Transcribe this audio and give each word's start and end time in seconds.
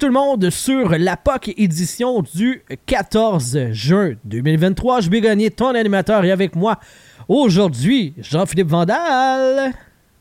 Tout 0.00 0.06
le 0.06 0.12
monde 0.12 0.48
sur 0.48 0.90
la 0.98 1.16
POC 1.18 1.52
édition 1.58 2.22
du 2.22 2.62
14 2.86 3.58
juin 3.72 4.12
2023. 4.24 5.00
Je 5.02 5.10
vais 5.10 5.20
gagner 5.20 5.50
ton 5.50 5.74
animateur 5.74 6.24
et 6.24 6.30
avec 6.32 6.56
moi 6.56 6.80
aujourd'hui, 7.28 8.14
Jean-Philippe 8.18 8.68
Vandal. 8.68 9.72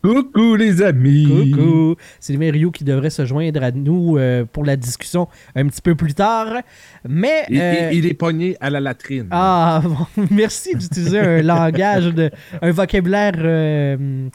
Coucou 0.03 0.55
les 0.55 0.81
amis! 0.81 1.52
Coucou! 1.55 1.95
Sylvain 2.20 2.52
Rio 2.52 2.72
qui 2.72 2.84
devrait 2.84 3.09
se 3.09 3.26
joindre 3.26 3.63
à 3.63 3.72
nous 3.72 4.17
euh, 4.17 4.44
pour 4.52 4.66
la 4.66 4.76
discussion 4.76 5.30
un 5.55 5.67
petit 5.67 5.81
peu 5.81 5.95
plus 5.95 6.14
tard. 6.14 6.61
Mais. 7.08 7.45
Il, 7.50 7.59
euh, 7.61 7.89
il- 7.94 8.00
il 8.00 8.05
est 8.05 8.14
pogné 8.14 8.58
à 8.59 8.70
la 8.70 8.81
latrine. 8.81 9.27
Ah, 9.31 9.81
bon, 9.86 10.25
merci 10.30 10.75
d'utiliser 10.75 11.20
un 11.20 11.41
langage, 11.41 12.14
de, 12.14 12.30
un 12.61 12.72
vocabulaire 12.72 13.34
euh, 13.38 14.27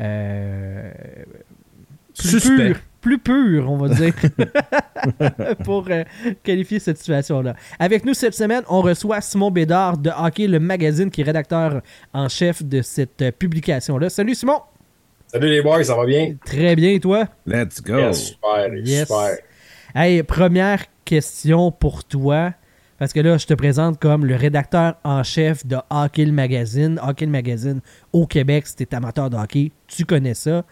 euh, 0.00 0.90
plus 2.18 2.28
Suspect. 2.40 2.66
pur, 2.72 2.76
plus 3.00 3.18
pur, 3.18 3.70
on 3.70 3.76
va 3.76 3.88
dire, 3.94 4.12
pour 5.64 5.86
euh, 5.90 6.04
qualifier 6.42 6.78
cette 6.78 6.98
situation-là. 6.98 7.54
Avec 7.78 8.04
nous 8.04 8.14
cette 8.14 8.34
semaine, 8.34 8.62
on 8.68 8.80
reçoit 8.80 9.20
Simon 9.20 9.50
Bédard 9.50 9.98
de 9.98 10.10
Hockey, 10.10 10.46
le 10.46 10.58
magazine, 10.60 11.10
qui 11.10 11.20
est 11.20 11.24
rédacteur 11.24 11.80
en 12.12 12.28
chef 12.28 12.62
de 12.62 12.82
cette 12.82 13.22
euh, 13.22 13.30
publication-là. 13.32 14.10
Salut 14.10 14.34
Simon! 14.34 14.60
Salut 15.26 15.48
les 15.48 15.62
boys, 15.62 15.84
ça 15.84 15.94
va 15.94 16.06
bien? 16.06 16.34
Très 16.44 16.74
bien, 16.74 16.90
et 16.92 17.00
toi? 17.00 17.26
Let's 17.46 17.82
go! 17.82 17.98
Yes, 17.98 18.28
super, 18.28 18.74
Yes. 18.84 19.00
super. 19.08 19.36
Hey, 19.94 20.22
première 20.22 20.84
question 21.04 21.70
pour 21.70 22.04
toi. 22.04 22.52
Parce 22.98 23.12
que 23.12 23.20
là, 23.20 23.38
je 23.38 23.46
te 23.46 23.54
présente 23.54 24.00
comme 24.00 24.26
le 24.26 24.34
rédacteur 24.34 24.94
en 25.04 25.22
chef 25.22 25.64
de 25.64 25.76
Hockey 25.88 26.24
le 26.24 26.32
Magazine. 26.32 26.98
Hockey 27.06 27.26
le 27.26 27.30
Magazine 27.30 27.80
au 28.12 28.26
Québec, 28.26 28.66
si 28.66 28.74
t'es 28.74 28.92
amateur 28.92 29.30
de 29.30 29.36
hockey, 29.36 29.70
tu 29.86 30.04
connais 30.04 30.34
ça. 30.34 30.64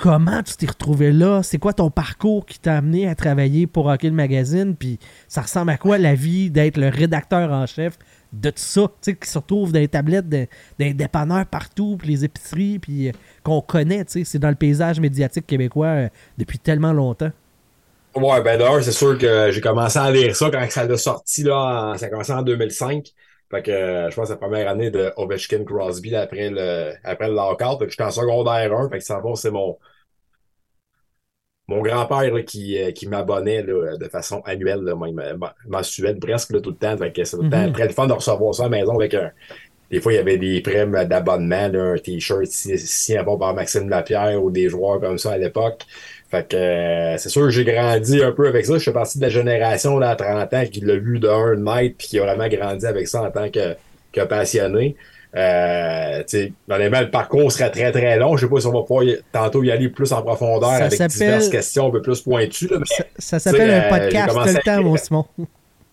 Comment 0.00 0.42
tu 0.42 0.56
t'es 0.56 0.66
retrouvé 0.66 1.12
là? 1.12 1.42
C'est 1.42 1.58
quoi 1.58 1.74
ton 1.74 1.90
parcours 1.90 2.46
qui 2.46 2.58
t'a 2.58 2.78
amené 2.78 3.06
à 3.06 3.14
travailler 3.14 3.66
pour 3.66 3.84
Hockey 3.84 4.08
le 4.08 4.14
Magazine? 4.14 4.74
Puis 4.74 4.98
ça 5.28 5.42
ressemble 5.42 5.72
à 5.72 5.76
quoi 5.76 5.98
la 5.98 6.14
vie 6.14 6.48
d'être 6.48 6.78
le 6.78 6.88
rédacteur 6.88 7.52
en 7.52 7.66
chef 7.66 7.98
de 8.32 8.48
tout 8.48 8.62
ça? 8.62 8.80
Tu 8.80 9.10
sais, 9.10 9.14
qui 9.14 9.28
se 9.28 9.36
retrouve 9.36 9.72
dans 9.72 9.78
les 9.78 9.88
tablettes 9.88 10.26
des 10.26 10.48
dépanneurs 10.94 11.44
partout, 11.44 11.98
puis 11.98 12.08
les 12.08 12.24
épiceries, 12.24 12.78
puis 12.78 13.08
euh, 13.08 13.12
qu'on 13.42 13.60
connaît, 13.60 14.06
tu 14.06 14.12
sais. 14.12 14.24
C'est 14.24 14.38
dans 14.38 14.48
le 14.48 14.54
paysage 14.54 15.00
médiatique 15.00 15.46
québécois 15.46 15.86
euh, 15.88 16.08
depuis 16.38 16.58
tellement 16.58 16.94
longtemps. 16.94 17.32
Ouais, 18.14 18.40
ben 18.40 18.58
d'ailleurs, 18.58 18.82
c'est 18.82 18.92
sûr 18.92 19.18
que 19.18 19.50
j'ai 19.50 19.60
commencé 19.60 19.98
à 19.98 20.10
lire 20.10 20.34
ça 20.34 20.48
quand 20.50 20.64
ça 20.70 20.86
l'a 20.86 20.96
sorti, 20.96 21.42
là, 21.42 21.92
ça 21.98 22.06
a 22.06 22.08
commencé 22.08 22.32
en 22.32 22.40
2005. 22.40 23.04
Fait 23.50 23.62
que 23.62 23.70
euh, 23.70 24.10
je 24.10 24.16
pense 24.16 24.28
que 24.28 24.32
la 24.32 24.38
première 24.38 24.68
année 24.68 24.90
de 24.90 25.12
Ovechkin 25.16 25.64
Crosby 25.64 26.14
après 26.14 26.50
le 26.50 26.92
après 27.04 27.28
le. 27.28 27.36
Fait 27.78 27.84
que 27.84 27.90
j'étais 27.90 28.04
en 28.04 28.10
secondaire 28.10 28.72
1. 28.72 28.88
Fait 28.88 28.98
que 28.98 29.04
ça 29.04 29.20
va, 29.20 29.34
c'est 29.34 29.50
mon 29.50 29.76
mon 31.70 31.82
grand-père 31.82 32.32
qui, 32.44 32.76
euh, 32.82 32.90
qui 32.90 33.06
m'abonnait 33.06 33.62
de 33.62 34.08
façon 34.10 34.42
annuelle, 34.44 34.80
là, 34.80 34.92
euh, 34.92 35.36
mensuelle 35.68 36.18
presque 36.18 36.50
là, 36.50 36.60
tout 36.60 36.70
le 36.70 36.76
temps. 36.76 36.96
Temps 36.96 37.04
Mhm. 37.06 37.72
très 37.72 37.86
le 37.86 37.92
fun 37.92 38.08
de 38.08 38.12
recevoir 38.12 38.54
ça 38.54 38.64
à 38.64 38.68
la 38.68 38.78
maison 38.78 38.96
avec 38.96 39.14
un. 39.14 39.30
Des 39.90 40.00
fois, 40.00 40.12
il 40.12 40.16
y 40.16 40.18
avait 40.18 40.36
des 40.36 40.60
primes 40.60 41.04
d'abonnement, 41.04 41.70
un 41.72 41.96
t-shirt 41.96 42.46
si, 42.46 43.16
bon 43.24 43.38
par 43.38 43.54
Maxime 43.54 43.88
Lapierre 43.88 44.42
ou 44.42 44.50
des 44.50 44.68
joueurs 44.68 45.00
comme 45.00 45.18
ça 45.18 45.32
à 45.32 45.38
l'époque. 45.38 45.82
Fait 46.30 46.48
que 46.48 46.56
euh, 46.56 47.16
c'est 47.18 47.28
sûr 47.28 47.42
que 47.42 47.50
j'ai 47.50 47.64
grandi 47.64 48.22
un 48.22 48.32
peu 48.32 48.48
avec 48.48 48.66
ça. 48.66 48.78
Je 48.78 48.84
fais 48.84 48.92
partie 48.92 49.18
de 49.18 49.22
la 49.22 49.30
génération 49.30 49.98
là, 49.98 50.10
à 50.10 50.16
30 50.16 50.54
ans 50.54 50.64
qui 50.70 50.80
l'a 50.80 50.96
vu 50.96 51.18
de 51.18 51.28
un 51.28 51.56
mètre 51.56 51.96
puis 51.98 52.08
qui 52.08 52.18
a 52.18 52.24
vraiment 52.24 52.48
grandi 52.48 52.86
avec 52.86 53.08
ça 53.08 53.22
en 53.22 53.30
tant 53.30 53.48
que, 53.48 53.74
que 54.12 54.20
passionné. 54.22 54.96
Euh, 55.36 56.22
honnêtement, 56.68 57.00
le 57.00 57.10
parcours 57.10 57.52
serait 57.52 57.70
très 57.70 57.92
très 57.92 58.18
long. 58.18 58.36
Je 58.36 58.46
sais 58.46 58.50
pas 58.50 58.60
si 58.60 58.66
on 58.66 58.72
va 58.72 58.80
pouvoir 58.82 59.04
y- 59.04 59.18
tantôt 59.32 59.62
y 59.62 59.70
aller 59.70 59.88
plus 59.88 60.12
en 60.12 60.22
profondeur 60.22 60.70
Ça 60.70 60.84
avec 60.86 61.00
diverses 61.08 61.48
questions 61.48 61.86
un 61.86 61.90
peu 61.90 62.02
plus 62.02 62.20
pointues. 62.20 62.66
Là, 62.68 62.78
mais 62.80 62.86
Ça, 62.86 63.04
ça 63.18 63.38
s'appelle 63.38 63.70
un 63.70 63.80
euh, 63.82 63.88
podcast, 63.88 64.28
commencé 64.28 64.52
le 64.54 64.60
temps, 64.60 64.82
mon. 64.82 64.96
Simon. 64.96 65.24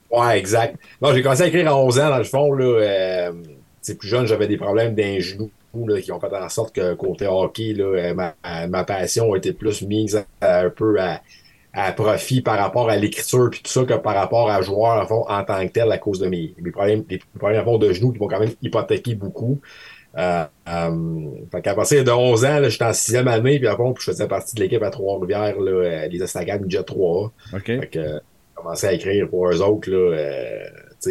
Ouais, 0.09 0.39
exact. 0.39 0.77
Non, 1.01 1.13
j'ai 1.13 1.21
commencé 1.21 1.43
à 1.43 1.47
écrire 1.47 1.67
à 1.67 1.77
11 1.77 1.99
ans, 1.99 2.09
dans 2.09 2.17
le 2.17 2.23
fond, 2.23 2.53
là. 2.53 2.65
Euh, 2.65 3.31
plus 3.99 4.07
jeune, 4.09 4.25
j'avais 4.25 4.47
des 4.47 4.57
problèmes 4.57 4.95
d'un 4.95 5.19
genou, 5.19 5.49
là, 5.87 6.01
qui 6.01 6.11
ont 6.11 6.19
fait 6.19 6.33
en 6.35 6.49
sorte 6.49 6.73
que 6.75 6.93
côté 6.95 7.27
hockey, 7.27 7.73
là, 7.73 7.83
euh, 7.85 8.13
ma, 8.13 8.33
ma 8.67 8.83
passion 8.83 9.33
a 9.33 9.37
été 9.37 9.53
plus 9.53 9.81
mise 9.83 10.25
à- 10.41 10.61
un 10.65 10.69
peu 10.69 10.99
à, 10.99 11.21
à 11.77 11.91
profit 11.91 12.41
par 12.41 12.57
rapport 12.57 12.89
à 12.89 12.95
l'écriture 12.95 13.49
puis 13.51 13.61
tout 13.61 13.71
ça 13.71 13.83
que 13.83 13.93
par 13.93 14.15
rapport 14.15 14.49
à 14.49 14.63
joueur 14.63 14.99
en, 14.99 15.05
fond, 15.05 15.25
en 15.29 15.43
tant 15.43 15.65
que 15.67 15.71
tel 15.71 15.91
à 15.91 15.99
cause 15.99 16.19
de 16.19 16.27
mes, 16.27 16.55
mes 16.59 16.71
problèmes, 16.71 17.03
les 17.07 17.19
problèmes 17.37 17.63
fond, 17.63 17.77
de 17.77 17.93
genoux 17.93 18.11
qui 18.11 18.19
m'ont 18.19 18.27
quand 18.27 18.39
même 18.39 18.53
hypothéqué 18.63 19.13
beaucoup. 19.13 19.61
Euh, 20.17 20.43
euh, 20.67 21.29
fait 21.51 21.61
qu'à 21.61 21.75
partir 21.75 22.03
de 22.03 22.09
11 22.09 22.45
ans, 22.45 22.59
là, 22.59 22.69
j'étais 22.69 22.85
en 22.85 22.93
sixième 22.93 23.27
année, 23.27 23.59
puis 23.59 23.67
après, 23.67 23.83
je 23.99 24.05
faisais 24.05 24.27
partie 24.27 24.55
de 24.55 24.61
l'équipe 24.61 24.81
à 24.81 24.89
Trois-Rivières, 24.89 25.59
là, 25.59 25.71
euh, 25.71 26.07
les 26.07 26.23
Estacades 26.23 26.63
Midget 26.63 26.81
3A. 26.81 27.29
OK. 27.53 27.65
Fait 27.65 27.89
que, 27.91 27.99
euh, 27.99 28.13
j'ai 28.13 28.55
commencé 28.55 28.87
à 28.87 28.93
écrire 28.93 29.29
pour 29.29 29.47
eux 29.47 29.61
autres, 29.61 29.91
là, 29.91 30.17
euh, 30.17 30.63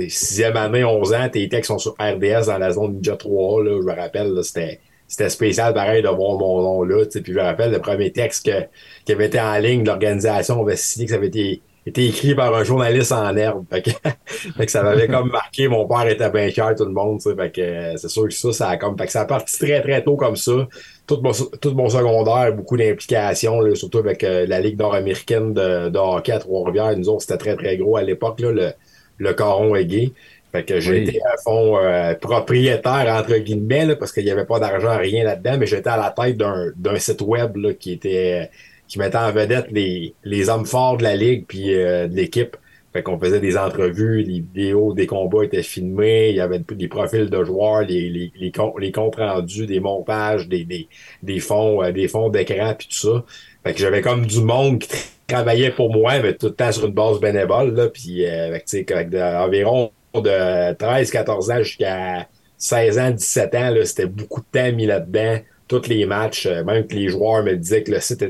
sixième 0.09 0.56
année, 0.56 0.82
11 0.82 1.15
ans, 1.15 1.28
tes 1.28 1.49
textes 1.49 1.69
sont 1.69 1.78
sur 1.78 1.93
RDS 1.93 2.47
dans 2.47 2.59
la 2.59 2.72
zone 2.72 2.94
Ninja 2.94 3.16
3, 3.16 3.62
là, 3.62 3.78
je 3.81 3.87
me 3.87 3.94
rappelle, 3.94 4.43
c'était, 4.43 4.81
c'était 5.09 5.28
spécial 5.28 5.72
pareil 5.75 6.03
de 6.03 6.09
voir 6.09 6.39
mon 6.39 6.62
nom 6.62 6.83
là, 6.83 7.05
puis 7.06 7.22
je 7.27 7.33
me 7.33 7.43
rappelle 7.43 7.71
le 7.71 7.81
premier 7.81 8.11
texte 8.12 8.47
que, 8.47 8.67
qui 9.05 9.12
avait 9.12 9.27
été 9.27 9.41
en 9.41 9.56
ligne, 9.59 9.84
l'organisation 9.84 10.61
avait 10.62 10.77
signé 10.77 11.06
que 11.06 11.12
ça 11.12 11.17
avait 11.17 11.28
été, 11.28 11.62
écrit 11.87 12.34
par 12.34 12.53
un 12.53 12.65
journaliste 12.65 13.12
en 13.12 13.37
herbe. 13.37 13.65
Fait 13.71 13.83
que, 13.83 13.91
fait 14.27 14.67
que 14.67 14.72
ça 14.72 14.83
m'avait 14.83 15.06
comme 15.06 15.31
marqué, 15.31 15.69
mon 15.69 15.87
père 15.87 16.09
était 16.09 16.31
bien 16.31 16.50
cher, 16.50 16.75
tout 16.77 16.84
le 16.84 16.91
monde, 16.91 17.22
fait 17.22 17.53
que 17.53 17.61
euh, 17.61 17.97
c'est 17.97 18.09
sûr 18.09 18.25
que 18.25 18.34
ça, 18.34 18.53
ça 18.53 18.69
a 18.71 18.77
comme, 18.77 18.99
fait 18.99 19.06
que 19.06 19.12
ça 19.12 19.21
a 19.21 19.25
parti 19.25 19.56
très 19.59 19.81
très 19.81 20.03
tôt 20.03 20.17
comme 20.17 20.37
ça. 20.37 20.67
Tout 21.06 21.21
mon, 21.23 21.31
tout 21.33 21.71
mon 21.71 21.88
secondaire, 21.88 22.53
beaucoup 22.53 22.77
d'implications, 22.77 23.61
surtout 23.77 23.99
avec 23.99 24.25
euh, 24.25 24.44
la 24.47 24.61
Ligue 24.61 24.77
nord-américaine 24.77 25.55
de, 25.55 25.88
de 25.88 25.99
hockey 25.99 26.33
à 26.33 26.41
Trois-Rivières. 26.41 26.97
Nous 26.97 27.09
autres, 27.09 27.21
c'était 27.23 27.38
très, 27.38 27.55
très 27.55 27.77
gros 27.77 27.97
à 27.97 28.03
l'époque, 28.03 28.41
le, 28.41 28.73
le 29.19 29.34
caron 29.34 29.75
aigué. 29.75 30.12
Fait 30.56 30.65
que 30.65 30.81
j'ai 30.81 30.91
Oui. 30.93 30.99
été 31.09 31.21
à 31.22 31.37
fond 31.44 31.77
euh, 31.78 32.15
propriétaire, 32.15 33.06
entre 33.19 33.37
guillemets, 33.39 33.84
là, 33.87 33.97
parce 33.97 34.11
qu'il 34.12 34.25
n'y 34.25 34.31
avait 34.31 34.47
pas 34.47 34.59
d'argent, 34.59 34.97
rien 34.97 35.22
là-dedans, 35.25 35.56
mais 35.59 35.67
j'étais 35.67 35.91
à 35.91 35.97
la 35.97 36.11
tête 36.11 36.37
d'un 36.39 36.99
site 36.99 37.21
web 37.21 37.56
là, 37.56 37.75
qui 37.75 37.93
était 37.93 38.50
qui 38.89 38.99
mettait 39.00 39.19
en 39.19 39.33
vedette 39.33 39.67
les, 39.72 40.15
les 40.25 40.49
hommes 40.49 40.65
forts 40.65 40.97
de 40.97 41.03
la 41.03 41.17
Ligue 41.17 41.44
puis 41.49 41.75
euh, 41.75 42.06
de 42.06 42.15
l'équipe. 42.15 42.56
Fait 42.93 43.03
qu'on 43.03 43.19
faisait 43.19 43.41
des 43.41 43.59
entrevues, 43.59 44.22
les 44.22 44.41
vidéos 44.41 44.94
des 44.94 45.06
combats 45.06 45.44
étaient 45.44 45.62
filmés, 45.62 46.31
il 46.31 46.37
y 46.37 46.41
avait 46.41 46.61
des 46.61 46.88
profils 46.88 47.28
de 47.28 47.44
joueurs, 47.44 47.83
les, 47.83 48.09
les, 48.09 48.33
les, 48.41 48.50
comptes, 48.53 48.75
les 48.81 48.93
comptes 48.93 49.17
rendus, 49.17 49.67
des 49.67 49.81
montages, 49.81 50.49
des, 50.49 50.65
des, 50.65 50.88
des 51.23 51.41
fonds, 51.41 51.83
euh, 51.83 51.93
des 51.93 52.09
fonds 52.09 52.31
d'écran 52.31 52.75
puis 52.78 52.88
tout 52.88 52.97
ça. 52.97 53.25
Fait 53.65 53.75
que 53.75 53.81
j'avais 53.81 54.00
comme 54.00 54.25
du 54.25 54.41
monde 54.41 54.78
qui 54.78 54.88
travaillait 55.27 55.73
pour 55.73 55.93
moi, 55.93 56.21
mais 56.23 56.34
tout 56.34 56.47
le 56.47 56.55
temps 56.55 56.71
sur 56.73 56.87
une 56.87 56.94
base 56.94 57.19
bénévole, 57.21 57.75
là, 57.75 57.88
puis 57.88 58.25
euh, 58.25 58.47
avec 58.55 59.11
de- 59.11 59.19
environ 59.44 59.91
de 60.22 60.75
13, 60.75 61.10
14 61.10 61.50
ans 61.50 61.62
jusqu'à 61.62 62.28
16 62.59 62.99
ans, 62.99 63.10
17 63.10 63.54
ans, 63.54 63.75
c'était 63.84 64.06
beaucoup 64.06 64.41
de 64.41 64.47
temps 64.59 64.72
mis 64.72 64.87
là-dedans, 64.87 65.38
tous 65.69 65.88
les 65.88 66.06
matchs, 66.06 66.47
euh, 66.47 66.65
même 66.65 66.87
que 66.87 66.94
les 66.94 67.09
joueurs 67.09 67.43
me 67.43 67.54
disaient 67.54 67.82
que 67.82 67.93
le 67.93 68.00
site, 68.00 68.25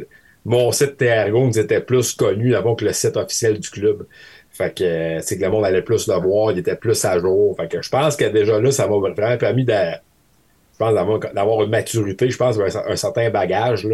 mon 0.44 0.72
site 0.72 0.96
Tergoons 0.96 1.50
était 1.52 1.80
plus 1.80 2.12
connu 2.12 2.54
avant 2.54 2.75
que 2.75 2.84
le 2.84 2.92
site 2.92 3.16
officiel 3.16 3.58
du 3.58 3.70
club. 3.70 4.06
Fait 4.50 4.75
que 4.75 4.84
euh, 4.84 5.20
c'est 5.20 5.37
que 5.37 5.43
le 5.43 5.50
monde 5.50 5.64
allait 5.64 5.82
plus 5.82 6.08
le 6.08 6.14
voir, 6.14 6.52
il 6.52 6.58
était 6.58 6.76
plus 6.76 7.05
à 7.05 7.19
jour. 7.19 7.56
Je 7.58 7.88
pense 7.88 8.16
que 8.16 8.25
déjà 8.25 8.61
là, 8.61 8.70
ça 8.70 8.88
m'a 8.88 8.96
vraiment 8.96 9.37
permis 9.37 9.64
d'avoir, 9.64 11.62
une 11.62 11.70
maturité, 11.70 12.31
je 12.31 12.37
pense, 12.37 12.58
un, 12.58 12.90
un 12.90 12.96
certain 12.96 13.28
bagage. 13.31 13.87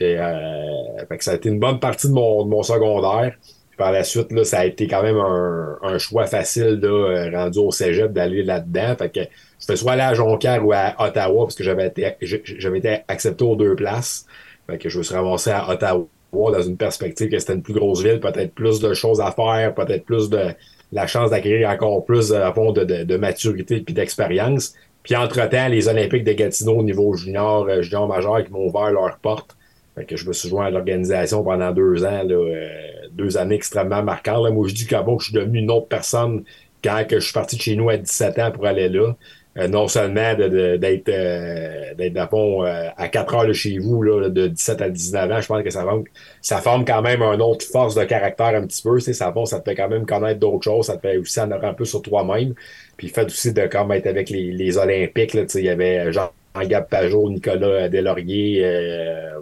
Euh, 0.00 1.18
ça 1.20 1.32
a 1.32 1.34
été 1.34 1.48
une 1.48 1.60
bonne 1.60 1.80
partie 1.80 2.08
de 2.08 2.12
mon 2.12 2.62
secondaire. 2.62 3.34
Par 3.82 3.90
la 3.90 4.04
suite, 4.04 4.44
ça 4.44 4.60
a 4.60 4.64
été 4.64 4.86
quand 4.86 5.02
même 5.02 5.18
un, 5.18 5.98
choix 5.98 6.26
facile 6.26 6.78
euh, 6.84 7.36
rendu 7.36 7.58
au 7.58 7.72
cégep 7.72 8.12
d'aller 8.12 8.44
là-dedans. 8.44 8.94
Fait 8.96 9.10
que 9.10 9.20
je 9.22 9.66
fais 9.66 9.74
soit 9.74 9.94
aller 9.94 10.02
à 10.02 10.14
Jonquière 10.14 10.64
ou 10.64 10.72
à 10.72 10.94
Ottawa 11.00 11.46
parce 11.46 11.56
que 11.56 11.64
j'avais 11.64 11.88
été, 11.88 13.02
accepté 13.08 13.44
aux 13.44 13.56
deux 13.56 13.74
places. 13.74 14.24
Fait 14.70 14.78
que 14.78 14.88
je 14.88 14.98
me 14.98 15.02
suis 15.02 15.16
ramassé 15.16 15.50
à 15.50 15.68
Ottawa 15.68 16.06
dans 16.32 16.62
une 16.62 16.76
perspective 16.76 17.28
que 17.28 17.40
c'était 17.40 17.54
une 17.54 17.62
plus 17.62 17.74
grosse 17.74 18.04
ville, 18.04 18.20
peut-être 18.20 18.54
plus 18.54 18.78
de 18.78 18.94
choses 18.94 19.20
à 19.20 19.32
faire, 19.32 19.74
peut-être 19.74 20.04
plus 20.04 20.30
de 20.30 20.54
la 20.92 21.08
chance 21.08 21.30
d'acquérir 21.30 21.68
encore 21.68 22.04
plus 22.04 22.28
de, 22.28 23.02
de 23.02 23.16
maturité 23.16 23.80
puis 23.80 23.94
d'expérience. 23.94 24.74
Puis 25.02 25.16
entre-temps, 25.16 25.66
les 25.66 25.88
Olympiques 25.88 26.22
de 26.22 26.34
Gatineau 26.34 26.76
au 26.76 26.84
niveau 26.84 27.14
junior, 27.14 27.66
euh, 27.68 27.82
junior 27.82 28.06
majeur 28.06 28.44
qui 28.44 28.52
m'ont 28.52 28.68
ouvert 28.68 28.92
leurs 28.92 29.18
portes. 29.18 29.56
Fait 29.94 30.04
que 30.04 30.16
je 30.16 30.26
me 30.26 30.32
suis 30.32 30.48
joint 30.48 30.66
à 30.66 30.70
l'organisation 30.70 31.42
pendant 31.44 31.70
deux 31.72 32.04
ans, 32.04 32.22
là, 32.22 32.34
euh, 32.34 32.68
deux 33.12 33.36
années 33.36 33.56
extrêmement 33.56 34.02
marquantes. 34.02 34.44
Là. 34.44 34.50
Moi, 34.50 34.68
je 34.68 34.74
dis 34.74 34.86
qu'à 34.86 35.02
bon, 35.02 35.18
je 35.18 35.26
suis 35.26 35.34
devenu 35.34 35.58
une 35.58 35.70
autre 35.70 35.88
personne 35.88 36.44
quand 36.82 37.04
je 37.10 37.18
suis 37.18 37.32
parti 37.32 37.56
de 37.56 37.62
chez 37.62 37.76
nous 37.76 37.90
à 37.90 37.96
17 37.96 38.38
ans 38.38 38.50
pour 38.50 38.66
aller 38.66 38.88
là. 38.88 39.14
Euh, 39.58 39.68
non 39.68 39.86
seulement 39.86 40.34
d'être 40.34 41.10
euh, 41.10 41.94
d'être 41.94 42.18
euh, 42.32 42.88
à 42.96 43.08
4 43.08 43.34
heures 43.34 43.46
de 43.46 43.52
chez 43.52 43.76
vous, 43.78 44.02
là, 44.02 44.30
de 44.30 44.46
17 44.46 44.80
à 44.80 44.88
19 44.88 45.30
ans, 45.30 45.40
je 45.42 45.46
pense 45.46 45.62
que 45.62 45.68
ça 45.68 45.82
forme, 45.82 46.04
ça 46.40 46.58
forme 46.62 46.86
quand 46.86 47.02
même 47.02 47.20
une 47.20 47.42
autre 47.42 47.66
force 47.66 47.94
de 47.94 48.02
caractère 48.04 48.54
un 48.54 48.66
petit 48.66 48.82
peu. 48.82 48.98
Ça, 48.98 49.12
ça 49.12 49.60
te 49.60 49.64
fait 49.68 49.76
quand 49.76 49.90
même 49.90 50.06
connaître 50.06 50.40
d'autres 50.40 50.64
choses, 50.64 50.86
ça 50.86 50.96
te 50.96 51.02
fait 51.02 51.18
aussi 51.18 51.38
en 51.38 51.50
apprendre 51.50 51.72
un 51.72 51.74
peu 51.74 51.84
sur 51.84 52.00
toi-même. 52.00 52.54
Puis 52.96 53.08
le 53.08 53.12
fait 53.12 53.26
aussi 53.26 53.52
de 53.52 53.66
comme 53.66 53.92
être 53.92 54.06
avec 54.06 54.30
les, 54.30 54.52
les 54.52 54.78
Olympiques, 54.78 55.34
il 55.34 55.64
y 55.64 55.68
avait 55.68 56.10
Jean-Gab 56.12 56.88
Pajot, 56.88 57.28
Nicolas 57.28 57.90
Delaurier, 57.90 58.64
euh, 58.64 59.40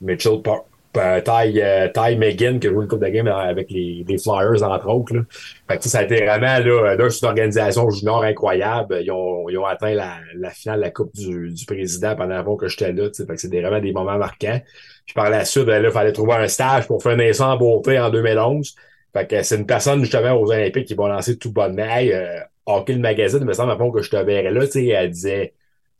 Mitchell 0.00 0.40
euh, 0.96 1.20
Ty, 1.20 1.60
euh, 1.60 1.88
Ty 1.88 2.16
Megan 2.16 2.58
qui 2.58 2.68
a 2.68 2.70
joué 2.70 2.82
une 2.82 2.88
coupe 2.88 3.02
de 3.02 3.08
game 3.08 3.26
avec 3.26 3.70
les, 3.70 4.04
Flyers, 4.18 4.62
entre 4.62 4.88
autres. 4.88 5.14
Là. 5.14 5.22
Fait 5.68 5.78
que, 5.78 5.88
ça 5.88 5.98
a 5.98 6.02
été 6.04 6.24
vraiment 6.24 6.58
là, 6.58 6.94
là 6.96 7.08
une 7.08 7.28
organisation 7.28 7.90
junior 7.90 8.22
incroyable. 8.24 8.98
Ils 9.02 9.10
ont, 9.10 9.48
ils 9.48 9.58
ont 9.58 9.66
atteint 9.66 9.94
la, 9.94 10.16
la 10.34 10.50
finale 10.50 10.78
de 10.78 10.84
la 10.84 10.90
Coupe 10.90 11.14
du, 11.14 11.52
du 11.52 11.66
Président 11.66 12.16
pendant 12.16 12.36
avant 12.36 12.56
que 12.56 12.68
j'étais 12.68 12.92
là. 12.92 13.08
Fait 13.14 13.26
que 13.26 13.36
c'est 13.36 13.48
vraiment 13.48 13.80
des 13.80 13.92
moments 13.92 14.18
marquants. 14.18 14.60
Puis 15.04 15.14
par 15.14 15.30
la 15.30 15.44
suite, 15.44 15.64
ben, 15.64 15.82
il 15.84 15.90
fallait 15.90 16.12
trouver 16.12 16.34
un 16.34 16.48
stage 16.48 16.86
pour 16.86 17.02
faire 17.02 17.34
ça 17.34 17.48
en 17.48 17.56
beauté 17.56 17.98
en 17.98 18.10
2011. 18.10 18.74
Fait 19.12 19.26
que 19.26 19.42
c'est 19.42 19.56
une 19.56 19.66
personne 19.66 20.00
justement 20.00 20.32
aux 20.32 20.50
Olympiques 20.50 20.86
qui 20.86 20.94
va 20.94 21.08
lancer 21.08 21.38
tout 21.38 21.52
bonnement. 21.52 21.84
Hey, 21.84 22.12
euh, 22.12 22.40
Hockey 22.66 22.94
le 22.94 22.98
magazine, 23.00 23.38
il 23.40 23.46
me 23.46 23.52
semble 23.52 23.70
avant 23.70 23.90
que 23.90 24.02
je 24.02 24.10
te 24.10 24.16
verrais 24.16 24.50
là, 24.50 24.64
elle 24.74 25.10
disait 25.10 25.54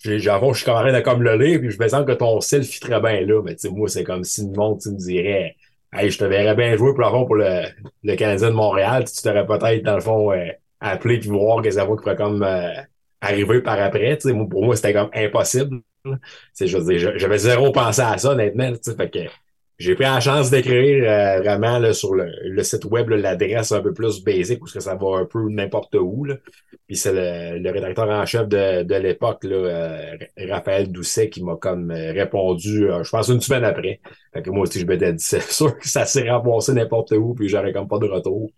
J'avoue, 0.04 0.52
je 0.52 0.58
suis 0.58 0.66
quand 0.66 0.82
même 0.84 1.02
comme 1.02 1.22
le 1.22 1.36
lire, 1.36 1.58
puis 1.60 1.70
je 1.70 1.78
me 1.82 1.88
sens 1.88 2.04
que 2.06 2.12
ton 2.12 2.40
style 2.40 2.64
fit 2.64 2.80
très 2.80 3.00
bien 3.00 3.22
là. 3.22 3.42
Mais 3.42 3.56
moi, 3.70 3.88
c'est 3.88 4.04
comme 4.04 4.24
si 4.24 4.42
le 4.46 4.52
monde 4.52 4.80
me 4.86 4.96
dirait 4.96 5.56
Hey, 5.92 6.10
je 6.10 6.18
te 6.18 6.24
verrais 6.24 6.54
bien 6.54 6.76
jouer 6.76 6.92
pour, 6.94 7.00
le 7.00 7.26
pour 7.26 7.36
le, 7.36 7.62
le 8.02 8.16
Canadien 8.16 8.50
de 8.50 8.54
Montréal. 8.54 9.04
Tu 9.04 9.22
t'aurais 9.22 9.46
peut-être, 9.46 9.82
dans 9.82 9.94
le 9.94 10.00
fond, 10.00 10.32
euh, 10.32 10.48
appelé 10.80 11.18
puis 11.18 11.28
voir 11.30 11.62
que 11.62 11.70
ça 11.70 11.82
qui 11.86 11.96
pourrait 11.96 12.16
comme 12.16 12.42
euh, 12.42 12.72
arriver 13.20 13.62
par 13.62 13.80
après. 13.80 14.18
Pour 14.50 14.64
moi, 14.64 14.76
c'était 14.76 14.92
comme 14.92 15.10
impossible. 15.14 15.80
Je 16.60 16.76
veux 16.76 16.96
dire, 16.96 17.18
j'avais 17.18 17.38
zéro 17.38 17.72
pensé 17.72 18.02
à 18.02 18.18
ça, 18.18 18.30
honnêtement. 18.32 18.72
Fait 18.96 19.10
que 19.10 19.18
j'ai 19.78 19.94
pris 19.94 20.04
la 20.04 20.20
chance 20.20 20.50
d'écrire 20.50 21.04
euh, 21.06 21.40
vraiment 21.40 21.78
là, 21.78 21.92
sur 21.92 22.14
le, 22.14 22.30
le 22.44 22.62
site 22.62 22.86
web 22.86 23.10
l'adresse 23.10 23.72
un 23.72 23.82
peu 23.82 23.92
plus 23.92 24.24
basique 24.24 24.60
parce 24.60 24.72
que 24.72 24.80
ça 24.80 24.94
va 24.94 25.18
un 25.18 25.26
peu 25.26 25.50
n'importe 25.50 25.94
où. 25.96 26.24
Là. 26.24 26.36
Puis 26.86 26.96
c'est 26.96 27.12
le, 27.12 27.58
le, 27.58 27.70
rédacteur 27.70 28.08
en 28.08 28.24
chef 28.24 28.48
de, 28.48 28.84
de 28.84 28.94
l'époque, 28.94 29.44
euh, 29.44 30.16
Raphaël 30.48 30.90
Doucet, 30.90 31.28
qui 31.28 31.44
m'a 31.44 31.56
comme 31.56 31.90
euh, 31.90 32.12
répondu, 32.12 32.88
je 33.02 33.10
pense 33.10 33.28
une 33.28 33.40
semaine 33.42 33.64
après. 33.64 34.00
Fait 34.32 34.42
que 34.42 34.48
moi 34.48 34.62
aussi, 34.62 34.80
je 34.80 34.86
m'étais 34.86 35.12
dit, 35.12 35.22
c'est 35.22 35.42
sûr 35.42 35.78
que 35.78 35.86
ça 35.86 36.06
s'est 36.06 36.30
ramassé 36.30 36.72
n'importe 36.72 37.12
où, 37.12 37.34
puis 37.34 37.48
j'aurais 37.50 37.72
comme 37.74 37.88
pas 37.88 37.98
de 37.98 38.06
retour. 38.06 38.50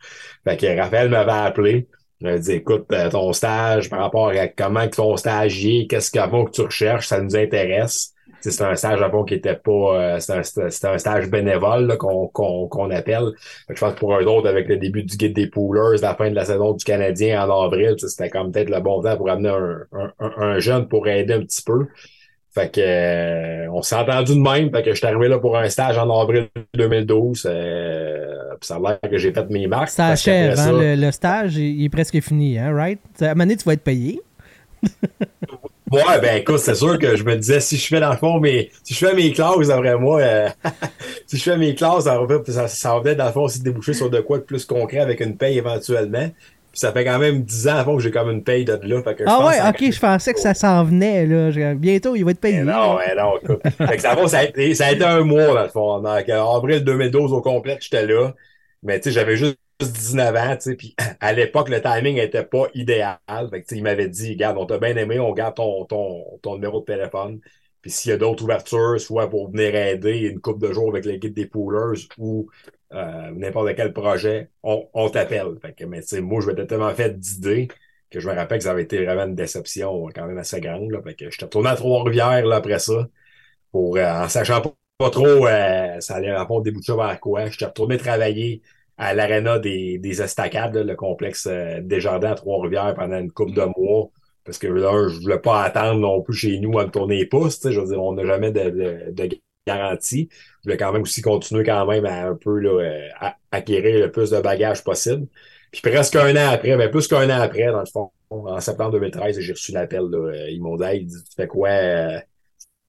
Fait 0.44 0.56
que 0.56 0.66
Raphaël 0.78 1.08
m'avait 1.08 1.32
appelé. 1.32 1.88
Il 2.20 2.28
m'a 2.28 2.38
dit, 2.38 2.52
écoute, 2.52 2.86
ton 3.10 3.32
stage, 3.32 3.90
par 3.90 4.00
rapport 4.00 4.28
à 4.28 4.48
comment 4.48 4.86
ton 4.88 5.14
est, 5.16 5.86
qu'est-ce 5.88 6.10
qu'avant 6.10 6.44
que 6.44 6.50
tu 6.50 6.62
recherches, 6.62 7.08
ça 7.08 7.20
nous 7.20 7.36
intéresse 7.36 8.14
c'est 8.40 8.62
un 8.62 8.74
stage 8.74 9.02
à 9.02 9.10
fond 9.10 9.24
qui 9.24 9.34
était 9.34 9.54
pas 9.54 10.16
euh, 10.16 10.18
c'était 10.18 10.88
un, 10.88 10.98
stage 10.98 11.30
bénévole 11.30 11.96
qu'on 11.98 12.28
qu'on 12.28 12.90
appelle. 12.90 13.32
Je 13.68 13.78
pense 13.80 13.94
que 13.94 13.98
pour 13.98 14.14
eux 14.14 14.24
autres 14.24 14.48
avec 14.48 14.68
le 14.68 14.76
début 14.76 15.02
du 15.02 15.16
guide 15.16 15.34
des 15.34 15.48
poolers 15.48 16.00
la 16.00 16.14
fin 16.14 16.30
de 16.30 16.34
la 16.34 16.44
saison 16.44 16.72
du 16.72 16.84
Canadien 16.84 17.48
en 17.48 17.64
avril 17.64 17.94
c'était 17.98 18.30
comme 18.30 18.52
peut-être 18.52 18.70
le 18.70 18.80
bon 18.80 19.02
temps 19.02 19.16
pour 19.16 19.28
amener 19.30 19.48
un, 19.50 19.86
un, 20.18 20.32
un, 20.36 20.58
jeune 20.58 20.88
pour 20.88 21.08
aider 21.08 21.34
un 21.34 21.42
petit 21.42 21.62
peu. 21.62 21.86
Fait 22.50 22.72
que 22.72 22.80
euh, 22.80 23.70
on 23.72 23.82
s'est 23.82 23.94
entendu 23.94 24.34
de 24.34 24.40
même. 24.40 24.70
Fait 24.70 24.82
que 24.82 24.90
je 24.90 24.96
suis 24.96 25.06
arrivé 25.06 25.28
là 25.28 25.38
pour 25.38 25.56
un 25.56 25.68
stage 25.68 25.98
en 25.98 26.10
avril 26.20 26.48
2012 26.74 27.46
euh, 27.48 28.26
ça 28.60 28.76
a 28.76 28.78
l'air 28.80 28.98
que 29.00 29.18
j'ai 29.18 29.32
fait 29.32 29.48
mes 29.50 29.66
marques 29.66 29.90
ça 29.90 30.08
achève 30.08 30.58
hein, 30.58 30.72
le, 30.72 30.94
le, 30.96 31.10
stage 31.12 31.56
il 31.56 31.84
est 31.84 31.88
presque 31.88 32.20
fini 32.20 32.58
hein 32.58 32.72
right? 32.72 33.00
À 33.20 33.26
un 33.26 33.28
moment 33.28 33.44
donné 33.44 33.56
tu 33.56 33.64
vas 33.64 33.74
être 33.74 33.84
payé 33.84 34.20
Ouais, 35.90 36.20
ben 36.20 36.36
écoute, 36.38 36.58
c'est 36.58 36.74
sûr 36.74 36.98
que 36.98 37.16
je 37.16 37.24
me 37.24 37.36
disais, 37.36 37.60
si 37.60 37.76
je 37.76 37.86
fais 37.86 38.00
dans 38.00 38.10
le 38.10 38.16
fond, 38.16 38.40
mais 38.40 38.70
si 38.84 38.94
je 38.94 39.06
fais 39.06 39.14
mes 39.14 39.32
classes, 39.32 39.70
après 39.70 39.96
moi, 39.96 40.20
euh, 40.20 40.48
si 41.26 41.36
je 41.36 41.42
fais 41.42 41.56
mes 41.56 41.74
classes, 41.74 42.04
ça 42.04 42.18
va, 42.18 42.42
ça, 42.46 42.68
ça 42.68 42.94
va 42.94 43.00
peut-être 43.00 43.18
dans 43.18 43.26
le 43.26 43.32
fond 43.32 43.42
aussi 43.42 43.62
déboucher 43.62 43.94
sur 43.94 44.10
de 44.10 44.20
quoi 44.20 44.38
de 44.38 44.42
plus 44.42 44.64
concret 44.64 44.98
avec 44.98 45.20
une 45.20 45.36
paye 45.36 45.58
éventuellement. 45.58 46.28
Puis 46.70 46.80
ça 46.80 46.92
fait 46.92 47.04
quand 47.04 47.18
même 47.18 47.42
10 47.42 47.68
ans 47.68 47.76
avant 47.76 47.96
que 47.96 48.02
j'ai 48.02 48.10
comme 48.10 48.30
une 48.30 48.44
paye 48.44 48.64
de 48.64 48.78
là. 48.82 49.02
Fait 49.02 49.14
que 49.14 49.24
ah 49.26 49.46
ouais, 49.46 49.56
ok, 49.68 49.90
je 49.90 49.98
pensais 49.98 50.34
que 50.34 50.40
ça 50.40 50.52
s'en 50.52 50.84
venait. 50.84 51.24
Là. 51.24 51.74
Bientôt, 51.74 52.14
il 52.14 52.24
va 52.24 52.32
être 52.32 52.40
payé. 52.40 52.60
non, 52.60 52.98
mais 52.98 53.14
non, 53.14 53.38
écoute. 53.42 53.62
fait 53.64 53.96
que 53.96 54.02
ça, 54.02 54.28
ça, 54.28 54.38
a 54.38 54.44
été, 54.44 54.74
ça 54.74 54.86
a 54.86 54.92
été 54.92 55.04
un 55.04 55.24
mois 55.24 55.46
dans 55.46 55.62
le 55.62 55.68
fond. 55.68 55.92
En 55.92 56.04
avril 56.04 56.84
2012 56.84 57.32
au 57.32 57.40
complet, 57.40 57.78
j'étais 57.80 58.06
là. 58.06 58.34
Mais 58.82 59.00
tu 59.00 59.04
sais, 59.04 59.12
j'avais 59.12 59.36
juste 59.36 59.58
19 59.86 60.36
ans, 60.36 60.56
tu 60.56 60.62
sais, 60.70 60.76
puis 60.76 60.96
à 61.20 61.32
l'époque, 61.32 61.68
le 61.68 61.80
timing 61.80 62.16
n'était 62.16 62.44
pas 62.44 62.66
idéal. 62.74 63.18
Fait 63.50 63.62
que, 63.62 63.74
il 63.74 63.82
m'avait 63.82 64.08
dit, 64.08 64.30
regarde, 64.32 64.58
on 64.58 64.66
t'a 64.66 64.78
bien 64.78 64.96
aimé, 64.96 65.18
on 65.20 65.32
garde 65.32 65.56
ton, 65.56 65.84
ton, 65.84 66.38
ton 66.42 66.54
numéro 66.54 66.80
de 66.80 66.84
téléphone. 66.86 67.40
Puis 67.80 67.90
s'il 67.92 68.10
y 68.10 68.12
a 68.14 68.16
d'autres 68.16 68.42
ouvertures, 68.44 69.00
soit 69.00 69.30
pour 69.30 69.50
venir 69.50 69.74
aider 69.74 70.18
une 70.18 70.40
couple 70.40 70.66
de 70.66 70.72
jours 70.72 70.90
avec 70.90 71.04
l'équipe 71.04 71.32
des 71.32 71.46
poolers 71.46 72.08
ou 72.18 72.48
euh, 72.92 73.30
n'importe 73.32 73.74
quel 73.76 73.92
projet, 73.92 74.50
on, 74.62 74.88
on 74.94 75.10
t'appelle. 75.10 75.58
Fait 75.62 75.74
que, 75.74 75.84
mais 75.84 76.00
tu 76.02 76.08
sais, 76.08 76.20
moi, 76.20 76.40
je 76.40 76.48
m'étais 76.48 76.66
tellement 76.66 76.92
fait 76.94 77.18
d'idées 77.18 77.68
que 78.10 78.20
je 78.20 78.28
me 78.28 78.34
rappelle 78.34 78.58
que 78.58 78.64
ça 78.64 78.70
avait 78.72 78.82
été 78.82 79.04
vraiment 79.04 79.26
une 79.26 79.34
déception 79.34 80.06
quand 80.14 80.26
même 80.26 80.38
assez 80.38 80.60
grande. 80.60 80.90
Là. 80.90 81.02
Fait 81.02 81.14
que 81.14 81.26
retourné 81.26 81.68
à 81.70 81.76
Trois-Rivières 81.76 82.50
après 82.52 82.78
ça, 82.78 83.08
pour 83.72 83.96
euh, 83.96 84.04
en 84.24 84.28
sachant 84.28 84.60
pas, 84.62 85.10
trop 85.10 85.46
euh, 85.46 86.00
ça 86.00 86.16
allait 86.16 86.36
répondre 86.36 86.62
déboucher 86.62 86.94
vers 86.96 87.20
quoi. 87.20 87.46
J'étais 87.48 87.66
retourné 87.66 87.98
travailler 87.98 88.62
à 88.98 89.14
l'aréna 89.14 89.58
des, 89.58 89.98
des 89.98 90.20
Estacades, 90.22 90.76
le 90.76 90.96
complexe 90.96 91.46
euh, 91.50 91.80
Desjardins 91.80 92.32
à 92.32 92.34
Trois-Rivières 92.34 92.94
pendant 92.94 93.18
une 93.18 93.30
couple 93.30 93.52
de 93.52 93.62
mois. 93.76 94.10
Parce 94.44 94.58
que 94.58 94.66
là, 94.66 95.08
je 95.08 95.20
voulais 95.20 95.38
pas 95.38 95.62
attendre 95.62 96.00
non 96.00 96.20
plus 96.22 96.34
chez 96.34 96.58
nous 96.58 96.78
à 96.78 96.86
me 96.86 96.90
tourner 96.90 97.18
les 97.18 97.26
pouces. 97.26 97.60
Je 97.62 97.80
veux 97.80 97.86
dire, 97.86 98.02
on 98.02 98.14
n'a 98.14 98.24
jamais 98.26 98.50
de, 98.50 99.10
de, 99.12 99.28
garantie. 99.66 100.28
Je 100.32 100.64
voulais 100.64 100.76
quand 100.76 100.92
même 100.92 101.02
aussi 101.02 101.20
continuer 101.22 101.64
quand 101.64 101.86
même 101.86 102.06
à 102.06 102.28
un 102.28 102.34
peu 102.34 102.58
là, 102.58 102.70
euh, 102.70 103.08
à, 103.20 103.36
acquérir 103.52 104.06
le 104.06 104.10
plus 104.10 104.30
de 104.30 104.40
bagages 104.40 104.82
possible. 104.82 105.26
Puis 105.70 105.82
presque 105.82 106.16
un 106.16 106.34
an 106.34 106.50
après, 106.50 106.76
mais 106.76 106.90
plus 106.90 107.06
qu'un 107.06 107.28
an 107.28 107.40
après, 107.42 107.66
dans 107.66 107.80
le 107.80 107.86
fond, 107.86 108.10
en 108.30 108.60
septembre 108.60 108.92
2013, 108.92 109.38
j'ai 109.38 109.52
reçu 109.52 109.72
l'appel. 109.72 110.02
Euh, 110.12 110.50
ils 110.50 110.62
m'ont 110.62 110.76
dit 110.76 110.84
hey, 110.84 111.06
tu 111.06 111.18
fais 111.36 111.46
quoi? 111.46 111.68
Je 111.70 112.20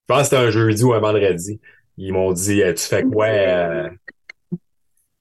pense 0.07 0.19
que 0.19 0.23
c'était 0.23 0.38
un 0.38 0.50
jeudi 0.50 0.83
ou 0.83 0.94
un 0.94 1.00
vendredi. 1.00 1.59
Ils 1.97 2.13
m'ont 2.13 2.31
dit 2.31 2.61
Tu 2.75 2.83
fais 2.83 3.03
quoi? 3.03 3.27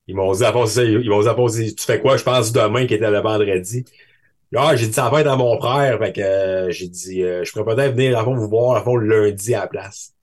Ils 0.09 0.17
m'ont 0.17 0.33
dit, 0.33 0.45
à 0.45 0.67
ça, 0.67 0.83
ils 0.85 1.09
m'ont 1.09 1.23
tu 1.23 1.85
fais 1.85 2.01
quoi? 2.01 2.17
Je 2.17 2.25
pense 2.25 2.53
demain, 2.53 2.87
qui 2.87 2.95
était 2.95 3.11
le 3.11 3.21
vendredi? 3.21 3.85
Ah, 4.57 4.77
j'ai 4.77 4.89
dit, 4.89 4.93
ça 4.95 5.11
va 5.11 5.21
être 5.21 5.29
à 5.29 5.37
mon 5.37 5.59
frère. 5.61 5.99
Fait 5.99 6.13
que, 6.13 6.21
euh, 6.23 6.71
j'ai 6.71 6.89
dit, 6.89 7.23
euh, 7.23 7.45
je 7.45 7.53
pourrais 7.53 7.77
peut-être 7.77 7.95
venir, 7.95 8.19
à 8.19 8.25
fond, 8.25 8.35
vous 8.35 8.49
voir, 8.49 8.77
à 8.77 8.83
fond, 8.83 8.97
lundi 8.97 9.55
à 9.55 9.61
la 9.63 9.69
place. 9.69 10.15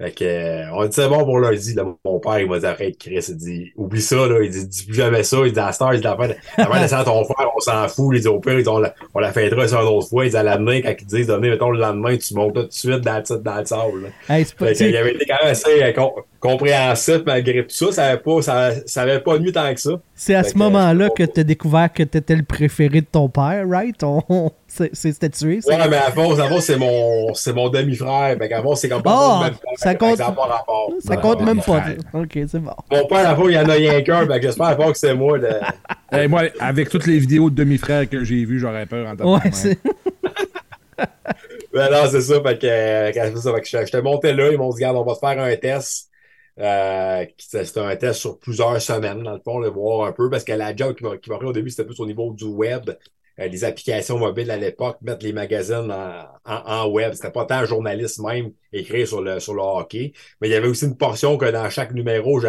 Fait 0.00 0.12
que, 0.12 0.24
euh, 0.24 0.72
on 0.74 0.84
dit, 0.84 0.92
c'est 0.92 1.08
bon 1.08 1.24
pour 1.24 1.40
lundi. 1.40 1.74
Là, 1.74 1.84
mon 2.04 2.20
père, 2.20 2.38
il 2.38 2.48
m'a 2.48 2.60
dit, 2.60 2.66
arrête, 2.66 2.96
Chris. 2.98 3.24
Il 3.30 3.36
dit, 3.36 3.72
oublie 3.76 4.00
ça, 4.00 4.14
là. 4.28 4.40
Il 4.42 4.50
dit, 4.50 4.64
dis 4.68 4.84
plus 4.84 4.94
jamais 4.94 5.24
ça. 5.24 5.38
Il 5.44 5.52
dit, 5.52 5.58
à 5.58 5.72
Star, 5.72 5.92
il 5.92 6.00
dit, 6.00 6.04
la 6.04 6.16
fin, 6.16 6.28
de 6.98 7.04
ton 7.04 7.24
frère, 7.24 7.50
on 7.56 7.58
s'en 7.58 7.88
fout. 7.88 8.14
Il 8.14 8.20
dit, 8.20 8.28
au 8.28 8.38
pire, 8.38 8.62
on 8.68 8.78
la, 8.78 8.94
on 9.12 9.18
la 9.18 9.32
fêtera 9.32 9.66
ça 9.66 9.80
une 9.80 9.88
autre 9.88 10.08
fois. 10.08 10.24
Il 10.24 10.30
dit, 10.30 10.36
à 10.36 10.44
l'année, 10.44 10.82
quand 10.82 10.94
ils 11.00 11.06
disent, 11.06 11.26
donnez, 11.26 11.50
mettons, 11.50 11.70
le 11.70 11.80
lendemain, 11.80 12.16
tu 12.16 12.32
montes 12.34 12.54
tout 12.54 12.62
de 12.62 12.72
suite 12.72 13.00
dans 13.00 13.16
le, 13.28 13.38
dans 13.38 13.56
le 13.56 13.64
sable, 13.64 14.12
Hey, 14.28 14.46
pas, 14.56 14.70
il 14.70 14.96
avait 14.96 15.14
été 15.14 15.26
quand 15.26 15.42
même 15.42 15.50
assez 15.50 15.82
euh, 15.82 15.92
compréhensif 16.38 17.22
malgré 17.26 17.66
tout 17.66 17.74
ça. 17.74 17.90
Ça 17.90 18.04
avait 18.04 18.20
pas, 18.20 18.40
ça, 18.42 18.70
ça 18.86 19.02
avait 19.02 19.18
pas 19.18 19.36
nuit 19.38 19.52
tant 19.52 19.74
que 19.74 19.80
ça. 19.80 19.90
C'est 20.20 20.34
à 20.34 20.42
ce 20.42 20.58
moment-là 20.58 21.10
que 21.10 21.22
tu 21.22 21.38
as 21.38 21.44
découvert 21.44 21.92
que 21.92 22.02
tu 22.02 22.18
étais 22.18 22.34
le 22.34 22.42
préféré 22.42 23.02
de 23.02 23.06
ton 23.06 23.28
père, 23.28 23.64
right? 23.68 24.02
On... 24.02 24.50
C'était 24.66 25.30
tué, 25.30 25.60
ça? 25.60 25.78
Ouais, 25.78 25.88
mais 25.88 25.96
à 25.96 26.10
fond, 26.10 26.36
à 26.36 26.48
fond 26.48 26.60
c'est 26.60 26.76
mon, 26.76 27.32
mon 27.54 27.68
demi-frère. 27.68 28.36
Fait 28.36 28.48
qu'à 28.48 28.60
fond, 28.60 28.74
c'est 28.74 28.88
comme 28.88 29.02
pas 29.02 29.38
oh, 29.38 29.44
même 29.44 29.54
ça 29.76 29.94
compte, 29.94 30.16
ça, 30.16 30.26
rapport. 30.26 30.92
Ça 30.98 31.16
compte 31.18 31.40
même 31.42 31.62
pas. 31.62 31.84
Ok, 32.12 32.32
c'est 32.32 32.58
bon. 32.58 32.74
Mon 32.90 33.06
père, 33.06 33.30
à 33.30 33.36
fond, 33.36 33.48
il 33.48 33.54
y 33.54 33.58
en 33.58 33.68
a 33.68 33.74
rien 33.74 34.02
qu'un. 34.02 34.26
Fait 34.26 34.40
que 34.40 34.42
j'espère 34.42 34.76
fond 34.76 34.90
que 34.90 34.98
c'est 34.98 35.14
moi. 35.14 35.38
De... 35.38 35.50
hey, 36.12 36.26
moi, 36.26 36.42
avec 36.58 36.88
toutes 36.88 37.06
les 37.06 37.20
vidéos 37.20 37.48
de 37.48 37.54
demi-frère 37.54 38.08
que 38.08 38.24
j'ai 38.24 38.44
vues, 38.44 38.58
j'aurais 38.58 38.86
peur 38.86 39.06
en 39.06 39.14
tant 39.14 39.34
Ouais, 39.34 39.52
c'est. 39.52 39.78
ben 41.72 41.90
non, 41.92 42.08
c'est 42.10 42.22
ça. 42.22 42.42
Fait 42.42 42.58
que, 42.58 42.66
euh, 42.66 43.36
ça, 43.36 43.54
fait 43.54 43.60
que 43.60 43.86
je, 43.86 43.92
te 43.92 43.98
montais 43.98 44.34
là. 44.34 44.50
Ils 44.50 44.58
m'ont 44.58 44.70
dit, 44.70 44.84
regarde, 44.84 44.96
on 44.96 45.04
va 45.04 45.14
te 45.14 45.20
faire 45.20 45.40
un 45.40 45.54
test. 45.54 46.08
Euh, 46.58 47.24
c'était 47.38 47.78
un 47.78 47.96
test 47.96 48.20
sur 48.20 48.38
plusieurs 48.38 48.80
semaines, 48.82 49.22
dans 49.22 49.34
le 49.34 49.40
fond, 49.44 49.58
le 49.58 49.68
voir 49.68 50.08
un 50.08 50.12
peu, 50.12 50.28
parce 50.28 50.44
que 50.44 50.52
la 50.52 50.74
job 50.74 50.96
qui 50.96 51.04
m'a 51.04 51.16
pris 51.16 51.46
au 51.46 51.52
début, 51.52 51.70
c'était 51.70 51.84
plus 51.84 52.00
au 52.00 52.06
niveau 52.06 52.32
du 52.32 52.44
web, 52.44 52.90
euh, 53.38 53.46
les 53.46 53.64
applications 53.64 54.18
mobiles 54.18 54.50
à 54.50 54.56
l'époque, 54.56 54.98
mettre 55.02 55.24
les 55.24 55.32
magazines 55.32 55.92
en, 55.92 56.26
en, 56.44 56.88
web. 56.90 57.12
C'était 57.12 57.30
pas 57.30 57.44
tant 57.44 57.64
journaliste 57.64 58.20
même 58.20 58.52
écrit 58.72 59.06
sur 59.06 59.22
le, 59.22 59.38
sur 59.40 59.54
le 59.54 59.62
hockey, 59.62 60.12
mais 60.40 60.48
il 60.48 60.52
y 60.52 60.54
avait 60.54 60.68
aussi 60.68 60.86
une 60.86 60.96
portion 60.96 61.38
que 61.38 61.46
dans 61.46 61.70
chaque 61.70 61.92
numéro, 61.92 62.40
je 62.40 62.48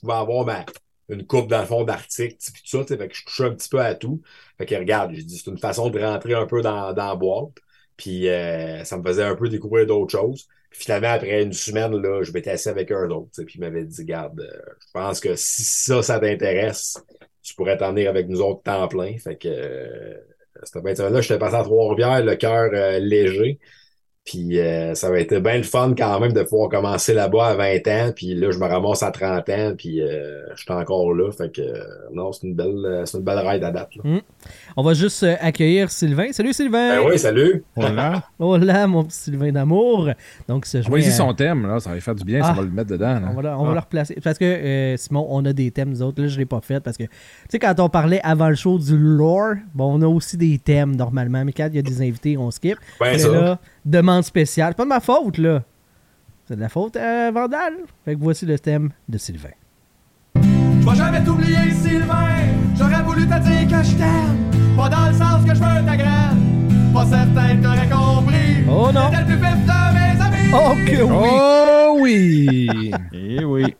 pouvais 0.00 0.12
avoir 0.14 0.44
ma, 0.44 0.64
une 1.08 1.26
coupe 1.26 1.48
dans 1.48 1.60
le 1.60 1.66
fond 1.66 1.84
d'articles, 1.84 2.36
puis 2.52 2.62
tout 2.62 2.78
ça, 2.78 2.84
fait 2.84 3.08
que 3.08 3.14
je 3.14 3.24
touchais 3.24 3.44
un 3.44 3.54
petit 3.54 3.68
peu 3.68 3.80
à 3.80 3.94
tout. 3.94 4.22
Fait 4.58 4.66
que 4.66 4.74
regarde, 4.74 5.12
j'ai 5.14 5.22
dit, 5.22 5.38
c'est 5.38 5.50
une 5.50 5.58
façon 5.58 5.90
de 5.90 5.98
rentrer 6.00 6.34
un 6.34 6.46
peu 6.46 6.60
dans, 6.62 6.92
dans 6.92 7.08
la 7.08 7.14
boîte. 7.16 7.54
Puis 7.96 8.28
euh, 8.28 8.84
ça 8.84 8.96
me 8.98 9.02
faisait 9.04 9.24
un 9.24 9.34
peu 9.34 9.48
découvrir 9.48 9.86
d'autres 9.86 10.12
choses. 10.12 10.48
Finalement, 10.70 11.08
après 11.08 11.42
une 11.42 11.52
semaine, 11.52 11.96
là, 11.96 12.22
je 12.22 12.32
m'étais 12.32 12.50
assis 12.50 12.68
avec 12.68 12.90
un 12.90 13.08
autre. 13.10 13.42
Puis 13.44 13.54
il 13.56 13.60
m'avait 13.60 13.84
dit, 13.84 14.04
garde, 14.04 14.40
euh, 14.40 14.60
je 14.80 14.92
pense 14.92 15.20
que 15.20 15.34
si 15.34 15.64
ça, 15.64 16.02
ça 16.02 16.20
t'intéresse, 16.20 16.98
tu 17.42 17.54
pourrais 17.54 17.76
t'en 17.76 17.92
venir 17.92 18.10
avec 18.10 18.28
nous 18.28 18.40
autres 18.40 18.62
temps 18.62 18.86
plein. 18.88 19.16
Fait 19.18 19.36
que 19.36 19.48
euh, 19.48 20.14
c'était 20.62 20.82
bien 20.82 21.10
là, 21.10 21.20
j'étais 21.20 21.38
passé 21.38 21.56
à 21.56 21.62
Trois-Rivières, 21.62 22.24
le 22.24 22.36
cœur 22.36 22.70
léger. 23.00 23.58
Puis 24.30 24.58
euh, 24.60 24.94
ça 24.94 25.10
va 25.10 25.20
être 25.20 25.38
bien 25.38 25.56
le 25.56 25.62
fun 25.62 25.94
quand 25.96 26.20
même 26.20 26.34
de 26.34 26.42
pouvoir 26.42 26.68
commencer 26.68 27.14
là-bas 27.14 27.46
à 27.46 27.54
20 27.54 27.88
ans. 27.88 28.12
Puis 28.14 28.34
là, 28.34 28.50
je 28.50 28.58
me 28.58 28.66
ramasse 28.66 29.02
à 29.02 29.10
30 29.10 29.48
ans. 29.48 29.72
Puis 29.76 30.02
euh, 30.02 30.42
je 30.54 30.62
suis 30.64 30.70
encore 30.72 31.14
là. 31.14 31.30
Fait 31.32 31.50
que 31.50 31.62
euh, 31.62 31.82
non, 32.12 32.30
c'est 32.32 32.46
une 32.46 32.54
belle 32.54 33.02
c'est 33.06 33.16
une 33.16 33.24
belle 33.24 33.38
ride 33.38 33.64
à 33.64 33.70
date. 33.70 33.88
là. 33.96 34.02
Mm. 34.10 34.20
On 34.76 34.82
va 34.82 34.92
juste 34.92 35.24
accueillir 35.40 35.90
Sylvain. 35.90 36.30
Salut 36.32 36.52
Sylvain! 36.52 36.96
Ben 37.00 37.08
oui, 37.08 37.18
salut! 37.18 37.64
Voilà. 37.74 38.22
Oh 38.40 38.56
là, 38.56 38.86
mon 38.86 39.02
petit 39.02 39.16
Sylvain 39.16 39.50
d'amour. 39.50 40.10
Donc, 40.46 40.64
ce 40.66 40.80
Choisis 40.82 41.14
euh, 41.14 41.16
son 41.16 41.34
thème, 41.34 41.66
là. 41.66 41.80
Ça 41.80 41.90
va 41.90 41.96
lui 41.96 42.02
faire 42.02 42.14
du 42.14 42.22
bien. 42.24 42.40
Ah. 42.42 42.48
Ça 42.48 42.52
va 42.52 42.62
le 42.62 42.70
mettre 42.70 42.90
dedans. 42.90 43.14
là. 43.14 43.22
On 43.30 43.34
va, 43.34 43.42
le, 43.42 43.48
on 43.48 43.64
va 43.64 43.70
Ah. 43.70 43.74
le 43.74 43.80
replacer. 43.80 44.16
Parce 44.22 44.38
que, 44.38 44.44
euh, 44.44 44.96
Simon, 44.96 45.26
on 45.28 45.44
a 45.44 45.52
des 45.52 45.70
thèmes, 45.72 45.88
nous 45.90 46.02
autres. 46.02 46.22
Là, 46.22 46.28
je 46.28 46.34
ne 46.34 46.38
l'ai 46.40 46.46
pas 46.46 46.60
fait. 46.60 46.78
Parce 46.80 46.96
que, 46.96 47.02
tu 47.04 47.10
sais, 47.48 47.58
quand 47.58 47.74
on 47.80 47.88
parlait 47.88 48.20
avant 48.22 48.48
le 48.48 48.54
show 48.54 48.78
du 48.78 48.96
lore, 48.96 49.54
bon, 49.74 49.98
on 49.98 50.02
a 50.02 50.06
aussi 50.06 50.36
des 50.36 50.58
thèmes 50.58 50.94
normalement. 50.94 51.44
Mais 51.44 51.52
quand 51.52 51.66
il 51.66 51.76
y 51.76 51.78
a 51.78 51.82
des 51.82 52.00
invités, 52.00 52.36
on 52.38 52.50
skip. 52.52 52.78
Ben 53.00 53.06
mais 53.12 53.18
ça. 53.18 53.28
là, 53.32 53.58
demande 53.84 54.24
spéciale. 54.24 54.70
C'est 54.72 54.76
pas 54.76 54.84
de 54.84 54.88
ma 54.88 55.00
faute, 55.00 55.38
là. 55.38 55.62
C'est 56.46 56.56
de 56.56 56.60
la 56.60 56.68
faute 56.68 56.96
à 56.96 57.30
Vandal. 57.30 57.74
Fait 58.04 58.14
que 58.14 58.20
voici 58.20 58.46
le 58.46 58.58
thème 58.58 58.90
de 59.08 59.18
Sylvain. 59.18 59.50
Je 60.36 60.88
vais 60.88 60.96
jamais 60.96 61.22
t'oublier, 61.22 61.70
Sylvain. 61.72 62.28
J'aurais 62.76 63.02
voulu 63.02 63.26
te 63.26 63.38
dire 63.40 63.78
que 63.78 63.84
je 63.84 63.96
t'aime. 63.96 64.76
Pas 64.76 64.88
dans 64.88 65.06
le 65.08 65.12
sens 65.12 65.44
que 65.44 65.54
je 65.54 65.60
veux 65.60 65.86
ta 65.86 65.96
graine. 65.96 66.90
Pas 66.94 67.04
certain 67.06 67.56
que 67.56 67.62
t'aurais 67.62 67.88
compris. 67.88 68.64
Oh 68.70 68.90
non. 68.92 69.10
T'es 69.10 69.20
le 69.20 69.26
plus 69.26 69.36
vif 69.36 69.66
de 69.66 69.94
mes 69.94 70.22
amis. 70.22 70.50
Oh 70.54 70.74
que 70.86 71.02
oui! 71.02 71.28
Oh 71.30 71.98
oui! 72.00 72.90
Eh 73.12 73.44
oui. 73.44 73.74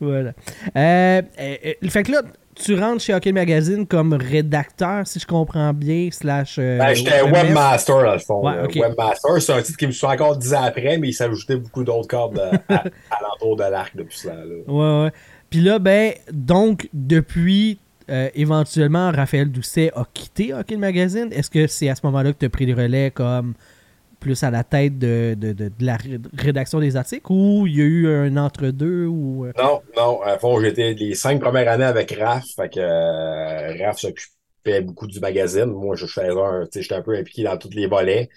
Voilà. 0.00 0.32
Euh, 0.76 1.22
euh, 1.38 1.56
euh, 1.66 1.88
fait 1.88 2.02
que 2.02 2.12
là, 2.12 2.22
tu 2.62 2.74
rentres 2.78 3.02
chez 3.02 3.14
Hockey 3.14 3.32
Magazine 3.32 3.86
comme 3.86 4.12
rédacteur, 4.12 5.06
si 5.06 5.18
je 5.18 5.26
comprends 5.26 5.72
bien, 5.72 6.08
slash... 6.12 6.56
euh, 6.58 6.78
Ben, 6.78 6.94
j'étais 6.94 7.22
webmaster. 7.22 8.02
dans 8.02 8.12
le 8.12 8.18
fond. 8.18 8.46
Ouais. 8.46 8.80
Webmaster, 8.80 9.40
c'est 9.42 9.52
un 9.52 9.62
titre 9.62 9.78
qui 9.78 9.86
me 9.86 9.92
suit 9.92 10.06
encore 10.06 10.36
dix 10.36 10.54
ans 10.54 10.62
après, 10.62 10.98
mais 10.98 11.08
il 11.08 11.12
s'ajoutait 11.12 11.56
beaucoup 11.56 11.84
d'autres 11.84 12.08
cordes 12.08 12.38
à, 12.68 12.74
à 12.74 12.84
l'entour 13.22 13.56
de 13.56 13.64
l'arc 13.64 13.96
depuis 13.96 14.18
cela. 14.18 14.34
Ouais, 14.68 15.02
ouais. 15.04 15.10
Puis 15.48 15.60
là, 15.60 15.78
ben, 15.78 16.12
donc, 16.32 16.88
depuis, 16.92 17.78
euh, 18.08 18.28
éventuellement, 18.34 19.10
Raphaël 19.10 19.50
Doucet 19.50 19.90
a 19.96 20.04
quitté 20.14 20.54
Hockey 20.54 20.76
Magazine. 20.76 21.28
Est-ce 21.32 21.50
que 21.50 21.66
c'est 21.66 21.88
à 21.88 21.94
ce 21.94 22.00
moment-là 22.04 22.32
que 22.32 22.38
tu 22.38 22.46
as 22.46 22.50
pris 22.50 22.66
le 22.66 22.74
relais 22.80 23.10
comme 23.10 23.54
plus 24.20 24.42
à 24.44 24.50
la 24.50 24.64
tête 24.64 24.98
de, 24.98 25.34
de, 25.38 25.52
de- 25.52 25.68
de 25.68 25.84
la 25.84 25.96
ré- 25.96 26.18
rédaction 26.38 26.80
des 26.80 26.96
articles 26.96 27.26
ou 27.32 27.66
il 27.66 27.76
y 27.76 27.80
a 27.80 27.84
eu 27.84 28.08
un 28.08 28.36
entre-deux 28.36 29.06
ou... 29.06 29.46
euh, 29.46 29.52
Non, 29.58 29.82
non. 29.96 30.22
À 30.22 30.38
fond, 30.38 30.60
j'étais 30.60 30.94
les 30.94 31.14
cinq 31.14 31.40
premières 31.40 31.68
années 31.72 31.84
avec 31.84 32.12
Raph. 32.12 32.44
Fait 32.56 32.68
que 32.68 32.80
euh, 32.80 33.84
Raph 33.84 33.98
s'occupait 33.98 34.82
beaucoup 34.82 35.06
du 35.06 35.20
magazine. 35.20 35.66
Moi, 35.66 35.96
je 35.96 36.06
faisais 36.06 36.28
un, 36.30 36.66
j'étais 36.74 36.94
un 36.94 37.02
peu 37.02 37.16
impliqué 37.16 37.42
dans 37.44 37.56
tous 37.56 37.70
les 37.70 37.86
volets. 37.86 38.28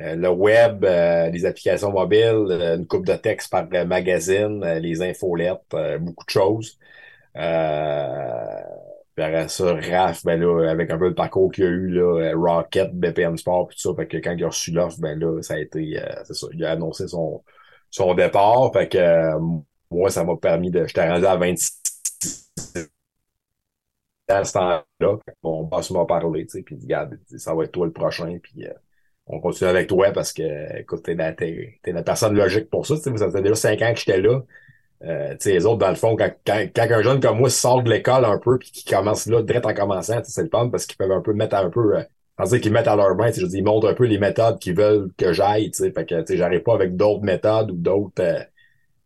Euh, 0.00 0.14
le 0.14 0.28
web, 0.30 0.84
les 0.84 1.44
applications 1.46 1.90
mobiles, 1.92 2.46
une 2.78 2.86
coupe 2.86 3.06
de 3.06 3.14
texte 3.14 3.50
par 3.50 3.66
magazine, 3.86 4.64
les 4.80 5.02
infolettes, 5.02 5.62
beaucoup 6.00 6.24
de 6.26 6.30
choses. 6.30 6.78
Euh, 7.36 8.60
puis 9.18 9.24
après 9.24 9.48
ça, 9.48 9.74
Raph, 9.74 10.24
ben 10.24 10.40
là, 10.40 10.70
avec 10.70 10.90
un 10.92 10.98
peu 10.98 11.08
le 11.08 11.14
parcours 11.14 11.50
qu'il 11.50 11.64
y 11.64 11.66
a 11.66 11.70
eu, 11.70 11.88
là, 11.88 12.02
euh, 12.32 12.36
Rocket, 12.36 12.92
BPM 12.94 13.36
Sport, 13.36 13.66
tout 13.68 13.76
ça, 13.78 13.90
fait 13.96 14.06
que 14.06 14.16
quand 14.18 14.32
il 14.38 14.44
a 14.44 14.46
reçu 14.46 14.70
l'offre, 14.70 15.00
ben 15.00 15.18
là, 15.18 15.42
ça 15.42 15.54
a 15.54 15.58
été, 15.58 16.00
euh, 16.00 16.22
c'est 16.24 16.34
ça, 16.34 16.46
il 16.52 16.64
a 16.64 16.70
annoncé 16.72 17.08
son, 17.08 17.42
son 17.90 18.14
départ, 18.14 18.72
fait 18.72 18.88
que 18.88 18.98
euh, 18.98 19.40
moi, 19.90 20.08
ça 20.10 20.22
m'a 20.22 20.36
permis 20.36 20.70
de, 20.70 20.86
j'étais 20.86 21.08
rendu 21.10 21.26
à 21.26 21.36
26 21.36 21.82
à 24.28 24.44
ce 24.44 24.52
temps-là, 24.52 25.16
mon 25.42 25.64
boss 25.64 25.90
m'a 25.90 26.04
parlé, 26.04 26.44
tu 26.46 26.58
sais, 26.58 26.62
puis 26.62 26.76
regarde, 26.80 27.18
ça 27.36 27.54
va 27.54 27.64
être 27.64 27.72
toi 27.72 27.86
le 27.86 27.92
prochain, 27.92 28.38
puis 28.42 28.66
euh, 28.66 28.72
on 29.26 29.40
continue 29.40 29.70
avec 29.70 29.88
toi 29.88 30.12
parce 30.12 30.32
que, 30.32 30.78
écoute, 30.78 31.02
t'es 31.04 31.14
la, 31.14 31.32
t'es, 31.32 31.78
la 31.86 32.02
personne 32.02 32.36
logique 32.36 32.70
pour 32.70 32.86
ça, 32.86 32.96
tu 32.96 33.02
sais, 33.02 33.16
ça 33.16 33.26
faisait 33.26 33.42
déjà 33.42 33.54
cinq 33.54 33.82
ans 33.82 33.92
que 33.92 33.98
j'étais 34.00 34.20
là, 34.20 34.40
euh, 35.04 35.36
les 35.44 35.66
autres, 35.66 35.78
dans 35.78 35.88
le 35.90 35.94
fond, 35.94 36.16
quand, 36.16 36.30
quand, 36.46 36.66
quand 36.74 36.86
un 36.90 37.02
jeune 37.02 37.20
comme 37.20 37.38
moi 37.38 37.50
sort 37.50 37.82
de 37.82 37.90
l'école 37.90 38.24
un 38.24 38.38
peu 38.38 38.58
puis 38.58 38.70
qui 38.70 38.84
commence 38.84 39.26
là, 39.26 39.42
direct 39.42 39.66
en 39.66 39.74
commençant, 39.74 40.20
c'est 40.24 40.42
le 40.42 40.48
fun 40.50 40.68
parce 40.70 40.86
qu'ils 40.86 40.96
peuvent 40.96 41.12
un 41.12 41.20
peu 41.20 41.32
mettre 41.34 41.56
un 41.56 41.70
peu, 41.70 41.96
euh, 41.98 42.02
c'est-à-dire 42.38 42.60
qu'ils 42.60 42.72
mettent 42.72 42.88
à 42.88 42.96
leur 42.96 43.14
main, 43.16 43.30
je 43.32 43.46
dis, 43.46 43.58
ils 43.58 43.64
montrent 43.64 43.88
un 43.88 43.94
peu 43.94 44.04
les 44.06 44.18
méthodes 44.18 44.58
qu'ils 44.58 44.76
veulent 44.76 45.10
que 45.16 45.32
j'aille, 45.32 45.70
tu 45.70 45.90
fait 45.92 46.06
que, 46.06 46.36
j'arrive 46.36 46.62
pas 46.62 46.74
avec 46.74 46.96
d'autres 46.96 47.22
méthodes 47.22 47.70
ou 47.70 47.76
d'autres, 47.76 48.22
euh, 48.22 48.40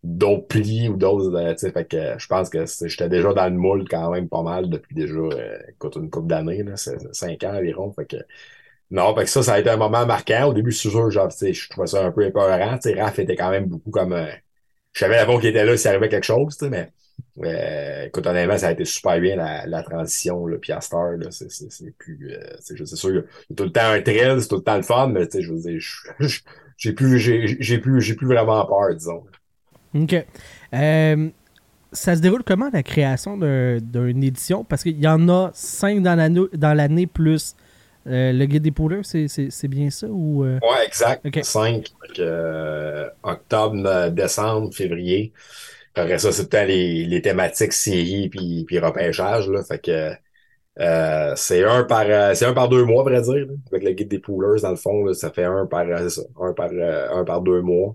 d'autres 0.05 0.47
plis 0.49 0.89
ou 0.89 0.97
d'autres, 0.97 1.35
euh, 1.37 1.55
fait 1.57 1.85
que 1.89 1.97
euh, 1.97 2.19
je 2.19 2.27
pense 2.27 2.51
que 2.51 2.67
c'est- 2.67 2.89
j'étais 2.89 3.09
déjà 3.09 3.33
dans 3.33 3.45
le 3.47 3.57
moule 3.57 3.87
quand 3.89 4.11
même 4.11 4.29
pas 4.29 4.43
mal 4.43 4.69
depuis 4.69 4.95
déjà, 4.97 5.15
euh, 5.15 5.59
écoute, 5.71 5.97
une 5.97 6.11
couple 6.11 6.29
d'années, 6.29 6.63
là, 6.65 6.77
c'est 6.77 6.99
c'est 7.01 7.15
cinq 7.15 7.45
ans 7.45 7.55
environ, 7.57 7.93
fait 7.93 8.07
que, 8.07 8.17
non, 8.91 9.15
fait 9.17 9.25
que 9.25 9.31
ça, 9.31 9.43
ça 9.43 9.55
a 9.55 9.61
été 9.61 9.71
un 9.71 9.77
moment 9.79 10.07
marquant. 10.07 10.49
Au 10.49 10.53
début, 10.55 10.73
c'est 10.73 10.91
sûr, 10.91 11.11
genre, 11.11 11.31
je 11.31 11.69
trouvais 11.71 11.87
ça 11.87 12.05
un 12.07 12.13
peu 12.13 12.25
épeurant, 12.27 12.79
tu 12.79 12.95
Raph 13.01 13.19
était 13.19 13.37
quand 13.37 13.51
même 13.51 13.67
beaucoup 13.67 13.91
comme, 13.91 14.13
euh, 14.13 14.27
je 14.93 15.01
savais 15.01 15.17
avant 15.19 15.39
qu'il 15.39 15.49
était 15.51 15.65
là 15.65 15.77
s'il 15.77 15.89
arrivait 15.89 16.09
quelque 16.09 16.25
chose, 16.25 16.57
mais 16.63 16.91
euh, 17.45 18.07
écoute, 18.07 18.27
honnêtement, 18.27 18.59
ça 18.59 18.69
a 18.69 18.73
été 18.73 18.85
super 18.85 19.21
bien 19.21 19.37
la, 19.37 19.83
transition, 19.83 20.47
là, 20.47 20.59
puis 20.61 20.73
à 20.73 20.81
c'est, 21.31 21.51
c'est, 21.51 21.71
c'est 21.71 21.97
plus, 21.97 22.31
euh, 22.31 22.39
c'est, 22.61 22.77
c'est 22.85 22.97
sûr, 22.97 23.25
a 23.51 23.55
tout 23.55 23.65
le 23.65 23.73
temps 23.73 23.91
un 23.91 24.03
thrill, 24.03 24.41
c'est 24.41 24.49
tout 24.49 24.57
le 24.57 24.63
temps 24.63 24.77
le 24.77 24.83
fun, 24.83 25.09
mais 25.09 25.27
je 25.33 25.53
veux 25.53 25.61
dire, 25.61 25.81
j'ai 26.77 26.93
plus, 26.93 27.19
j'ai, 27.19 27.57
j'ai 27.61 27.79
plus, 27.79 28.01
j'ai 28.01 28.15
plus 28.15 28.27
vraiment 28.27 28.65
peur, 28.67 28.95
disons. 28.95 29.25
OK. 29.95 30.15
Euh, 30.75 31.29
ça 31.93 32.17
se 32.17 32.21
déroule 32.21 32.43
comment 32.45 32.71
la 32.73 32.83
création 32.83 33.37
d'un- 33.37 33.79
d'une 33.79 34.25
édition? 34.25 34.65
Parce 34.65 34.83
qu'il 34.83 34.99
y 34.99 35.07
en 35.07 35.29
a 35.29 35.51
cinq 35.53 36.03
dans 36.03 36.49
dans 36.55 36.75
l'année 36.75 37.07
plus 37.07 37.55
euh, 38.07 38.33
le 38.33 38.45
guide 38.47 38.63
des 38.63 38.71
pouleurs, 38.71 39.05
c'est, 39.05 39.69
bien 39.69 39.91
ça? 39.91 40.07
Ou, 40.09 40.45
euh? 40.45 40.59
Ouais, 40.63 40.87
exact. 40.87 41.25
Ok. 41.27 41.41
5, 41.43 41.87
fait 41.87 42.13
que, 42.15 42.23
euh, 42.23 43.09
octobre, 43.23 44.11
décembre, 44.11 44.73
février. 44.75 45.33
Après 45.95 46.19
ça, 46.19 46.33
c'est 46.33 46.49
temps 46.49 46.65
les, 46.65 47.05
les 47.05 47.23
thématiques 47.23 47.73
séries 47.73 48.29
puis, 48.29 48.65
puis 48.67 48.79
repêchage, 48.79 49.49
là. 49.49 49.63
Fait 49.63 49.79
que 49.79 50.13
c'est 51.37 51.65
un 51.65 51.85
par 51.85 52.35
c'est 52.35 52.47
un 52.47 52.55
par 52.55 52.69
deux 52.69 52.85
mois, 52.85 53.03
à 53.03 53.05
vrai 53.05 53.21
dire. 53.23 53.47
là. 53.47 53.53
Avec 53.71 53.85
le 53.85 53.91
guide 53.93 54.09
des 54.09 54.19
poolers, 54.19 54.63
dans 54.63 54.71
le 54.71 54.77
fond, 54.77 55.05
là, 55.05 55.15
ça 55.15 55.31
fait 55.31 55.45
un 55.45 55.67
par 55.67 55.87
ça, 56.11 56.23
un 56.41 56.53
par 56.53 56.71
un 56.71 57.25
par 57.25 57.43
deux 57.43 57.61
mois. 57.61 57.95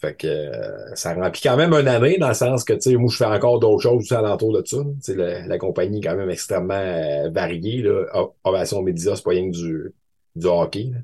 Fait 0.00 0.14
que 0.14 0.26
euh, 0.26 0.94
ça 0.94 1.14
remplit 1.14 1.42
quand 1.42 1.56
même 1.56 1.72
une 1.74 1.88
année, 1.88 2.16
dans 2.18 2.28
le 2.28 2.34
sens 2.34 2.64
que 2.64 2.72
tu 2.72 2.80
sais, 2.92 2.96
moi 2.96 3.10
je 3.10 3.16
fais 3.18 3.26
encore 3.26 3.60
d'autres 3.60 3.82
choses 3.82 4.10
alentour 4.12 4.52
de 4.54 4.66
ça. 4.66 4.78
Tu 5.04 5.14
la 5.14 5.58
compagnie 5.58 5.98
est 5.98 6.02
quand 6.02 6.16
même 6.16 6.30
extrêmement 6.30 6.74
euh, 6.74 7.28
variée. 7.30 7.82
Là. 7.82 8.06
Ovation 8.44 8.82
Média, 8.82 9.14
c'est 9.14 9.22
pas 9.24 9.30
rien 9.30 9.50
que 9.50 9.56
du, 9.56 9.92
du 10.36 10.46
hockey. 10.46 10.90
là. 10.92 10.98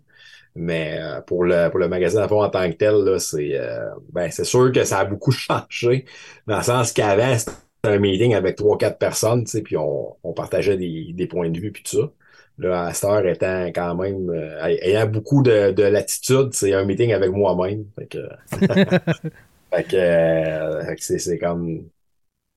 Mais 0.57 0.99
euh, 1.01 1.21
pour 1.21 1.45
le 1.45 1.69
pour 1.71 1.79
le 1.81 1.89
fond 2.29 2.43
en 2.43 2.49
tant 2.49 2.69
que 2.71 2.77
tel, 2.77 2.95
là, 3.05 3.19
c'est 3.19 3.59
euh, 3.59 3.91
ben 4.13 4.31
c'est 4.31 4.45
sûr 4.45 4.73
que 4.73 4.85
ça 4.85 5.01
a 5.01 5.05
beaucoup 5.05 5.31
changé. 5.33 6.07
Dans 6.47 6.57
le 6.57 6.63
sens 6.63 6.93
qu'avant, 6.93 7.37
c'était 7.39 7.53
un 7.85 7.99
meeting 7.99 8.35
avec 8.35 8.57
trois, 8.57 8.79
quatre 8.79 8.99
personnes, 8.99 9.45
tu 9.45 9.51
sais, 9.51 9.63
puis 9.63 9.77
on, 9.77 10.17
on 10.25 10.33
partageait 10.33 10.77
des, 10.79 11.13
des 11.13 11.27
points 11.27 11.51
de 11.51 11.61
vue 11.61 11.73
puis 11.73 11.83
tout 11.83 11.99
ça. 12.01 12.11
Cette 12.59 13.05
heure 13.05 13.27
étant 13.27 13.67
quand 13.67 13.95
même 13.97 14.31
euh, 14.31 14.65
ayant 14.83 15.07
beaucoup 15.07 15.43
de, 15.43 15.73
de 15.73 15.83
latitude, 15.83 16.51
c'est 16.53 16.73
un 16.75 16.85
meeting 16.85 17.13
avec 17.13 17.31
moi-même. 17.31 17.87
Fait 17.99 18.07
que, 18.07 18.19
fait 19.73 19.85
que, 19.85 19.97
euh, 19.97 20.85
fait 20.87 20.97
que 20.97 21.05
c'est, 21.05 21.19
c'est 21.19 21.39
comme 21.39 21.89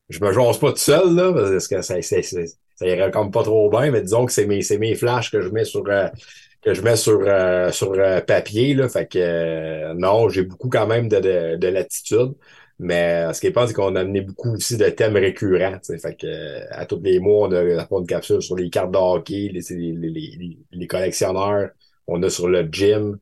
je 0.09 0.21
me 0.23 0.33
jase 0.33 0.59
pas 0.59 0.71
tout 0.71 0.77
seul, 0.79 1.15
là, 1.15 1.33
parce 1.33 1.67
que 1.67 1.81
ça, 1.81 2.01
ça, 2.01 2.23
ça, 2.23 2.39
ça 2.75 2.87
irait 2.87 3.11
comme 3.11 3.31
pas 3.31 3.43
trop 3.43 3.69
bien, 3.69 3.91
mais 3.91 4.01
disons 4.01 4.25
que 4.25 4.31
c'est 4.33 4.47
mes, 4.47 4.61
c'est 4.63 4.77
mes 4.77 4.95
flashs 4.95 5.31
que 5.31 5.41
je 5.41 5.49
mets 5.49 5.65
sur 5.65 5.85
euh, 5.89 6.07
que 6.61 6.73
je 6.73 6.81
mets 6.81 6.95
sur 6.97 7.21
euh, 7.23 7.71
sur 7.71 7.93
euh, 7.93 8.21
papier, 8.21 8.73
là. 8.75 8.89
Fait 8.89 9.07
que 9.07 9.93
non, 9.95 10.29
j'ai 10.29 10.43
beaucoup 10.43 10.69
quand 10.69 10.87
même 10.87 11.09
de, 11.09 11.19
de, 11.19 11.55
de 11.57 11.67
latitude. 11.69 12.33
Mais 12.79 13.33
ce 13.33 13.41
qui 13.41 13.47
est 13.47 13.51
pas, 13.51 13.67
c'est 13.67 13.73
qu'on 13.73 13.95
a 13.95 14.01
amené 14.01 14.21
beaucoup 14.21 14.53
aussi 14.53 14.77
de 14.77 14.85
thèmes 14.89 15.17
récurrents. 15.17 15.79
Fait 15.83 16.15
que 16.15 16.73
à 16.73 16.85
tous 16.85 17.01
les 17.03 17.19
mois, 17.19 17.49
on 17.49 17.51
a 17.51 17.87
une 17.91 18.07
capsule 18.07 18.41
sur 18.41 18.55
les 18.55 18.69
cartes 18.69 18.91
de 18.91 18.97
hockey, 18.97 19.49
les, 19.53 19.61
les, 19.69 20.09
les, 20.09 20.57
les, 20.71 20.87
collectionneurs, 20.87 21.71
on 22.07 22.23
a 22.23 22.29
sur 22.29 22.47
le 22.47 22.63
gym. 22.71 23.19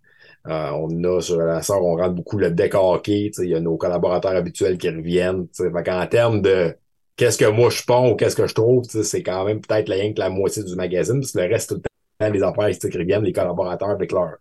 Euh, 0.48 0.72
on 0.72 1.04
a 1.04 1.22
sur 1.22 1.40
la 1.40 1.62
sort, 1.62 1.84
on 1.84 1.96
rentre 1.98 2.16
beaucoup 2.16 2.38
le 2.38 2.52
deck 2.52 2.76
hockey. 2.76 3.32
Il 3.40 3.50
y 3.50 3.56
a 3.56 3.60
nos 3.60 3.78
collaborateurs 3.78 4.36
habituels 4.36 4.78
qui 4.78 4.90
reviennent. 4.90 5.48
Fait 5.54 5.72
qu'en 5.84 6.06
termes 6.08 6.42
de 6.42 6.76
qu'est-ce 7.18 7.38
que 7.38 7.46
moi 7.46 7.70
je 7.70 7.84
pense 7.84 8.12
ou 8.12 8.16
qu'est-ce 8.16 8.36
que 8.36 8.48
je 8.48 8.54
trouve, 8.54 8.84
c'est 8.86 9.24
quand 9.24 9.44
même 9.46 9.62
peut-être 9.62 9.92
rien 9.92 10.14
que 10.14 10.20
la 10.20 10.30
moitié 10.30 10.64
du 10.64 10.76
magazine, 10.76 11.20
parce 11.20 11.36
le 11.36 11.42
reste, 11.44 11.70
tout 11.70 11.76
le 11.76 11.82
temps, 11.82 12.34
les 12.34 12.44
affaires 12.44 12.70
qui 12.70 12.98
reviennent, 12.98 13.24
les 13.24 13.34
collaborateurs 13.34 13.90
avec 13.90 14.12
leur 14.12 14.38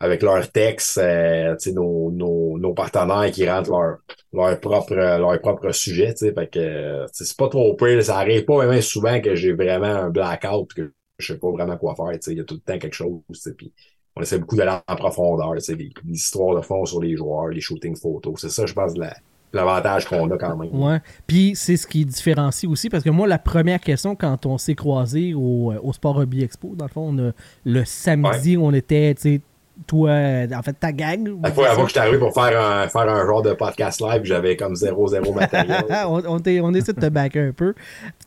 avec 0.00 0.22
leurs 0.22 0.50
textes, 0.52 0.98
euh, 0.98 1.54
tu 1.56 1.70
sais, 1.70 1.72
nos, 1.74 2.10
nos, 2.10 2.58
nos 2.58 2.72
partenaires 2.74 3.30
qui 3.32 3.48
rentrent 3.48 3.70
leur, 3.70 3.98
leur 4.32 4.60
propre 4.60 4.94
leur 4.94 5.40
propre 5.40 5.72
sujet, 5.72 6.12
tu 6.14 6.26
sais, 6.26 6.32
fait 6.32 6.46
que 6.48 6.58
euh, 6.60 7.06
c'est 7.12 7.36
pas 7.36 7.48
trop 7.48 7.74
pire, 7.74 8.02
ça 8.04 8.18
arrive 8.18 8.44
pas 8.44 8.56
vraiment 8.56 8.80
souvent 8.80 9.20
que 9.20 9.34
j'ai 9.34 9.52
vraiment 9.52 9.86
un 9.86 10.10
blackout 10.10 10.72
que 10.74 10.92
je 11.18 11.32
sais 11.32 11.38
pas 11.38 11.50
vraiment 11.50 11.76
quoi 11.76 11.96
faire, 11.96 12.12
tu 12.12 12.18
sais, 12.20 12.32
il 12.32 12.38
y 12.38 12.40
a 12.40 12.44
tout 12.44 12.54
le 12.54 12.60
temps 12.60 12.78
quelque 12.78 12.94
chose, 12.94 13.20
puis 13.56 13.72
on 14.14 14.22
essaie 14.22 14.38
beaucoup 14.38 14.56
d'aller 14.56 14.78
en 14.86 14.96
profondeur, 14.96 15.54
les, 15.54 15.60
les 15.76 15.92
histoires 16.12 16.54
de 16.56 16.60
fond 16.62 16.84
sur 16.84 17.00
les 17.00 17.16
joueurs, 17.16 17.48
les 17.48 17.60
shootings 17.60 17.96
photos, 17.96 18.34
c'est 18.40 18.50
ça, 18.50 18.66
je 18.66 18.72
pense, 18.74 18.96
la- 18.96 19.16
l'avantage 19.52 20.04
qu'on 20.06 20.30
a 20.30 20.36
quand 20.36 20.56
même. 20.58 20.74
Ouais. 20.78 20.98
Puis 21.26 21.52
c'est 21.56 21.76
ce 21.78 21.86
qui 21.86 22.04
différencie 22.04 22.70
aussi, 22.70 22.88
parce 22.90 23.02
que 23.02 23.10
moi, 23.10 23.26
la 23.26 23.38
première 23.38 23.80
question, 23.80 24.14
quand 24.14 24.44
on 24.46 24.58
s'est 24.58 24.74
croisés 24.74 25.32
au, 25.34 25.72
euh, 25.72 25.80
au 25.82 25.92
Sport 25.92 26.18
Hobby 26.18 26.42
Expo, 26.44 26.74
dans 26.76 26.84
le 26.84 26.90
fond, 26.90 27.08
on 27.14 27.28
a- 27.30 27.32
le 27.64 27.84
samedi, 27.84 28.56
on 28.58 28.72
était, 28.74 29.14
tu 29.14 29.22
sais, 29.22 29.40
toi, 29.86 30.10
en 30.54 30.62
fait, 30.62 30.72
ta 30.74 30.92
gang. 30.92 31.40
La 31.42 31.52
fois 31.52 31.70
avant 31.70 31.82
que 31.82 31.88
je 31.88 31.92
suis 31.92 32.00
arrivé 32.00 32.18
pour 32.18 32.34
faire 32.34 32.60
un, 32.60 32.88
faire 32.88 33.08
un 33.08 33.26
genre 33.26 33.42
de 33.42 33.52
podcast 33.54 34.00
live, 34.00 34.22
j'avais 34.24 34.56
comme 34.56 34.74
zéro, 34.76 35.06
zéro 35.08 35.32
matériel. 35.32 35.84
on, 36.06 36.22
on, 36.26 36.42
on 36.62 36.74
essaie 36.74 36.92
de 36.92 37.00
te 37.00 37.08
backer 37.08 37.48
un 37.48 37.52
peu, 37.52 37.74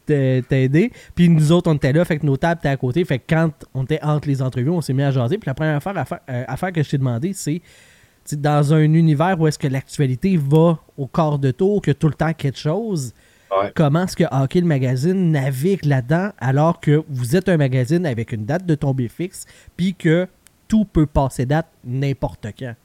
t'aider. 0.06 0.92
Puis 1.16 1.30
nous 1.30 1.52
autres, 1.52 1.70
on 1.70 1.76
était 1.76 1.94
là, 1.94 2.06
fait 2.06 2.18
que 2.20 2.26
nos 2.26 2.38
tables 2.38 2.60
étaient 2.60 2.70
à 2.70 2.78
côté. 2.78 3.04
Fait 3.06 3.20
que 3.20 3.26
quand 3.30 3.52
on 3.74 3.84
était 3.84 4.02
entre 4.04 4.28
les 4.28 4.42
entrevues, 4.42 4.70
on 4.70 4.82
s'est 4.82 4.94
mis 4.94 5.04
à 5.04 5.12
jaser. 5.12 5.38
Puis 5.38 5.48
la 5.48 5.54
première 5.54 5.76
affaire, 5.78 5.98
affaire, 5.98 6.20
euh, 6.30 6.44
affaire 6.48 6.72
que 6.72 6.84
je 6.84 6.90
t'ai 6.90 6.98
demandé, 6.98 7.34
c'est 7.34 7.62
dans 8.34 8.74
un 8.74 8.82
univers 8.94 9.40
où 9.40 9.48
est-ce 9.48 9.60
que 9.60 9.68
l'actualité 9.68 10.38
va 10.38 10.80
au 10.98 11.08
quart 11.08 11.38
de 11.40 11.52
tour, 11.52 11.82
que 11.82 11.92
tout 11.92 12.08
le 12.08 12.14
temps 12.14 12.34
quelque 12.34 12.58
chose, 12.60 13.14
Ouais. 13.52 13.70
comment 13.76 14.04
est-ce 14.06 14.16
que 14.16 14.24
Hockey 14.32 14.62
le 14.62 14.66
magazine 14.66 15.30
navigue 15.32 15.84
là-dedans 15.84 16.30
alors 16.40 16.80
que 16.80 17.04
vous 17.10 17.36
êtes 17.36 17.50
un 17.50 17.58
magazine 17.58 18.06
avec 18.06 18.32
une 18.32 18.46
date 18.46 18.66
de 18.66 18.76
tombée 18.76 19.10
fixe, 19.10 19.46
puis 19.76 19.94
que 19.94 20.26
tout 20.72 20.86
peut 20.86 21.06
passer 21.06 21.46
date 21.46 21.68
n'importe 21.84 22.48
quand. 22.58 22.76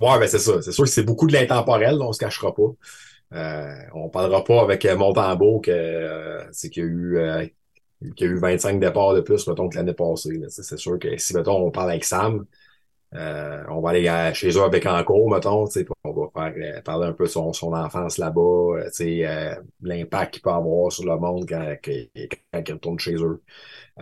Ouais, 0.00 0.18
ben 0.18 0.28
c'est 0.28 0.38
ça. 0.38 0.60
C'est 0.62 0.72
sûr 0.72 0.84
que 0.84 0.90
c'est 0.90 1.04
beaucoup 1.04 1.26
de 1.26 1.32
l'intemporel, 1.32 1.98
on 2.00 2.12
se 2.12 2.18
cachera 2.18 2.54
pas. 2.54 2.62
Euh, 3.34 3.74
on 3.94 4.10
parlera 4.10 4.44
pas 4.44 4.62
avec 4.62 4.84
euh, 4.84 4.96
Montembeau 4.96 5.60
que 5.60 5.70
euh, 5.72 6.44
c'est 6.52 6.70
qu'il 6.70 6.84
y 6.84 6.86
a 6.86 6.88
eu 6.88 7.16
euh, 7.18 7.46
qu'il 8.16 8.26
y 8.28 8.30
a 8.30 8.32
eu 8.32 8.38
25 8.38 8.80
départs 8.80 9.14
de 9.14 9.20
plus, 9.20 9.46
mettons, 9.48 9.68
que 9.68 9.76
l'année 9.76 9.94
passée. 9.94 10.40
C'est 10.48 10.78
sûr 10.78 10.98
que 10.98 11.16
si 11.18 11.34
mettons, 11.36 11.66
on 11.66 11.70
parle 11.70 11.90
avec 11.90 12.04
Sam, 12.04 12.46
euh, 13.14 13.62
on 13.68 13.80
va 13.80 13.90
aller 13.90 14.08
à- 14.08 14.32
chez 14.32 14.50
eux 14.50 14.62
avec 14.62 14.86
Encore, 14.86 15.28
mettons, 15.30 15.66
on 16.04 16.12
va 16.12 16.28
faire 16.34 16.76
euh, 16.78 16.80
parler 16.82 17.06
un 17.08 17.12
peu 17.12 17.24
de 17.24 17.28
son, 17.28 17.52
son 17.52 17.72
enfance 17.74 18.18
là-bas, 18.18 18.40
euh, 18.40 18.90
euh, 19.00 19.54
l'impact 19.82 20.34
qu'il 20.34 20.42
peut 20.42 20.50
avoir 20.50 20.90
sur 20.90 21.04
le 21.04 21.18
monde 21.18 21.44
quand, 21.48 21.76
quand, 21.84 21.92
quand 22.52 22.62
il 22.68 22.72
retourne 22.72 22.98
chez 22.98 23.14
eux. 23.16 23.42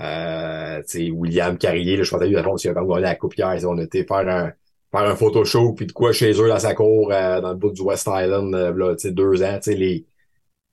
Euh, 0.01 0.83
William 1.13 1.59
Carrier, 1.59 1.97
là, 1.97 2.03
je 2.05 2.11
pense 2.11 2.21
que 2.21 2.43
fond, 2.43 2.57
s'il 2.57 2.71
a 2.71 2.75
comme 2.75 2.89
gagné 2.89 3.03
la 3.03 3.17
coupe 3.17 3.37
hier, 3.37 3.57
on 3.67 3.79
été 3.79 4.05
faire 4.05 4.29
un 4.29 4.53
faire 4.93 5.09
un 5.09 5.15
photo 5.17 5.45
show 5.45 5.73
puis 5.73 5.87
de 5.87 5.93
quoi 5.93 6.13
chez 6.13 6.33
eux 6.33 6.49
dans 6.49 6.59
sa 6.59 6.75
cour 6.75 7.13
euh, 7.13 7.41
dans 7.41 7.51
le 7.51 7.55
bout 7.57 7.71
du 7.71 7.81
West 7.83 8.09
Island 8.13 8.53
là, 8.53 8.95
deux 9.05 9.43
ans 9.45 9.59
les 9.67 10.05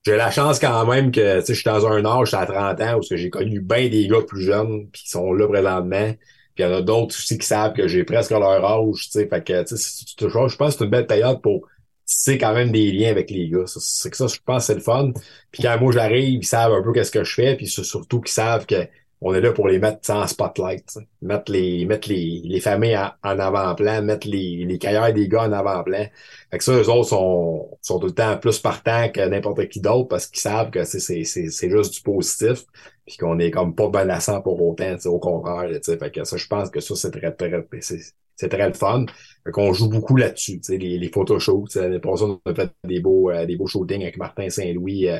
j'ai 0.05 0.15
la 0.15 0.31
chance 0.31 0.59
quand 0.59 0.85
même 0.85 1.11
que 1.11 1.41
je 1.45 1.53
suis 1.53 1.63
dans 1.65 1.85
un 1.85 2.05
âge 2.05 2.33
à 2.33 2.45
30 2.45 2.79
ans 2.81 2.97
où 2.99 3.01
j'ai 3.03 3.29
connu 3.29 3.59
bien 3.59 3.89
des 3.89 4.07
gars 4.07 4.21
plus 4.25 4.41
jeunes 4.41 4.89
puis 4.91 5.03
qui 5.03 5.09
sont 5.09 5.33
là 5.33 5.47
présentement 5.47 6.13
puis 6.57 6.63
il 6.65 6.71
y 6.71 6.73
en 6.73 6.77
a 6.77 6.81
d'autres 6.81 7.15
aussi 7.15 7.37
qui 7.37 7.45
savent 7.45 7.73
que 7.73 7.87
j'ai 7.87 8.03
presque 8.03 8.31
leur 8.31 8.43
âge 8.65 8.95
tu 9.05 9.11
sais. 9.11 9.27
Fait 9.27 9.43
que 9.43 9.63
tu 9.63 9.77
sais 9.77 10.05
toujours- 10.17 10.49
je 10.49 10.57
pense 10.57 10.73
que 10.73 10.79
c'est 10.79 10.85
une 10.85 10.89
belle 10.91 11.07
période 11.07 11.41
pour 11.41 11.67
tisser 12.05 12.37
quand 12.37 12.53
même 12.53 12.71
des 12.71 12.91
liens 12.91 13.11
avec 13.11 13.29
les 13.29 13.49
gars. 13.49 13.65
C'est 13.67 14.09
que 14.09 14.17
ça 14.17 14.27
je 14.27 14.39
pense 14.45 14.65
c'est 14.65 14.75
le 14.75 14.81
fun. 14.81 15.11
Puis 15.51 15.63
quand 15.63 15.77
moi 15.79 15.91
j'arrive 15.93 16.39
ils 16.41 16.45
savent 16.45 16.73
un 16.73 16.81
peu 16.81 16.93
qu'est-ce 16.93 17.11
que 17.11 17.23
je 17.23 17.33
fais. 17.33 17.55
Puis 17.55 17.67
surtout 17.67 18.21
qu'ils 18.21 18.33
savent 18.33 18.65
que 18.65 18.87
on 19.21 19.33
est 19.33 19.41
là 19.41 19.51
pour 19.51 19.67
les 19.67 19.79
mettre 19.79 20.11
en 20.11 20.27
spotlight, 20.27 20.99
mettre 21.21 21.51
les 21.51 21.85
mettre 21.85 22.09
les, 22.09 22.41
les 22.43 22.59
familles 22.59 22.97
en, 22.97 23.39
avant-plan, 23.39 24.03
mettre 24.03 24.27
les, 24.27 24.63
les 24.65 24.77
carrières 24.77 25.13
des 25.13 25.27
gars 25.27 25.43
en 25.43 25.51
avant-plan. 25.51 26.05
Fait 26.51 26.57
que 26.57 26.63
ça, 26.63 26.73
eux 26.73 26.89
autres 26.89 27.09
sont, 27.09 27.77
sont 27.81 27.99
tout 27.99 28.07
le 28.07 28.13
temps 28.13 28.37
plus 28.37 28.59
partants 28.59 29.09
que 29.09 29.21
n'importe 29.27 29.67
qui 29.69 29.81
d'autre 29.81 30.07
parce 30.07 30.27
qu'ils 30.27 30.41
savent 30.41 30.69
que 30.69 30.83
c'est, 30.83 30.99
c'est, 30.99 31.23
c'est, 31.23 31.69
juste 31.69 31.95
du 31.95 32.01
positif 32.01 32.65
puis 33.05 33.17
qu'on 33.17 33.39
est 33.39 33.51
comme 33.51 33.73
pas 33.73 33.89
menaçant 33.89 34.41
pour 34.41 34.61
autant, 34.61 34.95
au 35.05 35.19
contraire. 35.19 35.69
tu 35.69 35.79
sais. 35.81 35.97
Fait 35.97 36.11
que 36.11 36.23
ça, 36.23 36.37
je 36.37 36.47
pense 36.47 36.69
que 36.69 36.79
ça, 36.79 36.95
c'est 36.95 37.11
très, 37.11 37.31
très, 37.31 37.67
c'est, 37.81 37.99
c'est 38.35 38.49
très 38.49 38.67
le 38.67 38.73
fun. 38.73 39.05
Fait 39.43 39.51
qu'on 39.51 39.73
joue 39.73 39.89
beaucoup 39.89 40.15
là-dessus, 40.15 40.61
les, 40.69 40.99
les 40.99 41.09
photoshoots. 41.09 41.75
L'année 41.75 41.99
passée, 41.99 42.23
on 42.23 42.41
a 42.45 42.53
fait 42.53 42.71
des 42.83 42.99
beaux, 42.99 43.31
euh, 43.31 43.45
des 43.45 43.55
beaux 43.55 43.67
shootings 43.67 44.03
avec 44.03 44.17
Martin 44.17 44.49
Saint-Louis 44.49 45.09
euh, 45.09 45.17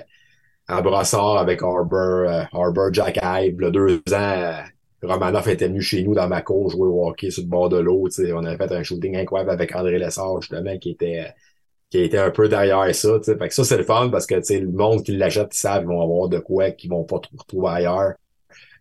à 0.68 0.82
Brossard 0.82 1.38
avec 1.38 1.62
Harbour, 1.64 1.98
euh, 2.28 2.44
Harbour 2.52 2.94
Jack 2.94 3.20
Ive, 3.24 3.60
là, 3.62 3.70
deux 3.72 3.98
ans. 4.12 4.14
euh, 4.14 4.54
Romanoff 5.04 5.48
était 5.48 5.68
venu 5.68 5.82
chez 5.82 6.04
nous 6.04 6.16
dans 6.16 6.28
ma 6.28 6.42
cour 6.42 6.70
jouer 6.70 6.88
au 6.88 7.08
hockey 7.08 7.30
sur 7.30 7.44
le 7.44 7.50
bord 7.50 7.70
de 7.70 7.78
l'eau. 7.78 8.08
On 8.34 8.44
avait 8.46 8.58
fait 8.58 8.74
un 8.74 8.84
shooting 8.84 9.16
incroyable 9.16 9.52
avec 9.52 9.76
André 9.76 10.00
Lessard, 10.00 10.42
justement, 10.42 10.78
qui 10.80 10.92
était 10.92 11.28
qui 11.90 12.00
était 12.00 12.18
un 12.20 12.32
peu 12.32 12.50
derrière 12.50 12.94
ça. 12.96 13.20
Fait 13.24 13.38
que 13.48 13.54
ça, 13.54 13.64
c'est 13.64 13.78
le 13.78 13.84
fun 13.84 14.10
parce 14.12 14.26
que 14.26 14.36
le 14.36 14.68
monde 14.72 15.04
qui 15.04 15.16
l'achète, 15.16 15.56
ils 15.56 15.58
savent 15.60 15.82
qu'ils 15.82 15.90
vont 15.90 16.02
avoir 16.04 16.30
de 16.30 16.40
quoi 16.40 16.72
qu'ils 16.72 16.90
vont 16.90 17.04
pas 17.06 17.20
trou- 17.20 17.38
retrouver 17.38 17.70
ailleurs. 17.70 18.14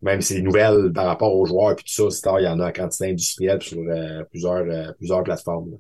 Même 0.03 0.21
si 0.23 0.35
les 0.37 0.43
nouvelles 0.43 0.93
par 0.95 1.07
rapport 1.07 1.35
aux 1.37 1.47
joueurs 1.47 1.77
puis 1.77 1.85
tout 1.87 2.11
ça, 2.11 2.41
il 2.41 2.45
y 2.45 2.49
en 2.49 2.61
a 2.61 2.69
en 2.69 2.73
quantité 2.73 3.11
industrielle 3.11 3.63
sur 3.63 3.79
euh, 3.81 4.25
plusieurs, 4.31 4.67
euh, 4.69 4.93
plusieurs 4.99 5.23
plateformes. 5.25 5.73
là. 5.73 5.77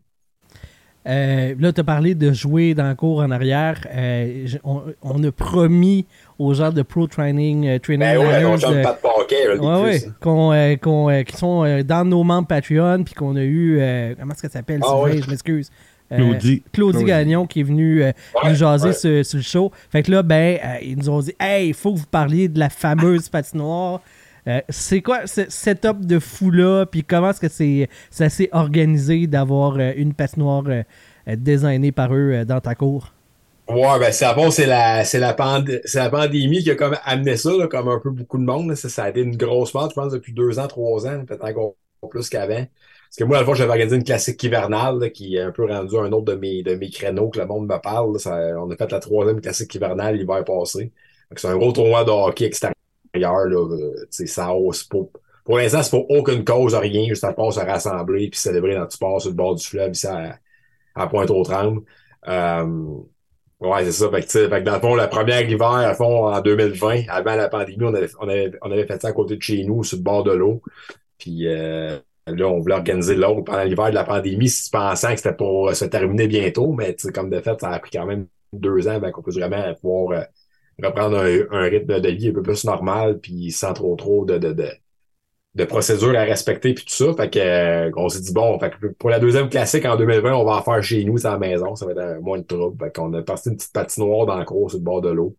Euh, 1.07 1.55
là, 1.59 1.73
tu 1.73 1.81
as 1.81 1.85
parlé 1.85 2.14
de 2.14 2.33
jouer 2.33 2.75
dans 2.75 2.88
le 2.88 2.95
cours 2.95 3.21
en 3.21 3.31
arrière. 3.31 3.81
Euh, 3.95 4.47
on, 4.64 4.83
on 5.03 5.23
a 5.23 5.31
promis 5.31 6.07
aux 6.38 6.53
gens 6.55 6.73
de 6.73 6.83
Pro 6.83 7.07
Training, 7.07 7.66
euh, 7.66 7.79
Training 7.79 8.01
Ben 8.01 8.19
ouais, 8.19 8.45
on 8.45 8.57
de 8.57 8.83
paquet, 8.83 9.47
là, 9.47 9.55
ouais, 9.55 9.83
ouais, 9.83 10.03
euh, 10.27 10.77
euh, 10.87 11.25
sont 11.37 11.64
euh, 11.64 11.83
dans 11.83 12.05
nos 12.05 12.25
membres 12.25 12.49
Patreon, 12.49 13.05
puis 13.05 13.14
qu'on 13.14 13.37
a 13.37 13.42
eu, 13.42 13.79
euh, 13.81 14.14
comment 14.19 14.33
est-ce 14.33 14.42
qu'elle 14.42 14.51
s'appelle, 14.51 14.81
Ah 14.83 15.05
je 15.09 15.31
m'excuse. 15.31 15.71
Euh, 16.12 16.16
Claudie. 16.16 16.62
Claudie 16.73 16.99
Claudie. 16.99 17.05
Gagnon 17.05 17.47
qui 17.47 17.61
est 17.61 17.64
venue 17.64 18.03
euh, 18.03 18.12
Ouais, 18.42 18.51
nous 18.51 18.55
jaser 18.55 18.88
ouais. 18.88 18.95
sur, 18.95 19.27
sur 19.27 19.37
le 19.38 19.42
show. 19.42 19.73
Fait 19.90 20.05
que 20.05 20.12
là, 20.12 20.23
ben, 20.23 20.59
euh, 20.64 20.77
ils 20.83 20.97
nous 20.97 21.11
ont 21.11 21.19
dit 21.19 21.33
Hey, 21.40 21.69
il 21.69 21.75
faut 21.75 21.92
que 21.92 21.99
vous 21.99 22.07
parliez 22.07 22.49
de 22.49 22.61
la 22.61 22.69
fameuse 22.69 23.29
patinoire. 23.29 24.01
Euh, 24.48 24.61
c'est 24.68 25.02
quoi 25.02 25.26
ce 25.26 25.50
setup 25.50 26.06
de 26.06 26.18
fou-là? 26.18 26.87
Puis 26.87 27.02
comment 27.02 27.30
est-ce 27.30 27.40
que 27.40 27.48
c'est, 27.48 27.88
s'est 28.11 28.48
organisé 28.52 29.26
d'avoir 29.26 29.76
euh, 29.78 29.92
une 29.96 30.14
patinoire 30.14 30.64
euh, 30.68 30.82
euh, 31.28 31.37
designée 31.37 31.92
par 31.92 32.14
eux 32.14 32.44
dans 32.44 32.61
ta 32.61 32.74
cour? 32.74 33.12
Ouais, 33.68 33.98
ben 33.98 34.12
c'est 34.12 34.66
la 34.66 35.04
c'est 35.04 35.18
la, 35.18 35.35
la 35.94 36.11
pandémie 36.11 36.62
qui 36.62 36.70
a 36.70 36.76
comme 36.76 36.96
amené 37.04 37.37
ça, 37.37 37.50
comme 37.68 37.88
un 37.88 37.98
peu 37.98 38.11
beaucoup 38.11 38.38
de 38.38 38.44
monde. 38.44 38.72
Ça, 38.76 39.02
a 39.02 39.11
été 39.11 39.20
une 39.22 39.37
grosse 39.37 39.74
mode, 39.74 39.90
je 39.90 39.94
pense, 39.94 40.12
depuis 40.12 40.32
deux 40.32 40.61
ans, 40.61 40.68
trois 40.68 41.04
ans, 41.09 41.24
peut-être 41.24 41.44
encore 41.44 41.74
plus 42.09 42.28
qu'avant. 42.28 42.64
Parce 42.64 43.16
que 43.18 43.24
moi, 43.24 43.38
à 43.38 43.40
la 43.40 43.44
fois, 43.44 43.56
j'avais 43.56 43.70
organisé 43.70 43.96
une 43.96 44.04
classique 44.04 44.40
hivernale 44.44 45.11
qui 45.11 45.37
est 45.37 45.40
un 45.40 45.50
peu 45.50 45.66
rendu 45.66 45.96
un 45.96 46.12
autre 46.12 46.26
de 46.26 46.35
mes, 46.35 46.62
de 46.62 46.76
mes 46.76 46.90
créneaux 46.90 47.28
que 47.28 47.40
le 47.40 47.46
monde 47.46 47.66
me 47.66 47.78
parle. 47.80 48.16
on 48.16 48.70
a 48.70 48.76
fait 48.76 48.92
la 48.92 49.00
troisième 49.00 49.40
classique 49.40 49.74
hivernale 49.74 50.16
l'hiver 50.16 50.44
passé. 50.44 50.92
C'est 51.35 51.48
un 51.48 51.56
gros 51.56 51.72
tournoi 51.72 52.04
de 52.04 52.11
hockey 52.11 52.44
extérieur. 52.44 52.76
Euh, 53.24 54.07
ça 54.11 54.55
hausse 54.55 54.85
pas. 54.85 54.98
Pour 55.44 55.59
l'instant, 55.59 55.83
c'est 55.83 55.90
pour 55.90 56.11
aucune 56.11 56.44
cause, 56.44 56.74
rien, 56.74 57.07
juste 57.09 57.24
à 57.24 57.33
part 57.33 57.52
se 57.52 57.61
rassembler 57.61 58.29
puis 58.29 58.38
célébrer 58.40 58.74
dans 58.74 58.85
du 58.85 58.94
sport 58.94 59.20
sur 59.20 59.31
le 59.31 59.37
bord 59.37 59.55
du 59.55 59.64
fleuve 59.64 59.92
ici 59.92 60.07
à, 60.07 60.38
à 60.94 61.07
Pointe-aux-Trembles. 61.07 61.83
Euh, 62.29 62.98
Ouais, 63.61 63.85
c'est 63.85 63.92
ça. 63.92 64.11
Fait 64.11 64.22
que, 64.22 64.59
dans 64.61 64.74
le 64.74 64.81
fond, 64.81 64.94
la 64.94 65.09
première 65.09 65.48
hiver, 65.48 65.66
à 65.66 65.94
fond, 65.94 66.26
en 66.26 66.40
2020, 66.42 67.05
avant 67.09 67.37
la 67.37 67.48
pandémie, 67.48 67.85
on 67.85 67.94
avait, 67.94 68.50
on 68.61 68.70
avait, 68.70 68.87
fait 68.87 69.00
ça 69.00 69.09
à 69.09 69.12
côté 69.12 69.37
de 69.37 69.42
chez 69.42 69.64
nous, 69.64 69.83
sur 69.83 69.96
le 69.96 70.02
bord 70.02 70.24
de 70.24 70.33
l'eau. 70.33 70.61
Puis 71.18 71.48
euh, 71.48 71.98
là, 72.26 72.46
on 72.48 72.61
voulait 72.61 72.74
organiser 72.74 73.14
l'autre 73.14 73.44
pendant 73.44 73.62
l'hiver 73.62 73.88
de 73.90 73.94
la 73.94 74.05
pandémie, 74.05 74.52
pensant 74.70 75.11
que 75.11 75.16
c'était 75.16 75.35
pour 75.35 75.74
se 75.74 75.87
terminer 75.87 76.26
bientôt, 76.29 76.72
mais 76.72 76.96
comme 77.14 77.31
de 77.31 77.40
fait, 77.40 77.59
ça 77.59 77.70
a 77.70 77.79
pris 77.79 77.90
quand 77.92 78.05
même 78.05 78.26
deux 78.52 78.88
ans 78.88 79.00
qu'on 79.11 79.22
puisse 79.22 79.37
vraiment 79.37 79.74
pouvoir 79.81 80.20
euh, 80.20 80.24
reprendre 80.83 81.19
un, 81.19 81.41
un 81.53 81.62
rythme 81.69 82.01
de 82.01 82.09
vie 82.11 82.29
un 82.29 82.33
peu 82.33 82.43
plus 82.43 82.65
normal, 82.65 83.19
puis 83.21 83.51
sans 83.53 83.73
trop 83.75 83.97
trop 83.97 84.25
de, 84.25 84.39
de, 84.39 84.53
de, 84.53 84.69
de 85.55 85.65
procédures 85.65 86.17
à 86.19 86.23
respecter 86.25 86.75
puis 86.75 86.85
tout 86.85 86.95
ça. 86.95 87.15
Fait 87.17 87.31
que 87.31 87.39
euh, 87.39 87.91
on 87.97 88.09
s'est 88.09 88.21
dit 88.21 88.33
bon, 88.33 88.59
fait 88.59 88.71
que 88.71 88.87
pour 88.89 89.11
la 89.11 89.19
deuxième 89.21 89.49
classique 89.49 89.85
en 89.87 89.97
2020, 89.97 90.35
on 90.35 90.45
va 90.45 90.57
en 90.59 90.62
faire 90.62 90.83
chez 90.83 91.05
nous, 91.05 91.27
à 91.27 91.31
la 91.33 91.39
maison, 91.39 91.75
ça 91.77 91.87
va 91.87 91.93
être 91.93 92.21
moins 92.23 92.39
de 92.39 92.45
trouble. 92.45 92.79
Fait 92.85 92.95
qu'on 92.95 93.12
a 93.15 93.23
passé 93.23 93.51
une 93.51 93.57
petite 93.57 93.73
patinoire 93.73 94.27
dans 94.27 94.39
le 94.39 94.45
cours 94.45 94.71
sur 94.71 94.79
le 94.79 94.85
bord 94.85 95.01
de 95.01 95.11
l'eau. 95.11 95.37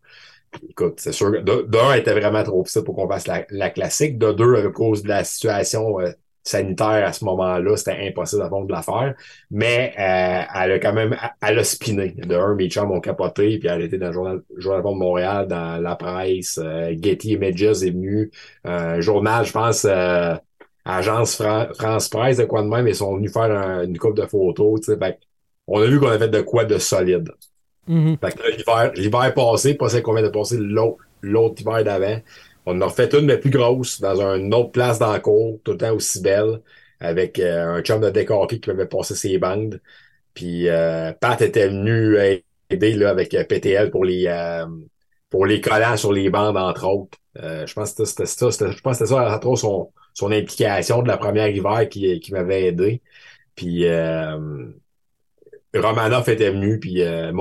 Écoute, 0.69 1.00
c'est 1.00 1.12
sûr 1.12 1.32
d'un, 1.43 1.93
était 1.95 2.13
vraiment 2.13 2.43
trop 2.43 2.63
petite 2.63 2.84
pour 2.84 2.95
qu'on 2.95 3.08
fasse 3.08 3.28
la, 3.28 3.45
la 3.50 3.69
classique. 3.69 4.17
De 4.17 4.32
deux, 4.34 4.56
à 4.56 4.69
cause 4.71 5.04
de 5.04 5.10
la 5.10 5.23
situation 5.23 6.00
euh, 6.00 6.12
sanitaire 6.47 7.05
à 7.07 7.13
ce 7.13 7.25
moment-là, 7.25 7.75
c'était 7.77 8.07
impossible 8.07 8.41
à 8.43 8.49
fond 8.49 8.63
de 8.65 8.71
la 8.71 8.81
faire. 8.81 9.13
Mais 9.51 9.93
euh, 9.99 10.62
elle 10.63 10.71
a 10.73 10.79
quand 10.79 10.93
même, 10.93 11.15
elle 11.41 11.60
a 11.60 11.63
spiné. 11.63 12.10
De 12.17 12.36
un, 12.36 12.55
mes 12.55 12.69
chums 12.69 12.91
ont 12.91 12.99
capoté, 13.01 13.57
puis 13.60 13.67
elle 13.67 13.81
était 13.83 13.97
dans 13.97 14.07
le 14.07 14.13
journal, 14.13 14.41
journal 14.57 14.81
de 14.83 14.97
Montréal, 14.97 15.47
dans 15.47 15.81
la 15.81 15.95
presse. 15.95 16.60
euh, 16.63 16.95
Getty 17.01 17.31
Images 17.33 17.83
est 17.83 17.91
venu. 17.91 18.31
Un 18.63 18.99
journal, 19.01 19.45
je 19.45 19.51
pense, 19.51 19.86
euh, 19.86 20.36
Agence 20.86 21.36
Fran- 21.36 21.67
France 21.77 22.07
Presse, 22.10 22.38
de 22.38 22.45
quoi 22.45 22.62
de 22.63 22.67
même, 22.67 22.88
ils 22.88 22.95
sont 22.95 23.15
venus 23.17 23.31
faire 23.33 23.43
un- 23.51 23.83
une 23.83 23.97
coupe 23.97 24.15
de 24.15 24.25
photos. 24.25 24.81
tu 24.81 24.91
sais. 24.93 24.97
Fait 24.97 25.19
on 25.67 25.81
a 25.81 25.86
vu 25.86 25.99
qu'on 25.99 26.07
avait 26.07 26.29
de 26.29 26.41
quoi 26.41 26.63
de 26.63 26.77
solide. 26.77 27.29
Fait 28.21 28.31
que 28.31 28.41
là, 28.43 28.91
l'hiver, 28.95 29.33
passé, 29.33 29.73
pas 29.75 29.89
celle 29.89 30.01
qu'on 30.01 30.13
vient 30.13 30.23
de 30.23 30.29
passer 30.29 30.57
l'autre 30.57 31.62
hiver 31.62 31.83
d'avant. 31.83 32.17
On 32.69 32.82
en 32.82 32.88
refait 32.88 33.10
une, 33.17 33.25
mais 33.27 33.38
plus 33.38 33.49
grosse, 33.49 34.01
dans 34.01 34.19
une 34.36 34.53
autre 34.53 34.71
place 34.71 34.99
dans 34.99 35.17
tout 35.21 35.71
le 35.71 35.77
temps 35.77 35.93
aussi 35.93 36.21
belle, 36.21 36.62
avec 36.99 37.39
euh, 37.39 37.77
un 37.77 37.82
chum 37.82 38.01
de 38.01 38.10
décoré 38.10 38.60
qui 38.60 38.69
m'avait 38.69 38.88
passé 38.88 39.15
ses 39.15 39.38
bandes. 39.38 39.82
Puis 40.34 40.67
euh, 40.67 41.13
Pat 41.13 41.41
était 41.41 41.69
venu 41.69 42.17
aider 42.69 42.93
là, 42.93 43.10
avec 43.10 43.34
euh, 43.34 43.45
PTL 43.45 43.89
pour 43.89 44.03
les 44.03 44.27
euh, 44.27 44.65
pour 45.30 45.45
les 45.45 45.62
collants 45.62 45.95
sur 45.95 46.12
les 46.12 46.30
bandes, 46.30 46.58
entre 46.58 46.86
autres. 46.88 47.17
Euh, 47.38 47.65
je 47.65 47.73
pense 47.73 47.93
que 47.93 48.03
c'était 48.03 48.25
ça. 48.25 48.49
Je 48.49 48.82
pense 48.82 48.99
que 48.99 49.06
c'était 49.06 49.15
ça, 49.15 49.39
son, 49.56 49.93
son 50.13 50.32
implication 50.32 51.01
de 51.03 51.08
la 51.08 51.17
première 51.17 51.47
hiver 51.47 51.88
qui, 51.89 52.19
qui 52.19 52.34
m'avait 52.34 52.65
aidé. 52.65 53.01
Puis 53.56 53.86
Romanoff 55.73 56.27
était 56.27 56.51
venu, 56.51 56.80
puis 56.80 57.01
euh. 57.01 57.32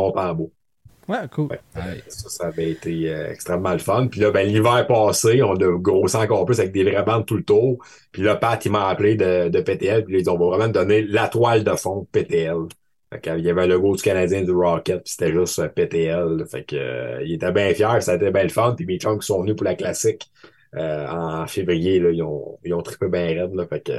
Ouais, 1.08 1.28
cool. 1.32 1.48
Ouais, 1.50 2.02
ça, 2.08 2.28
ça 2.28 2.46
avait 2.46 2.70
été 2.70 3.10
euh, 3.10 3.30
extrêmement 3.30 3.72
le 3.72 3.78
fun. 3.78 4.08
Puis 4.08 4.20
là, 4.20 4.30
ben, 4.30 4.46
l'hiver 4.46 4.86
passé, 4.86 5.42
on 5.42 5.54
a 5.54 5.78
grossi 5.78 6.16
encore 6.16 6.44
plus 6.46 6.58
avec 6.58 6.72
des 6.72 6.82
vraies 6.82 7.04
bandes 7.04 7.26
tout 7.26 7.36
le 7.36 7.44
tour. 7.44 7.78
Puis 8.10 8.22
là, 8.22 8.36
Pat, 8.36 8.64
il 8.64 8.72
m'a 8.72 8.88
appelé 8.88 9.14
de, 9.14 9.48
de 9.48 9.60
PTL. 9.60 10.04
Puis 10.04 10.14
là, 10.14 10.20
ils 10.20 10.30
ont 10.30 10.36
vraiment 10.36 10.68
donné 10.68 11.02
la 11.02 11.28
toile 11.28 11.62
de 11.62 11.72
fond 11.76 12.00
de 12.00 12.06
PTL. 12.06 12.66
Fait 13.12 13.20
qu'il 13.20 13.44
y 13.44 13.50
avait 13.50 13.66
le 13.68 13.74
logo 13.74 13.94
du 13.94 14.02
Canadien 14.02 14.42
du 14.42 14.50
Rocket, 14.50 15.04
puis 15.04 15.12
c'était 15.12 15.32
juste 15.32 15.58
euh, 15.60 15.68
PTL. 15.68 16.44
Fait 16.50 16.64
que 16.64 16.76
euh, 16.76 17.22
il 17.24 17.34
était 17.34 17.52
bien 17.52 17.72
fier, 17.72 18.02
ça 18.02 18.12
a 18.12 18.16
été 18.16 18.30
bien 18.30 18.42
le 18.42 18.48
fun. 18.48 18.74
Puis 18.76 18.84
mes 18.84 18.98
chums 18.98 19.18
qui 19.18 19.26
sont 19.26 19.42
venus 19.42 19.54
pour 19.54 19.64
la 19.64 19.76
classique 19.76 20.28
euh, 20.74 21.06
en 21.06 21.46
février, 21.46 22.00
là, 22.00 22.10
ils 22.10 22.22
ont, 22.22 22.58
ils 22.64 22.74
ont 22.74 22.82
trippé 22.82 23.08
bien 23.08 23.26
raide. 23.26 23.54
Là, 23.54 23.66
fait 23.66 23.80
que 23.80 23.92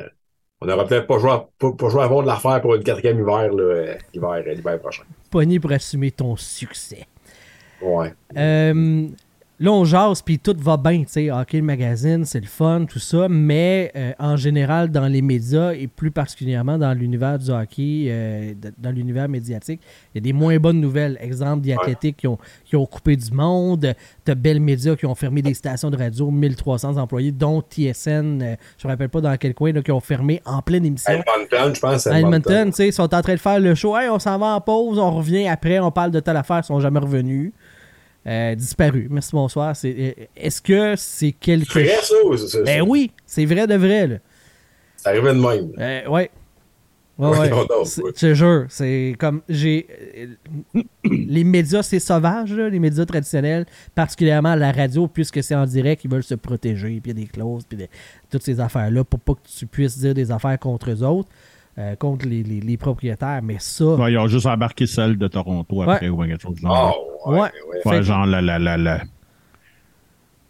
on 0.62 0.70
aurait 0.70 0.86
peut-être 0.88 1.08
pas 1.08 1.20
joué, 1.20 1.32
à, 1.32 1.48
pas, 1.60 1.72
pas 1.72 1.90
joué 1.90 2.02
avant 2.02 2.22
de 2.22 2.28
la 2.28 2.38
faire 2.38 2.62
pour 2.62 2.76
une 2.76 2.84
quatrième 2.84 3.20
hiver, 3.20 3.50
euh, 3.54 3.96
l'hiver, 4.14 4.44
l'hiver 4.46 4.80
prochain. 4.80 5.04
Pogné 5.30 5.60
pour 5.60 5.72
assumer 5.72 6.12
ton 6.12 6.36
succès. 6.36 7.06
Ouais. 7.82 8.14
Euh, 8.36 9.08
là, 9.60 9.72
on 9.72 9.86
jase, 9.86 10.22
puis 10.22 10.38
tout 10.38 10.56
va 10.60 10.78
bien, 10.78 11.00
tu 11.00 11.08
sais, 11.08 11.32
Hockey 11.32 11.62
Magazine, 11.62 12.26
c'est 12.26 12.40
le 12.40 12.48
fun, 12.48 12.86
tout 12.86 13.00
ça, 13.00 13.28
mais 13.30 13.92
euh, 13.96 14.12
en 14.20 14.36
général, 14.36 14.92
dans 14.92 15.08
les 15.08 15.22
médias, 15.22 15.74
et 15.74 15.88
plus 15.88 16.12
particulièrement 16.12 16.78
dans 16.78 16.94
l'univers 16.94 17.40
du 17.40 17.50
hockey, 17.50 18.06
euh, 18.08 18.54
dans 18.78 18.92
l'univers 18.92 19.28
médiatique, 19.28 19.82
il 20.14 20.18
y 20.18 20.20
a 20.20 20.22
des 20.22 20.34
moins 20.34 20.58
bonnes 20.58 20.80
nouvelles. 20.80 21.18
Exemple, 21.22 21.62
des 21.64 21.74
athlétiques 21.74 22.18
qui 22.18 22.28
ont, 22.28 22.38
qui 22.66 22.76
ont 22.76 22.86
coupé 22.86 23.16
du 23.16 23.32
monde, 23.32 23.94
de 24.26 24.34
belles 24.34 24.60
médias 24.60 24.96
qui 24.96 25.06
ont 25.06 25.16
fermé 25.16 25.42
des 25.42 25.54
stations 25.54 25.90
de 25.90 25.98
radio, 25.98 26.30
1300 26.30 26.98
employés, 26.98 27.32
dont 27.32 27.62
TSN, 27.62 28.42
euh, 28.42 28.56
je 28.78 28.88
me 28.88 28.92
rappelle 28.92 29.10
pas 29.10 29.22
dans 29.22 29.36
quel 29.38 29.54
coin, 29.54 29.72
là, 29.72 29.82
qui 29.82 29.92
ont 29.92 30.00
fermé 30.00 30.42
en 30.46 30.62
pleine 30.62 30.86
émission. 30.86 31.14
Edmonton, 31.14 31.74
je 31.74 31.80
pense. 31.80 32.08
Edmonton, 32.08 32.70
tu 32.70 32.76
sais, 32.76 32.88
ils 32.90 32.94
sont 32.94 33.14
en 33.14 33.22
train 33.22 33.34
de 33.34 33.40
faire 33.40 33.60
le 33.60 33.74
show. 33.74 33.98
Hey, 33.98 34.10
on 34.10 34.20
s'en 34.20 34.38
va 34.38 34.56
en 34.56 34.62
pause, 34.62 35.00
on 35.00 35.12
revient 35.12 35.48
après, 35.48 35.80
on 35.80 35.92
parle 35.92 36.12
de 36.12 36.20
telle 36.20 36.38
affaire, 36.38 36.60
ils 36.64 36.68
sont 36.68 36.80
jamais 36.80 37.00
revenus. 37.00 37.54
Euh, 38.28 38.56
disparu. 38.56 39.08
Merci, 39.10 39.30
bonsoir. 39.32 39.76
C'est, 39.76 39.96
euh, 39.98 40.24
est-ce 40.36 40.62
que 40.62 40.96
c'est 40.98 41.32
quelque 41.32 41.72
C'est 41.72 41.84
vrai, 41.84 41.98
ça? 42.02 42.16
ou 42.26 42.36
c'est- 42.36 42.48
c'est- 42.48 42.64
Ben 42.64 42.82
oui, 42.82 43.12
c'est 43.26 43.46
vrai 43.46 43.66
de 43.68 43.76
vrai, 43.76 44.08
là. 44.08 44.16
Ça 44.98 45.12
arrivait 45.12 45.34
de 45.34 45.40
même. 45.40 45.72
Euh, 45.80 46.08
ouais. 46.10 46.30
Ouais, 47.18 47.30
Ouais, 47.32 47.40
ouais. 47.40 47.50
non, 47.50 47.66
non, 47.70 47.86
C'est- 47.86 48.02
ouais. 48.04 48.12
Je 48.16 48.20
te 48.28 48.34
jure, 48.34 48.66
c'est 48.70 49.16
comme 49.18 49.42
j'ai. 49.48 49.88
euh, 50.76 50.82
les 51.06 51.44
médias, 51.44 51.82
c'est 51.84 52.00
sauvage, 52.00 52.52
là, 52.54 52.68
les 52.70 52.80
médias 52.80 53.06
traditionnels, 53.06 53.66
particulièrement 53.96 54.56
la 54.56 54.72
radio, 54.72 55.08
puisque 55.08 55.42
c'est 55.42 55.56
en 55.56 55.66
direct, 55.66 56.04
ils 56.04 56.12
veulent 56.12 56.22
se 56.22 56.36
protéger, 56.36 57.00
puis 57.02 57.12
il 57.12 57.18
y 57.18 57.22
a 57.22 57.26
des 57.26 57.28
clauses, 57.32 57.64
puis 57.68 57.78
des- 57.78 57.90
toutes 58.30 58.44
ces 58.44 58.60
affaires-là, 58.60 59.04
pour 59.04 59.20
pas 59.20 59.34
que 59.36 59.48
tu 59.58 59.66
puisses 59.66 59.98
dire 59.98 60.14
des 60.14 60.32
affaires 60.32 60.60
contre 60.60 60.92
eux 60.92 61.02
autres, 61.04 61.30
euh, 61.80 61.96
contre 61.96 62.26
les, 62.28 62.44
les- 62.44 62.60
les 62.62 62.78
propriétaires. 62.78 63.42
Mais 63.44 63.58
ça. 63.60 63.86
Ouais, 63.96 64.12
ils 64.14 64.18
ont 64.18 64.28
juste 64.28 64.46
embarqué 64.46 64.88
celle 64.88 65.18
de 65.18 65.28
Toronto 65.28 65.82
après 65.84 66.10
Ouais. 66.10 66.26
ou 66.26 66.28
quelque 66.28 66.42
chose 66.42 66.56
du 66.56 66.62
genre. 66.62 66.98
Oh, 67.26 67.32
ouais, 67.32 67.40
Ouais. 67.40 67.42
ouais. 67.42 67.82
Ouais, 67.86 67.98
fait- 67.98 68.04
genre 68.04 68.26
la, 68.26 68.42
la, 68.42 68.58
la, 68.60 68.78
la- 68.78 69.02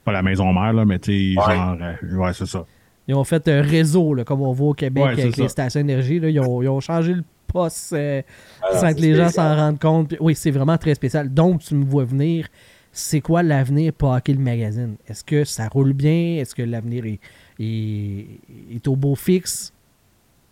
Pas 0.04 0.12
la 0.14 0.22
maison 0.22 0.54
mère, 0.54 0.72
là, 0.74 0.86
mais 0.86 1.00
tu 1.00 1.34
sais, 1.34 1.40
Ouais. 1.40 1.56
genre. 1.56 1.78
euh, 1.82 2.16
ouais, 2.18 2.34
c'est 2.34 2.46
ça. 2.46 2.66
Ils 3.10 3.16
ont 3.16 3.24
fait 3.24 3.48
un 3.48 3.62
réseau, 3.62 4.14
là, 4.14 4.24
comme 4.24 4.42
on 4.42 4.52
voit 4.54 4.70
au 4.70 4.74
Québec 4.74 5.04
avec 5.06 5.38
les 5.38 5.48
stations 5.50 5.80
énergie. 5.82 6.20
Là, 6.20 6.30
ils, 6.30 6.40
ont, 6.40 6.62
ils 6.62 6.68
ont 6.70 6.80
changé 6.82 7.14
le 7.14 7.24
poste 7.48 7.94
euh, 7.94 8.22
Ah, 8.62 8.78
sans 8.78 8.94
que 8.94 9.00
les 9.00 9.16
gens 9.16 9.30
s'en 9.30 9.56
rendent 9.56 9.80
compte. 9.80 10.10
Puis, 10.10 10.18
oui, 10.20 10.36
c'est 10.36 10.52
vraiment 10.52 10.78
très 10.78 10.94
spécial. 10.96 11.34
Donc, 11.34 11.62
tu 11.62 11.76
me 11.76 11.86
vois 11.86 12.04
venir. 12.04 12.48
C'est 12.92 13.22
quoi 13.22 13.44
l'avenir 13.44 13.94
pour 13.94 14.10
Hockey 14.12 14.34
le 14.34 14.40
magazine? 14.40 14.96
Est-ce 15.08 15.24
que 15.24 15.44
ça 15.46 15.68
roule 15.68 15.94
bien? 15.94 16.38
Est-ce 16.40 16.56
que 16.56 16.64
l'avenir 16.64 17.06
est, 17.06 17.20
est, 17.60 18.26
est 18.74 18.88
au 18.88 18.96
beau 18.96 19.16
fixe? 19.16 19.72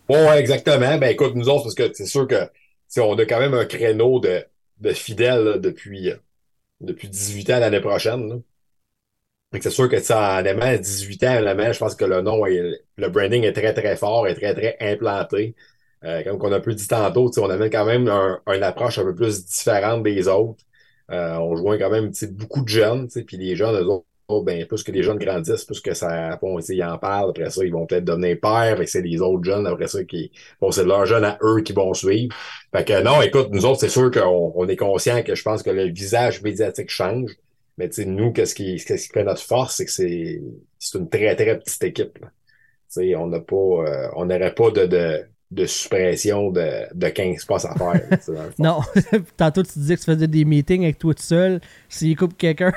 Ouais, 0.08 0.38
exactement. 0.38 0.98
Ben 0.98 1.10
écoute, 1.10 1.34
nous 1.34 1.48
autres, 1.48 1.64
parce 1.64 1.74
que 1.74 1.92
c'est 1.92 2.06
sûr 2.06 2.26
que 2.28 2.48
on 2.98 3.18
a 3.18 3.26
quand 3.26 3.40
même 3.40 3.54
un 3.54 3.64
créneau 3.66 4.20
de, 4.20 4.44
de 4.78 4.92
fidèles 4.92 5.44
là, 5.44 5.58
depuis, 5.58 6.10
euh, 6.10 6.16
depuis 6.80 7.08
18 7.08 7.50
ans 7.50 7.60
l'année 7.60 7.80
prochaine. 7.80 8.42
C'est 9.60 9.70
sûr 9.70 9.88
que 9.88 9.98
sais, 10.00 10.12
en 10.14 10.44
aimant 10.44 10.76
18 10.76 11.22
ans, 11.24 11.36
honnêtement, 11.38 11.72
je 11.72 11.78
pense 11.78 11.94
que 11.94 12.04
le 12.04 12.20
nom 12.20 12.44
est, 12.46 12.84
le 12.96 13.08
branding 13.08 13.44
est 13.44 13.52
très, 13.52 13.72
très 13.72 13.96
fort, 13.96 14.26
est 14.28 14.34
très, 14.34 14.54
très 14.54 14.76
implanté. 14.80 15.54
Euh, 16.04 16.22
comme 16.24 16.38
on 16.42 16.52
a 16.52 16.56
un 16.56 16.60
peu 16.60 16.74
dit 16.74 16.86
tantôt, 16.88 17.30
on 17.38 17.48
amène 17.50 17.70
quand 17.70 17.86
même 17.86 18.06
un, 18.08 18.40
une 18.48 18.62
approche 18.62 18.98
un 18.98 19.04
peu 19.04 19.14
plus 19.14 19.46
différente 19.46 20.02
des 20.02 20.28
autres. 20.28 20.62
Euh, 21.10 21.36
on 21.36 21.56
joint 21.56 21.78
quand 21.78 21.90
même 21.90 22.10
beaucoup 22.32 22.62
de 22.62 22.68
jeunes, 22.68 23.08
puis 23.26 23.36
les 23.38 23.56
jeunes, 23.56 23.76
eux 23.76 23.86
autres, 23.86 24.06
ben, 24.28 24.66
plus 24.66 24.82
que 24.82 24.92
les 24.92 25.02
jeunes 25.02 25.18
grandissent, 25.18 25.64
plus 25.64 25.80
que 25.80 25.94
ça, 25.94 26.36
bon, 26.36 26.58
ils 26.58 26.82
en 26.84 26.98
parlent, 26.98 27.30
après 27.30 27.50
ça, 27.50 27.64
ils 27.64 27.72
vont 27.72 27.86
peut-être 27.86 28.04
devenir 28.04 28.38
pères, 28.40 28.80
et 28.80 28.86
c'est 28.86 29.02
les 29.02 29.20
autres 29.20 29.44
jeunes, 29.44 29.66
après 29.66 29.88
ça, 29.88 30.04
qui, 30.04 30.32
bon, 30.60 30.70
c'est 30.70 30.84
leurs 30.84 31.06
jeunes 31.06 31.24
à 31.24 31.38
eux 31.42 31.60
qui 31.60 31.72
vont 31.72 31.94
suivre. 31.94 32.34
Fait 32.74 32.84
que 32.84 33.02
non, 33.02 33.22
écoute, 33.22 33.48
nous 33.50 33.64
autres, 33.66 33.80
c'est 33.80 33.88
sûr 33.88 34.10
qu'on 34.10 34.52
on 34.54 34.68
est 34.68 34.76
conscient 34.76 35.22
que 35.22 35.34
je 35.34 35.42
pense 35.42 35.62
que 35.62 35.70
le 35.70 35.84
visage 35.90 36.42
médiatique 36.42 36.90
change. 36.90 37.32
Mais 37.78 37.88
tu 37.88 38.02
sais, 38.02 38.04
nous, 38.06 38.32
qu'est-ce 38.32 38.54
qui, 38.54 38.76
qu'est-ce 38.84 39.06
qui 39.08 39.12
fait 39.12 39.24
notre 39.24 39.42
force, 39.42 39.76
c'est 39.76 39.84
que 39.84 39.90
c'est, 39.92 40.42
c'est 40.78 40.98
une 40.98 41.08
très, 41.10 41.36
très 41.36 41.58
petite 41.58 41.84
équipe. 41.84 42.18
Tu 42.18 42.26
sais, 42.88 43.14
on 43.16 43.26
n'a 43.28 43.40
pas, 43.40 43.56
euh, 43.56 44.08
on 44.16 44.24
n'aurait 44.26 44.54
pas 44.54 44.70
de, 44.70 44.86
de, 44.86 45.26
de 45.56 45.64
suppression 45.64 46.50
de, 46.50 46.68
de 46.94 47.08
15 47.08 47.44
passes 47.46 47.64
à 47.64 47.74
faire. 47.74 48.02
Non. 48.58 48.80
Tantôt, 49.36 49.62
tu 49.62 49.78
disais 49.78 49.96
que 49.96 50.00
tu 50.00 50.12
faisais 50.12 50.26
des 50.28 50.44
meetings 50.44 50.84
avec 50.84 50.98
toi 50.98 51.14
tout 51.14 51.22
seul. 51.22 51.60
S'il 51.88 52.14
coupe 52.14 52.36
quelqu'un, 52.36 52.72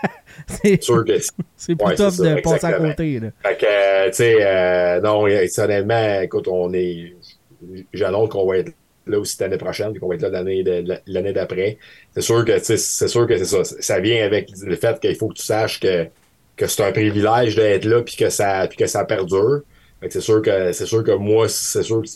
c'est 0.46 0.82
sûr 0.82 1.04
que 1.04 1.18
c'est 1.56 1.74
plus 1.74 1.86
Ouais, 1.86 1.96
c'est 1.96 2.10
ça, 2.10 2.34
de 2.34 2.40
passer 2.42 2.66
à 2.66 2.72
côté. 2.74 3.18
Là. 3.18 3.28
Fait 3.42 3.56
que, 3.56 4.06
tu 4.08 4.14
sais, 4.14 4.36
euh, 4.40 5.00
non, 5.00 5.22
honnêtement, 5.22 6.20
écoute, 6.20 6.48
on 6.48 6.72
est, 6.74 7.14
j'annonce 7.94 8.28
qu'on 8.28 8.46
va 8.46 8.58
être 8.58 8.72
là 9.06 9.18
aussi 9.18 9.38
l'année 9.40 9.56
prochaine, 9.56 9.92
puis 9.92 10.00
qu'on 10.00 10.08
va 10.08 10.16
être 10.16 10.22
là 10.22 10.42
l'année 11.06 11.32
d'après. 11.32 11.78
C'est 12.14 12.20
sûr 12.20 12.44
que, 12.44 12.58
c'est 12.58 12.76
sûr 12.76 13.26
que 13.26 13.38
c'est 13.38 13.46
ça. 13.46 13.64
Ça 13.64 14.00
vient 14.00 14.22
avec 14.22 14.50
le 14.62 14.76
fait 14.76 15.00
qu'il 15.00 15.16
faut 15.16 15.28
que 15.28 15.38
tu 15.38 15.44
saches 15.44 15.80
que, 15.80 16.06
que 16.56 16.66
c'est 16.66 16.84
un 16.84 16.92
privilège 16.92 17.56
d'être 17.56 17.86
là, 17.86 18.02
puis 18.02 18.16
que 18.16 18.28
ça, 18.28 18.66
puis 18.68 18.76
que 18.76 18.86
ça 18.86 19.06
perdure. 19.06 19.62
C'est 20.08 20.20
sûr 20.20 20.42
que, 20.42 20.72
c'est 20.72 20.86
sûr 20.86 21.02
que 21.02 21.12
moi, 21.12 21.48
c'est 21.48 21.82
sûr 21.82 22.02
que 22.02 22.08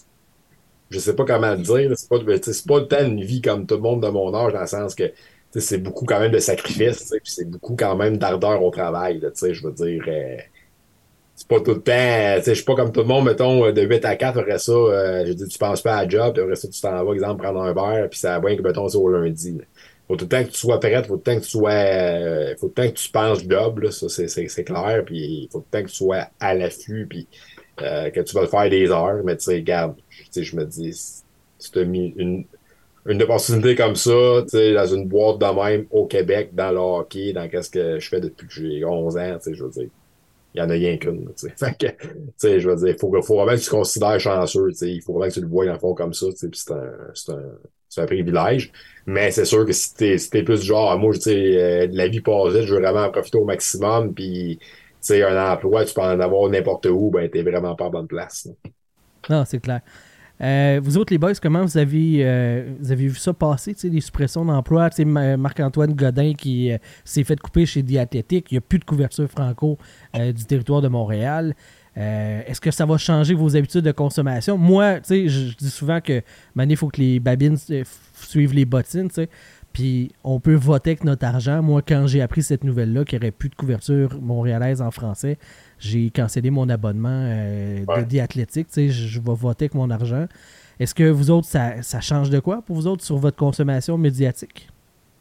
je 0.91 0.99
sais 0.99 1.15
pas 1.17 1.25
comment 1.25 1.53
le 1.53 1.63
dire, 1.63 1.91
c'est 1.97 2.09
pas, 2.09 2.17
c'est 2.43 2.67
pas 2.67 2.81
temps 2.83 3.05
une 3.05 3.23
vie 3.25 3.41
comme 3.41 3.67
tout 3.67 3.77
le 3.77 3.81
monde 3.81 4.03
de 4.03 4.09
mon 4.09 4.35
âge, 4.35 4.53
dans 4.53 4.61
le 4.61 4.67
sens 4.67 4.95
que, 4.95 5.11
c'est 5.55 5.79
beaucoup 5.79 6.07
quand 6.07 6.21
même 6.21 6.33
de 6.33 6.39
sacrifices, 6.39 7.13
c'est 7.25 7.51
beaucoup 7.51 7.77
quand 7.77 7.97
même 7.97 8.17
d'ardeur 8.19 8.63
au 8.63 8.71
travail, 8.71 9.21
je 9.21 9.63
veux 9.63 9.73
dire, 9.73 10.05
euh, 10.09 10.37
c'est 11.35 11.49
pas 11.49 11.61
tout 11.61 11.73
le 11.75 11.83
temps, 11.83 11.93
euh, 11.93 12.41
je 12.45 12.53
suis 12.53 12.65
pas 12.65 12.75
comme 12.75 12.93
tout 12.93 13.01
le 13.01 13.07
monde, 13.07 13.27
mettons, 13.27 13.67
euh, 13.67 13.73
de 13.73 13.83
8 13.83 14.05
à 14.05 14.17
4, 14.17 14.39
après 14.39 14.59
ça, 14.59 14.73
euh, 14.73 15.27
je 15.27 15.33
dis, 15.33 15.49
tu 15.49 15.59
penses 15.59 15.83
pas 15.83 15.97
à 15.97 16.03
la 16.05 16.09
job, 16.09 16.35
puis 16.35 16.43
après 16.43 16.57
ça, 16.57 16.69
tu 16.69 16.81
t'en 16.81 17.05
vas, 17.05 17.13
exemple, 17.15 17.43
prendre 17.43 17.63
un 17.63 17.73
verre, 17.73 18.09
puis 18.09 18.19
ça 18.19 18.39
va 18.39 18.47
bien 18.47 18.57
que, 18.57 18.63
mettons, 18.63 18.89
c'est 18.89 18.97
au 18.97 19.09
lundi, 19.09 19.53
là. 19.53 19.65
Faut 20.09 20.17
tout 20.17 20.25
le 20.25 20.29
temps 20.29 20.45
que 20.45 20.51
tu 20.51 20.59
sois 20.59 20.81
prête, 20.81 21.07
faut 21.07 21.17
tout 21.17 21.23
le 21.27 21.35
temps 21.35 21.37
que 21.39 21.45
tu 21.45 21.51
sois, 21.51 21.71
euh, 21.71 22.55
faut 22.59 22.69
tout 22.69 22.75
le 22.77 22.85
temps 22.85 22.91
que 22.91 22.99
tu 22.99 23.11
penses 23.11 23.39
job, 23.49 23.79
là, 23.79 23.91
ça, 23.91 24.09
c'est 24.09 24.65
clair, 24.65 25.03
puis 25.07 25.49
faut 25.53 25.61
tout 25.61 25.67
le 25.73 25.79
temps 25.79 25.85
que 25.85 25.91
tu 25.91 25.97
sois 25.97 26.29
à 26.41 26.55
l'affût, 26.55 27.07
puis 27.09 27.29
euh, 27.81 28.11
que 28.11 28.21
tu 28.21 28.35
vas 28.35 28.43
le 28.43 28.47
faire 28.49 28.69
des 28.71 28.91
heures, 28.91 29.23
mais 29.25 29.37
tu 29.37 29.45
sais, 29.45 29.55
regarde, 29.57 29.97
je 30.37 30.57
me 30.57 30.65
dis, 30.65 31.23
tu 31.59 31.79
as 31.79 31.85
mis 31.85 32.13
une, 32.17 32.45
une 33.07 33.23
opportunité 33.23 33.75
comme 33.77 33.97
ça, 33.97 34.43
tu 34.43 34.51
sais, 34.51 34.75
dans 34.75 34.87
une 34.87 35.09
boîte 35.09 35.39
de 35.39 35.47
même 35.47 35.87
au 35.91 36.07
Québec, 36.07 36.51
dans 36.55 36.71
le 36.73 36.79
hockey, 36.79 37.33
dans 37.33 37.49
qu'est-ce 37.49 37.71
que 37.71 37.99
je 37.99 38.09
fais 38.09 38.21
depuis 38.21 38.47
que 38.47 38.53
j'ai 38.55 38.85
11 38.85 39.17
ans, 39.17 39.39
tu 39.39 39.51
sais, 39.51 39.55
je 39.55 39.65
veux 39.65 39.71
dire, 39.71 39.89
il 40.55 40.61
y 40.61 40.63
en 40.63 40.69
a 40.71 40.75
rien 40.75 40.99
qu'une, 40.99 41.27
tu 41.35 41.49
sais. 41.49 41.55
Fait 41.59 41.77
que, 41.79 41.87
tu 41.89 42.19
sais, 42.37 42.61
je 42.61 42.69
veux 42.71 42.77
dire, 42.77 42.97
faut, 43.01 43.11
faut 43.23 43.37
vraiment 43.37 43.53
que 43.57 43.61
tu 43.61 43.67
te 43.67 43.71
considères 43.71 44.21
chanceux, 44.21 44.69
tu 44.71 44.75
sais, 44.77 44.91
il 44.93 45.01
faut 45.03 45.15
vraiment 45.15 45.29
que 45.29 45.35
tu 45.35 45.41
le 45.41 45.49
vois 45.49 45.67
dans 45.67 45.73
le 45.73 45.79
fond 45.79 45.95
comme 45.95 46.13
ça, 46.15 46.27
tu 46.31 46.37
sais, 46.37 46.49
puis 46.49 46.61
c'est 46.61 46.73
un, 46.73 46.93
c'est 47.15 47.33
un, 47.33 47.43
c'est 47.89 48.01
un 48.03 48.07
privilège. 48.07 48.73
Mais 49.07 49.31
c'est 49.31 49.45
sûr 49.45 49.67
que 49.67 49.73
si 49.73 49.95
t'es, 49.95 50.19
si 50.19 50.31
t'es 50.31 50.43
plus 50.43 50.63
genre, 50.63 50.91
ah, 50.93 50.97
moi, 50.97 51.13
tu 51.15 51.21
sais, 51.23 51.35
euh, 51.61 51.89
la 51.93 52.09
vie 52.09 52.21
passée, 52.21 52.65
je 52.67 52.75
veux 52.75 52.81
vraiment 52.81 53.05
en 53.05 53.11
profiter 53.11 53.39
au 53.39 53.45
maximum, 53.45 54.15
puis, 54.15 54.59
sais, 55.03 55.23
un 55.23 55.53
emploi, 55.53 55.85
tu 55.85 55.95
peux 55.95 56.01
en 56.01 56.21
avoir 56.21 56.49
n'importe 56.51 56.87
où, 56.87 57.11
ben, 57.11 57.29
t'es 57.29 57.43
vraiment 57.43 57.75
pas 57.75 57.87
à 57.87 57.91
bonne 57.91 58.07
place. 58.07 58.49
Non, 59.29 59.45
c'est 59.45 59.61
clair. 59.61 59.81
Euh, 60.43 60.81
vous 60.83 60.99
autres, 60.99 61.13
les 61.13 61.19
boys, 61.19 61.35
comment 61.41 61.63
vous 61.63 61.79
avez, 61.79 62.17
euh, 62.21 62.73
vous 62.81 62.91
avez 62.91 63.07
vu 63.07 63.15
ça 63.15 63.33
passer, 63.33 63.77
les 63.85 64.01
suppressions 64.01 64.45
d'emploi? 64.45 64.91
Tu 64.91 64.97
sais, 64.97 65.05
Ma- 65.05 65.37
Marc-Antoine 65.37 65.93
Godin 65.93 66.33
qui 66.33 66.73
euh, 66.73 66.79
s'est 67.05 67.23
fait 67.23 67.39
couper 67.39 67.65
chez 67.65 67.83
Diathlétique. 67.83 68.51
Il 68.51 68.55
n'y 68.55 68.59
a 68.59 68.63
plus 68.63 68.81
de 68.81 68.85
couverture 68.85 69.29
franco 69.29 69.79
du 70.15 70.45
territoire 70.45 70.83
de 70.83 70.89
Montréal. 70.89 71.55
Est-ce 71.95 72.61
que 72.61 72.71
ça 72.71 72.87
va 72.87 72.97
changer 72.97 73.35
vos 73.35 73.55
habitudes 73.55 73.85
de 73.85 73.93
consommation? 73.93 74.57
Moi, 74.57 75.01
tu 75.01 75.01
sais, 75.05 75.29
je, 75.29 75.55
dis 75.57 75.71
souvent 75.71 76.01
que, 76.01 76.23
maintenant, 76.55 76.73
il 76.73 76.77
faut 76.77 76.89
que 76.89 77.01
les 77.01 77.21
babines 77.21 77.59
suivent 78.15 78.55
les 78.55 78.65
bottines, 78.65 79.09
tu 79.09 79.15
sais. 79.15 79.29
Puis 79.73 80.13
on 80.25 80.41
peut 80.41 80.55
voter 80.55 80.91
avec 80.91 81.05
notre 81.05 81.25
argent. 81.25 81.63
Moi, 81.63 81.83
quand 81.83 82.07
j'ai 82.07 82.21
appris 82.21 82.43
cette 82.43 82.65
nouvelle-là, 82.65 83.05
qu'il 83.05 83.19
n'y 83.19 83.25
aurait 83.25 83.31
plus 83.33 83.49
de 83.49 83.55
couverture 83.55 84.21
montréalaise 84.21 84.83
en 84.83 84.91
français, 84.91 85.39
j'ai 85.79 86.11
cancellé 86.11 86.51
mon 86.51 86.69
abonnement 86.69 87.09
euh, 87.11 87.85
Ouais. 87.87 88.05
de 88.05 88.19
sais, 88.69 88.89
je, 88.89 89.07
je 89.09 89.21
vais 89.21 89.35
voter 89.35 89.65
avec 89.65 89.75
mon 89.75 89.91
argent. 89.91 90.27
Est-ce 90.79 90.95
que 90.95 91.05
vous 91.05 91.31
autres, 91.31 91.47
ça, 91.47 91.83
ça 91.83 92.01
change 92.01 92.31
de 92.31 92.41
quoi 92.41 92.63
pour 92.63 92.77
vous 92.77 92.87
autres 92.87 93.05
sur 93.05 93.17
votre 93.17 93.37
consommation 93.37 93.97
médiatique? 93.99 94.69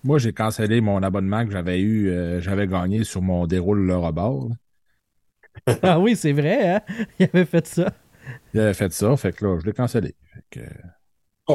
Moi, 0.03 0.17
j'ai 0.19 0.33
cancellé 0.33 0.81
mon 0.81 1.01
abonnement 1.03 1.45
que 1.45 1.51
j'avais 1.51 1.79
eu, 1.79 2.09
euh, 2.09 2.41
j'avais 2.41 2.67
gagné 2.67 3.03
sur 3.03 3.21
mon 3.21 3.45
déroule 3.47 3.85
le 3.85 3.95
rebord. 3.97 4.49
ah 5.83 5.99
oui, 5.99 6.15
c'est 6.15 6.33
vrai, 6.33 6.75
hein? 6.75 6.81
Il 7.19 7.25
avait 7.33 7.45
fait 7.45 7.67
ça. 7.67 7.91
Il 8.53 8.59
avait 8.59 8.73
fait 8.73 8.91
ça, 8.93 9.15
fait 9.17 9.33
que 9.33 9.45
là, 9.45 9.59
je 9.59 9.65
l'ai 9.65 9.73
cancellé. 9.73 10.15
Fait 10.33 10.43
que, 10.49 10.59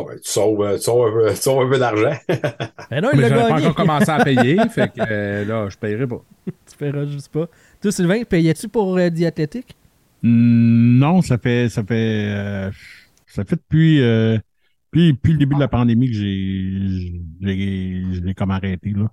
Oh, 0.00 0.06
ben, 0.09 0.16
tu, 0.22 0.30
sauves, 0.30 0.61
euh, 0.62 0.76
tu, 0.76 0.82
sauves, 0.82 1.09
un 1.09 1.12
peu- 1.12 1.30
tu 1.35 1.37
sauves 1.42 1.66
un 1.66 1.70
peu 1.70 1.78
d'argent. 1.78 2.16
Ben 2.90 3.00
non, 3.02 3.11
il 3.12 3.20
Mais 3.20 3.28
j'avais 3.28 3.48
pas 3.48 3.61
encore 3.61 3.74
commencé 3.74 4.11
à 4.11 4.24
payer, 4.24 4.68
fait 4.70 4.92
que 4.92 5.00
euh, 5.00 5.44
là, 5.44 5.68
je 5.68 5.76
payerai 5.76 6.06
pas. 6.06 6.22
tu 6.46 6.76
paieras 6.78 7.04
juste 7.06 7.28
pas. 7.32 7.46
Toi, 7.80 7.92
Sylvain, 7.92 8.22
payais-tu 8.24 8.68
pour 8.68 8.96
euh? 8.96 9.11
Hmm, 10.22 10.98
Non, 10.98 11.22
ça 11.22 11.38
fait 11.38 11.68
ça 11.68 11.85
fait 11.85 12.26
euh, 12.35 12.70
ça 13.26 13.44
fait 13.44 13.56
depuis, 13.56 14.00
euh, 14.02 14.38
depuis 14.92 15.12
depuis 15.12 15.32
le 15.32 15.38
début 15.38 15.54
de 15.54 15.61
la 15.61 15.68
pandémie 15.68 16.09
que 16.09 16.14
j'ai 16.14 17.20
j'ai 17.42 18.02
je 18.14 18.20
l'ai 18.20 18.35
comme 18.35 18.50
arrêté 18.50 18.90
là. 18.90 19.11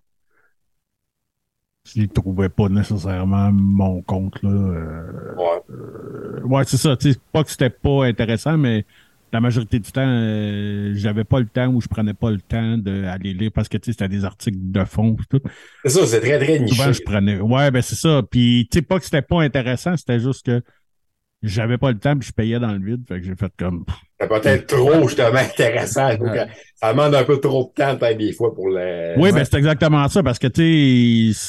Je 1.86 2.02
ne 2.02 2.06
trouvais 2.08 2.48
pas 2.50 2.70
nécessairement 2.70 3.52
mon 3.52 4.02
compte 4.02 4.42
là. 4.42 4.50
euh, 4.50 5.36
Ouais. 5.36 5.62
euh, 5.72 6.42
ouais, 6.44 6.64
c'est 6.66 6.78
ça. 6.78 6.96
Pas 7.34 7.44
que 7.44 7.52
c'était 7.52 7.70
pas 7.70 8.06
intéressant, 8.06 8.58
mais 8.58 8.86
la 9.34 9.42
majorité 9.42 9.80
du 9.80 9.92
temps, 9.92 10.06
euh, 10.06 10.92
j'avais 10.94 11.24
pas 11.24 11.40
le 11.40 11.48
temps 11.48 11.68
ou 11.68 11.82
je 11.82 11.88
prenais 11.88 12.14
pas 12.14 12.30
le 12.30 12.40
temps 12.40 12.78
d'aller 12.78 13.34
lire 13.34 13.52
parce 13.52 13.68
que 13.68 13.78
tu 13.78 13.88
sais, 13.88 13.92
c'était 13.94 14.08
des 14.08 14.26
articles 14.26 14.60
de 14.62 14.86
fond 14.86 15.18
et 15.20 15.26
tout. 15.28 15.44
C'est 15.84 15.90
ça, 15.90 16.06
c'est 16.06 16.22
très, 16.22 16.38
très 16.38 16.60
niché. 16.60 16.76
Souvent, 16.76 16.94
je 16.94 17.02
prenais. 17.02 17.40
Ouais, 17.40 17.72
ben 17.72 17.82
c'est 17.82 17.96
ça. 17.96 18.22
Puis, 18.30 18.68
tu 18.72 18.78
sais, 18.78 18.82
pas 18.84 19.00
que 19.00 19.06
c'était 19.06 19.24
pas 19.24 19.42
intéressant, 19.42 19.98
c'était 19.98 20.20
juste 20.20 20.46
que 20.46 20.62
j'avais 21.42 21.80
pas 21.80 21.92
le 21.92 21.98
temps 21.98 22.16
puis 22.16 22.28
je 22.28 22.34
payais 22.34 22.60
dans 22.60 22.72
le 22.72 22.86
vide. 22.86 23.06
Fait 23.08 23.20
que 23.20 23.26
j'ai 23.26 23.36
fait 23.36 23.52
comme. 23.58 23.86
C'est 24.20 24.30
peut-être 24.30 24.68
trop, 24.68 25.08
justement, 25.08 25.40
intéressant. 25.40 26.16
Donc, 26.16 26.38
ça 26.76 26.94
demande 26.94 27.16
un 27.16 27.24
peu 27.24 27.40
trop 27.40 27.74
de 27.76 27.84
temps, 27.84 27.98
peut-être, 27.98 28.20
des 28.20 28.34
fois, 28.34 28.54
pour 28.54 28.70
le. 28.70 29.16
Oui, 29.18 29.32
ben 29.32 29.44
c'est 29.44 29.58
exactement 29.58 30.08
ça 30.10 30.22
parce 30.22 30.38
que, 30.38 30.48
tu 30.48 31.34
sais, 31.34 31.40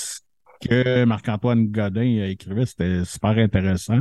ce 0.62 0.68
que 0.68 1.04
Marc-Antoine 1.04 1.66
Godin 1.66 2.24
écrivait, 2.24 2.64
c'était 2.64 3.04
super 3.04 3.36
intéressant. 3.36 4.00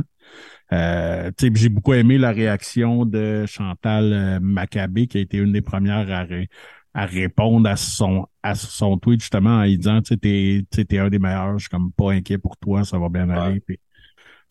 Euh, 0.74 1.30
j'ai 1.54 1.68
beaucoup 1.68 1.94
aimé 1.94 2.18
la 2.18 2.32
réaction 2.32 3.04
de 3.06 3.46
Chantal 3.46 4.12
euh, 4.12 4.40
Maccabé, 4.40 5.06
qui 5.06 5.18
a 5.18 5.20
été 5.20 5.36
une 5.38 5.52
des 5.52 5.62
premières 5.62 6.10
à, 6.10 6.24
ré- 6.24 6.48
à 6.94 7.06
répondre 7.06 7.68
à 7.68 7.76
son, 7.76 8.26
à 8.42 8.54
son 8.54 8.98
tweet, 8.98 9.20
justement, 9.20 9.58
en 9.58 9.62
lui 9.64 9.78
disant, 9.78 10.00
tu 10.02 10.14
sais, 10.14 10.84
t'es, 10.84 10.98
un 10.98 11.08
des 11.08 11.18
meilleurs, 11.18 11.58
je 11.58 11.64
suis 11.64 11.68
comme 11.70 11.92
pas 11.92 12.12
inquiet 12.12 12.38
pour 12.38 12.56
toi, 12.56 12.84
ça 12.84 12.98
va 12.98 13.08
bien 13.08 13.28
aller. 13.30 13.60
Puis, 13.60 13.78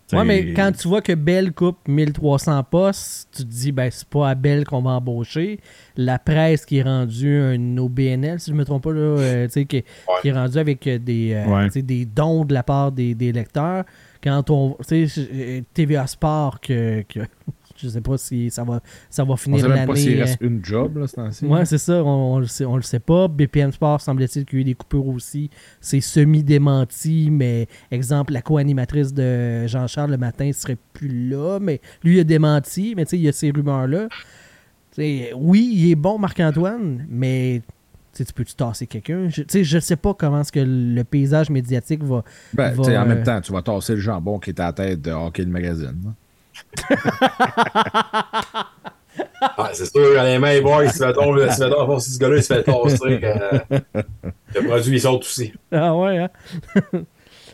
tu 0.08 0.16
Ouais, 0.16 0.26
mais 0.26 0.54
quand 0.54 0.72
tu 0.72 0.88
vois 0.88 1.02
que 1.02 1.14
Bell 1.14 1.54
coupe 1.54 1.88
1300 1.88 2.64
postes, 2.64 3.30
tu 3.36 3.44
te 3.44 3.48
dis, 3.50 3.72
ben, 3.72 3.90
c'est 3.92 4.08
pas 4.08 4.30
à 4.30 4.36
Bell 4.36 4.66
qu'on 4.66 4.82
va 4.82 4.92
embaucher. 4.92 5.60
La 5.96 6.20
presse 6.20 6.66
qui 6.66 6.78
est 6.78 6.84
rendue 6.84 7.38
un 7.38 7.78
OBNL, 7.78 8.40
si 8.40 8.52
je 8.52 8.56
me 8.56 8.66
trompe 8.66 8.84
pas, 8.84 8.92
là, 8.92 9.00
euh, 9.00 9.48
qui, 9.48 9.66
qui 9.66 10.28
est 10.28 10.32
rendue 10.32 10.58
avec 10.60 10.88
des, 10.88 11.34
euh, 11.34 11.70
des 11.82 12.06
dons 12.06 12.46
de 12.46 12.54
la 12.54 12.64
part 12.64 12.92
des, 12.92 13.16
des 13.16 13.32
lecteurs. 13.32 13.86
Quand 14.24 14.50
on. 14.50 14.78
Tu 14.88 15.08
sais, 15.08 15.28
euh, 15.34 15.62
TVA 15.74 16.08
Sport, 16.08 16.62
que, 16.62 17.02
que 17.02 17.20
je 17.76 17.90
sais 17.90 18.02
pas 18.02 18.18
si 18.18 18.50
ça 18.50 18.64
va, 18.64 18.82
ça 19.10 19.24
va 19.24 19.34
On 19.34 19.36
finir 19.36 19.62
sait 19.62 19.68
même 19.68 19.88
pas 19.88 19.96
s'il 19.96 20.12
l'année. 20.12 20.22
reste 20.24 20.38
une 20.42 20.64
job, 20.64 20.98
là, 20.98 21.08
ce 21.08 21.16
temps-ci. 21.16 21.46
euh, 21.46 21.50
Ouais, 21.50 21.66
c'est 21.66 21.78
ça, 21.80 22.04
on, 22.04 22.36
on 22.36 22.40
le 22.40 22.46
sait, 22.46 22.66
on 22.66 22.76
le 22.78 22.82
sait 22.84 23.00
pas. 23.00 23.28
BPM 23.28 23.72
Sport, 23.72 24.00
semble-t-il 24.00 24.46
qu'il 24.46 24.60
y 24.60 24.60
a 24.60 24.62
eu 24.62 24.66
des 24.66 24.74
coupures 24.76 25.08
aussi. 25.08 25.50
C'est 25.82 26.00
semi-démenti, 26.02 27.30
mais 27.32 27.68
exemple, 27.92 28.32
la 28.34 28.42
co-animatrice 28.42 29.14
de 29.14 29.68
Jean-Charles 29.68 30.12
le 30.12 30.18
matin 30.18 30.52
serait 30.54 30.78
plus 30.94 31.30
là, 31.30 31.60
mais 31.60 31.82
lui 32.04 32.16
il 32.16 32.20
a 32.20 32.24
démenti, 32.24 32.94
mais 32.96 33.06
tu 33.06 33.12
sais, 33.12 33.18
il 33.18 33.24
y 33.24 33.28
a 33.28 33.32
ces 33.32 33.52
rumeurs-là. 33.52 34.08
Oui, 34.98 35.72
il 35.74 35.92
est 35.92 35.96
bon, 35.96 36.20
Marc-Antoine, 36.20 37.06
mais 37.10 37.62
tu 38.14 38.20
sais, 38.20 38.26
tu 38.26 38.34
peux-tu 38.34 38.54
tasser 38.56 38.86
quelqu'un? 38.88 39.28
Je- 39.30 39.42
Tu 39.42 39.48
sais, 39.50 39.64
je 39.64 39.80
sais 39.80 39.96
pas 39.96 40.14
comment 40.14 40.42
est-ce 40.42 40.52
que 40.52 40.60
le 40.66 41.04
paysage 41.04 41.50
médiatique 41.50 42.04
va... 42.04 42.24
Ben, 42.54 42.72
va, 42.74 42.84
en 42.84 42.88
euh, 42.90 43.06
même 43.06 43.24
temps, 43.24 43.42
tu 43.42 43.52
vas 43.52 43.62
tasser 43.62 43.96
le 43.96 44.00
jambon 44.02 44.40
qui 44.40 44.52
est 44.52 44.60
à 44.60 44.66
la 44.66 44.74
tête 44.74 45.02
de 45.02 45.12
Hockey 45.12 45.44
le 45.44 45.50
magazine. 45.52 46.14
Ah, 49.42 49.70
c'est 49.74 49.86
sûr, 49.92 50.02
honnêtement, 50.20 50.48
les 50.48 50.62
boys, 50.62 50.88
si 50.90 51.00
mettons, 51.02 51.38
si 51.50 51.60
mettons, 51.62 52.00
si 52.00 52.12
ce 52.14 52.20
gars-là, 52.20 52.38
il 52.38 52.44
se 52.44 52.54
fait 52.54 52.64
tasser, 52.64 53.20
euh, 53.24 53.60
le 54.56 54.64
produit, 54.64 54.94
il 54.96 55.02
saute 55.02 55.22
aussi. 55.22 55.54
Ah 55.72 55.96
ouais, 55.96 56.18
hein? 56.18 56.30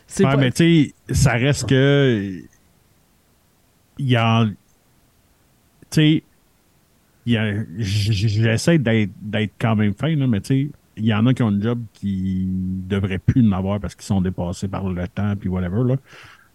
c'est 0.06 0.24
Ouais, 0.24 0.30
pas... 0.30 0.36
mais 0.36 0.50
tu 0.52 0.94
sais, 1.08 1.14
ça 1.14 1.32
reste 1.32 1.68
que. 1.68 2.40
Il 3.98 4.08
y 4.08 4.16
a. 4.16 4.46
Tu 4.46 4.54
sais, 5.90 6.22
j'essaie 7.26 8.78
d'être 8.78 9.10
d'être 9.20 9.52
quand 9.58 9.76
même 9.76 9.94
fin, 9.94 10.14
là, 10.16 10.26
mais 10.26 10.40
tu 10.40 10.46
sais, 10.46 10.70
il 10.96 11.04
y 11.04 11.14
en 11.14 11.26
a 11.26 11.34
qui 11.34 11.42
ont 11.42 11.48
un 11.48 11.60
job 11.60 11.82
qui 11.92 12.46
devraient 12.48 13.18
plus 13.18 13.46
en 13.46 13.52
avoir 13.52 13.80
parce 13.80 13.94
qu'ils 13.94 14.04
sont 14.04 14.20
dépassés 14.20 14.68
par 14.68 14.88
le 14.88 15.08
temps, 15.08 15.34
puis 15.36 15.48
whatever, 15.48 15.82
là. 15.84 15.96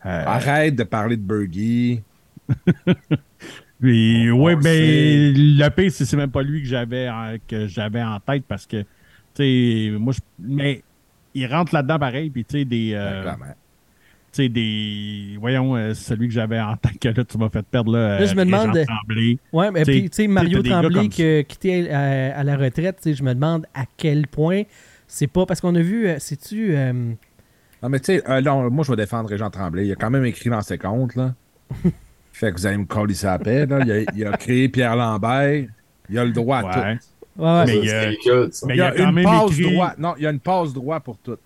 Euh, 0.05 0.23
Arrête 0.25 0.75
de 0.75 0.83
parler 0.83 1.17
de 1.17 1.23
Bergie. 1.23 2.03
on 2.47 3.87
ouais, 3.87 4.55
le 4.55 4.61
ben, 4.61 5.33
le 5.35 5.69
pire, 5.69 5.91
c'est 5.91 6.13
même 6.15 6.31
pas 6.31 6.43
lui 6.43 6.61
que 6.61 6.67
j'avais 6.67 7.09
en, 7.09 7.35
que 7.47 7.67
j'avais 7.67 8.03
en 8.03 8.19
tête 8.19 8.45
parce 8.47 8.67
que, 8.67 8.81
tu 8.81 8.85
sais, 9.35 9.91
moi, 9.97 10.13
je, 10.13 10.19
mais 10.39 10.83
il 11.33 11.47
rentre 11.47 11.73
là-dedans 11.73 11.99
pareil, 11.99 12.29
puis 12.29 12.45
tu 12.45 12.59
sais, 12.59 12.65
des. 12.65 12.91
euh, 12.93 13.33
sais, 14.35 14.49
des. 14.49 15.37
Voyons, 15.39 15.75
euh, 15.75 15.93
celui 15.93 16.27
que 16.27 16.33
j'avais 16.33 16.59
en 16.59 16.75
tête 16.77 16.99
que 16.99 17.09
là, 17.09 17.23
tu 17.23 17.37
m'as 17.37 17.49
fait 17.49 17.65
perdre, 17.65 17.91
là. 17.93 18.19
Là, 18.19 18.25
je 18.25 18.35
me 18.35 18.41
euh, 18.41 18.45
demande- 18.45 18.85
Tremblay. 18.85 19.37
Ouais, 19.53 19.71
mais 19.71 19.83
puis, 19.83 20.09
tu 20.09 20.15
sais, 20.15 20.27
Mario 20.27 20.61
Tremblay 20.63 21.07
qui 21.09 21.23
a 21.23 21.43
quitté 21.43 21.91
à, 21.91 22.37
à 22.37 22.43
la 22.43 22.57
retraite, 22.57 22.97
tu 22.97 23.09
sais, 23.09 23.13
je 23.15 23.23
me 23.23 23.33
demande 23.33 23.65
à 23.73 23.83
quel 23.97 24.27
point 24.27 24.63
c'est 25.07 25.27
pas. 25.27 25.45
Parce 25.45 25.61
qu'on 25.61 25.75
a 25.75 25.81
vu, 25.81 26.07
euh, 26.07 26.19
sais-tu. 26.19 26.75
euh, 26.75 26.93
Non, 27.81 27.89
mais 27.89 27.99
tu 27.99 28.05
sais, 28.05 28.23
euh, 28.29 28.41
non, 28.41 28.69
moi, 28.69 28.83
je 28.85 28.91
vais 28.91 28.97
défendre 28.97 29.29
Régent 29.29 29.49
Tremblay. 29.49 29.87
Il 29.87 29.91
a 29.91 29.95
quand 29.95 30.09
même 30.09 30.25
écrit 30.25 30.49
dans 30.49 30.61
ses 30.61 30.77
comptes, 30.77 31.15
là. 31.15 31.33
fait 32.33 32.51
que 32.51 32.57
vous 32.57 32.65
allez 32.65 32.77
me 32.77 32.85
coller 32.85 33.13
sa 33.13 33.39
paix, 33.39 33.65
là. 33.65 33.79
Il 33.85 33.91
a, 33.91 34.01
il 34.15 34.25
a 34.25 34.37
créé 34.37 34.69
Pierre 34.69 34.95
Lambert. 34.95 35.65
Il 36.09 36.19
a 36.19 36.25
le 36.25 36.31
droit 36.31 36.57
à 36.59 36.63
Ouais. 36.65 36.95
tout. 36.97 37.41
ouais, 37.41 37.45
ouais. 37.45 37.65
Mais 37.65 37.73
Ça, 37.73 37.73
il 37.83 37.89
a- 37.91 38.01
ridicule, 38.09 38.49
mais 38.67 38.73
Il 38.75 38.77
y 38.77 38.81
a, 38.81 38.93
il 38.95 39.01
a 39.01 39.03
quand 39.03 39.09
une 39.09 39.15
même 39.15 39.23
passe 39.25 39.51
écrit- 39.59 39.71
droit. 39.73 39.93
Non, 39.97 40.13
il 40.17 40.23
y 40.23 40.27
a 40.27 40.29
une 40.31 40.39
passe 40.39 40.73
droit 40.73 40.99
pour 40.99 41.17
tout. 41.17 41.37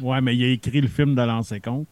Ouais, 0.00 0.20
mais 0.20 0.34
il 0.36 0.44
a 0.44 0.48
écrit 0.48 0.80
le 0.80 0.88
film 0.88 1.14
de 1.14 1.22
l'ancien 1.22 1.60
compte. 1.60 1.86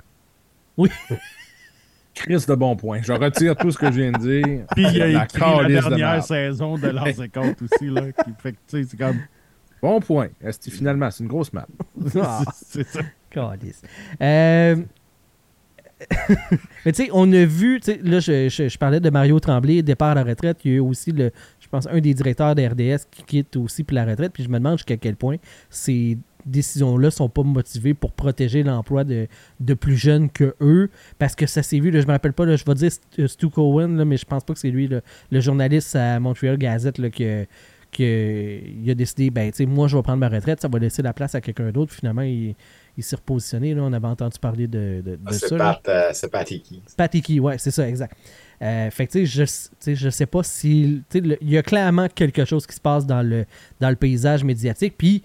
Chris 2.14 2.44
de 2.46 2.54
bon 2.54 2.76
point. 2.76 3.00
Je 3.02 3.12
retire 3.12 3.56
tout 3.56 3.70
ce 3.70 3.78
que 3.78 3.86
je 3.86 4.00
viens 4.00 4.12
de 4.12 4.18
dire. 4.18 4.66
Puis 4.74 4.84
il 4.92 5.02
a 5.02 5.08
La 5.08 5.24
écrit 5.24 5.40
la 5.40 5.62
de 5.62 5.68
dernière 5.72 6.22
saison 6.24 6.76
de 6.76 6.88
l'ancien 6.88 7.28
compte 7.28 7.62
aussi, 7.62 7.86
là. 7.88 8.12
Qui 8.12 8.30
fait 8.38 8.52
que, 8.52 8.58
tu 8.68 8.82
sais, 8.82 8.88
c'est 8.90 8.96
comme. 8.96 9.18
Bon 9.82 9.98
point. 9.98 10.28
Esti, 10.40 10.70
finalement, 10.70 11.10
c'est 11.10 11.24
une 11.24 11.28
grosse 11.28 11.52
map. 11.52 11.66
Ah, 12.20 12.42
c'est 12.54 12.86
ça. 12.86 13.00
Euh, 14.22 14.76
mais 16.84 16.92
tu 16.92 17.04
sais, 17.04 17.10
on 17.12 17.32
a 17.32 17.44
vu, 17.44 17.80
tu 17.80 17.92
sais, 17.92 18.00
là, 18.02 18.20
je, 18.20 18.48
je- 18.48 18.68
je 18.68 18.78
parlais 18.78 19.00
de 19.00 19.10
Mario 19.10 19.40
Tremblay, 19.40 19.82
départ 19.82 20.10
à 20.10 20.14
la 20.14 20.22
retraite. 20.22 20.58
Il 20.64 20.70
y 20.70 20.74
a 20.74 20.76
eu 20.76 20.80
aussi, 20.80 21.10
le, 21.10 21.32
je 21.58 21.66
pense, 21.68 21.88
un 21.88 21.98
des 22.00 22.14
directeurs 22.14 22.54
de 22.54 22.62
RDS 22.64 23.06
qui 23.10 23.24
quitte 23.24 23.56
aussi 23.56 23.82
pour 23.82 23.96
la 23.96 24.04
retraite. 24.04 24.32
Puis 24.32 24.44
je 24.44 24.48
me 24.48 24.58
demande 24.58 24.78
jusqu'à 24.78 24.96
quel 24.96 25.16
point 25.16 25.36
ces 25.68 26.16
décisions-là 26.46 27.10
sont 27.10 27.28
pas 27.28 27.42
motivées 27.42 27.94
pour 27.94 28.12
protéger 28.12 28.62
l'emploi 28.62 29.04
de, 29.04 29.26
de 29.60 29.74
plus 29.74 29.96
jeunes 29.96 30.30
que 30.30 30.54
eux. 30.60 30.90
Parce 31.18 31.34
que 31.34 31.46
ça 31.46 31.62
s'est 31.62 31.80
vu, 31.80 31.90
là, 31.90 32.00
je 32.00 32.06
me 32.06 32.12
rappelle 32.12 32.32
pas, 32.32 32.44
là, 32.46 32.56
je 32.56 32.64
vais 32.64 32.74
dire 32.74 32.90
euh, 33.18 33.26
Stu 33.26 33.48
Cohen, 33.48 33.88
là, 33.96 34.04
mais 34.04 34.16
je 34.16 34.24
pense 34.24 34.44
pas 34.44 34.52
que 34.54 34.58
c'est 34.60 34.70
lui, 34.70 34.88
le 34.88 35.40
journaliste 35.40 35.96
à 35.96 36.18
Montreal 36.20 36.56
Gazette, 36.58 36.98
là, 36.98 37.10
que 37.10 37.46
que 37.90 38.58
il 38.82 38.90
a 38.90 38.94
décidé, 38.94 39.28
ben, 39.28 39.50
tu 39.50 39.58
sais, 39.58 39.66
moi, 39.66 39.86
je 39.86 39.94
vais 39.94 40.02
prendre 40.02 40.18
ma 40.18 40.30
retraite, 40.30 40.62
ça 40.62 40.68
va 40.68 40.78
laisser 40.78 41.02
la 41.02 41.12
place 41.12 41.34
à 41.34 41.42
quelqu'un 41.42 41.70
d'autre. 41.72 41.92
Finalement, 41.92 42.22
il, 42.22 42.54
il 42.96 43.02
s'est 43.04 43.16
repositionné. 43.16 43.74
Là, 43.74 43.82
on 43.82 43.92
avait 43.92 44.06
entendu 44.06 44.38
parler 44.40 44.66
de, 44.66 45.02
de, 45.04 45.16
de 45.16 45.18
Ah, 45.26 45.32
ça. 45.34 45.56
Pat, 45.58 45.88
euh, 45.88 46.08
c'est 46.14 46.30
Pat 46.30 46.50
Hickey. 46.50 46.80
Pat 46.96 47.14
Hickey, 47.14 47.38
ouais, 47.38 47.58
c'est 47.58 47.70
ça, 47.70 47.86
exact. 47.86 48.16
Euh, 48.62 48.90
fait 48.90 49.06
que, 49.06 49.12
tu 49.12 49.26
sais, 49.26 49.46
je, 49.84 49.94
je 49.94 50.08
sais 50.08 50.24
pas 50.24 50.42
si. 50.42 51.02
tu 51.10 51.18
sais, 51.18 51.20
le- 51.26 51.36
Il 51.42 51.50
y 51.50 51.58
a 51.58 51.62
clairement 51.62 52.08
quelque 52.08 52.46
chose 52.46 52.66
qui 52.66 52.74
se 52.74 52.80
passe 52.80 53.04
dans 53.06 53.20
le, 53.22 53.44
dans 53.78 53.90
le 53.90 53.96
paysage 53.96 54.42
médiatique. 54.42 54.94
Puis, 54.96 55.22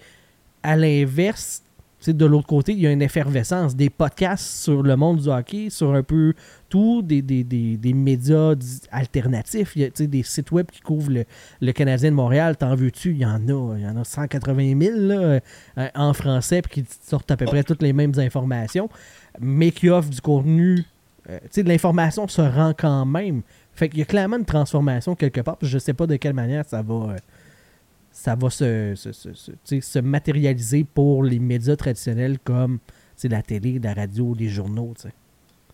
à 0.62 0.76
l'inverse, 0.76 1.62
de 2.06 2.26
l'autre 2.26 2.46
côté, 2.46 2.72
il 2.72 2.80
y 2.80 2.86
a 2.86 2.92
une 2.92 3.02
effervescence. 3.02 3.74
Des 3.74 3.90
podcasts 3.90 4.62
sur 4.62 4.82
le 4.82 4.96
monde 4.96 5.18
du 5.18 5.28
hockey, 5.28 5.68
sur 5.68 5.94
un 5.94 6.02
peu 6.02 6.32
tout, 6.68 7.02
des, 7.02 7.22
des, 7.22 7.44
des, 7.44 7.76
des 7.76 7.92
médias 7.92 8.54
alternatifs, 8.90 9.72
il 9.74 9.82
y 9.82 9.84
a, 9.84 10.06
des 10.06 10.22
sites 10.22 10.50
web 10.52 10.66
qui 10.70 10.80
couvrent 10.80 11.10
le, 11.10 11.24
le 11.60 11.72
Canadien 11.72 12.10
de 12.10 12.16
Montréal. 12.16 12.56
T'en 12.56 12.74
veux-tu? 12.74 13.10
Il 13.10 13.18
y 13.18 13.26
en 13.26 13.48
a. 13.48 13.76
Il 13.76 13.82
y 13.82 13.86
en 13.86 13.96
a 13.96 14.04
180 14.04 14.80
000 14.80 14.96
là, 14.96 15.40
euh, 15.78 15.88
en 15.94 16.12
français, 16.12 16.62
qui 16.70 16.84
sortent 17.02 17.30
à 17.30 17.36
peu 17.36 17.46
près 17.46 17.64
toutes 17.64 17.82
les 17.82 17.92
mêmes 17.92 18.14
informations, 18.16 18.88
mais 19.40 19.70
qui 19.72 19.88
offrent 19.90 20.10
du 20.10 20.20
contenu 20.20 20.84
euh, 21.28 21.38
de 21.54 21.68
l'information 21.68 22.26
se 22.28 22.40
rend 22.40 22.72
quand 22.76 23.04
même. 23.04 23.42
Fait 23.74 23.88
qu'il 23.88 23.98
y 23.98 24.02
a 24.02 24.06
clairement 24.06 24.38
une 24.38 24.44
transformation 24.44 25.14
quelque 25.14 25.40
part. 25.40 25.58
je 25.62 25.78
sais 25.78 25.92
pas 25.92 26.06
de 26.06 26.16
quelle 26.16 26.32
manière 26.32 26.64
ça 26.64 26.82
va, 26.82 26.94
euh, 26.94 27.16
ça 28.18 28.34
va 28.34 28.50
se, 28.50 28.94
se, 28.96 29.12
se- 29.12 29.80
se- 29.80 29.98
matérialiser 30.00 30.82
pour 30.82 31.22
les 31.22 31.38
médias 31.38 31.76
traditionnels 31.76 32.38
comme 32.42 32.80
la 33.22 33.42
télé, 33.42 33.78
la 33.78 33.94
radio, 33.94 34.34
les 34.36 34.48
journaux. 34.48 34.92
tu 34.96 35.02
sais. 35.02 35.14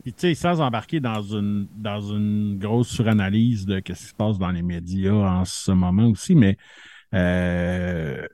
Puis, 0.02 0.12
tu 0.12 0.20
sais, 0.20 0.34
sans 0.34 0.60
embarquer 0.60 1.00
dans 1.00 1.22
une, 1.22 1.66
dans 1.74 2.02
une 2.02 2.58
grosse 2.58 2.88
suranalyse 2.88 3.64
de 3.64 3.76
ce 3.76 3.80
qui 3.80 3.94
se 3.94 4.14
passe 4.14 4.38
dans 4.38 4.50
les 4.50 4.60
médias 4.60 5.14
en 5.14 5.46
ce 5.46 5.72
moment 5.72 6.06
aussi, 6.08 6.34
mais, 6.34 6.58
euh, 7.14 8.26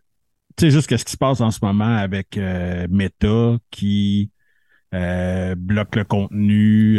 tu 0.56 0.64
sais, 0.64 0.70
juste 0.72 0.90
ce 0.96 1.04
qui 1.04 1.12
se 1.12 1.16
passe 1.16 1.40
en 1.40 1.52
ce 1.52 1.60
moment 1.62 1.96
avec 1.96 2.36
euh, 2.36 2.88
Meta 2.90 3.58
qui, 3.70 4.32
euh, 4.92 5.54
bloque 5.54 5.94
le 5.94 6.02
contenu 6.02 6.98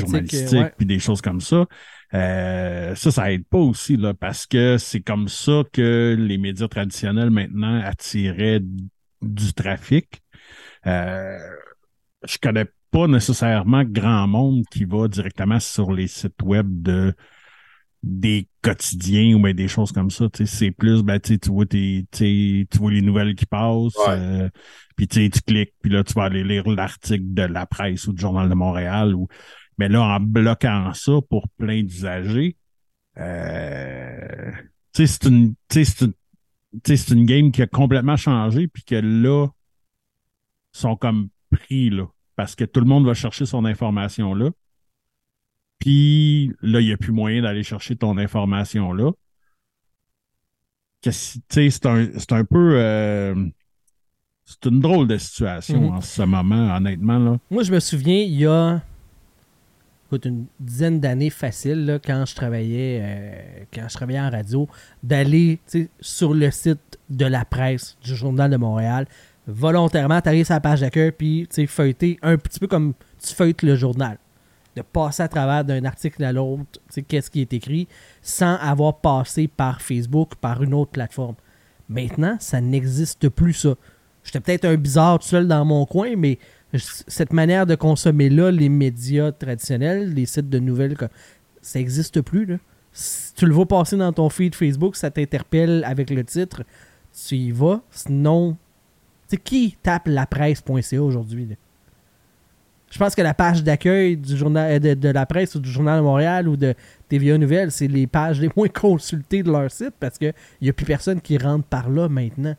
journalistique, 0.00 0.74
puis 0.76 0.86
des 0.86 0.98
choses 0.98 1.20
comme 1.20 1.40
ça. 1.40 1.66
Euh, 2.14 2.94
ça, 2.94 3.10
ça 3.10 3.32
aide 3.32 3.46
pas 3.46 3.58
aussi, 3.58 3.96
là, 3.96 4.14
parce 4.14 4.46
que 4.46 4.78
c'est 4.78 5.00
comme 5.00 5.28
ça 5.28 5.62
que 5.72 6.16
les 6.18 6.38
médias 6.38 6.68
traditionnels 6.68 7.30
maintenant 7.30 7.80
attiraient 7.82 8.60
du 9.20 9.52
trafic. 9.52 10.22
Euh, 10.86 11.36
je 12.26 12.38
connais 12.38 12.66
pas 12.90 13.06
nécessairement 13.06 13.84
grand 13.84 14.26
monde 14.26 14.64
qui 14.70 14.84
va 14.84 15.08
directement 15.08 15.60
sur 15.60 15.92
les 15.92 16.06
sites 16.06 16.42
web 16.42 16.66
de 16.82 17.14
des 18.02 18.48
quotidiens 18.62 19.34
ou 19.34 19.40
ben 19.40 19.52
des 19.52 19.66
choses 19.66 19.90
comme 19.90 20.10
ça. 20.10 20.26
C'est 20.44 20.70
plus, 20.70 21.02
ben, 21.02 21.18
tu 21.18 21.36
vois 21.48 21.66
tes, 21.66 22.06
tu 22.12 22.66
vois 22.78 22.92
les 22.92 23.02
nouvelles 23.02 23.34
qui 23.34 23.44
passent, 23.44 23.96
Ouais. 24.06 24.10
euh, 24.10 24.48
puis 24.96 25.08
tu 25.08 25.28
cliques, 25.46 25.74
puis 25.82 25.90
là, 25.90 26.04
tu 26.04 26.12
vas 26.14 26.24
aller 26.24 26.44
lire 26.44 26.66
l'article 26.68 27.24
de 27.34 27.42
la 27.42 27.66
presse 27.66 28.06
ou 28.06 28.12
du 28.12 28.20
Journal 28.20 28.48
de 28.48 28.54
Montréal. 28.54 29.14
Ou... 29.14 29.26
Mais 29.78 29.88
là, 29.88 30.02
en 30.02 30.20
bloquant 30.20 30.92
ça 30.94 31.12
pour 31.30 31.48
plein 31.50 31.82
d'usagers, 31.82 32.56
euh, 33.16 34.50
tu 34.92 35.06
sais, 35.06 35.06
c'est 35.06 35.28
une, 35.28 35.54
tu 35.68 35.84
sais, 35.84 35.84
c'est 35.84 36.04
une, 36.06 36.12
tu 36.12 36.80
sais, 36.86 36.96
c'est 36.96 37.14
une 37.14 37.24
game 37.26 37.50
qui 37.52 37.62
a 37.62 37.66
complètement 37.66 38.16
changé, 38.16 38.68
puis 38.68 38.82
que 38.82 38.96
là, 38.96 39.46
sont 40.72 40.96
comme 40.96 41.28
pris, 41.50 41.90
là, 41.90 42.06
parce 42.36 42.54
que 42.54 42.64
tout 42.64 42.80
le 42.80 42.86
monde 42.86 43.06
va 43.06 43.14
chercher 43.14 43.46
son 43.46 43.64
information 43.64 44.34
là. 44.34 44.50
Puis 45.78 46.52
là, 46.60 46.80
il 46.80 46.86
n'y 46.86 46.92
a 46.92 46.96
plus 46.96 47.12
moyen 47.12 47.42
d'aller 47.42 47.62
chercher 47.62 47.96
ton 47.96 48.18
information 48.18 48.92
là. 48.92 49.12
C'est 51.02 51.86
un, 51.86 52.06
un 52.30 52.44
peu. 52.44 52.72
euh, 52.74 53.46
c'est 54.44 54.66
une 54.66 54.80
drôle 54.80 55.06
de 55.06 55.16
situation 55.18 55.80
Mhm. 55.82 55.96
en 55.96 56.00
ce 56.00 56.22
moment, 56.22 56.74
honnêtement. 56.76 57.18
Là. 57.18 57.38
Moi, 57.50 57.62
je 57.62 57.72
me 57.72 57.80
souviens, 57.80 58.18
il 58.20 58.34
y 58.34 58.46
a 58.46 58.82
écoute, 60.08 60.24
une 60.24 60.46
dizaine 60.58 61.00
d'années 61.00 61.28
facile, 61.28 61.84
là, 61.84 61.98
quand 61.98 62.24
je 62.24 62.34
travaillais 62.34 63.00
euh, 63.02 63.64
quand 63.72 63.86
je 63.88 63.94
travaillais 63.94 64.20
en 64.20 64.30
radio, 64.30 64.66
d'aller 65.02 65.60
sur 66.00 66.32
le 66.32 66.50
site 66.50 66.98
de 67.10 67.26
la 67.26 67.44
presse 67.44 67.96
du 68.02 68.16
Journal 68.16 68.50
de 68.50 68.56
Montréal. 68.56 69.06
Volontairement, 69.46 70.20
tu 70.20 70.28
arrives 70.28 70.46
sur 70.46 70.54
la 70.54 70.60
page 70.60 70.80
d'accueil, 70.80 71.12
puis 71.12 71.46
feuilleter 71.66 72.18
un 72.22 72.36
petit 72.38 72.58
peu 72.58 72.66
comme 72.66 72.94
tu 73.22 73.34
feuilletes 73.34 73.62
le 73.62 73.76
journal. 73.76 74.18
De 74.76 74.82
passer 74.82 75.22
à 75.22 75.28
travers 75.28 75.64
d'un 75.64 75.84
article 75.84 76.24
à 76.24 76.32
l'autre, 76.32 76.80
qu'est-ce 77.06 77.30
qui 77.30 77.40
est 77.40 77.52
écrit, 77.52 77.88
sans 78.22 78.56
avoir 78.56 79.00
passé 79.00 79.48
par 79.48 79.82
Facebook, 79.82 80.36
par 80.36 80.62
une 80.62 80.72
autre 80.72 80.90
plateforme. 80.90 81.34
Maintenant, 81.88 82.36
ça 82.40 82.60
n'existe 82.60 83.28
plus, 83.28 83.54
ça. 83.54 83.74
J'étais 84.22 84.40
peut-être 84.40 84.66
un 84.66 84.76
bizarre 84.76 85.18
tout 85.18 85.26
seul 85.26 85.48
dans 85.48 85.64
mon 85.64 85.86
coin, 85.86 86.14
mais 86.16 86.38
cette 86.74 87.32
manière 87.32 87.66
de 87.66 87.74
consommer 87.74 88.28
là 88.28 88.50
les 88.50 88.68
médias 88.68 89.32
traditionnels, 89.32 90.12
les 90.12 90.26
sites 90.26 90.50
de 90.50 90.58
nouvelles, 90.58 90.96
ça 91.62 91.78
n'existe 91.78 92.20
plus. 92.20 92.44
Là. 92.44 92.56
Si 92.92 93.34
tu 93.34 93.46
le 93.46 93.54
vois 93.54 93.66
passer 93.66 93.96
dans 93.96 94.12
ton 94.12 94.28
feed 94.28 94.54
Facebook, 94.54 94.96
ça 94.96 95.10
t'interpelle 95.10 95.82
avec 95.84 96.10
le 96.10 96.24
titre, 96.24 96.64
tu 97.26 97.36
y 97.36 97.50
vas. 97.50 97.80
Sinon, 97.90 98.56
sais, 99.28 99.36
qui 99.36 99.76
tape 99.82 100.08
lapresse.ca 100.08 101.02
aujourd'hui? 101.02 101.46
là? 101.46 101.54
Je 102.90 102.98
pense 102.98 103.14
que 103.14 103.20
la 103.20 103.34
page 103.34 103.62
d'accueil 103.62 104.16
du 104.16 104.34
journal 104.34 104.72
euh, 104.72 104.78
de, 104.78 104.94
de 104.94 105.08
la 105.10 105.26
presse 105.26 105.54
ou 105.54 105.60
du 105.60 105.70
Journal 105.70 105.98
de 105.98 106.04
Montréal 106.04 106.48
ou 106.48 106.56
de 106.56 106.74
TVA 107.08 107.36
Nouvelles, 107.36 107.70
c'est 107.70 107.86
les 107.86 108.06
pages 108.06 108.40
les 108.40 108.48
moins 108.56 108.68
consultées 108.68 109.42
de 109.42 109.50
leur 109.50 109.70
site 109.70 109.92
parce 110.00 110.16
qu'il 110.16 110.32
n'y 110.62 110.70
a 110.70 110.72
plus 110.72 110.86
personne 110.86 111.20
qui 111.20 111.36
rentre 111.36 111.66
par 111.66 111.90
là 111.90 112.08
maintenant. 112.08 112.56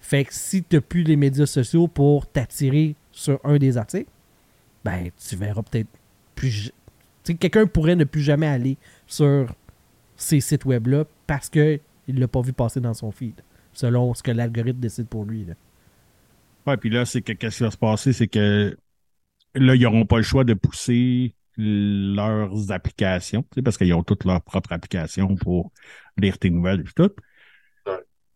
Fait 0.00 0.24
que 0.24 0.34
si 0.34 0.62
tu 0.62 0.76
n'as 0.76 0.82
plus 0.82 1.02
les 1.02 1.16
médias 1.16 1.46
sociaux 1.46 1.88
pour 1.88 2.26
t'attirer 2.26 2.94
sur 3.20 3.38
un 3.44 3.58
des 3.58 3.76
articles, 3.76 4.10
ben 4.82 5.10
tu 5.28 5.36
verras 5.36 5.62
peut-être 5.62 5.88
plus. 6.34 6.72
quelqu'un 7.38 7.66
pourrait 7.66 7.96
ne 7.96 8.04
plus 8.04 8.22
jamais 8.22 8.46
aller 8.46 8.78
sur 9.06 9.54
ces 10.16 10.40
sites 10.40 10.64
web-là 10.64 11.04
parce 11.26 11.50
qu'il 11.50 11.80
ne 12.08 12.18
l'a 12.18 12.28
pas 12.28 12.40
vu 12.40 12.54
passer 12.54 12.80
dans 12.80 12.94
son 12.94 13.10
feed, 13.10 13.34
selon 13.74 14.14
ce 14.14 14.22
que 14.22 14.30
l'algorithme 14.30 14.80
décide 14.80 15.06
pour 15.06 15.26
lui. 15.26 15.44
là. 15.44 16.76
Puis 16.78 16.88
là, 16.88 17.04
c'est 17.04 17.20
que 17.20 17.32
qu'est-ce 17.32 17.58
qui 17.58 17.62
va 17.64 17.70
se 17.70 17.76
passer, 17.76 18.14
c'est 18.14 18.28
que 18.28 18.76
là, 19.54 19.74
ils 19.74 19.82
n'auront 19.82 20.06
pas 20.06 20.16
le 20.16 20.22
choix 20.22 20.44
de 20.44 20.54
pousser 20.54 21.34
leurs 21.58 22.72
applications, 22.72 23.44
parce 23.62 23.76
qu'ils 23.76 23.92
ont 23.92 24.02
toutes 24.02 24.24
leurs 24.24 24.40
propres 24.40 24.72
applications 24.72 25.34
pour 25.36 25.72
lire 26.16 26.38
tes 26.38 26.48
nouvelles 26.48 26.80
et 26.80 26.92
tout. 26.94 27.10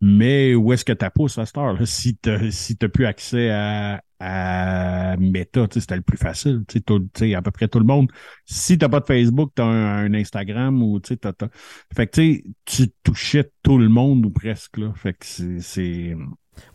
Mais 0.07 0.55
où 0.55 0.71
est-ce 0.73 0.85
que 0.85 0.93
tu 0.93 1.07
pousses 1.15 1.39
à 1.39 1.47
cette 1.47 1.57
heure-là? 1.57 1.87
Si 1.87 2.15
tu 2.17 2.29
n'as 2.29 2.51
si 2.51 2.77
t'as 2.77 2.89
plus 2.89 3.07
accès 3.07 3.49
à, 3.51 4.03
à 4.21 5.17
Meta, 5.17 5.67
c'était 5.71 5.97
le 5.97 6.03
plus 6.03 6.19
facile. 6.19 6.63
Tout- 6.85 7.09
à 7.35 7.41
peu 7.43 7.51
près 7.51 7.69
tout 7.69 7.79
le 7.79 7.87
monde. 7.87 8.11
Si 8.45 8.77
tu 8.77 8.85
n'as 8.85 8.91
pas 8.91 9.01
de 9.01 9.07
Facebook, 9.07 9.53
tu 9.57 9.63
as 9.63 9.65
un, 9.65 10.05
un 10.05 10.15
Instagram 10.15 10.83
ou 10.83 11.01
t'as- 11.01 11.33
t'as- 11.33 11.49
Fait 11.97 12.07
que 12.07 12.43
tu 12.67 12.91
touchais 13.03 13.51
tout 13.63 13.79
le 13.79 13.89
monde 13.89 14.27
ou 14.27 14.31
presque. 14.31 14.77
Là. 14.77 14.93
Fait 14.95 15.15
que 15.15 15.25
c'est- 15.25 15.61
c'est. 15.61 16.15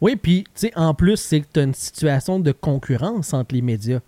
Oui, 0.01 0.15
puis 0.15 0.45
en 0.75 0.95
plus, 0.95 1.17
c'est 1.17 1.41
que 1.41 1.47
tu 1.53 1.59
as 1.59 1.63
une 1.63 1.73
situation 1.75 2.39
de 2.39 2.51
concurrence 2.51 3.33
entre 3.35 3.53
les 3.53 3.61
médias. 3.61 3.99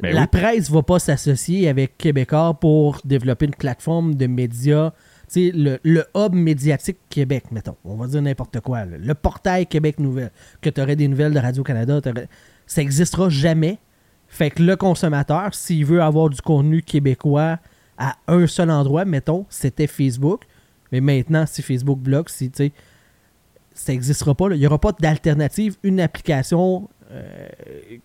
Ben 0.00 0.14
la 0.14 0.22
oui. 0.22 0.26
presse 0.30 0.70
va 0.70 0.82
pas 0.82 0.98
s'associer 0.98 1.68
avec 1.70 1.96
Québécois 1.96 2.52
pour 2.60 3.00
développer 3.06 3.46
une 3.46 3.54
plateforme 3.54 4.14
de 4.14 4.26
médias. 4.26 4.92
Le, 5.34 5.78
le 5.82 6.04
hub 6.14 6.34
médiatique 6.34 6.98
Québec, 7.10 7.44
mettons. 7.50 7.76
On 7.84 7.96
va 7.96 8.06
dire 8.06 8.22
n'importe 8.22 8.60
quoi. 8.60 8.84
Le 8.84 9.14
portail 9.14 9.66
Québec 9.66 9.98
Nouvelles. 9.98 10.30
Que 10.60 10.70
tu 10.70 10.96
des 10.96 11.08
nouvelles 11.08 11.34
de 11.34 11.38
Radio-Canada. 11.38 12.00
Ça 12.66 12.80
n'existera 12.80 13.28
jamais. 13.28 13.78
Fait 14.28 14.50
que 14.50 14.62
le 14.62 14.76
consommateur, 14.76 15.54
s'il 15.54 15.84
veut 15.84 16.02
avoir 16.02 16.30
du 16.30 16.40
contenu 16.40 16.82
québécois 16.82 17.58
à 17.98 18.16
un 18.28 18.46
seul 18.46 18.70
endroit, 18.70 19.04
mettons, 19.04 19.46
c'était 19.48 19.86
Facebook. 19.86 20.44
Mais 20.92 21.00
maintenant, 21.00 21.46
si 21.46 21.62
Facebook 21.62 21.98
bloque, 21.98 22.30
si, 22.30 22.50
ça 23.74 23.92
n'existera 23.92 24.34
pas. 24.34 24.48
là. 24.48 24.56
Il 24.56 24.60
n'y 24.60 24.66
aura 24.66 24.80
pas 24.80 24.92
d'alternative, 24.92 25.76
une 25.82 26.00
application 26.00 26.88
euh, 27.10 27.48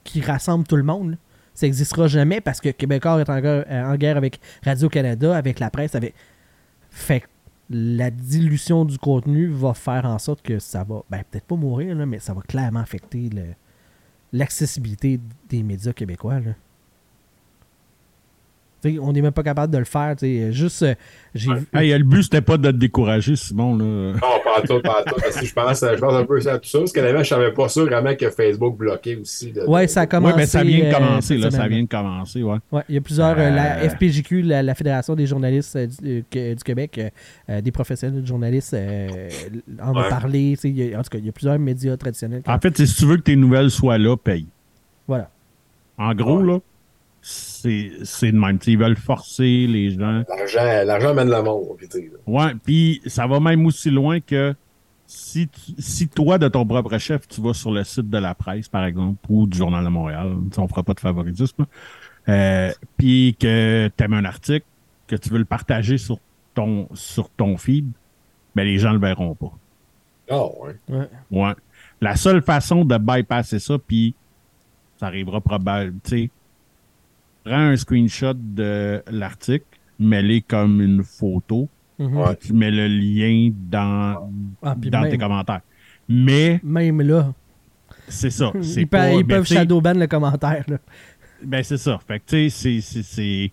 qui 0.04 0.22
rassemble 0.22 0.66
tout 0.66 0.76
le 0.76 0.84
monde. 0.84 1.18
Ça 1.54 1.66
n'existera 1.66 2.08
jamais 2.08 2.42
parce 2.42 2.62
que 2.62 2.70
Québécois 2.70 3.22
est 3.22 3.30
en 3.30 3.40
guerre, 3.40 3.66
en 3.70 3.96
guerre 3.96 4.18
avec 4.18 4.40
Radio-Canada, 4.64 5.36
avec 5.36 5.60
la 5.60 5.70
presse, 5.70 5.96
avec. 5.96 6.14
Fait 6.91 7.23
la 7.69 8.12
dilution 8.12 8.84
du 8.84 8.97
contenu 8.97 9.47
va 9.47 9.73
faire 9.73 10.06
en 10.06 10.19
sorte 10.19 10.41
que 10.41 10.60
ça 10.60 10.84
va, 10.84 11.04
ben 11.10 11.23
peut-être 11.30 11.45
pas 11.45 11.56
mourir, 11.56 11.95
mais 12.06 12.19
ça 12.19 12.34
va 12.34 12.41
clairement 12.41 12.82
affecter 12.82 13.30
l'accessibilité 14.34 15.19
des 15.49 15.63
médias 15.63 15.93
québécois. 15.93 16.39
On 19.02 19.12
n'est 19.13 19.22
même 19.22 19.32
pas 19.32 19.44
capable 19.44 19.72
de 19.74 19.78
le 19.78 19.86
faire. 19.86 20.15
tu 20.17 20.26
sais, 20.26 20.52
Juste, 20.52 20.82
euh, 20.84 20.96
j'ai 21.36 21.52
Hey, 21.74 21.91
le 21.98 22.04
but, 22.04 22.24
c'était 22.24 22.41
pas 22.41 22.58
de 22.58 22.72
te 22.72 22.76
décourager, 22.78 23.36
Simon. 23.36 23.78
Là. 23.78 23.86
Non, 24.13 24.20
pas 24.20 24.62
tout, 24.67 24.82
pas 24.82 25.04
tout. 25.06 25.15
Parce 25.22 25.38
que 25.39 25.46
je 25.46 25.54
pense, 25.54 25.80
je 25.82 26.00
pense 26.00 26.13
un 26.13 26.26
peu 26.26 26.38
à 26.50 26.58
tout 26.58 26.67
ça. 26.67 26.80
Parce 26.80 26.91
que 26.91 27.17
je 27.20 27.24
savais 27.24 27.52
pas 27.54 27.70
sûr 27.70 27.86
vraiment 27.86 28.15
que 28.15 28.30
Facebook 28.30 28.78
bloquait 28.78 29.15
aussi. 29.17 29.52
de- 29.52 29.62
Ouais, 29.67 29.86
de- 29.86 29.91
ça 29.91 30.02
a 30.02 30.06
commencé. 30.08 30.34
Oui, 30.34 30.41
ben 30.41 30.48
ça 30.48 30.63
vient 30.63 30.80
de 30.80 30.86
euh, 30.86 30.91
commencer, 30.94 31.38
là. 31.38 31.52
Ça 31.52 31.67
vient 31.67 31.84
de 31.84 31.88
commencer, 31.88 32.41
ouais. 32.44 32.58
Ouais, 32.72 32.82
il 32.89 32.96
y 32.96 32.98
a 32.98 33.02
plusieurs. 33.02 33.36
euh, 33.38 33.50
la 33.52 33.89
FPJQ, 33.89 34.41
la, 34.41 34.63
la 34.63 34.76
Fédération 34.76 35.15
des 35.15 35.26
journalistes 35.28 35.78
du, 36.02 36.24
euh, 36.36 36.56
Québec, 36.65 37.00
des 37.48 37.72
professionnels 37.72 38.22
de 38.22 38.28
journalistes, 38.28 38.74
euh, 38.74 39.30
en 39.82 39.94
a 39.96 40.02
Ouais. 40.04 40.10
parlé. 40.10 40.58
il 40.63 40.78
y 40.78 40.94
a- 40.94 41.00
En 41.00 41.04
tout 41.04 41.10
cas, 41.10 41.17
il 41.20 41.26
y 41.26 41.30
a 41.30 41.32
plusieurs 41.32 41.60
médias 41.60 41.96
traditionnels. 41.98 42.41
qui- 42.41 42.50
En 42.52 42.60
fait, 42.60 42.76
si 42.86 42.96
tu 42.96 43.06
veux 43.06 43.17
que 43.17 43.22
tes 43.24 43.36
nouvelles 43.36 43.70
soient 43.72 43.98
là, 43.98 44.15
paye. 44.17 44.48
Voilà. 45.08 45.30
En 45.98 46.13
gros, 46.15 46.41
là, 46.41 46.60
c'est 47.62 47.91
c'est 48.04 48.32
de 48.32 48.38
même. 48.38 48.58
Tu 48.60 48.65
sais, 48.65 48.71
Ils 48.71 48.78
veulent 48.80 48.95
forcer 48.97 49.67
les 49.67 49.91
gens. 49.91 50.24
L'argent, 50.28 50.84
l'argent 50.86 51.13
mène 51.13 51.30
le 51.30 51.41
monde. 51.41 51.76
puis 51.78 51.88
tu 51.88 51.97
sais, 52.00 52.12
là. 52.12 52.17
Ouais, 52.28 52.54
puis 52.63 53.02
ça 53.06 53.28
va 53.28 53.39
même 53.39 53.65
aussi 53.65 53.89
loin 53.89 54.19
que 54.19 54.54
si, 55.08 55.47
tu- 55.50 55.74
si 55.82 56.08
toi, 56.08 56.38
de 56.38 56.47
ton 56.47 56.65
propre 56.65 56.97
chef, 56.97 57.28
tu 57.28 57.41
vas 57.41 57.54
sur 57.54 57.71
le 57.71 57.84
site 57.84 58.10
de 58.10 58.17
la 58.17 58.34
presse, 58.34 58.69
par 58.69 58.86
exemple, 58.86 59.17
ou 59.30 59.45
du 59.45 59.58
Journal 59.58 59.84
de 59.84 59.89
Montréal, 59.89 60.36
on 60.58 60.67
fera 60.67 60.84
pas 60.84 60.93
de 60.93 61.00
favoritisme, 61.02 61.65
euh, 62.30 62.71
puis 62.97 63.36
que 63.39 63.89
tu 63.95 64.04
aimes 64.04 64.13
un 64.13 64.26
article, 64.26 64.65
que 65.08 65.15
tu 65.17 65.30
veux 65.30 65.39
le 65.39 65.45
partager 65.45 65.97
sur 65.97 66.17
ton, 66.54 66.88
sur 66.93 67.30
ton 67.30 67.58
feed, 67.58 67.88
ben 68.56 68.63
les 68.63 68.78
gens 68.78 68.91
le 68.93 69.00
verront 69.00 69.36
pas. 69.36 69.52
Ah, 70.29 70.46
ouais. 70.62 70.75
Ouais. 70.90 71.10
Ouais. 71.29 71.54
La 72.00 72.15
seule 72.15 72.42
façon 72.42 72.86
de 72.86 72.98
bypasser 72.98 73.60
ça, 73.60 73.77
puis 73.77 74.15
ça 74.98 75.08
arrivera 75.08 75.42
probablement, 75.42 75.92
tu 76.06 76.10
sais, 76.10 76.29
prends 77.44 77.56
un 77.71 77.75
screenshot 77.75 78.33
de 78.35 79.02
l'article, 79.12 79.65
mets-le 80.00 80.42
comme 80.48 80.81
une 80.81 81.04
photo, 81.04 81.67
Mhm. 82.00 82.17
Ouais. 82.17 82.35
tu 82.37 82.54
mets 82.54 82.71
le 82.71 82.87
lien 82.87 83.52
dans, 83.69 84.29
Ah, 84.63 84.75
dans 84.75 85.02
même, 85.02 85.12
tes 85.12 85.17
commentaires. 85.17 85.62
Mais 86.10 86.60
même 86.63 87.02
là, 87.02 87.33
c'est 88.08 88.31
ça. 88.31 88.52
C'est 88.62 88.81
ils, 88.81 88.87
pas, 88.87 89.10
peuvent, 89.10 89.19
ils 89.19 89.23
ben, 89.23 89.35
peuvent 89.37 89.48
shadowban 89.48 89.94
le 89.94 90.08
commentaire. 90.08 90.63
là. 90.67 90.77
Ben, 91.44 91.63
c'est 91.63 91.77
ça. 91.77 92.00
Fait 92.08 92.19
que, 92.19 92.25
tu 92.27 92.50
sais, 92.50 92.50
c'est- 92.50 92.81
c'est- 92.81 93.04
c'est. 93.04 93.52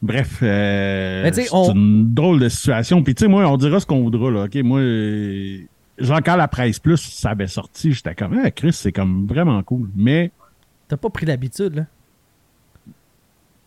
Bref, 0.00 0.38
euh, 0.42 1.28
c'est 1.32 1.48
on- 1.52 1.72
une 1.74 2.14
drôle 2.14 2.38
de 2.38 2.48
situation. 2.48 3.02
Puis, 3.02 3.14
tu 3.16 3.24
sais, 3.24 3.28
moi, 3.28 3.44
on 3.50 3.56
dira 3.56 3.80
ce 3.80 3.86
qu'on 3.86 4.02
voudra, 4.02 4.30
là. 4.30 4.44
OK, 4.44 4.54
moi, 4.62 4.78
euh, 4.78 5.58
genre, 5.98 6.20
quand 6.24 6.36
la 6.36 6.46
presse 6.46 6.78
plus, 6.78 6.96
ça 6.98 7.30
avait 7.30 7.48
sorti, 7.48 7.92
j'étais 7.92 8.14
comme, 8.14 8.40
ah, 8.44 8.50
Chris, 8.52 8.72
c'est 8.74 8.92
comme 8.92 9.26
vraiment 9.26 9.60
cool. 9.64 9.90
Mais 9.96 10.30
T'as 10.86 10.96
pas 10.96 11.10
pris 11.10 11.26
l'habitude, 11.26 11.74
là? 11.74 11.86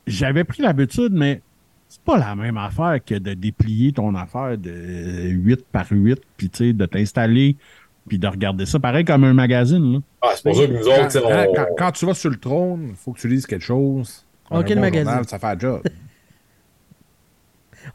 J'avais 0.08 0.44
pris 0.44 0.62
l'habitude, 0.64 1.12
mais 1.14 1.42
c'est 1.88 2.02
pas 2.02 2.18
la 2.18 2.36
même 2.36 2.58
affaire 2.58 2.98
que 3.06 3.16
de 3.16 3.34
déplier 3.34 3.92
ton 3.92 4.16
affaire 4.16 4.58
de 4.58 5.30
8 5.30 5.66
par 5.72 5.86
8, 5.92 6.20
puis 6.38 6.50
tu 6.50 6.58
sais, 6.58 6.74
de 6.74 6.86
t'installer, 6.86 7.56
puis 8.08 8.18
de 8.18 8.28
regarder 8.28 8.66
ça. 8.66 8.80
Pareil 8.80 9.06
comme 9.06 9.24
un 9.24 9.34
magazine, 9.34 9.94
là. 9.94 10.00
Ah, 10.22 10.32
c'est 10.36 10.44
pour 10.44 10.56
ça 10.56 10.68
que 10.68 10.72
nous 10.72 10.80
Quand, 10.84 11.06
autres, 11.06 11.22
quand- 11.22 11.46
on- 11.50 11.54
quand- 11.54 11.66
quand 11.78 11.92
tu 11.92 12.06
vas 12.06 12.14
sur 12.14 12.30
le 12.30 12.38
trône, 12.38 12.88
il 12.90 12.96
faut 12.96 13.12
que 13.14 13.20
tu 13.20 13.28
lises 13.28 13.46
quelque 13.46 13.64
chose. 13.66 14.26
Ok, 14.50 14.72
Un 14.72 14.76
le 14.76 14.82
magazine. 14.82 15.06
journal, 15.08 15.28
ça 15.28 15.40
fait 15.40 15.54
le 15.56 15.60
job. 15.60 15.82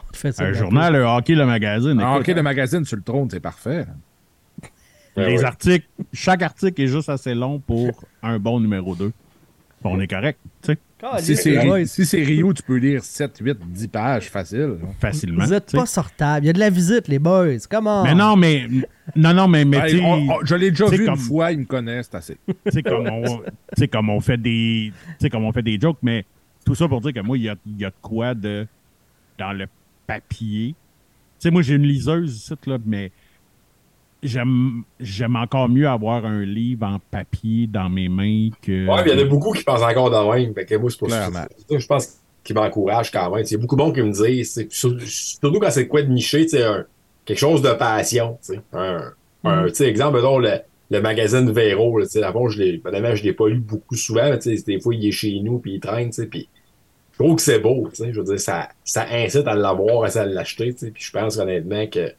On 0.08 0.12
te 0.12 0.16
fait 0.16 0.32
ça 0.32 0.44
Un 0.44 0.52
journal, 0.52 0.92
le 0.94 1.02
hockey, 1.04 1.34
le 1.34 1.46
magazine. 1.46 2.00
Écoute, 2.00 2.20
ok, 2.20 2.26
le 2.28 2.42
magazine 2.42 2.84
sur 2.84 2.96
le 2.96 3.02
trône, 3.02 3.28
c'est 3.30 3.40
parfait. 3.40 3.86
Ben 5.16 5.28
les 5.28 5.44
articles, 5.44 5.86
chaque 6.12 6.42
article 6.42 6.80
est 6.82 6.88
juste 6.88 7.08
assez 7.08 7.34
long 7.34 7.58
pour 7.58 8.04
un 8.22 8.38
bon 8.38 8.60
numéro 8.60 8.94
2. 8.94 9.12
On 9.84 9.98
est 10.00 10.08
correct, 10.08 10.38
tu 10.62 10.72
sais. 10.72 10.78
Si 11.18 11.36
c'est, 11.36 11.84
si 11.86 12.06
c'est 12.06 12.22
Rio, 12.22 12.54
tu 12.54 12.62
peux 12.62 12.76
lire 12.76 13.04
7, 13.04 13.38
8, 13.42 13.58
10 13.68 13.88
pages 13.88 14.30
facile. 14.30 14.76
facilement. 14.98 15.44
Vous 15.44 15.52
êtes 15.52 15.66
tu 15.66 15.72
sais. 15.72 15.76
pas 15.76 15.86
sortables. 15.86 16.44
Il 16.44 16.46
y 16.46 16.50
a 16.50 16.52
de 16.54 16.58
la 16.58 16.70
visite, 16.70 17.08
les 17.08 17.18
boys. 17.18 17.58
Comment? 17.68 18.02
Mais 18.02 18.14
non, 18.14 18.34
mais. 18.34 18.66
Non, 19.14 19.34
non, 19.34 19.46
mais, 19.46 19.64
mais 19.66 19.94
on- 20.00 20.30
on- 20.30 20.44
je 20.44 20.54
l'ai 20.54 20.70
déjà 20.70 20.88
c'est 20.88 20.96
vu 20.96 21.04
comme- 21.04 21.14
une 21.14 21.20
fois, 21.20 21.52
ils 21.52 21.58
me 21.58 21.64
connaissent, 21.66 22.08
c'est 22.10 22.16
assez. 22.16 22.38
tu 22.46 22.54
sais, 22.72 22.82
comme 22.82 23.06
on, 23.08 23.42
comme 23.92 24.10
on 24.10 24.20
fait 24.20 24.38
des, 24.38 24.90
tu 24.90 25.14
sais, 25.20 25.30
comme 25.30 25.44
on 25.44 25.52
fait 25.52 25.62
des 25.62 25.78
jokes, 25.78 25.98
mais 26.02 26.24
tout 26.64 26.74
ça 26.74 26.88
pour 26.88 27.00
dire 27.02 27.12
que 27.12 27.20
moi, 27.20 27.36
il 27.36 27.44
y 27.44 27.48
a, 27.50 27.56
il 27.66 27.78
y 27.78 27.84
a 27.84 27.90
de 27.90 27.94
quoi 28.00 28.34
de, 28.34 28.66
dans 29.38 29.52
le 29.52 29.66
papier. 30.06 30.74
Tu 30.74 30.76
sais, 31.40 31.50
moi, 31.50 31.60
j'ai 31.60 31.74
une 31.74 31.86
liseuse 31.86 32.34
ici, 32.36 32.54
là, 32.66 32.78
mais 32.86 33.12
j'aime, 34.22 34.82
j'aime 35.00 35.36
encore 35.36 35.68
mieux 35.68 35.88
avoir 35.88 36.24
un 36.24 36.42
livre 36.44 36.86
en 36.86 36.98
papier 37.10 37.66
dans 37.66 37.88
mes 37.88 38.08
mains 38.08 38.48
que. 38.62 38.86
Ouais, 38.88 39.04
mais 39.04 39.12
il 39.12 39.18
y 39.18 39.22
en 39.22 39.24
a 39.24 39.28
beaucoup 39.28 39.52
qui 39.52 39.64
pensent 39.64 39.82
encore 39.82 40.10
de 40.10 40.36
même. 40.38 40.54
Fait 40.54 40.64
que 40.64 40.74
moi, 40.76 40.90
c'est 40.90 40.98
pour 40.98 41.10
ça 41.10 41.30
c'est 41.68 41.78
je 41.78 41.86
pense 41.86 42.16
qu'ils 42.42 42.56
m'encouragent 42.56 43.10
quand 43.10 43.34
même. 43.34 43.44
Il 43.44 43.52
y 43.52 43.54
a 43.54 43.58
beaucoup 43.58 43.76
de 43.76 43.82
monde 43.82 43.94
qui 43.94 44.02
me 44.02 44.12
disent, 44.12 44.52
c'est- 44.52 44.72
sur- 44.72 45.00
surtout 45.02 45.58
quand 45.58 45.70
c'est 45.70 45.88
quoi 45.88 46.02
de 46.02 46.08
niché, 46.10 46.42
tu 46.44 46.50
sais, 46.50 46.62
un- 46.62 46.84
quelque 47.24 47.38
chose 47.38 47.62
de 47.62 47.72
passion. 47.72 48.38
tu 48.44 48.54
sais. 48.54 48.60
Un, 48.72 49.12
un- 49.44 49.66
tu 49.68 49.74
sais, 49.74 49.88
exemple, 49.88 50.16
mettons, 50.16 50.38
le, 50.38 50.58
le 50.90 51.00
magazine 51.00 51.50
Véro, 51.50 51.98
là, 51.98 52.06
tu 52.06 52.12
sais, 52.12 52.22
avant, 52.22 52.48
je 52.48 52.62
l'ai, 52.62 52.80
je 53.16 53.22
l'ai 53.24 53.32
pas 53.32 53.48
lu 53.48 53.58
beaucoup 53.58 53.96
souvent, 53.96 54.30
mais 54.30 54.38
tu 54.38 54.56
sais, 54.56 54.62
des 54.64 54.80
fois, 54.80 54.94
il 54.94 55.06
est 55.06 55.10
chez 55.12 55.40
nous, 55.40 55.58
puis 55.58 55.74
il 55.74 55.80
traîne, 55.80 56.10
tu 56.10 56.22
sais, 56.22 56.26
puis 56.26 56.48
je 57.12 57.24
trouve 57.24 57.36
que 57.36 57.42
c'est 57.42 57.58
beau, 57.58 57.88
tu 57.90 57.96
sais, 58.04 58.12
je 58.12 58.20
veux 58.20 58.26
dire, 58.26 58.38
ça, 58.40 58.68
ça 58.84 59.06
incite 59.10 59.46
à 59.48 59.54
l'avoir, 59.56 60.04
à 60.16 60.26
l'acheter, 60.26 60.72
tu 60.74 60.78
sais, 60.86 60.90
puis 60.92 61.02
je 61.02 61.10
pense 61.10 61.38
honnêtement 61.38 61.86
que, 61.88 62.12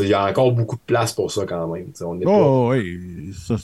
il 0.00 0.08
y 0.08 0.14
a 0.14 0.28
encore 0.28 0.52
beaucoup 0.52 0.76
de 0.76 0.82
place 0.86 1.12
pour 1.12 1.30
ça 1.30 1.44
quand 1.46 1.66
même, 1.68 1.86
on 2.02 2.20
est 2.20 2.24
pas, 2.24 2.30
Oh, 2.30 2.70
oui, 2.72 3.32
ça, 3.32 3.56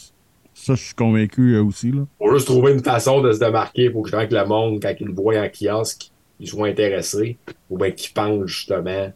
ça, 0.55 0.75
je 0.75 0.83
suis 0.85 0.95
convaincu 0.95 1.55
euh, 1.55 1.65
aussi, 1.65 1.91
là. 1.93 2.03
faut 2.19 2.35
juste 2.35 2.47
trouver 2.47 2.73
une 2.73 2.83
façon 2.85 3.21
de 3.21 3.33
se 3.33 3.39
démarquer 3.39 3.91
pour 3.91 4.05
que, 4.05 4.11
que 4.11 4.35
le 4.35 4.47
monde, 4.47 4.81
quand 4.83 4.95
il 5.01 5.07
le 5.07 5.13
voit 5.15 5.39
en 5.41 5.49
kiosque, 5.49 6.11
il 6.39 6.49
soit 6.49 6.69
intéressé, 6.69 7.39
ou 7.69 7.79
bien 7.79 7.91
qu'il 7.91 8.13
pense 8.13 8.47
justement 8.47 9.13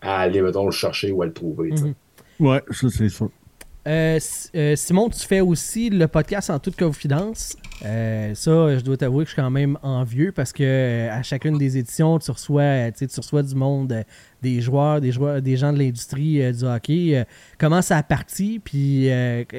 à 0.00 0.20
aller, 0.20 0.42
mettons, 0.42 0.66
le 0.66 0.70
chercher 0.72 1.10
ou 1.12 1.22
à 1.22 1.26
le 1.26 1.32
trouver. 1.32 1.70
Mhm. 1.70 1.94
Ouais, 2.40 2.62
ça, 2.70 2.88
c'est 2.88 3.08
ça. 3.08 3.26
Euh, 3.86 4.18
euh, 4.54 4.76
Simon, 4.76 5.08
tu 5.08 5.26
fais 5.26 5.40
aussi 5.40 5.90
le 5.90 6.06
podcast 6.06 6.50
en 6.50 6.58
toute 6.58 6.76
confidence. 6.76 7.56
Euh, 7.84 8.34
ça, 8.34 8.76
je 8.76 8.82
dois 8.82 8.96
t'avouer 8.96 9.24
que 9.24 9.30
je 9.30 9.34
suis 9.34 9.42
quand 9.42 9.50
même 9.50 9.78
envieux 9.82 10.32
parce 10.32 10.52
que 10.52 10.64
euh, 10.64 11.12
à 11.12 11.22
chacune 11.22 11.58
des 11.58 11.78
éditions, 11.78 12.18
tu 12.18 12.30
reçois, 12.30 12.62
euh, 12.62 12.90
tu 12.96 13.06
reçois 13.16 13.42
du 13.42 13.54
monde, 13.54 14.04
des 14.42 14.60
joueurs, 14.60 15.00
des 15.00 15.12
joueurs, 15.12 15.40
des 15.40 15.56
gens 15.56 15.72
de 15.72 15.78
l'industrie 15.78 16.52
du 16.52 16.64
hockey. 16.64 17.24
Comment 17.58 17.82
ça 17.82 17.98
a 17.98 18.02
parti, 18.02 18.60
puis 18.62 19.10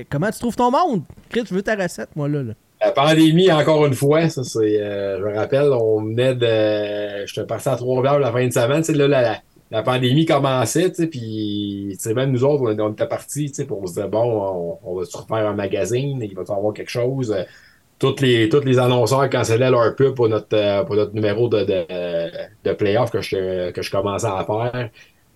comment 0.10 0.30
tu 0.32 0.40
trouves 0.40 0.56
ton 0.56 0.72
monde? 0.72 1.04
Chris, 1.30 1.44
je 1.48 1.54
veux 1.54 1.62
ta 1.62 1.76
recette, 1.76 2.16
moi 2.16 2.28
là. 2.28 2.42
La 2.82 2.92
pandémie, 2.92 3.52
encore 3.52 3.86
une 3.86 3.94
fois, 3.94 4.30
ça 4.30 4.44
c'est, 4.44 4.78
je 4.80 5.22
me 5.22 5.36
rappelle, 5.36 5.70
on 5.74 6.02
venait 6.02 6.34
de, 6.34 7.26
j'étais 7.26 7.46
parti 7.46 7.68
à 7.68 7.76
Trois-Rivières 7.76 8.20
la 8.20 8.32
fin 8.32 8.48
de 8.48 8.54
semaine, 8.54 8.82
tu 8.82 8.94
sais, 8.94 8.98
là, 8.98 9.08
la, 9.10 9.38
la, 9.70 9.84
pandémie 9.84 10.26
commençait, 10.26 10.90
tu 10.90 10.96
sais, 10.96 11.08
puis, 11.08 11.98
même 12.16 12.32
nous 12.32 12.46
autres, 12.46 12.64
on, 12.64 12.92
était 12.94 13.06
partis, 13.06 13.52
tu 13.52 13.56
sais, 13.56 13.68
on 13.70 13.86
se 13.86 13.96
disait, 13.96 14.08
bon, 14.08 14.80
on, 14.84 14.92
on 14.92 14.96
va 14.96 15.04
se 15.04 15.18
refaire 15.18 15.46
un 15.46 15.56
magazine, 15.56 16.22
il 16.22 16.34
va 16.34 16.44
y 16.48 16.52
avoir 16.52 16.74
quelque 16.74 16.90
chose? 16.90 17.36
Toutes 18.00 18.22
les, 18.22 18.48
tous 18.48 18.62
les 18.62 18.80
annonceurs 18.80 19.30
cancellaient 19.30 19.70
leur 19.70 19.96
pub 19.96 20.16
pour 20.16 20.30
notre, 20.30 20.56
euh, 20.56 20.84
pour 20.84 20.96
notre 20.96 21.14
numéro 21.14 21.50
de, 21.50 21.64
de, 21.64 21.86
de 22.64 22.74
playoff 22.74 23.12
que 23.12 23.22
je, 23.22 23.72
que 23.72 23.82
je 23.82 23.92
commençais 23.92 24.28
à 24.28 24.46
faire. 24.46 24.90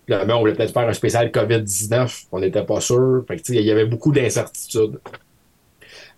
Là, 0.08 0.24
ben, 0.24 0.34
on 0.34 0.40
voulait 0.40 0.54
peut-être 0.54 0.72
faire 0.72 0.88
un 0.88 0.92
spécial 0.92 1.30
COVID-19, 1.30 2.26
on 2.32 2.40
n'était 2.40 2.64
pas 2.64 2.80
sûr. 2.80 3.24
Fait 3.26 3.36
que, 3.36 3.52
il 3.52 3.60
y 3.60 3.70
avait 3.70 3.86
beaucoup 3.86 4.12
d'incertitudes. 4.12 4.98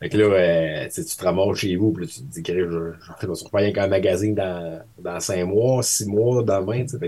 Fait 0.00 0.08
que 0.08 0.18
là, 0.18 0.24
euh, 0.24 0.88
tu 0.92 1.04
te 1.04 1.24
ramasses 1.24 1.58
chez 1.58 1.74
vous, 1.76 1.92
puis 1.92 2.06
tu 2.06 2.20
te 2.20 2.24
dis, 2.24 2.42
Chris, 2.42 2.54
je, 2.54 2.66
vais 2.66 3.26
refaire 3.26 3.50
rien 3.52 3.72
qu'un 3.72 3.86
magazine 3.86 4.34
dans, 4.34 4.82
dans 4.98 5.20
cinq 5.20 5.44
mois, 5.46 5.82
six 5.82 6.06
mois, 6.06 6.42
demain, 6.42 6.82
tu 6.82 6.90
sais. 6.90 6.98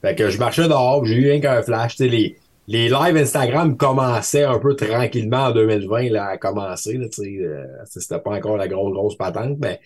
Fait 0.00 0.14
que, 0.14 0.22
que 0.22 0.30
je 0.30 0.38
marchais 0.38 0.68
dehors, 0.68 1.04
j'ai 1.04 1.14
eu 1.14 1.30
rien 1.30 1.40
qu'un 1.40 1.62
flash, 1.62 1.98
les, 1.98 2.36
les 2.68 2.90
lives 2.90 3.16
Instagram 3.16 3.76
commençaient 3.78 4.44
un 4.44 4.58
peu 4.58 4.76
tranquillement 4.76 5.46
en 5.46 5.52
2020, 5.52 6.10
là, 6.10 6.26
à 6.26 6.38
commencer, 6.38 6.98
là, 6.98 7.06
sais, 7.10 7.38
euh, 7.40 7.64
c'était 7.86 8.20
pas 8.20 8.32
encore 8.32 8.58
la 8.58 8.68
grosse, 8.68 8.92
grosse 8.92 9.16
patente, 9.16 9.56
mais 9.58 9.80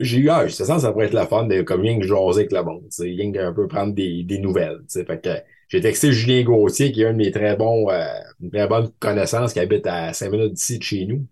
j'ai 0.00 0.18
eu, 0.18 0.30
ah, 0.30 0.48
c'est 0.48 0.64
ça, 0.64 0.78
ça 0.78 0.90
pourrait 0.90 1.06
être 1.06 1.12
la 1.12 1.26
fun 1.26 1.44
de, 1.44 1.60
comme 1.62 1.82
que 1.82 2.02
jaser 2.06 2.40
avec 2.40 2.52
le 2.52 2.62
monde, 2.62 2.86
sais, 2.90 3.04
rien 3.04 3.30
qu'un 3.30 3.52
peu 3.52 3.68
prendre 3.68 3.92
des, 3.94 4.24
des 4.24 4.38
nouvelles, 4.38 4.80
sais. 4.88 5.04
Fait 5.04 5.20
que, 5.20 5.28
j'ai 5.68 5.80
texté 5.80 6.12
Julien 6.12 6.42
Gauthier, 6.42 6.92
qui 6.92 7.02
est 7.02 7.06
un 7.06 7.12
de 7.12 7.18
mes 7.18 7.30
très 7.30 7.56
bons, 7.56 7.90
euh, 7.90 8.04
une 8.40 8.50
très 8.50 8.66
bonne 8.66 8.90
connaissance, 8.98 9.52
qui 9.52 9.60
habite 9.60 9.86
à 9.86 10.12
cinq 10.12 10.30
minutes 10.30 10.52
d'ici 10.54 10.78
de 10.78 10.82
chez 10.82 11.06
nous 11.06 11.26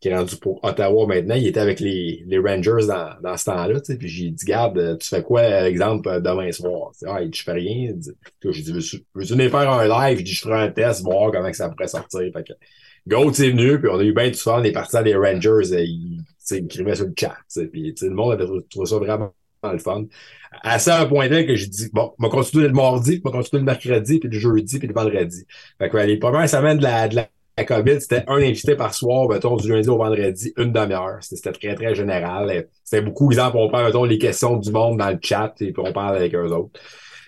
qui 0.00 0.08
est 0.08 0.16
rendu 0.16 0.36
pour 0.36 0.62
Ottawa 0.64 1.06
maintenant. 1.06 1.34
Il 1.34 1.46
était 1.46 1.60
avec 1.60 1.80
les, 1.80 2.24
les 2.26 2.38
Rangers 2.38 2.86
dans, 2.86 3.10
dans 3.22 3.36
ce 3.36 3.44
temps-là. 3.46 3.80
Puis 3.80 4.08
j'ai 4.08 4.30
dit, 4.30 4.44
garde, 4.44 4.98
tu 4.98 5.08
fais 5.08 5.22
quoi, 5.22 5.40
euh, 5.40 5.66
exemple, 5.66 6.08
euh, 6.08 6.20
demain 6.20 6.50
soir? 6.52 6.92
Ah, 7.06 7.22
il 7.22 7.30
dit, 7.30 7.38
je 7.38 7.44
fais 7.44 7.52
rien. 7.52 7.92
Dit, 7.92 8.10
j'ai 8.50 8.62
dit, 8.62 8.72
veux-tu 8.72 9.32
venir 9.32 9.50
faire 9.50 9.70
un 9.70 9.86
live? 9.86 10.18
Je 10.18 10.24
dis, 10.24 10.32
je 10.32 10.40
ferai 10.40 10.62
un 10.62 10.70
test, 10.70 11.02
voir 11.02 11.30
comment 11.32 11.50
que 11.50 11.56
ça 11.56 11.68
pourrait 11.68 11.88
sortir. 11.88 12.20
Fait 12.32 12.44
que, 12.44 12.52
Goat 13.06 13.30
est 13.30 13.50
venu, 13.50 13.80
puis 13.80 13.88
on 13.90 13.98
a 13.98 14.04
eu 14.04 14.12
bien 14.12 14.28
du 14.28 14.34
fun. 14.34 14.60
On 14.60 14.64
est 14.64 14.72
parti 14.72 14.96
à 14.96 15.02
des 15.02 15.14
Rangers. 15.14 15.72
euh, 15.72 15.80
Il, 15.82 16.22
il 16.50 16.96
sur 16.96 17.06
le 17.06 17.14
chat. 17.16 17.36
Puis 17.72 17.94
le 18.00 18.10
monde 18.10 18.32
avait 18.32 18.46
trouvé 18.70 18.86
ça 18.86 18.96
vraiment 18.96 19.32
le 19.64 19.78
fun. 19.78 20.04
À 20.62 20.78
ça, 20.78 21.00
un 21.00 21.06
point 21.06 21.28
tel 21.28 21.46
que 21.46 21.54
j'ai 21.54 21.66
dit, 21.66 21.88
bon, 21.92 22.12
on 22.18 22.22
va 22.22 22.28
continuer 22.30 22.68
le 22.68 22.72
mardi, 22.72 23.12
puis 23.12 23.22
on 23.24 23.30
va 23.30 23.38
continuer 23.38 23.60
le 23.60 23.66
mercredi, 23.66 24.18
puis 24.18 24.28
le 24.28 24.38
jeudi, 24.38 24.78
puis 24.78 24.88
le 24.88 24.94
vendredi. 24.94 25.44
Fait 25.78 25.88
que 25.88 25.96
les 25.98 26.16
premières 26.16 26.48
semaines 26.48 26.78
de 26.78 26.84
la, 26.84 27.08
de 27.08 27.16
la 27.16 27.64
COVID, 27.64 28.00
c'était 28.00 28.24
un 28.28 28.36
invité 28.36 28.76
par 28.76 28.94
soir, 28.94 29.28
mettons, 29.28 29.56
du 29.56 29.68
lundi 29.70 29.88
au 29.88 29.98
vendredi, 29.98 30.52
une 30.56 30.72
demi-heure. 30.72 31.18
C'était 31.20 31.52
très, 31.52 31.74
très 31.74 31.94
général. 31.94 32.68
C'était 32.84 33.02
beaucoup, 33.02 33.30
exemple, 33.30 33.56
on 33.58 33.68
prend, 33.68 33.84
mettons, 33.84 34.04
les 34.04 34.18
questions 34.18 34.56
du 34.56 34.70
monde 34.70 34.98
dans 34.98 35.10
le 35.10 35.18
chat, 35.22 35.54
et 35.60 35.72
puis 35.72 35.82
on 35.84 35.92
parle 35.92 36.16
avec 36.16 36.34
eux 36.34 36.50
autres. 36.52 36.80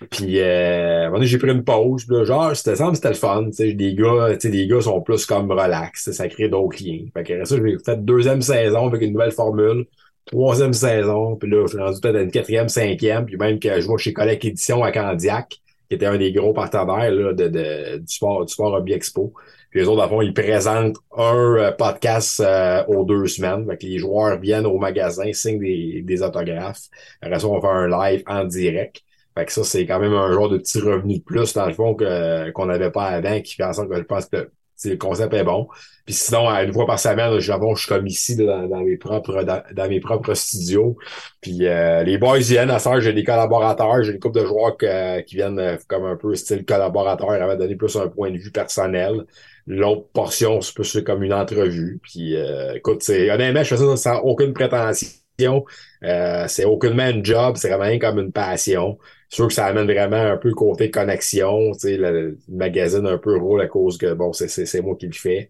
Puis, 0.09 0.39
euh, 0.39 1.21
j'ai 1.21 1.37
pris 1.37 1.51
une 1.51 1.63
pause, 1.63 2.07
là, 2.09 2.23
genre, 2.25 2.55
c'était 2.55 2.75
ça, 2.75 2.89
c'était 2.93 3.09
le 3.09 3.13
fun, 3.13 3.49
les 3.59 3.93
gars, 3.93 4.29
les 4.43 4.67
gars 4.67 4.81
sont 4.81 5.01
plus 5.01 5.25
comme 5.25 5.51
relax, 5.51 6.11
ça 6.11 6.27
crée 6.27 6.49
d'autres 6.49 6.83
liens. 6.83 7.05
Fait 7.13 7.23
que 7.23 7.45
ça, 7.45 7.55
j'ai 7.55 7.77
fait 7.85 8.03
deuxième 8.03 8.41
saison 8.41 8.87
avec 8.87 9.01
une 9.03 9.13
nouvelle 9.13 9.31
formule, 9.31 9.85
troisième 10.31 10.73
saison, 10.73 11.35
puis 11.35 11.49
là, 11.49 11.63
je 11.63 11.73
suis 11.73 11.79
rendu 11.79 11.99
peut-être 11.99 12.15
à 12.15 12.21
une 12.21 12.31
quatrième, 12.31 12.69
cinquième, 12.69 13.25
puis 13.25 13.37
même 13.37 13.59
que 13.59 13.79
je 13.79 13.85
vois 13.85 13.97
chez 13.97 14.13
Collègue 14.13 14.45
Édition 14.45 14.83
à 14.83 14.91
Candiac, 14.91 15.49
qui 15.89 15.95
était 15.95 16.05
un 16.05 16.17
des 16.17 16.31
gros 16.31 16.53
partenaires, 16.53 17.11
là, 17.11 17.33
de, 17.33 17.47
de, 17.47 17.97
du 17.97 18.07
sport, 18.07 18.45
du 18.45 18.53
sport 18.53 18.73
Hobby 18.73 18.93
Expo. 18.93 19.33
Puis 19.69 19.79
les 19.81 19.87
autres, 19.87 20.01
à 20.01 20.09
fond, 20.09 20.21
ils 20.21 20.33
présentent 20.33 20.97
un 21.15 21.55
euh, 21.57 21.71
podcast 21.71 22.41
euh, 22.41 22.83
aux 22.87 23.05
deux 23.05 23.27
semaines. 23.27 23.65
Fait 23.65 23.77
que 23.77 23.85
les 23.85 23.99
joueurs 23.99 24.37
viennent 24.39 24.65
au 24.65 24.77
magasin, 24.77 25.31
signent 25.31 25.59
des, 25.59 26.01
des 26.01 26.21
autographes. 26.21 26.89
Après 27.21 27.39
ça, 27.39 27.47
on 27.47 27.61
faire 27.61 27.69
un 27.69 27.87
live 27.87 28.23
en 28.27 28.43
direct. 28.43 29.01
Fait 29.37 29.45
que 29.45 29.51
ça, 29.51 29.63
c'est 29.63 29.85
quand 29.85 29.99
même 29.99 30.13
un 30.13 30.31
genre 30.33 30.49
de 30.49 30.57
petit 30.57 30.79
revenu 30.79 31.19
de 31.19 31.23
plus, 31.23 31.53
dans 31.53 31.65
le 31.65 31.73
fond, 31.73 31.95
que, 31.95 32.51
qu'on 32.51 32.65
n'avait 32.65 32.91
pas 32.91 33.05
avant, 33.05 33.39
qui 33.41 33.55
fait 33.55 33.63
en 33.63 33.71
sorte 33.71 33.89
que 33.89 33.97
je 33.97 34.03
pense 34.03 34.25
que 34.25 34.49
le 34.89 34.97
concept 34.97 35.33
est 35.33 35.43
bon. 35.43 35.67
Puis 36.05 36.15
sinon, 36.15 36.49
une 36.49 36.73
fois 36.73 36.85
par 36.85 36.99
semaine, 36.99 37.39
je, 37.39 37.51
suis 37.51 37.87
comme 37.87 38.07
ici 38.07 38.35
dans, 38.35 38.83
mes 38.83 38.97
propres 38.97 39.43
dans, 39.43 39.89
mes 39.89 39.99
propres 39.99 40.33
studios. 40.33 40.97
Puis 41.41 41.67
euh, 41.67 42.03
les 42.03 42.17
boys 42.17 42.39
viennent 42.39 42.71
à 42.71 42.79
faire, 42.79 42.99
j'ai 43.01 43.13
des 43.13 43.23
collaborateurs, 43.23 44.03
j'ai 44.03 44.13
une 44.13 44.19
couple 44.19 44.39
de 44.39 44.45
joueurs 44.45 44.77
qui 44.77 45.35
viennent 45.35 45.59
euh, 45.59 45.77
comme 45.87 46.05
un 46.05 46.15
peu 46.15 46.35
style 46.35 46.65
collaborateur, 46.65 47.31
avant 47.31 47.53
de 47.53 47.59
donner 47.59 47.75
plus 47.75 47.95
un 47.95 48.07
point 48.07 48.31
de 48.31 48.37
vue 48.37 48.51
personnel. 48.51 49.25
L'autre 49.67 50.07
portion, 50.11 50.59
c'est 50.61 50.73
plus 50.73 51.03
comme 51.03 51.23
une 51.23 51.33
entrevue. 51.33 51.99
Puis 52.01 52.35
euh, 52.35 52.75
écoute, 52.75 53.03
c'est 53.03 53.29
honnêtement, 53.31 53.63
je 53.63 53.75
fais 53.75 53.77
ça 53.77 53.95
sans 53.95 54.19
aucune 54.19 54.53
prétention. 54.53 55.65
Euh, 56.03 56.45
c'est 56.47 56.65
aucunement 56.65 57.03
un 57.03 57.23
job, 57.23 57.55
c'est 57.57 57.69
vraiment 57.69 57.97
comme 57.99 58.19
une 58.19 58.31
passion. 58.31 58.97
Sûr 59.31 59.47
que 59.47 59.53
ça 59.53 59.65
amène 59.65 59.85
vraiment 59.85 60.17
un 60.17 60.37
peu 60.37 60.51
côté 60.51 60.91
connexion, 60.91 61.71
tu 61.73 61.79
sais, 61.79 61.97
le, 61.97 62.11
le 62.31 62.37
magazine 62.49 63.07
un 63.07 63.17
peu 63.17 63.37
rôle 63.37 63.61
à 63.61 63.67
cause 63.67 63.97
que 63.97 64.13
bon, 64.13 64.33
c'est, 64.33 64.81
moi 64.81 64.95
qui 64.97 65.07
le 65.07 65.13
fais. 65.13 65.49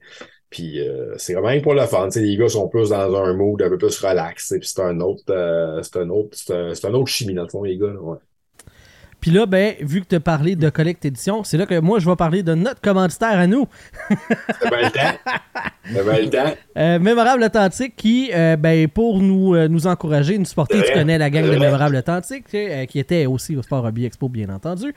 Puis 0.52 0.80
euh, 0.82 1.16
c'est 1.18 1.34
vraiment 1.34 1.60
pour 1.62 1.74
le 1.74 1.86
fun. 1.88 2.08
tu 2.10 2.20
sais, 2.20 2.22
les 2.26 2.38
gars 2.38 2.50
sont 2.50 2.68
plus 2.70 2.90
dans 2.90 3.16
un 3.16 3.34
mood 3.34 3.62
un 3.62 3.70
peu 3.70 3.78
plus 3.78 4.00
relax. 4.00 4.54
Puis 4.60 4.68
c'est 4.68 4.82
un 4.82 5.00
autre, 5.00 5.24
euh, 5.30 5.82
c'est 5.84 5.98
un 5.98 6.10
autre, 6.10 6.38
c'est 6.38 6.86
un, 6.86 6.94
autre 6.94 7.08
chimie 7.08 7.34
dans 7.34 7.44
le 7.44 7.50
fond, 7.50 7.64
les 7.64 7.78
gars. 7.78 7.88
ouais. 7.88 8.18
Puis 9.22 9.30
là, 9.30 9.46
ben, 9.46 9.76
vu 9.82 10.02
que 10.02 10.08
tu 10.08 10.16
as 10.16 10.20
parlé 10.20 10.56
de 10.56 10.68
Collect 10.72 11.06
Edition, 11.06 11.44
c'est 11.44 11.58
là 11.58 11.68
que 11.68 11.80
moi, 11.80 12.00
je 12.00 12.10
vais 12.10 12.16
parler 12.16 12.42
de 12.42 12.56
notre 12.56 12.82
commanditaire 12.82 13.40
à 13.40 13.46
nous. 13.46 13.68
C'est 14.10 14.70
bien 14.70 14.82
le 14.82 14.92
temps. 14.92 15.34
Bien 15.86 16.20
le 16.20 16.30
temps. 16.30 16.54
Euh, 16.78 16.98
Mémorable 16.98 17.44
Authentique 17.44 17.96
qui, 17.96 18.32
euh, 18.34 18.56
ben, 18.56 18.88
pour 18.88 19.22
nous, 19.22 19.54
euh, 19.54 19.68
nous 19.68 19.86
encourager, 19.86 20.40
nous 20.40 20.46
supporter, 20.46 20.82
tu 20.82 20.92
connais 20.92 21.20
la 21.20 21.30
gang 21.30 21.46
de. 21.46 21.52
Mémorable 21.52 21.98
Authentique, 21.98 22.46
qui 22.48 23.00
était 23.00 23.28
aussi 23.28 23.56
au 23.56 23.62
Sport 23.62 23.86
Hobby 23.86 24.06
Expo, 24.06 24.28
bien 24.28 24.50
entendu, 24.50 24.94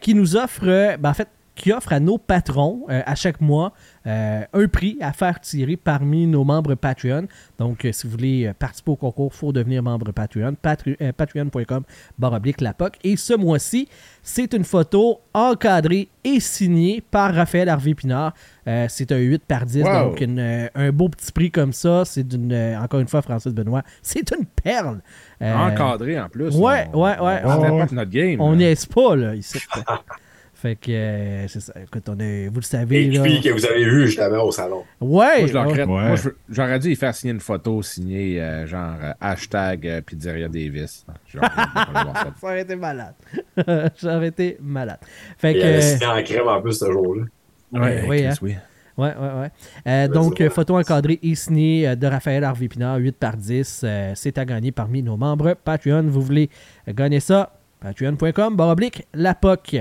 qui 0.00 0.14
nous 0.14 0.36
offre, 0.36 0.64
ben, 0.96 1.10
en 1.10 1.14
fait, 1.14 1.28
qui 1.54 1.72
offre 1.72 1.92
à 1.92 2.00
nos 2.00 2.16
patrons 2.16 2.86
à 2.88 3.14
chaque 3.14 3.42
mois 3.42 3.72
euh, 4.06 4.42
un 4.52 4.68
prix 4.68 4.96
à 5.00 5.12
faire 5.12 5.40
tirer 5.40 5.76
parmi 5.76 6.26
nos 6.26 6.44
membres 6.44 6.74
Patreon. 6.74 7.26
Donc, 7.58 7.84
euh, 7.84 7.92
si 7.92 8.06
vous 8.06 8.12
voulez 8.12 8.46
euh, 8.46 8.52
participer 8.58 8.92
au 8.92 8.96
concours, 8.96 9.30
il 9.34 9.36
faut 9.36 9.52
devenir 9.52 9.82
membre 9.82 10.12
Patreon. 10.12 10.54
Patre- 10.62 11.12
Patreon.com 11.12 11.82
barre 12.18 12.32
oblique 12.34 12.60
la 12.60 12.72
POC. 12.74 12.94
Et 13.04 13.16
ce 13.16 13.34
mois-ci, 13.34 13.88
c'est 14.22 14.52
une 14.54 14.64
photo 14.64 15.20
encadrée 15.34 16.08
et 16.24 16.40
signée 16.40 17.02
par 17.10 17.34
Raphaël 17.34 17.68
Harvey 17.68 17.94
Pinard. 17.94 18.32
Euh, 18.68 18.86
c'est 18.88 19.12
un 19.12 19.18
8 19.18 19.44
par 19.44 19.64
10, 19.64 19.82
Wow. 19.84 19.92
donc 20.10 20.20
une, 20.20 20.38
euh, 20.40 20.68
un 20.74 20.90
beau 20.90 21.08
petit 21.08 21.30
prix 21.32 21.50
comme 21.50 21.72
ça. 21.72 22.04
C'est 22.04 22.24
d'une, 22.26 22.52
euh, 22.52 22.80
encore 22.80 23.00
une 23.00 23.06
fois, 23.08 23.22
Francis 23.22 23.52
Benoît, 23.52 23.82
c'est 24.02 24.30
une 24.36 24.44
perle. 24.46 25.00
Encadré 25.40 26.18
en 26.18 26.28
plus. 26.28 26.54
ouais, 26.56 26.88
on, 26.92 27.02
ouais, 27.04 27.18
ouais. 27.20 27.40
On, 27.44 27.50
On- 27.72 27.78
notre 27.94 28.04
game. 28.10 28.40
On 28.40 28.58
est 28.58 28.88
pas, 28.92 29.14
là, 29.16 29.34
ici. 29.34 29.58
fait 30.66 30.76
que, 30.76 30.90
euh, 30.90 31.48
c'est 31.48 31.60
ça. 31.60 31.72
Écoute, 31.82 32.08
on 32.08 32.14
vous 32.14 32.56
le 32.56 32.62
savez, 32.62 33.04
Et 33.04 33.10
là. 33.10 33.22
puis 33.22 33.40
que 33.40 33.50
vous 33.50 33.64
avez 33.64 33.84
vu 33.84 34.06
justement 34.06 34.42
au 34.44 34.50
salon. 34.50 34.82
Ouais, 35.00 35.38
Moi, 35.40 35.46
je 35.46 35.52
leur 35.52 35.66
ouais. 35.66 35.72
crête. 35.72 35.86
Ouais. 35.88 36.06
Moi, 36.08 36.16
je- 36.16 36.28
j'aurais 36.48 36.78
dû 36.78 36.90
y 36.90 36.96
faire 36.96 37.14
signer 37.14 37.32
une 37.34 37.40
photo 37.40 37.82
signée 37.82 38.40
euh, 38.40 38.66
genre 38.66 38.94
euh, 39.02 39.12
hashtag 39.20 39.86
euh, 39.86 40.00
Pizzeria 40.00 40.48
Davis. 40.48 41.06
Genre, 41.32 41.44
ça. 41.44 42.32
Ça 42.40 42.46
aurait 42.46 42.62
été 42.62 42.76
malade. 42.76 43.14
ça 43.96 44.16
aurait 44.16 44.28
été 44.28 44.56
malade. 44.60 44.98
Fait 45.38 45.52
Il 45.52 45.60
que. 45.60 45.64
avait 45.66 45.80
signé 45.82 46.06
en 46.06 46.22
crème 46.22 46.48
en 46.48 46.60
plus 46.60 46.72
ce 46.78 46.90
jour-là. 46.90 47.24
Ouais, 47.72 48.04
oui, 48.08 48.16
Chris, 48.18 48.26
hein. 48.26 48.34
oui. 48.42 48.54
Ouais, 48.98 49.08
ouais, 49.14 49.40
ouais. 49.40 49.50
Euh, 49.86 50.08
donc, 50.08 50.40
euh, 50.40 50.48
photo 50.48 50.78
encadrée 50.78 51.18
et 51.22 51.34
signée 51.34 51.86
euh, 51.86 51.96
de 51.96 52.06
Raphaël 52.06 52.42
Harvey 52.44 52.66
Pinard, 52.68 52.96
8 52.96 53.16
par 53.18 53.36
10. 53.36 53.82
Euh, 53.84 54.12
c'est 54.14 54.38
à 54.38 54.44
gagner 54.46 54.72
parmi 54.72 55.02
nos 55.02 55.18
membres 55.18 55.52
Patreon. 55.54 56.04
Vous 56.08 56.22
voulez 56.22 56.48
gagner 56.88 57.20
ça? 57.20 57.52
Patreon.com, 57.80 58.56
barre 58.56 58.70
oblique, 58.70 59.06
la 59.12 59.34
POC. 59.34 59.80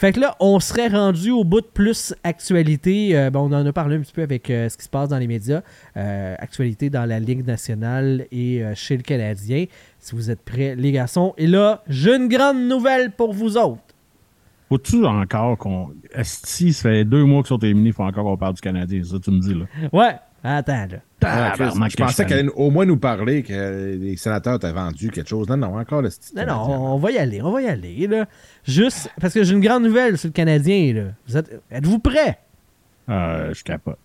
Fait 0.00 0.12
que 0.12 0.20
là, 0.20 0.34
on 0.40 0.60
serait 0.60 0.88
rendu 0.88 1.30
au 1.30 1.44
bout 1.44 1.60
de 1.60 1.66
plus 1.66 2.14
actualité. 2.24 3.14
Euh, 3.14 3.28
bon, 3.28 3.40
on 3.40 3.52
en 3.52 3.66
a 3.66 3.70
parlé 3.70 3.96
un 3.96 4.00
petit 4.00 4.14
peu 4.14 4.22
avec 4.22 4.48
euh, 4.48 4.66
ce 4.70 4.78
qui 4.78 4.84
se 4.84 4.88
passe 4.88 5.10
dans 5.10 5.18
les 5.18 5.26
médias. 5.26 5.60
Euh, 5.94 6.34
actualité 6.38 6.88
dans 6.88 7.04
la 7.04 7.20
Ligue 7.20 7.46
nationale 7.46 8.26
et 8.32 8.62
chez 8.74 8.96
le 8.96 9.02
Canadien. 9.02 9.66
Si 9.98 10.14
vous 10.14 10.30
êtes 10.30 10.40
prêts, 10.40 10.74
les 10.74 10.90
garçons. 10.90 11.34
Et 11.36 11.46
là, 11.46 11.82
j'ai 11.86 12.16
une 12.16 12.28
grande 12.28 12.66
nouvelle 12.66 13.10
pour 13.10 13.34
vous 13.34 13.58
autres. 13.58 13.82
Faut-tu 14.70 15.04
encore 15.04 15.58
qu'on. 15.58 15.90
Si 16.22 16.72
ça 16.72 16.88
fait 16.88 17.04
deux 17.04 17.24
mois 17.24 17.42
qu'ils 17.42 17.48
sont 17.48 17.58
éliminés, 17.58 17.88
il 17.88 17.92
faut 17.92 18.02
encore 18.02 18.24
qu'on 18.24 18.38
parle 18.38 18.54
du 18.54 18.62
Canadien, 18.62 19.04
ça 19.04 19.18
tu 19.18 19.30
me 19.30 19.40
dis 19.40 19.52
là? 19.52 19.66
Ouais, 19.92 20.14
attends 20.42 20.86
là. 20.90 20.98
Ah, 21.22 21.50
Chris, 21.54 21.58
Tabarnak, 21.64 21.90
je 21.92 21.96
pensais 21.98 22.24
que 22.24 22.28
qu'elle 22.30 22.38
allait 22.38 22.48
au 22.56 22.70
moins 22.70 22.86
nous 22.86 22.96
parler 22.96 23.42
que 23.42 23.96
les 24.00 24.16
sénateurs 24.16 24.58
t'avaient 24.58 24.72
vendu 24.72 25.10
quelque 25.10 25.28
chose. 25.28 25.46
Non, 25.48 25.56
non, 25.58 25.78
encore 25.78 26.00
le 26.00 26.08
style. 26.10 26.36
Non, 26.38 26.46
non, 26.46 26.94
on 26.94 26.96
va 26.98 27.10
y 27.10 27.18
aller, 27.18 27.42
on 27.42 27.50
va 27.52 27.60
y 27.62 27.66
aller. 27.68 28.06
Là. 28.06 28.26
Juste 28.64 29.10
parce 29.20 29.34
que 29.34 29.44
j'ai 29.44 29.52
une 29.52 29.60
grande 29.60 29.82
nouvelle 29.84 30.16
sur 30.16 30.28
le 30.28 30.32
Canadien. 30.32 30.94
Là. 30.94 31.02
Vous 31.28 31.36
êtes, 31.36 31.60
êtes-vous 31.70 31.98
prêts? 31.98 32.38
Euh, 33.10 33.52
je 33.52 33.62
capote. 33.62 33.98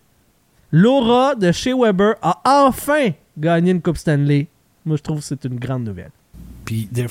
Laura 0.72 1.36
de 1.36 1.52
chez 1.52 1.74
Weber 1.74 2.16
a 2.22 2.42
enfin 2.66 3.12
gagné 3.38 3.72
une 3.72 3.82
Coupe 3.82 3.98
Stanley. 3.98 4.48
Moi, 4.86 4.98
je 4.98 5.02
trouve 5.02 5.20
que 5.20 5.26
c'est 5.26 5.46
une 5.46 5.58
grande 5.60 5.86
nouvelle. 5.86 6.12
Puis 6.66 6.90
Ouais. 6.92 7.06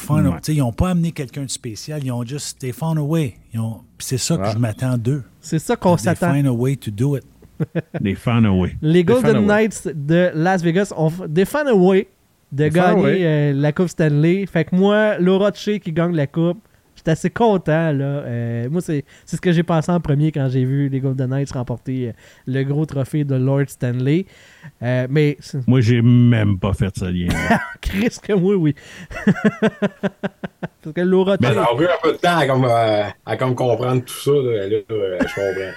ils 0.48 0.58
n'ont 0.58 0.72
pas 0.72 0.90
amené 0.90 1.12
quelqu'un 1.12 1.44
de 1.44 1.50
spécial, 1.50 2.02
ils 2.04 2.10
ont 2.10 2.24
juste 2.24 2.58
they 2.58 2.72
found 2.72 2.98
a 2.98 3.02
way. 3.02 3.36
Ils 3.52 3.60
ont- 3.60 3.82
puis 3.96 4.06
c'est 4.06 4.18
ça 4.18 4.36
que 4.36 4.42
Ouais. 4.42 4.50
je 4.52 4.58
m'attends 4.58 4.98
d'eux. 4.98 5.22
C'est 5.40 5.60
ça 5.60 5.76
qu'on 5.76 5.96
s'attend. 5.96 6.32
find 6.34 6.46
a 6.48 6.52
way 6.52 6.74
to 6.76 6.90
do 6.90 7.16
it. 7.16 7.22
Des 8.00 8.14
fans 8.14 8.44
away. 8.44 8.76
Les 8.82 9.04
Golden. 9.04 9.46
Knights 9.46 9.88
de 9.94 10.30
Las 10.34 10.62
Vegas 10.62 10.92
ont 10.96 11.10
des 11.28 11.44
fan 11.44 11.68
away 11.68 12.08
de 12.52 12.68
gagner 12.68 13.26
euh, 13.26 13.52
la 13.52 13.72
Coupe 13.72 13.88
Stanley. 13.88 14.46
Fait 14.46 14.64
que 14.64 14.74
moi, 14.76 15.18
Laura 15.18 15.52
chez 15.52 15.80
qui 15.80 15.92
gagne 15.92 16.14
la 16.14 16.26
Coupe, 16.26 16.58
j'étais 16.94 17.10
assez 17.10 17.30
content. 17.30 17.92
Là. 17.92 18.04
Euh, 18.04 18.70
moi, 18.70 18.80
c'est 18.80 19.04
c'est 19.24 19.36
ce 19.36 19.40
que 19.40 19.52
j'ai 19.52 19.62
pensé 19.62 19.90
en 19.90 20.00
premier 20.00 20.30
quand 20.30 20.48
j'ai 20.48 20.64
vu 20.64 20.88
les 20.88 21.00
Golden 21.00 21.30
Knights 21.30 21.52
remporter 21.52 22.08
euh, 22.08 22.12
le 22.46 22.62
gros 22.62 22.86
trophée 22.86 23.24
de 23.24 23.34
Lord 23.34 23.68
Stanley. 23.68 24.26
Euh, 24.82 25.06
mais 25.10 25.36
Moi, 25.66 25.80
j'ai 25.80 26.00
même 26.02 26.58
pas 26.58 26.72
fait 26.72 26.96
ce 26.96 27.06
lien. 27.06 27.28
Chris 27.80 28.16
que 28.22 28.32
moi, 28.34 28.54
oui. 28.56 28.74
Parce 30.82 30.94
que 30.94 31.00
Laura 31.00 31.36
Mais 31.40 31.54
ça 31.54 31.62
a 31.62 31.74
pris 31.74 31.86
un 31.86 31.98
peu 32.02 32.12
de 32.12 32.18
temps 32.18 32.36
à 32.36 32.46
comme, 32.46 32.64
euh, 32.64 33.04
à 33.24 33.36
comme 33.36 33.54
comprendre 33.54 34.02
tout 34.04 34.14
ça. 34.14 34.30
Là, 34.30 34.66
Là, 34.68 34.76
je 34.88 35.34
comprends. 35.34 35.72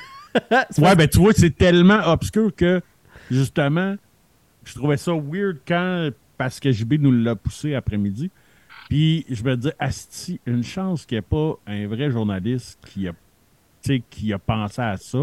ouais, 0.78 0.96
ben 0.96 1.08
tu 1.08 1.20
vois, 1.20 1.34
c'est 1.34 1.56
tellement 1.56 2.00
obscur 2.08 2.54
que, 2.56 2.82
justement, 3.32 3.96
je 4.64 4.74
trouvais 4.76 4.98
ça 4.98 5.12
weird 5.14 5.58
quand, 5.68 6.10
parce 6.38 6.60
que 6.60 6.72
JB 6.72 6.96
nous 7.00 7.12
l'a 7.12 7.36
poussé 7.36 7.76
après-midi. 7.76 8.30
Puis 8.90 9.26
je 9.30 9.44
me 9.44 9.58
dis, 9.58 9.70
Asti, 9.80 10.40
une 10.46 10.64
chance 10.64 11.06
qu'il 11.06 11.16
n'y 11.16 11.20
ait 11.20 11.22
pas 11.22 11.56
un 11.68 11.88
vrai 11.88 12.10
journaliste 12.10 12.80
qui 12.88 13.08
a, 13.08 13.12
qui 14.10 14.32
a 14.34 14.40
pensé 14.40 14.82
à 14.82 14.98
ça. 14.98 15.20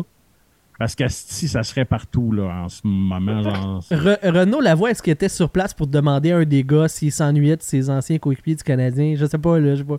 Parce 0.79 0.95
qu'Asti, 0.97 1.47
ça 1.47 1.63
serait 1.63 1.85
partout 1.85 2.33
là, 2.33 2.63
en 2.65 2.69
ce 2.69 2.81
moment. 2.85 3.43
Genre, 3.43 3.81
Re- 3.91 4.19
Renaud 4.29 4.61
Lavoie, 4.61 4.91
est-ce 4.91 5.03
qu'il 5.03 5.13
était 5.13 5.29
sur 5.29 5.49
place 5.49 5.73
pour 5.73 5.87
demander 5.87 6.33
à 6.33 6.39
un 6.39 6.45
des 6.45 6.65
gars 6.65 6.89
s'il 6.89 7.13
s'ennuyait 7.13 7.57
de 7.57 7.63
ses 7.63 7.89
anciens 7.91 8.19
coéquipiers 8.19 8.57
du 8.57 8.65
Canadien? 8.65 9.15
Je 9.17 9.25
sais 9.25 9.39
pas, 9.39 9.59
là, 9.61 9.77
je 9.77 9.81
sais 9.83 9.87
pas. 9.87 9.99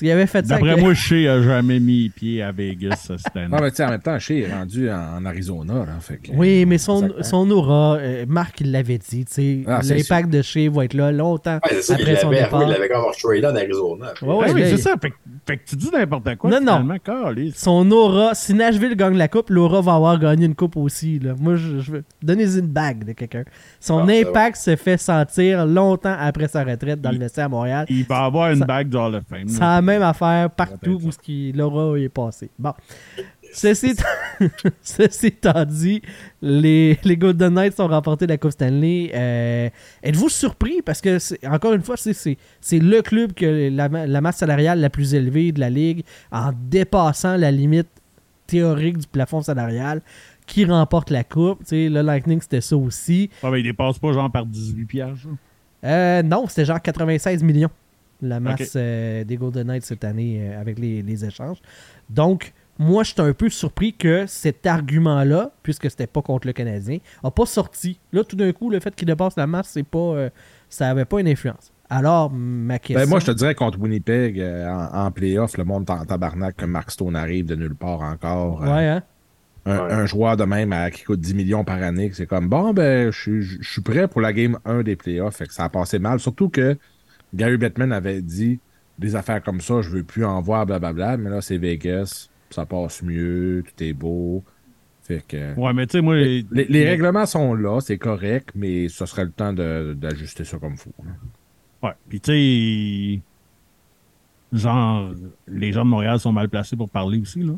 Parce 0.00 0.08
qu'il 0.08 0.10
avait 0.12 0.26
fait 0.26 0.46
ça. 0.46 0.54
D'après 0.54 0.70
avec- 0.70 0.82
moi, 0.82 0.94
Shea 0.94 1.28
a 1.30 1.42
jamais 1.42 1.78
mis 1.78 2.08
pied 2.08 2.42
à 2.42 2.52
Vegas 2.52 2.96
cette 3.18 3.36
année. 3.36 3.48
Non, 3.48 3.58
mais 3.60 3.68
tu 3.70 3.76
sais, 3.76 3.84
en 3.84 3.90
même 3.90 4.00
temps, 4.00 4.18
Shea 4.18 4.38
est 4.38 4.50
rendu 4.50 4.90
en, 4.90 5.18
en 5.18 5.24
Arizona. 5.26 5.74
Là, 5.74 5.86
fait 6.00 6.16
que, 6.16 6.30
Oui, 6.32 6.64
mais 6.64 6.78
son, 6.78 7.02
Exactement. 7.02 7.22
son 7.24 7.50
aura, 7.50 7.96
euh, 7.96 8.24
Marc 8.26 8.62
il 8.62 8.72
l'avait 8.72 8.96
dit, 8.96 9.26
tu 9.26 9.32
sais, 9.32 9.58
Ah, 9.66 9.80
l'impact 9.86 10.30
de 10.30 10.40
Shea 10.40 10.70
va 10.70 10.86
être 10.86 10.94
là 10.94 11.12
longtemps 11.12 11.56
Ouais, 11.64 11.70
c'est 11.74 11.82
ça 11.82 11.94
après 11.96 12.16
son 12.16 12.30
départ. 12.30 12.62
Il 12.66 12.72
avait 12.72 12.88
comme 12.88 13.04
trade 13.22 13.44
en 13.44 13.54
Arizona. 13.56 14.12
Ouais, 14.22 14.28
ouais, 14.34 14.46
Ah 14.48 14.52
oui, 14.54 14.62
c'est 14.64 14.70
il- 14.72 14.78
ça. 14.78 14.94
Fait, 15.02 15.10
que- 15.10 15.16
fait 15.50 15.56
que 15.58 15.68
tu 15.68 15.76
dis 15.76 15.90
n'importe 15.92 16.36
quoi. 16.36 16.50
Non, 16.50 16.60
non. 16.60 16.96
Son 17.54 17.90
aura, 17.90 18.34
si 18.34 18.54
Nashville 18.54 18.94
gagne 18.96 19.16
la 19.16 19.28
coupe, 19.28 19.50
l'aura 19.50 19.80
va 19.80 19.94
avoir 19.94 20.18
gagné 20.18 20.46
une 20.46 20.54
coupe 20.54 20.76
aussi. 20.76 21.18
Là. 21.18 21.34
Moi, 21.38 21.56
je, 21.56 21.78
je 21.80 21.92
veux 21.92 22.04
donner 22.22 22.44
une 22.44 22.66
bague 22.66 23.04
de 23.04 23.12
quelqu'un. 23.12 23.44
Son 23.80 23.98
Ah, 23.98 24.04
c'est 24.06 24.26
impact 24.28 24.56
se 24.56 24.76
fait 24.76 24.96
sentir 24.96 25.66
longtemps 25.66 26.16
après 26.18 26.48
sa 26.48 26.64
retraite 26.64 27.00
dans 27.00 27.10
le 27.10 27.18
vestiaire 27.18 27.46
à 27.46 27.48
Montréal. 27.48 27.86
Il 27.88 28.04
va 28.04 28.24
avoir 28.24 28.50
une 28.50 28.58
Ça- 28.60 28.64
bague 28.64 28.94
Hall 28.94 29.14
of 29.16 29.22
Fame. 29.28 29.48
C'est 29.48 29.60
là. 29.60 29.76
la 29.76 29.82
même 29.82 30.02
affaire 30.02 30.50
partout 30.50 30.98
où 31.02 31.10
ce 31.10 31.18
qui, 31.18 31.52
l'aura 31.52 31.98
est 31.98 32.08
passé. 32.08 32.50
Bon. 32.58 32.72
Ceci, 33.52 33.94
Ceci 34.82 35.26
étant 35.26 35.64
dit, 35.64 36.02
les, 36.42 36.98
les 37.04 37.16
Golden 37.16 37.54
Knights 37.54 37.80
ont 37.80 37.88
remporté 37.88 38.26
la 38.26 38.38
Coupe 38.38 38.52
Stanley. 38.52 39.10
Euh, 39.14 39.68
Êtes-vous 40.02 40.28
surpris? 40.28 40.82
Parce 40.82 41.00
que, 41.00 41.18
encore 41.46 41.72
une 41.74 41.82
fois, 41.82 41.96
c'est- 41.96 42.36
le 42.72 43.00
club 43.02 43.32
que 43.32 43.68
la, 43.70 43.88
la 43.88 44.20
masse 44.20 44.36
salariale 44.38 44.80
la 44.80 44.90
plus 44.90 45.14
élevée 45.14 45.52
de 45.52 45.60
la 45.60 45.70
Ligue, 45.70 46.04
en 46.30 46.52
dépassant 46.70 47.36
la 47.36 47.50
limite 47.50 47.88
théorique 48.46 48.98
du 48.98 49.06
plafond 49.06 49.42
salarial, 49.42 50.00
qui 50.46 50.64
remporte 50.64 51.10
la 51.10 51.22
Coupe. 51.24 51.60
Le 51.70 52.00
Lightning, 52.02 52.40
c'était 52.40 52.60
ça 52.60 52.76
aussi. 52.76 53.30
Ah, 53.42 53.50
ben, 53.50 53.58
il 53.58 53.62
dépasse 53.62 53.98
pas 53.98 54.12
genre 54.12 54.30
par 54.30 54.46
18 54.46 54.84
pièges. 54.86 55.28
Euh, 55.84 56.22
non, 56.22 56.46
c'était 56.48 56.64
genre 56.64 56.80
96 56.82 57.42
millions, 57.42 57.70
la 58.20 58.38
masse 58.40 58.72
euh, 58.76 59.24
des 59.24 59.36
Golden 59.36 59.66
Knights 59.68 59.84
cette 59.84 60.04
année 60.04 60.52
avec 60.54 60.78
les, 60.78 61.02
les 61.02 61.24
échanges. 61.24 61.58
Donc, 62.08 62.52
moi, 62.80 63.04
je 63.04 63.12
suis 63.12 63.20
un 63.20 63.32
peu 63.34 63.48
surpris 63.50 63.92
que 63.92 64.24
cet 64.26 64.64
argument-là, 64.66 65.52
puisque 65.62 65.90
c'était 65.90 66.06
pas 66.06 66.22
contre 66.22 66.46
le 66.46 66.52
Canadien, 66.54 66.98
a 67.22 67.30
pas 67.30 67.44
sorti. 67.46 68.00
Là, 68.12 68.24
tout 68.24 68.36
d'un 68.36 68.52
coup, 68.52 68.70
le 68.70 68.80
fait 68.80 68.94
qu'il 68.94 69.06
dépasse 69.06 69.36
la 69.36 69.46
masse, 69.46 69.68
c'est 69.68 69.82
pas, 69.86 69.98
euh, 69.98 70.30
ça 70.70 70.88
avait 70.88 71.04
pas 71.04 71.20
une 71.20 71.28
influence. 71.28 71.72
Alors, 71.90 72.30
ma 72.32 72.78
question. 72.78 73.04
Ben, 73.04 73.08
moi, 73.08 73.20
je 73.20 73.26
te 73.26 73.30
dirais 73.32 73.54
contre 73.54 73.78
Winnipeg, 73.78 74.40
euh, 74.40 74.66
en, 74.68 75.06
en 75.06 75.10
playoff, 75.10 75.58
le 75.58 75.64
monde 75.64 75.88
en 75.90 76.04
tabarnak 76.06 76.56
que 76.56 76.64
Mark 76.64 76.90
Stone 76.90 77.16
arrive 77.16 77.44
de 77.46 77.54
nulle 77.54 77.74
part 77.74 78.00
encore. 78.00 78.62
euh, 78.64 78.66
Ouais, 78.74 78.86
hein? 78.86 79.02
un, 79.66 79.78
Ouais. 79.78 79.92
un 79.92 80.06
joueur 80.06 80.38
de 80.38 80.44
même 80.44 80.72
à- 80.72 80.90
qui 80.90 81.04
coûte 81.04 81.20
10 81.20 81.34
millions 81.34 81.64
par 81.64 81.82
année, 81.82 82.08
que 82.08 82.16
c'est 82.16 82.26
comme 82.26 82.48
bon, 82.48 82.72
ben, 82.72 83.10
je 83.10 83.20
suis- 83.20 83.42
je 83.42 83.68
suis 83.70 83.82
prêt 83.82 84.08
pour 84.08 84.22
la 84.22 84.32
game 84.32 84.58
1 84.64 84.82
des 84.82 84.96
playoffs. 84.96 85.36
Fait 85.36 85.46
que 85.46 85.52
ça 85.52 85.64
a 85.64 85.68
passé 85.68 85.98
mal. 85.98 86.18
Surtout 86.18 86.48
que 86.48 86.78
Gary 87.34 87.58
Bettman 87.58 87.92
avait 87.92 88.22
dit 88.22 88.58
des 88.98 89.16
affaires 89.16 89.42
comme 89.42 89.60
ça, 89.60 89.82
je 89.82 89.90
veux 89.90 90.02
plus 90.02 90.24
en 90.24 90.40
voir, 90.40 90.64
blablabla. 90.64 91.18
Mais 91.18 91.28
là, 91.28 91.40
c'est 91.42 91.58
Vegas, 91.58 92.28
ça 92.50 92.66
passe 92.66 93.02
mieux, 93.02 93.62
tout 93.66 93.84
est 93.84 93.92
beau. 93.92 94.44
Fait 95.02 95.24
que. 95.26 95.54
Ouais, 95.58 95.72
mais 95.72 95.86
tu 95.86 95.92
sais, 95.98 96.00
moi. 96.02 96.16
Les, 96.16 96.44
les 96.50 96.84
règlements 96.88 97.26
sont 97.26 97.54
là, 97.54 97.80
c'est 97.80 97.98
correct, 97.98 98.50
mais 98.54 98.88
ce 98.88 99.06
serait 99.06 99.24
le 99.24 99.30
temps 99.32 99.52
d'ajuster 99.52 100.44
ça 100.44 100.58
comme 100.58 100.76
faut. 100.76 100.92
là. 101.02 101.10
Ouais. 101.88 101.94
Puis 102.08 102.20
tu 102.20 102.32
sais. 102.32 103.22
Genre, 104.52 105.12
les 105.46 105.72
gens 105.72 105.84
de 105.84 105.90
Montréal 105.90 106.18
sont 106.18 106.32
mal 106.32 106.48
placés 106.48 106.76
pour 106.76 106.90
parler 106.90 107.20
aussi, 107.20 107.40
là. 107.40 107.52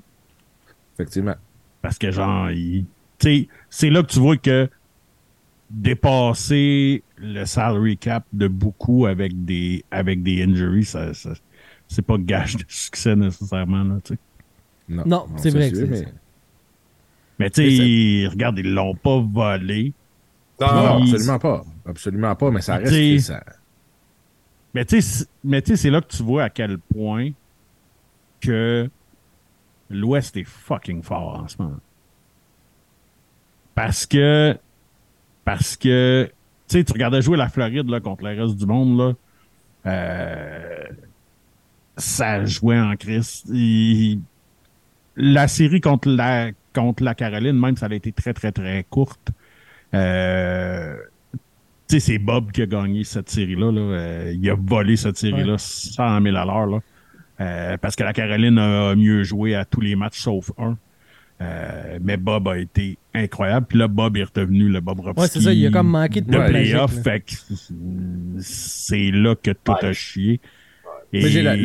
Effectivement. 0.95 1.37
Parce 1.81 1.99
que, 1.99 2.11
genre, 2.11 2.51
ils- 2.51 2.85
tu 3.19 3.29
sais, 3.29 3.49
c'est 3.71 3.89
là 3.91 4.03
que 4.03 4.13
tu 4.13 4.19
vois 4.19 4.37
que 4.37 4.69
dépasser 5.71 7.03
le 7.17 7.45
salary 7.47 7.97
cap 7.97 8.25
de 8.33 8.47
beaucoup 8.47 9.07
avec 9.07 9.45
des, 9.45 9.85
avec 9.91 10.23
des 10.23 10.43
injuries, 10.43 10.85
ça, 10.85 11.15
ça, 11.15 11.31
c'est 11.89 12.03
pas 12.03 12.19
gage 12.19 12.57
de 12.57 12.65
succès 12.69 13.17
nécessairement. 13.17 13.83
Là, 13.85 13.99
tu 14.05 14.15
sais. 14.15 14.21
Non, 14.89 15.27
c'est 15.37 15.51
vrai 15.51 15.71
que 15.71 15.77
c'est 15.77 15.87
mais... 15.87 15.97
ça. 15.97 16.11
Mais 17.39 17.51
tu 17.51 17.77
sais, 17.77 18.29
regarde, 18.29 18.59
ils 18.59 18.73
l'ont 18.73 18.95
pas 18.95 19.19
volé. 19.21 19.93
Non, 20.61 21.03
absolument 21.03 21.39
pas. 21.39 21.65
Absolument 21.87 22.35
pas, 22.37 22.51
mais 22.51 22.61
ça 22.61 22.77
reste 22.77 22.93
T'sais- 22.93 23.17
que 23.17 23.23
ça. 23.23 23.43
Mais 24.75 24.85
tu 24.85 25.03
sais, 25.03 25.27
c'est- 25.77 25.91
là 25.91 26.01
que 26.01 26.09
tu 26.09 26.23
vois 26.23 26.45
à 26.45 26.51
quel 26.51 26.79
point 26.79 27.31
que 28.41 28.89
l'Ouest 29.91 30.37
est 30.37 30.45
fucking 30.45 31.03
fort 31.03 31.41
en 31.43 31.49
ce 31.49 31.57
moment. 31.61 31.81
Parce 33.75 34.07
que, 34.07 34.57
parce 35.45 35.77
que, 35.77 36.31
tu 36.69 36.79
sais, 36.79 36.85
tu 36.85 36.93
regardais 36.93 37.23
jouer 37.23 37.37
la 37.37 37.49
Floride 37.49 37.89
là, 37.89 38.01
contre 38.01 38.25
le 38.25 38.41
reste 38.41 38.57
du 38.57 38.67
monde, 38.67 38.99
là, 38.99 39.13
euh, 39.87 40.85
ça 41.97 42.45
jouait 42.45 42.79
en 42.81 42.95
crise. 42.97 43.43
Il- 43.49 44.21
La 45.17 45.47
série 45.49 45.81
contre 45.81 46.09
la, 46.09 46.51
contre 46.75 47.03
la 47.03 47.15
Caroline, 47.15 47.59
même, 47.59 47.77
ça 47.77 47.87
a 47.87 47.95
été 47.95 48.13
très, 48.13 48.33
très, 48.33 48.51
très 48.53 48.85
courte. 48.89 49.31
Euh, 49.95 50.97
tu 51.89 51.99
sais, 51.99 52.01
c'est 52.01 52.19
Bob 52.19 52.51
qui 52.53 52.63
a 52.63 52.67
gagné 52.67 53.05
cette 53.05 53.29
série-là. 53.29 53.71
là. 53.71 53.81
Euh, 53.81 54.33
il 54.35 54.49
a 54.51 54.55
volé 54.55 54.97
cette 54.97 55.19
série-là 55.19 55.57
100 55.59 56.23
000 56.23 56.37
à 56.37 56.45
l'heure. 56.45 56.67
là. 56.67 56.79
Euh, 57.41 57.77
parce 57.79 57.97
que 57.97 58.05
la 58.05 58.13
Caroline 58.13 58.59
a 58.59 58.95
mieux 58.95 59.23
joué 59.25 59.55
à 59.55 59.65
tous 59.65 59.81
les 59.81 59.97
matchs 59.97 60.21
sauf 60.21 60.51
un. 60.59 60.79
Euh, 61.41 61.99
mais 62.01 62.17
Bob 62.17 62.47
a 62.49 62.57
été 62.59 62.97
incroyable. 63.13 63.67
Puis 63.69 63.79
là, 63.79 63.89
Bob 63.89 64.17
est 64.17 64.23
redevenu 64.25 64.69
le 64.69 64.81
Bob 64.81 65.01
Robski 65.01 65.21
Ouais, 65.21 65.29
c'est 65.29 65.41
ça, 65.41 65.53
il 65.53 65.67
a 65.67 65.71
comme 65.71 65.89
manqué 65.89 66.21
de 66.21 66.31
de 66.31 66.37
Bob 66.39 66.47
playoff. 66.47 67.03
Fait 67.03 67.21
que 67.21 67.33
c'est 68.41 69.11
là 69.11 69.35
que 69.35 69.51
tout 69.51 69.73
a 69.73 69.87
Ouais. 69.87 69.95
chié. 69.95 70.41
Et 71.13 71.23
Mais 71.23 71.29
j'ai 71.29 71.43
la- 71.43 71.57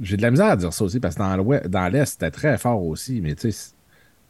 j'ai- 0.00 0.16
de 0.16 0.22
la 0.22 0.30
misère 0.30 0.46
à 0.46 0.56
dire 0.56 0.72
ça 0.72 0.84
aussi 0.84 1.00
parce 1.00 1.14
que 1.14 1.20
dans 1.20 1.36
l'Ouest- 1.36 1.68
dans 1.68 1.88
l'Est, 1.88 2.06
c'était 2.12 2.30
très 2.30 2.58
fort 2.58 2.84
aussi. 2.84 3.20
Mais 3.20 3.34
tu 3.34 3.50
sais, 3.52 3.72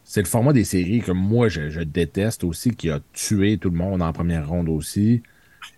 c'est- 0.05 0.21
le 0.23 0.27
format 0.27 0.53
des 0.53 0.65
séries 0.65 1.01
que 1.01 1.13
moi, 1.13 1.49
je, 1.49 1.69
je 1.71 1.81
déteste 1.81 2.45
aussi, 2.45 2.71
qui 2.73 2.91
a 2.91 3.01
tué 3.13 3.59
tout 3.59 3.71
le 3.71 3.77
monde 3.77 4.03
en 4.03 4.13
première 4.13 4.49
ronde 4.49 4.69
aussi. 4.69 5.23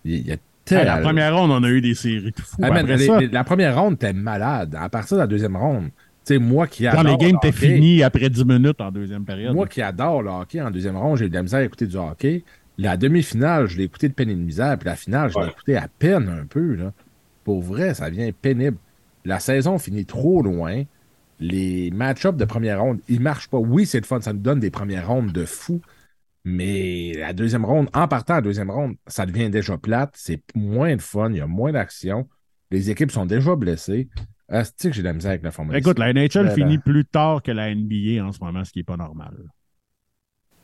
Il 0.03 0.27
y 0.27 0.31
a 0.31 0.35
Hey, 0.67 0.77
la 0.77 0.93
tellement- 0.93 1.01
première 1.03 1.35
ronde, 1.37 1.51
on 1.51 1.63
a 1.63 1.69
eu 1.69 1.79
des 1.81 1.93
séries 1.93 2.33
fous. 2.35 2.57
Ah, 2.61 2.81
les- 2.81 2.97
les- 2.97 3.27
la 3.27 3.43
première 3.43 3.79
ronde, 3.79 3.99
t'es 3.99 4.13
malade. 4.13 4.75
À 4.79 4.89
partir 4.89 5.17
de 5.17 5.21
la 5.21 5.27
deuxième 5.27 5.55
ronde, 5.55 5.89
tu 6.25 6.33
sais, 6.33 6.37
moi 6.39 6.65
qui 6.65 6.83
quand 6.85 6.97
adore 6.97 7.19
les 7.19 7.27
games 7.27 7.35
hockey, 7.35 7.51
finis 7.51 8.01
après 8.01 8.29
10 8.31 8.43
minutes 8.45 8.81
en 8.81 8.89
deuxième 8.91 9.23
période. 9.25 9.53
Moi 9.53 9.67
qui 9.67 9.83
adore 9.83 10.23
le 10.23 10.31
hockey 10.31 10.59
en 10.59 10.71
deuxième 10.71 10.97
ronde, 10.97 11.17
j'ai 11.17 11.25
eu 11.25 11.29
de 11.29 11.35
la 11.35 11.43
misère 11.43 11.59
à 11.59 11.63
écouter 11.63 11.85
du 11.85 11.95
hockey. 11.97 12.43
La 12.79 12.97
demi-finale, 12.97 13.67
je 13.67 13.77
l'ai 13.77 13.83
écouté 13.83 14.09
de 14.09 14.13
peine 14.13 14.29
et 14.31 14.33
de 14.35 14.39
misère. 14.39 14.75
Puis 14.79 14.87
la 14.87 14.95
finale, 14.95 15.29
je 15.29 15.37
l'ai 15.37 15.45
Ouais. 15.45 15.51
écouté 15.51 15.77
à 15.77 15.87
peine 15.87 16.27
un 16.29 16.45
peu. 16.47 16.73
Là. 16.73 16.91
Pour 17.43 17.61
vrai, 17.61 17.93
ça 17.93 18.09
devient 18.09 18.31
pénible. 18.33 18.77
La 19.25 19.39
saison 19.39 19.77
finit 19.77 20.05
trop 20.05 20.41
loin. 20.41 20.83
Les 21.39 21.91
match-ups 21.91 22.37
de 22.37 22.45
première 22.45 22.79
ronde, 22.81 22.99
ils 23.09 23.19
marchent 23.19 23.49
pas. 23.49 23.57
Oui, 23.57 23.85
c'est 23.85 23.99
le 23.99 24.05
fun, 24.05 24.21
ça 24.21 24.31
nous 24.31 24.39
donne 24.39 24.59
des 24.59 24.71
premières 24.71 25.07
rondes 25.07 25.31
de 25.33 25.43
fou. 25.45 25.81
Mais 26.45 27.13
la 27.17 27.33
deuxième 27.33 27.65
ronde, 27.65 27.89
en 27.93 28.07
partant 28.07 28.33
à 28.33 28.37
la 28.37 28.41
deuxième 28.43 28.69
ronde, 28.69 28.95
ça 29.07 29.25
devient 29.25 29.49
déjà 29.49 29.77
plate. 29.77 30.11
C'est 30.15 30.41
moins 30.55 30.95
de 30.95 31.01
fun, 31.01 31.31
il 31.31 31.37
y 31.37 31.41
a 31.41 31.47
moins 31.47 31.71
d'action. 31.71 32.27
Les 32.71 32.89
équipes 32.91 33.11
sont 33.11 33.25
déjà 33.25 33.55
blessées. 33.55 34.07
Asti 34.47 34.89
que 34.89 34.95
j'ai 34.95 35.01
de 35.01 35.07
la 35.07 35.13
misère 35.13 35.31
avec 35.31 35.43
la 35.43 35.49
formation. 35.51 35.79
Écoute, 35.79 35.97
la 35.97 36.13
NHL 36.13 36.51
finit 36.51 36.77
plus 36.77 37.03
tard 37.03 37.41
que 37.41 37.51
la 37.51 37.73
NBA 37.73 38.23
en 38.23 38.31
ce 38.31 38.39
moment, 38.43 38.63
ce 38.63 38.71
qui 38.71 38.79
n'est 38.79 38.83
pas 38.83 38.95
normal. 38.97 39.33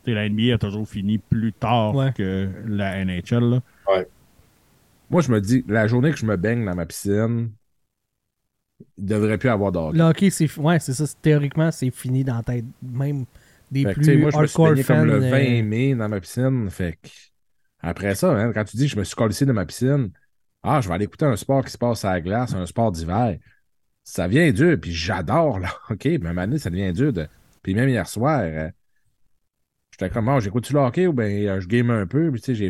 Tu 0.04 0.12
sais, 0.12 0.14
la 0.16 0.30
NBA 0.30 0.54
a 0.54 0.58
toujours 0.60 0.88
fini 0.88 1.18
plus 1.18 1.52
tard 1.52 1.96
Ouais. 1.96 2.12
que 2.16 2.50
la 2.68 3.04
NHL. 3.04 3.44
là. 3.50 3.62
Moi, 5.10 5.22
je 5.22 5.32
me 5.32 5.42
dis, 5.42 5.66
la 5.68 5.88
journée 5.88 6.12
que 6.12 6.18
je 6.18 6.26
me 6.26 6.38
baigne 6.38 6.64
dans 6.64 6.76
ma 6.76 6.86
piscine, 6.86 7.52
devrait 8.98 9.38
plus 9.38 9.50
avoir 9.50 9.72
d'hockey. 9.72 9.98
Le 9.98 10.04
hockey, 10.04 10.30
c'est 10.30 10.58
ouais, 10.58 10.80
c'est 10.80 10.94
ça. 10.94 11.06
Théoriquement, 11.22 11.72
c'est 11.72 11.92
fini 11.92 12.24
dans 12.24 12.36
la 12.36 12.44
tête. 12.44 12.66
Même 12.82 13.26
des 13.72 13.84
Fait 13.84 13.94
plus 13.94 14.18
moi, 14.18 14.32
je 14.32 14.38
me 14.38 14.48
suis 14.76 14.84
fans. 14.84 14.96
comme 14.96 15.06
le 15.06 15.20
20 15.20 15.26
euh, 15.28 15.64
mai 15.64 15.96
dans 15.96 16.10
ma 16.10 16.20
piscine. 16.20 16.70
Fait 16.70 16.98
que, 17.02 17.10
après 17.80 18.16
ça, 18.16 18.32
hein, 18.32 18.52
quand 18.54 18.64
tu 18.66 18.78
dis 18.78 18.86
que 18.86 18.92
je 18.92 19.00
me 19.00 19.04
suis 19.04 19.16
collé 19.16 19.34
de 19.34 19.52
ma 19.52 19.66
piscine, 19.66 20.12
ah, 20.64 20.82
je 20.82 20.88
vais 20.88 20.96
aller 20.96 21.06
écouter 21.06 21.26
un 21.26 21.36
sport 21.36 21.64
qui 21.64 21.72
se 21.72 21.78
passe 21.78 22.06
à 22.06 22.12
la 22.12 22.22
glace, 22.22 22.54
un 22.54 22.66
sport 22.66 22.92
d'hiver. 22.92 23.38
Ça 24.04 24.28
vient 24.28 24.52
dur, 24.52 24.78
puis 24.80 24.92
j'adore, 24.92 25.60
là. 25.60 25.70
OK, 25.90 26.06
moment 26.22 26.42
donné, 26.42 26.60
ça 26.60 26.70
devient 26.70 26.92
dur. 26.94 27.14
De... 27.14 27.28
Puis 27.64 27.74
même 27.74 27.90
hier 27.90 28.08
soir, 28.08 28.42
euh, 28.44 28.70
j'étais 30.02 30.14
comme, 30.14 30.30
ah, 30.30 30.40
j'écoute-tu 30.40 30.74
le 30.74 30.80
hockey 30.80 31.08
ou 31.08 31.14
bien 31.14 31.60
je 31.60 31.68
game 31.68 31.90
un 31.92 32.08
peu, 32.08 32.32
puis 32.32 32.42
tu 32.42 32.56
sais, 32.56 32.70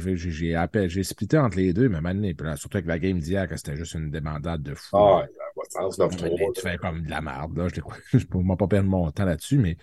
j'ai, 0.90 1.04
splitté 1.04 1.38
entre 1.38 1.58
les 1.58 1.74
deux, 1.74 1.88
mais 1.88 2.34
là, 2.40 2.56
surtout 2.58 2.78
avec 2.78 2.88
la 2.88 3.00
game 3.00 3.20
d'hier, 3.20 3.48
que 3.48 3.56
c'était 3.56 3.78
juste 3.78 3.94
une 3.94 4.12
débandade 4.12 4.62
de 4.62 4.76
fou. 4.76 4.98
Ah, 4.98 5.20
ouais, 5.20 5.26
ça 5.72 5.80
n'a 5.80 5.88
pas 5.88 5.90
de 5.90 5.92
sens, 5.92 5.98
Ouais, 6.00 6.08
9-3, 6.08 6.30
mais 6.40 6.54
tu 6.54 6.62
fais 6.62 6.78
comme 6.78 7.02
de 7.04 7.10
la 7.10 7.22
merde, 7.22 7.58
là. 7.58 7.68
Je 7.70 8.18
ne 8.18 8.20
vais 8.50 8.56
pas 8.58 8.68
perdre 8.68 8.90
mon 8.90 9.10
temps 9.12 9.26
là-dessus, 9.26 9.58
mais, 9.58 9.78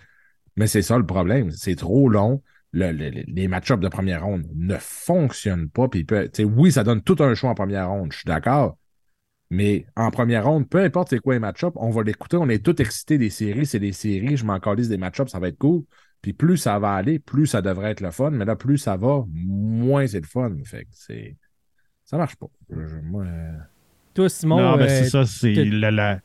mais 0.55 0.67
c'est 0.67 0.81
ça 0.81 0.97
le 0.97 1.05
problème. 1.05 1.51
C'est 1.51 1.75
trop 1.75 2.07
long. 2.09 2.41
Le- 2.71 2.91
le- 2.91 3.09
le- 3.09 3.23
les 3.27 3.47
match-ups 3.47 3.79
de 3.81 3.87
première 3.87 4.23
ronde 4.23 4.45
ne 4.53 4.75
fonctionnent 4.77 5.69
pas. 5.69 5.87
Puis, 5.87 6.03
peut- 6.03 6.29
tu 6.31 6.43
sais, 6.43 6.43
oui, 6.43 6.71
ça 6.71 6.83
donne 6.83 7.01
tout 7.01 7.15
un 7.19 7.33
choix 7.33 7.49
en 7.49 7.55
première 7.55 7.89
ronde, 7.89 8.11
je 8.11 8.19
suis 8.19 8.27
d'accord. 8.27 8.77
Mais 9.49 9.87
en 9.95 10.11
première 10.11 10.45
ronde, 10.45 10.69
peu 10.69 10.77
importe 10.77 11.09
c'est 11.09 11.17
quoi 11.17 11.33
les 11.33 11.39
match-ups, 11.39 11.75
on 11.75 11.89
va 11.89 12.03
l'écouter. 12.03 12.37
On 12.37 12.47
est 12.49 12.63
tous 12.63 12.79
excités 12.79 13.17
des 13.17 13.31
séries. 13.31 13.65
C'est 13.65 13.79
des 13.79 13.93
séries, 13.93 14.37
je 14.37 14.45
m'en 14.45 14.59
calisse 14.59 14.89
des 14.89 14.97
match-ups, 14.97 15.31
ça 15.31 15.39
va 15.39 15.47
être 15.47 15.57
cool. 15.57 15.83
Puis 16.21 16.33
plus 16.33 16.57
ça 16.57 16.77
va 16.79 16.93
aller, 16.93 17.19
plus 17.19 17.47
ça 17.47 17.61
devrait 17.61 17.91
être 17.91 18.01
le 18.01 18.11
fun. 18.11 18.31
Mais 18.31 18.45
là, 18.45 18.55
plus 18.55 18.77
ça 18.77 18.97
va, 18.97 19.23
moins 19.27 20.05
c'est 20.07 20.19
le 20.19 20.27
fun. 20.27 20.51
Fait 20.65 20.83
que 20.83 20.89
c'est. 20.91 21.35
Ça 22.05 22.17
marche 22.17 22.35
pas. 22.35 22.47
Moi, 23.03 23.23
euh, 23.23 23.57
Toi, 24.15 24.29
Simon, 24.29 24.59
non, 24.59 24.77
ben, 24.77 24.83
euh, 24.83 24.87
c'est 24.87 25.09
ça, 25.09 25.25
c'est 25.25 25.53
la, 25.53 25.91
la, 25.91 26.19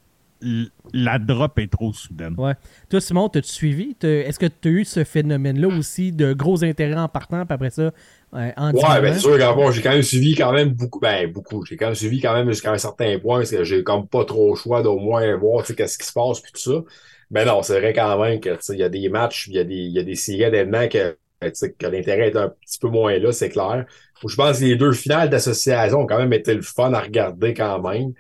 la 0.92 1.18
drop 1.18 1.58
est 1.58 1.70
trop 1.70 1.92
soudaine. 1.92 2.34
Ouais. 2.38 2.54
Toi, 2.88 3.00
Simon, 3.00 3.28
t'as-tu 3.28 3.50
suivi? 3.50 3.96
Est-ce 4.02 4.38
que 4.38 4.46
tu 4.46 4.68
as 4.68 4.70
eu 4.70 4.84
ce 4.84 5.04
phénomène-là 5.04 5.68
aussi 5.68 6.10
de 6.10 6.32
gros 6.32 6.64
intérêt 6.64 6.94
en 6.94 7.08
partant, 7.08 7.44
puis 7.44 7.54
après 7.54 7.70
ça, 7.70 7.92
euh, 8.34 8.50
en 8.56 8.72
Ouais, 8.72 9.00
ben 9.00 9.14
c'est 9.14 9.20
sûr 9.20 9.54
bon, 9.54 9.70
j'ai 9.70 9.82
quand 9.82 9.92
même 9.92 10.02
suivi 10.02 10.34
quand 10.34 10.52
même 10.52 10.70
beaucoup. 10.70 11.00
Ben, 11.00 11.30
beaucoup. 11.30 11.64
J'ai 11.64 11.76
quand 11.76 11.86
même 11.86 11.94
suivi 11.94 12.20
quand 12.20 12.34
même 12.34 12.48
jusqu'à 12.48 12.72
un 12.72 12.78
certain 12.78 13.18
point 13.18 13.38
parce 13.38 13.50
que 13.50 13.62
j'ai 13.62 13.84
comme 13.84 14.08
pas 14.08 14.24
trop 14.24 14.54
le 14.54 14.56
choix 14.56 14.82
d'au 14.82 14.98
moins 14.98 15.36
voir 15.36 15.64
qu'est-ce 15.64 15.98
qui 15.98 16.06
se 16.06 16.12
passe 16.12 16.40
puis 16.40 16.50
tout 16.52 16.60
ça. 16.60 16.82
Mais 17.30 17.44
non, 17.44 17.62
c'est 17.62 17.78
vrai 17.78 17.92
quand 17.92 18.18
même 18.20 18.40
que 18.40 18.50
il 18.72 18.78
y 18.78 18.82
a 18.82 18.88
des 18.88 19.08
matchs, 19.08 19.48
il 19.48 19.54
y 19.54 19.58
a 19.58 19.64
des, 19.64 19.74
y 19.74 19.98
a 19.98 20.02
des 20.02 20.14
séries 20.14 20.50
d'événements 20.50 20.88
que, 20.88 21.16
que 21.40 21.86
l'intérêt 21.86 22.28
est 22.28 22.36
un 22.36 22.48
petit 22.48 22.78
peu 22.78 22.88
moins 22.88 23.18
là, 23.18 23.32
c'est 23.32 23.50
clair. 23.50 23.86
Je 24.26 24.36
pense 24.36 24.58
que 24.60 24.64
les 24.64 24.76
deux 24.76 24.92
finales 24.92 25.28
d'association 25.28 26.00
ont 26.00 26.06
quand 26.06 26.18
même 26.18 26.32
été 26.32 26.54
le 26.54 26.62
fun 26.62 26.92
à 26.94 27.00
regarder 27.00 27.54
quand 27.54 27.80
même. 27.82 28.12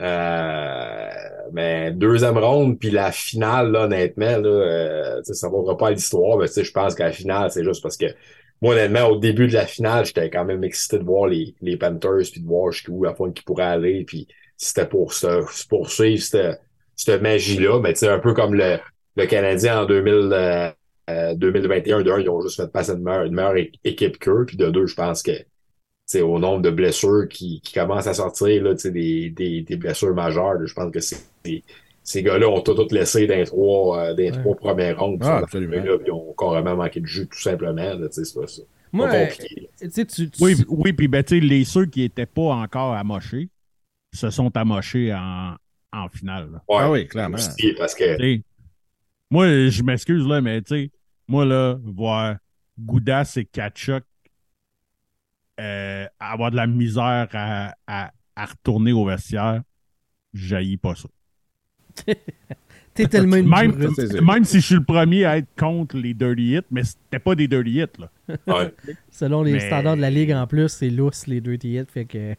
Euh, 0.00 1.08
mais 1.52 1.90
deuxième 1.92 2.38
ronde, 2.38 2.78
puis 2.78 2.90
la 2.90 3.10
finale, 3.10 3.72
là, 3.72 3.84
honnêtement, 3.84 4.38
là, 4.38 4.48
euh, 4.48 5.22
ça 5.24 5.48
ne 5.48 5.52
vaudra 5.52 5.76
pas 5.76 5.90
l'histoire, 5.90 6.38
mais 6.38 6.46
je 6.46 6.70
pense 6.70 6.94
que 6.94 7.02
la 7.02 7.12
finale, 7.12 7.50
c'est 7.50 7.64
juste 7.64 7.82
parce 7.82 7.96
que 7.96 8.06
moi, 8.62 8.74
honnêtement, 8.74 9.06
au 9.08 9.18
début 9.18 9.48
de 9.48 9.54
la 9.54 9.66
finale, 9.66 10.04
j'étais 10.04 10.30
quand 10.30 10.44
même 10.44 10.62
excité 10.64 10.98
de 10.98 11.04
voir 11.04 11.26
les, 11.28 11.54
les 11.62 11.76
Panthers, 11.76 12.30
puis 12.30 12.40
de 12.40 12.46
voir 12.46 12.70
jusqu'où 12.72 13.02
la 13.02 13.14
fois 13.14 13.30
qu'ils 13.30 13.44
pourraient 13.44 13.64
aller, 13.64 14.04
puis 14.04 14.28
c'était 14.56 14.86
pour 14.86 15.12
se 15.12 15.66
poursuivre 15.68 16.22
cette, 16.98 17.22
magie-là, 17.22 17.80
mais 17.80 17.92
tu 17.94 18.00
sais, 18.00 18.08
un 18.08 18.18
peu 18.18 18.34
comme 18.34 18.54
le, 18.54 18.78
le 19.16 19.26
Canadien 19.26 19.82
en 19.82 19.86
2000, 19.86 20.12
euh, 20.32 20.70
euh, 21.10 21.34
2021, 21.34 22.02
de 22.02 22.10
un, 22.10 22.20
ils 22.20 22.28
ont 22.28 22.40
juste 22.42 22.56
fait 22.56 22.70
passer 22.70 22.92
une 22.92 23.02
meilleure, 23.02 23.24
une 23.24 23.34
meilleure 23.34 23.56
équipe 23.84 24.18
qu'eux, 24.18 24.44
puis 24.46 24.56
de 24.56 24.68
deux, 24.70 24.86
je 24.86 24.94
pense 24.94 25.22
que 25.22 25.32
c'est 26.04 26.22
au 26.22 26.38
nombre 26.38 26.62
de 26.62 26.70
blessures 26.70 27.26
qui, 27.28 27.60
qui 27.60 27.72
commencent 27.74 28.06
à 28.06 28.14
sortir, 28.14 28.62
là, 28.64 28.74
tu 28.74 28.80
sais, 28.80 28.90
des, 28.90 29.30
des, 29.30 29.62
des 29.62 29.76
blessures 29.76 30.14
majeures, 30.14 30.54
là, 30.54 30.66
je 30.66 30.74
pense 30.74 30.90
que 30.92 31.00
c'est, 31.00 31.18
ces 32.02 32.22
gars-là 32.22 32.48
ont 32.48 32.60
tout, 32.62 32.74
tout 32.74 32.86
laissé 32.94 33.26
dans 33.26 33.36
les 33.36 33.44
trois, 33.44 33.98
euh, 33.98 34.10
dans 34.12 34.16
les 34.16 34.30
Ouais. 34.30 34.38
trois 34.38 34.56
premières 34.56 34.98
rondes. 34.98 35.18
Ah, 35.22 35.42
là, 35.52 35.96
ils 36.06 36.12
ont 36.12 36.34
carrément 36.38 36.76
manqué 36.76 37.00
de 37.00 37.06
jus, 37.06 37.28
tout 37.28 37.38
simplement, 37.40 37.94
là, 37.94 38.08
tu 38.08 38.14
sais, 38.14 38.24
c'est 38.24 38.40
pas 38.40 38.46
ça. 38.46 38.62
Moi, 38.90 39.06
pas 39.08 39.26
compliqué. 39.26 39.68
tu 39.80 40.06
tu- 40.06 40.30
Oui, 40.40 40.54
oui, 40.68 40.92
puis 40.94 41.08
ben, 41.08 41.22
tu 41.22 41.38
sais, 41.38 41.44
les 41.46 41.64
ceux 41.64 41.84
qui 41.84 42.00
n'étaient 42.00 42.24
pas 42.24 42.54
encore 42.54 42.94
amochés 42.94 43.50
se 44.14 44.30
sont 44.30 44.56
amochés 44.56 45.12
en, 45.12 45.56
en 46.04 46.08
finale. 46.08 46.50
là. 46.52 46.62
Ouais, 46.68 46.76
Ah 46.80 46.90
oui, 46.90 47.06
clairement. 47.06 47.36
aussi, 47.36 47.74
parce 47.78 47.94
que, 47.94 48.40
moi, 49.30 49.46
je 49.68 49.82
m'excuse, 49.82 50.26
là, 50.26 50.40
mais 50.40 50.62
tu 50.62 50.74
sais, 50.74 50.90
moi, 51.26 51.44
là, 51.44 51.76
voir 51.84 52.36
Goudas 52.78 53.34
et 53.36 53.44
Kachuk 53.44 54.04
euh, 55.60 56.06
avoir 56.20 56.50
de 56.50 56.56
la 56.56 56.66
misère 56.66 57.28
à, 57.32 57.74
à, 57.86 58.12
à 58.36 58.44
retourner 58.46 58.92
au 58.92 59.04
vestiaire, 59.04 59.62
j'haïs 60.32 60.76
pas 60.76 60.94
ça. 60.94 61.08
t'es 62.94 63.06
tellement 63.08 63.36
une 63.36 63.48
Même, 63.48 63.74
même 64.22 64.44
si 64.44 64.60
je 64.60 64.66
suis 64.66 64.74
le 64.76 64.84
premier 64.84 65.24
à 65.24 65.36
être 65.38 65.48
contre 65.56 65.96
les 65.96 66.14
dirty 66.14 66.54
hits, 66.56 66.60
mais 66.70 66.84
c'était 66.84 67.18
pas 67.18 67.34
des 67.34 67.48
dirty 67.48 67.80
hits, 67.80 67.86
là. 67.98 68.10
ouais. 68.46 68.72
Selon 69.10 69.42
les 69.42 69.52
Mais- 69.54 69.66
standards 69.66 69.96
de 69.96 70.00
la 70.00 70.10
Ligue, 70.10 70.32
en 70.32 70.46
plus, 70.46 70.68
c'est 70.68 70.90
lousse, 70.90 71.26
les 71.26 71.40
deux 71.40 71.58
hits, 71.62 71.84
fait 71.92 72.04
que 72.04 72.34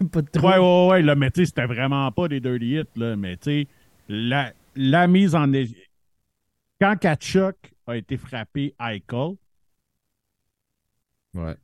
pas 0.12 0.22
de 0.22 0.28
trop. 0.30 0.48
Ouais, 0.48 0.58
ouais, 0.58 0.88
ouais, 0.90 1.02
là, 1.02 1.14
mais 1.14 1.30
tu 1.30 1.40
sais, 1.40 1.46
c'était 1.46 1.66
vraiment 1.66 2.10
pas 2.12 2.28
des 2.28 2.40
dirty 2.40 2.76
hits, 2.78 2.84
là, 2.96 3.16
mais 3.16 3.36
tu 3.36 3.44
sais, 3.50 3.68
la, 4.08 4.52
la 4.74 5.06
mise 5.06 5.34
en... 5.34 5.52
é- 5.52 5.68
Quand 6.80 6.96
Kachuk 6.98 7.72
a 7.86 7.96
été 7.96 8.16
frappé 8.16 8.74
Eichel, 8.80 9.36
Ouais. 11.34 11.56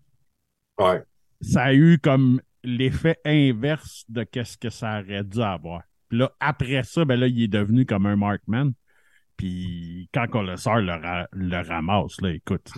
Ouais. 0.78 1.04
ça 1.40 1.64
a 1.64 1.74
eu 1.74 1.98
comme 1.98 2.40
l'effet 2.64 3.18
inverse 3.24 4.04
de 4.08 4.24
qu'est-ce 4.24 4.58
que 4.58 4.70
ça 4.70 5.00
aurait 5.00 5.24
dû 5.24 5.40
avoir. 5.40 5.82
Puis 6.08 6.18
là, 6.18 6.32
après 6.40 6.82
ça, 6.84 7.04
ben 7.04 7.18
là, 7.18 7.26
il 7.26 7.42
est 7.42 7.48
devenu 7.48 7.84
comme 7.86 8.06
un 8.06 8.16
Markman. 8.16 8.72
Puis 9.36 10.08
quand 10.14 10.26
on 10.34 10.42
le 10.42 10.56
sort, 10.56 10.78
le, 10.78 10.92
ra- 10.94 11.28
le 11.32 11.60
ramasse, 11.68 12.20
là, 12.22 12.30
écoute. 12.32 12.70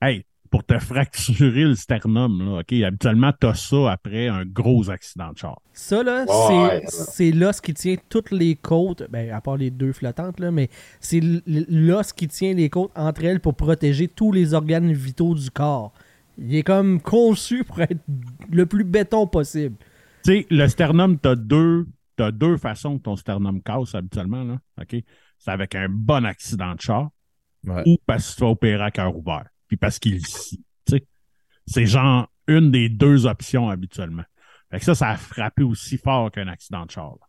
Hey, 0.00 0.24
pour 0.52 0.64
te 0.64 0.78
fracturer 0.78 1.64
le 1.64 1.74
sternum, 1.74 2.38
là, 2.44 2.60
OK, 2.60 2.72
habituellement, 2.74 3.32
t'as 3.32 3.54
ça 3.54 3.90
après 3.90 4.28
un 4.28 4.44
gros 4.44 4.90
accident 4.90 5.32
de 5.32 5.38
char. 5.38 5.60
Ça, 5.72 6.02
là, 6.04 6.26
c'est 6.28 6.52
ouais. 6.54 6.82
c'est 6.86 7.30
l'os 7.32 7.60
qui 7.60 7.74
tient 7.74 7.96
toutes 8.08 8.30
les 8.30 8.54
côtes, 8.54 9.04
ben, 9.10 9.32
à 9.32 9.40
part 9.40 9.56
les 9.56 9.70
deux 9.70 9.92
flottantes, 9.92 10.38
là, 10.38 10.50
mais 10.52 10.68
c'est 11.00 11.20
l'os 11.46 12.12
qui 12.12 12.28
tient 12.28 12.52
les 12.54 12.68
côtes 12.70 12.92
entre 12.94 13.24
elles 13.24 13.40
pour 13.40 13.54
protéger 13.56 14.06
tous 14.08 14.30
les 14.30 14.54
organes 14.54 14.92
vitaux 14.92 15.34
du 15.34 15.50
corps. 15.50 15.92
Il 16.38 16.54
est 16.54 16.62
comme 16.62 17.00
conçu 17.00 17.64
pour 17.64 17.80
être 17.80 18.00
le 18.50 18.66
plus 18.66 18.84
béton 18.84 19.26
possible. 19.26 19.76
Tu 20.24 20.32
sais, 20.32 20.46
le 20.50 20.68
sternum, 20.68 21.18
t'as 21.18 21.34
deux, 21.34 21.86
t'as 22.16 22.30
deux 22.30 22.56
façons 22.58 22.98
que 22.98 23.02
ton 23.04 23.16
sternum 23.16 23.62
casse 23.62 23.94
habituellement, 23.94 24.44
là, 24.44 24.58
OK? 24.80 24.96
C'est 25.38 25.50
avec 25.50 25.74
un 25.74 25.88
bon 25.88 26.24
accident 26.24 26.74
de 26.74 26.80
char 26.80 27.10
Ouais. 27.64 27.84
ou 27.86 27.96
parce 28.06 28.30
que 28.30 28.38
tu 28.38 28.40
vas 28.44 28.50
opérer 28.50 28.82
à 28.82 28.90
cœur 28.90 29.16
ouvert. 29.16 29.46
Puis 29.72 29.78
parce 29.78 29.98
qu'il 29.98 30.20
sais, 30.26 31.02
c'est 31.66 31.86
genre 31.86 32.28
une 32.46 32.70
des 32.70 32.90
deux 32.90 33.24
options 33.24 33.70
habituellement. 33.70 34.24
Fait 34.70 34.80
que 34.80 34.84
ça, 34.84 34.94
ça 34.94 35.08
a 35.08 35.16
frappé 35.16 35.62
aussi 35.62 35.96
fort 35.96 36.30
qu'un 36.30 36.46
accident 36.48 36.84
de 36.84 36.90
char. 36.90 37.14
là. 37.18 37.26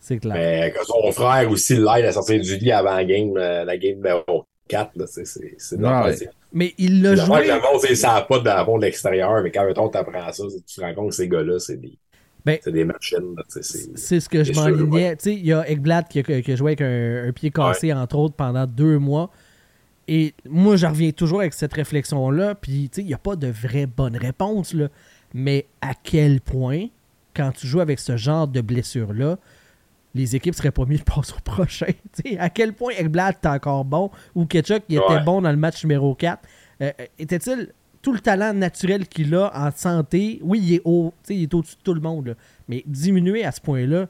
C'est 0.00 0.18
clair. 0.18 0.34
Mais 0.34 0.74
que 0.76 0.84
son 0.84 1.12
frère 1.12 1.48
aussi 1.48 1.76
l'aide 1.76 2.06
à 2.06 2.10
sortir 2.10 2.40
du 2.40 2.56
lit 2.56 2.72
avant 2.72 2.96
la 2.96 3.04
game, 3.04 3.36
euh, 3.36 3.64
la 3.64 3.76
game 3.76 3.98
numéro 3.98 4.46
4, 4.66 4.96
là, 4.96 5.06
c'est, 5.06 5.24
c'est, 5.24 5.54
c'est 5.58 5.76
Ouais, 5.76 5.82
normal. 5.82 6.10
ouais. 6.20 6.28
Mais 6.52 6.74
il 6.76 7.02
l'a 7.02 7.14
joué. 7.14 7.42
que 7.42 7.46
le 7.46 7.60
monde, 7.60 7.80
c'est- 7.82 7.94
ça 7.94 8.14
n'a 8.14 8.22
pas 8.22 8.40
de 8.40 8.64
fond 8.64 8.76
de 8.78 8.82
l'extérieur, 8.84 9.40
mais 9.44 9.52
quand 9.52 9.64
mettons, 9.64 9.88
t'apprends 9.88 10.32
ça, 10.32 10.42
tu 10.66 10.74
te 10.74 10.80
rends 10.80 10.94
compte 10.94 11.10
que 11.10 11.14
ces 11.14 11.28
gars-là, 11.28 11.60
c'est 11.60 11.76
des, 11.76 11.96
Ben, 12.44 12.58
c'est 12.64 12.72
des 12.72 12.84
machines. 12.84 13.36
c'est- 13.48 13.96
C'est 13.96 14.18
ce 14.18 14.28
que 14.28 14.42
je 14.42 14.52
sûr, 14.52 14.60
m'enlignais. 14.62 15.14
Tu 15.18 15.22
sais, 15.22 15.34
il 15.34 15.46
y 15.46 15.52
a 15.52 15.68
Ekblad 15.70 16.08
qui 16.08 16.18
a, 16.18 16.22
qui 16.42 16.50
a 16.52 16.56
joué 16.56 16.70
avec 16.70 16.80
un, 16.80 17.28
un 17.28 17.32
pied 17.32 17.52
cassé, 17.52 17.92
entre 17.92 18.16
autres, 18.16 18.34
pendant 18.34 18.66
deux 18.66 18.98
mois. 18.98 19.30
Et 20.12 20.34
moi, 20.48 20.74
je 20.74 20.86
reviens 20.86 21.12
toujours 21.12 21.38
avec 21.38 21.54
cette 21.54 21.72
réflexion-là. 21.72 22.56
Puis, 22.56 22.88
tu 22.90 22.96
sais, 22.96 23.02
il 23.02 23.06
n'y 23.06 23.14
a 23.14 23.18
pas 23.18 23.36
de 23.36 23.46
vraie 23.46 23.86
bonne 23.86 24.16
réponse, 24.16 24.74
là. 24.74 24.88
Mais 25.32 25.66
à 25.80 25.92
quel 25.94 26.40
point, 26.40 26.86
quand 27.32 27.52
tu 27.52 27.68
joues 27.68 27.78
avec 27.78 28.00
ce 28.00 28.16
genre 28.16 28.48
de 28.48 28.60
blessure-là, 28.60 29.38
les 30.16 30.34
équipes 30.34 30.56
seraient 30.56 30.72
pas 30.72 30.84
mieux 30.84 30.98
de 30.98 31.04
passer 31.04 31.32
au 31.32 31.40
prochain. 31.40 31.86
Tu 32.12 32.32
sais, 32.32 32.38
à 32.38 32.50
quel 32.50 32.72
point 32.72 32.92
Ekblad 32.98 33.36
est 33.40 33.46
encore 33.46 33.84
bon 33.84 34.10
ou 34.34 34.46
Ketchuk 34.46 34.82
il 34.88 34.96
était 34.96 35.20
bon 35.24 35.42
dans 35.42 35.52
le 35.52 35.56
match 35.56 35.84
numéro 35.84 36.16
4. 36.16 36.40
Euh, 36.82 36.90
euh, 37.00 37.04
était-il 37.16 37.72
tout 38.02 38.12
le 38.12 38.18
talent 38.18 38.52
naturel 38.52 39.06
qu'il 39.06 39.32
a 39.36 39.52
en 39.54 39.70
santé? 39.70 40.40
Oui, 40.42 40.58
il 40.60 40.74
est, 40.74 40.82
sais, 41.22 41.36
il 41.36 41.44
est 41.44 41.54
au-dessus 41.54 41.76
de 41.76 41.82
tout 41.84 41.94
le 41.94 42.00
monde. 42.00 42.26
là. 42.26 42.34
Mais 42.68 42.82
diminuer 42.84 43.44
à 43.44 43.52
ce 43.52 43.60
point-là, 43.60 44.08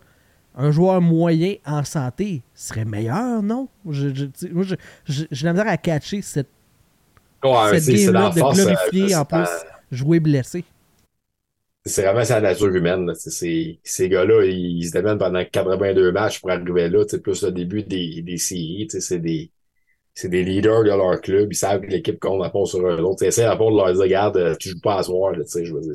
un 0.60 0.70
joueur 0.72 1.00
moyen 1.00 1.54
en 1.66 1.84
santé 1.84 2.42
serait 2.54 2.84
meilleur, 2.84 3.42
non? 3.42 3.68
Je, 3.88 4.08
je- 4.14 4.48
moi, 4.48 4.64
j'ai 5.06 5.26
la 5.46 5.52
misère 5.52 5.68
à 5.68 5.76
catcher 5.78 6.22
cette, 6.22 6.48
Ouais, 7.42 7.74
cette 7.74 7.88
game-là 7.88 8.30
de 8.30 8.34
force, 8.38 8.66
glorifier 8.66 9.14
euh, 9.14 9.14
en 9.14 9.24
plus 9.24 9.66
jouer 9.90 10.20
blessé. 10.20 10.64
C'est 11.86 12.02
vraiment 12.04 12.24
sa 12.24 12.40
nature 12.40 12.68
humaine. 12.68 13.10
ces 13.14 14.08
gars-là, 14.08 14.44
ils, 14.44 14.78
ils 14.78 14.86
se 14.88 14.92
démènent 14.92 15.18
pendant 15.18 15.42
82 15.44 16.12
matchs 16.12 16.40
pour 16.40 16.50
arriver 16.50 16.88
là. 16.88 17.04
Plus 17.22 17.42
le 17.42 17.52
début 17.52 17.82
des, 17.82 18.22
des 18.22 18.36
séries. 18.36 18.86
C'est 18.90 19.18
des, 19.18 19.50
c'est 20.14 20.28
des 20.30 20.44
leaders 20.44 20.84
de 20.84 20.90
leur 20.90 21.20
club. 21.22 21.52
Ils 21.52 21.56
savent 21.56 21.82
que 21.82 21.88
l'équipe 21.88 22.20
compte 22.20 22.44
à 22.44 22.50
fond 22.50 22.66
sur 22.66 22.80
eux 22.86 23.00
autres. 23.02 23.20
Tu 23.20 23.26
essaies 23.26 23.44
à 23.44 23.56
fond 23.56 23.70
de 23.72 23.76
leur 23.78 23.92
dire, 23.92 24.02
regarde, 24.02 24.36
euh, 24.38 24.56
tu 24.58 24.70
joues 24.70 24.80
pas 24.82 24.98
à 24.98 25.02
soir. 25.04 25.34
Je 25.34 25.72
veux 25.74 25.80
dire, 25.82 25.94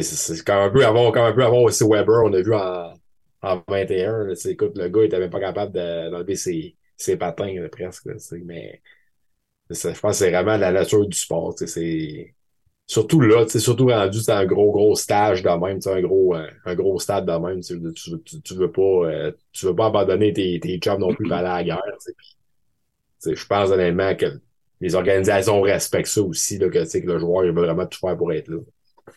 c'est- 0.00 0.44
comme 0.44 0.56
un 0.56 0.70
peu 0.70 0.84
avant, 0.86 1.12
comme 1.12 1.22
un 1.24 1.32
peu 1.32 1.44
avant 1.44 1.62
aussi 1.62 1.84
Weber, 1.84 2.22
on 2.24 2.32
a 2.32 2.40
vu 2.42 2.54
en, 2.54 2.94
en 3.42 3.62
21. 3.68 4.24
Là, 4.26 4.34
écoute, 4.44 4.72
le 4.76 4.88
gars, 4.88 5.00
il 5.02 5.04
était 5.06 5.18
même 5.18 5.30
pas 5.30 5.40
capable 5.40 5.72
de- 5.72 6.10
d'enlever 6.10 6.36
ses, 6.36 6.76
ses 6.96 7.16
patins, 7.16 7.52
là, 7.60 7.68
presque. 7.68 8.06
là, 8.06 8.14
mais 8.44 8.80
je 9.70 9.74
pense 10.00 10.00
que 10.00 10.12
c'est 10.12 10.30
vraiment 10.30 10.56
la 10.56 10.72
nature 10.72 11.06
du 11.08 11.16
sport. 11.16 11.54
C'est 11.58 12.34
surtout 12.86 13.20
là, 13.20 13.46
surtout 13.48 13.86
rendu 13.88 14.20
c'est 14.20 14.32
un 14.32 14.46
gros, 14.46 14.72
gros 14.72 14.94
stage 14.96 15.42
de 15.42 15.48
même, 15.50 15.80
un 15.86 16.02
gros, 16.02 16.36
euh, 16.36 16.48
un 16.66 16.74
gros 16.74 16.98
stade 17.00 17.26
de 17.26 17.32
même, 17.32 17.60
tu, 17.62 18.42
tu, 18.42 18.54
veux 18.54 18.72
pas, 18.72 18.82
euh, 18.82 19.32
tu 19.52 19.66
veux 19.66 19.74
pas 19.76 19.86
abandonner 19.86 20.32
tes, 20.32 20.60
tes 20.60 20.78
chums 20.78 21.00
non 21.00 21.14
plus 21.14 21.26
pour 21.26 21.36
aller 21.36 21.48
à 21.48 21.56
la 21.58 21.64
guerre, 21.64 21.82
je 23.24 23.46
pense 23.46 23.70
honnêtement 23.70 24.14
que 24.16 24.26
les 24.80 24.94
organisations 24.94 25.60
respectent 25.62 26.08
ça 26.08 26.22
aussi, 26.22 26.58
là, 26.58 26.68
que, 26.68 26.84
que 27.00 27.06
le 27.06 27.18
joueur, 27.18 27.44
il 27.44 27.52
veut 27.52 27.62
vraiment 27.62 27.86
tout 27.86 27.98
faire 28.00 28.16
pour 28.16 28.32
être 28.32 28.48
là. 28.48 28.58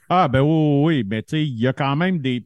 Ah, 0.10 0.28
ben 0.28 0.41
oui, 0.41 0.49
oui, 0.49 0.97
oui. 0.97 1.03
Mais 1.08 1.22
tu 1.24 1.32
sais, 1.32 1.45
il 1.47 1.60
y 1.60 1.68
a 1.68 1.74
quand 1.74 1.95
même 1.95 2.20
des. 2.20 2.41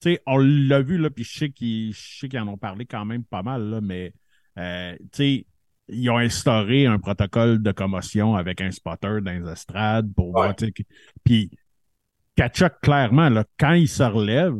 Tu 0.00 0.12
sais, 0.14 0.22
on 0.26 0.38
l'a 0.38 0.82
vu, 0.82 0.98
là, 0.98 1.10
puis 1.10 1.24
je 1.24 1.38
sais 1.38 1.50
qu'ils 1.50 1.92
je 1.94 2.18
sais 2.18 2.28
qu'ils 2.28 2.40
en 2.40 2.48
ont 2.48 2.56
parlé 2.58 2.84
quand 2.86 3.04
même 3.04 3.24
pas 3.24 3.42
mal, 3.42 3.62
là, 3.70 3.80
mais 3.80 4.12
euh, 4.58 4.96
tu 5.00 5.08
sais, 5.12 5.46
ils 5.88 6.10
ont 6.10 6.18
instauré 6.18 6.86
un 6.86 6.98
protocole 6.98 7.62
de 7.62 7.72
commotion 7.72 8.34
avec 8.36 8.60
un 8.60 8.70
spotter 8.70 9.20
dans 9.22 9.32
les 9.44 9.50
estrades 9.50 10.12
pour 10.14 10.32
voir, 10.32 10.48
Ouais. 10.48 10.54
tu 10.54 10.66
sais. 10.66 10.72
que- 10.72 10.82
Puis, 11.24 11.50
Kachuk, 12.36 12.80
clairement, 12.80 13.28
là, 13.28 13.44
quand 13.58 13.74
il 13.74 13.88
se 13.88 14.02
relève, 14.02 14.54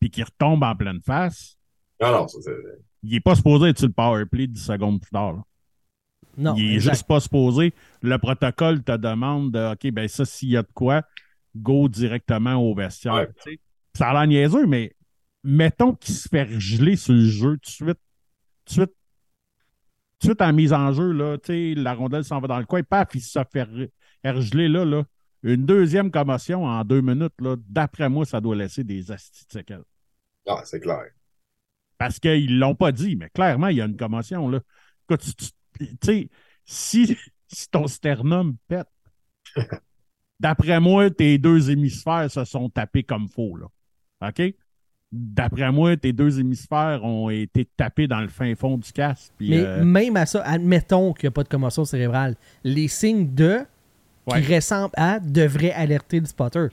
puis 0.00 0.10
qu'il 0.10 0.24
retombe 0.24 0.62
en 0.64 0.74
pleine 0.76 1.00
face, 1.00 1.56
Non, 2.00 2.10
non, 2.12 2.28
ça, 2.28 2.38
c'est, 2.42 2.50
il 3.02 3.12
n'est 3.12 3.20
pas 3.20 3.34
supposé 3.36 3.68
être 3.68 3.78
sur 3.78 3.86
le 3.86 3.92
power 3.94 4.24
play 4.26 4.46
10 4.46 4.62
secondes 4.62 5.00
plus 5.00 5.10
tard. 5.10 5.34
là. 5.34 5.42
Non, 6.36 6.54
il 6.56 6.72
est 6.72 6.74
exact. 6.74 6.92
juste 6.94 7.06
pas 7.06 7.20
supposé. 7.20 7.72
Le 8.02 8.18
protocole 8.18 8.82
te 8.82 8.96
demande 8.96 9.52
de 9.52 9.72
OK, 9.72 9.90
ben 9.92 10.08
ça, 10.08 10.24
s'il 10.24 10.50
y 10.50 10.56
a 10.56 10.62
de 10.62 10.68
quoi, 10.74 11.02
go 11.56 11.88
directement 11.88 12.54
au 12.56 12.74
vestiaire. 12.74 13.14
Ouais. 13.14 13.28
Tu 13.44 13.52
sais, 13.52 13.60
Ça 13.96 14.10
a 14.10 14.12
l'air 14.12 14.26
niaiseux, 14.26 14.66
mais 14.66 14.94
mettons 15.42 15.94
qu'il 15.94 16.14
se 16.14 16.28
fait 16.28 16.48
geler 16.58 16.96
sur 16.96 17.14
le 17.14 17.24
jeu 17.26 17.52
tout 17.58 17.58
de 17.58 17.66
suite. 17.70 17.98
Tout 18.64 18.64
de 18.66 18.70
suite. 18.72 18.94
Tout 20.20 20.28
de 20.28 20.32
suite 20.32 20.42
en 20.42 20.52
mise 20.52 20.72
en 20.72 20.92
jeu, 20.92 21.12
là, 21.12 21.36
tu 21.38 21.52
sais, 21.52 21.74
la 21.80 21.92
rondelle 21.94 22.24
s'en 22.24 22.40
va 22.40 22.48
dans 22.48 22.58
le 22.58 22.64
coin, 22.64 22.82
paf, 22.82 23.08
il 23.14 23.20
se 23.20 23.38
fait 23.52 23.66
regeler 24.24 24.68
là, 24.68 24.84
là. 24.84 25.04
Une 25.42 25.66
deuxième 25.66 26.10
commotion 26.10 26.64
en 26.64 26.82
deux 26.84 27.02
minutes, 27.02 27.34
là, 27.40 27.56
d'après 27.68 28.08
moi, 28.08 28.24
ça 28.24 28.40
doit 28.40 28.56
laisser 28.56 28.82
des 28.84 29.10
astis 29.12 29.44
de 29.46 29.52
séquelles. 29.52 29.84
ah, 30.48 30.62
c'est 30.64 30.80
clair. 30.80 31.04
Parce 31.98 32.18
qu'ils 32.18 32.58
l'ont 32.58 32.74
pas 32.74 32.92
dit, 32.92 33.16
mais 33.16 33.28
clairement, 33.30 33.68
il 33.68 33.76
y 33.76 33.80
a 33.82 33.84
une 33.84 33.96
commotion. 33.96 34.48
Là. 34.48 34.60
Écoute, 35.08 35.24
tu 35.24 35.34
tu- 35.34 35.96
tu 35.98 36.06
sais, 36.06 36.30
si, 36.64 37.18
si 37.48 37.68
ton 37.68 37.86
sternum 37.86 38.56
pète, 38.66 38.88
d'après 40.44 40.78
moi, 40.78 41.08
tes 41.08 41.38
deux 41.38 41.70
hémisphères 41.70 42.30
se 42.30 42.44
sont 42.44 42.68
tapés 42.68 43.02
comme 43.02 43.28
faux. 43.28 43.56
Là. 43.56 44.28
OK? 44.28 44.54
D'après 45.10 45.72
moi, 45.72 45.96
tes 45.96 46.12
deux 46.12 46.38
hémisphères 46.38 47.02
ont 47.02 47.30
été 47.30 47.66
tapés 47.78 48.06
dans 48.06 48.20
le 48.20 48.28
fin 48.28 48.54
fond 48.54 48.76
du 48.76 48.92
casque. 48.92 49.32
Mais 49.40 49.60
euh, 49.64 49.82
même 49.82 50.16
à 50.18 50.26
ça, 50.26 50.42
admettons 50.42 51.14
qu'il 51.14 51.26
n'y 51.26 51.28
a 51.28 51.30
pas 51.30 51.44
de 51.44 51.48
commotion 51.48 51.86
cérébrale, 51.86 52.36
les 52.62 52.88
signes 52.88 53.34
de 53.34 53.60
Ouais. 54.26 54.40
qui 54.42 54.54
ressemblent 54.54 54.94
à 54.96 55.18
devraient 55.20 55.72
alerter 55.72 56.18
le 56.20 56.26
spotter. 56.26 56.68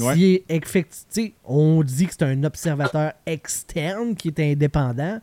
Ouais. 0.00 0.14
S'il 0.14 0.22
est 0.24 0.44
effecti- 0.50 1.04
tu 1.12 1.22
sais, 1.22 1.34
on 1.44 1.82
dit 1.84 2.06
que 2.06 2.12
c'est 2.12 2.24
un 2.24 2.42
observateur 2.44 3.12
externe 3.26 4.14
qui 4.16 4.28
est 4.28 4.40
indépendant. 4.40 5.20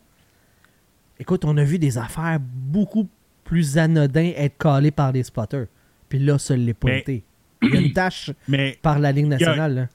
Écoute, 1.20 1.44
on 1.46 1.56
a 1.58 1.64
vu 1.66 1.78
des 1.78 1.98
affaires 1.98 2.40
beaucoup 2.42 3.08
plus 3.44 3.78
anodins 3.78 4.32
être 4.36 4.58
calées 4.58 4.92
par 4.92 5.12
des 5.14 5.24
spotters. 5.24 5.68
Puis 6.10 6.20
là, 6.20 6.38
ça 6.40 6.56
ne 6.56 6.64
l'est 6.64 6.74
pas 6.74 6.94
été. 6.94 7.24
Il 7.62 7.74
y 7.74 7.78
a 7.78 7.82
une 7.82 7.94
tâche 7.94 8.32
mais 8.48 8.78
par 8.82 9.00
la 9.00 9.12
Ligue 9.12 9.28
nationale. 9.28 9.74
là. 9.76 9.88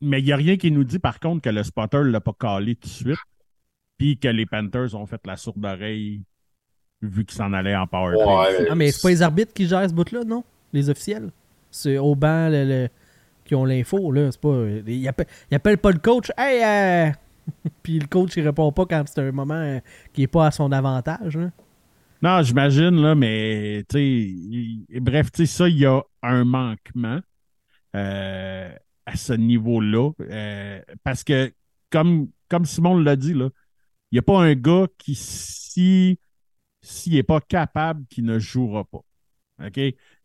mais 0.00 0.20
il 0.20 0.24
n'y 0.24 0.32
a 0.32 0.36
rien 0.36 0.56
qui 0.56 0.70
nous 0.70 0.84
dit, 0.84 0.98
par 0.98 1.20
contre, 1.20 1.42
que 1.42 1.50
le 1.50 1.62
spotter 1.62 1.98
ne 1.98 2.04
l'a 2.04 2.20
pas 2.20 2.34
calé 2.38 2.74
tout 2.76 2.88
de 2.88 2.92
suite, 2.92 3.18
puis 3.96 4.18
que 4.18 4.28
les 4.28 4.46
Panthers 4.46 4.94
ont 4.94 5.06
fait 5.06 5.20
la 5.26 5.36
sourde 5.36 5.64
oreille 5.64 6.22
vu 7.02 7.24
qu'ils 7.24 7.36
s'en 7.36 7.52
allaient 7.52 7.76
en 7.76 7.86
power 7.86 8.14
play. 8.14 8.24
Ouais, 8.24 8.68
Ah, 8.70 8.74
mais 8.74 8.90
c'est 8.90 9.02
pas 9.02 9.08
les 9.10 9.22
arbitres 9.22 9.52
qui 9.52 9.66
gèrent 9.66 9.88
ce 9.88 9.94
bout-là, 9.94 10.24
non? 10.24 10.44
Les 10.72 10.90
officiels? 10.90 11.30
C'est 11.70 11.98
au 11.98 12.14
banc 12.14 12.48
le- 12.48 12.64
le- 12.64 12.88
qui 13.44 13.54
ont 13.54 13.64
l'info, 13.64 14.10
là. 14.12 14.30
C'est 14.30 14.40
pas. 14.40 14.64
Ils 14.86 15.08
appellent, 15.08 15.26
ils 15.50 15.54
appellent 15.54 15.78
pas 15.78 15.90
le 15.92 15.98
coach. 15.98 16.30
Hey! 16.36 16.62
euh, 16.62 17.12
Puis 17.82 17.98
le 17.98 18.06
coach, 18.06 18.36
il 18.36 18.42
répond 18.44 18.70
pas 18.72 18.84
quand 18.84 19.04
c'est 19.06 19.20
un 19.22 19.32
moment 19.32 19.54
euh, 19.54 19.78
qui 20.12 20.22
est 20.24 20.26
pas 20.26 20.46
à 20.46 20.50
son 20.50 20.70
avantage. 20.72 21.36
là. 21.36 21.50
Non, 22.22 22.42
j'imagine, 22.42 23.00
là, 23.00 23.14
mais 23.14 23.84
tu 23.88 24.84
sais, 24.88 25.00
bref, 25.00 25.30
tu 25.30 25.46
sais, 25.46 25.46
ça, 25.46 25.68
il 25.68 25.78
y 25.78 25.86
a 25.86 26.02
un 26.22 26.44
manquement 26.44 27.20
euh, 27.94 28.70
à 29.06 29.16
ce 29.16 29.32
niveau-là. 29.34 30.10
euh, 30.20 30.80
parce 31.04 31.22
que, 31.22 31.52
comme, 31.90 32.28
comme 32.48 32.64
Simon 32.64 32.98
l'a 32.98 33.16
dit, 33.16 33.34
là, 33.34 33.48
il 34.10 34.16
n'y 34.16 34.18
a 34.18 34.22
pas 34.22 34.40
un 34.40 34.54
gars 34.54 34.86
qui, 34.98 35.14
si 35.14 36.18
s'il 36.80 37.14
n'est 37.14 37.22
pas 37.22 37.40
capable, 37.40 38.04
qui 38.06 38.22
ne 38.22 38.38
jouera 38.38 38.84
pas. 38.84 39.02
OK? 39.64 39.80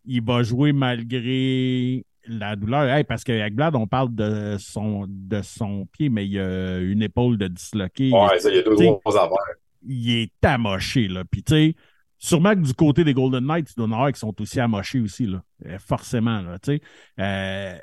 Il 0.05 0.23
va 0.23 0.43
jouer 0.43 0.73
malgré 0.73 2.05
la 2.25 2.55
douleur. 2.55 2.83
Hey, 2.85 3.03
parce 3.03 3.23
qu'avec 3.23 3.55
Blad, 3.55 3.75
on 3.75 3.87
parle 3.87 4.13
de 4.13 4.55
son, 4.59 5.05
de 5.07 5.41
son 5.41 5.85
pied, 5.87 6.09
mais 6.09 6.25
il 6.25 6.33
y 6.33 6.39
a 6.39 6.79
une 6.79 7.01
épaule 7.01 7.37
de 7.37 7.47
disloqué. 7.47 8.11
Ouais, 8.11 8.39
ça, 8.39 8.49
il 8.49 8.55
y 8.55 8.59
a 8.59 8.63
deux 8.63 8.75
grosses 8.75 9.15
affaires. 9.15 9.55
Il 9.86 10.11
est 10.11 10.45
amoché, 10.45 11.07
là. 11.07 11.23
Puis, 11.25 11.43
tu 11.43 11.75
sûrement 12.17 12.53
que 12.55 12.61
du 12.61 12.73
côté 12.73 13.03
des 13.03 13.13
Golden 13.13 13.45
Knights, 13.45 13.77
en 13.77 13.91
avoir 13.91 14.11
qui 14.11 14.19
sont 14.19 14.34
aussi 14.41 14.59
amochés 14.59 14.99
aussi, 14.99 15.25
là. 15.25 15.43
Euh, 15.65 15.77
forcément, 15.79 16.41
là, 16.41 16.57
tu. 16.59 16.81
Euh, 17.19 17.77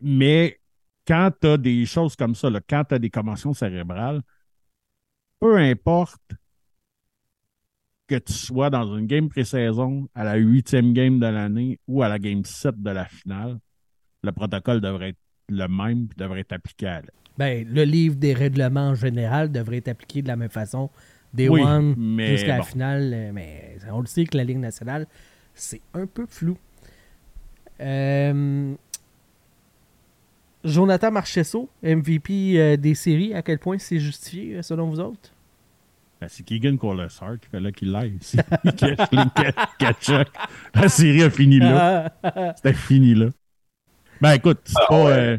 mais 0.00 0.60
quand 1.06 1.30
tu 1.40 1.48
as 1.48 1.56
des 1.56 1.84
choses 1.86 2.16
comme 2.16 2.34
ça, 2.34 2.48
quand 2.68 2.84
tu 2.84 2.94
as 2.94 2.98
des 2.98 3.10
commotions 3.10 3.52
cérébrales, 3.52 4.22
peu 5.40 5.56
importe 5.56 6.20
que 8.06 8.16
tu 8.16 8.32
sois 8.32 8.70
dans 8.70 8.96
une 8.96 9.06
game 9.06 9.28
pré-saison, 9.28 10.08
à 10.14 10.24
la 10.24 10.34
huitième 10.34 10.92
game 10.92 11.18
de 11.18 11.26
l'année 11.26 11.78
ou 11.86 12.02
à 12.02 12.08
la 12.08 12.18
game 12.18 12.44
7 12.44 12.80
de 12.80 12.90
la 12.90 13.06
finale, 13.06 13.58
le 14.22 14.32
protocole 14.32 14.80
devrait 14.80 15.10
être 15.10 15.18
le 15.48 15.66
même 15.66 16.08
et 16.10 16.20
devrait 16.20 16.40
être 16.40 16.52
appliqué 16.52 16.86
à 16.86 16.98
elle. 16.98 17.10
Ben, 17.38 17.66
le 17.66 17.84
livre 17.84 18.16
des 18.16 18.34
règlements 18.34 18.90
en 18.90 18.94
général 18.94 19.50
devrait 19.50 19.78
être 19.78 19.88
appliqué 19.88 20.22
de 20.22 20.28
la 20.28 20.36
même 20.36 20.50
façon 20.50 20.90
Day 21.32 21.48
Oui, 21.48 21.62
One 21.62 21.94
mais 21.96 22.28
jusqu'à 22.36 22.56
la 22.58 22.62
finale. 22.62 23.12
euh, 23.14 23.30
Mais 23.32 23.76
on 23.90 24.00
le 24.00 24.06
sait 24.06 24.24
que 24.24 24.36
la 24.36 24.44
Ligue 24.44 24.58
nationale, 24.58 25.06
c'est 25.54 25.80
un 25.94 26.06
peu 26.06 26.26
flou. 26.26 26.56
Euh, 27.80 28.74
Jonathan 30.64 31.10
Marchesso, 31.10 31.70
MVP 31.82 32.58
euh, 32.58 32.76
des 32.76 32.94
séries, 32.94 33.32
à 33.34 33.42
quel 33.42 33.58
point 33.58 33.78
c'est 33.78 33.98
justifié 33.98 34.62
selon 34.62 34.88
vous 34.90 35.00
autres? 35.00 35.32
Ben, 36.20 36.28
c'est 36.28 36.42
Keegan 36.42 36.76
Colasar 36.76 37.38
qui 37.40 37.48
fait 37.48 37.60
là 37.60 37.72
qu'il 37.72 37.92
l'aille. 37.92 38.18
Kachuk. 39.78 40.28
La 40.74 40.88
série 40.90 41.22
a 41.22 41.30
fini 41.30 41.58
là. 41.58 42.12
C'était 42.56 42.74
fini 42.74 43.14
là. 43.14 43.28
Ben 44.20 44.32
écoute, 44.34 44.60
c'est 44.64 44.74
Ah, 44.82 44.86
pas, 44.88 45.10
euh, 45.12 45.38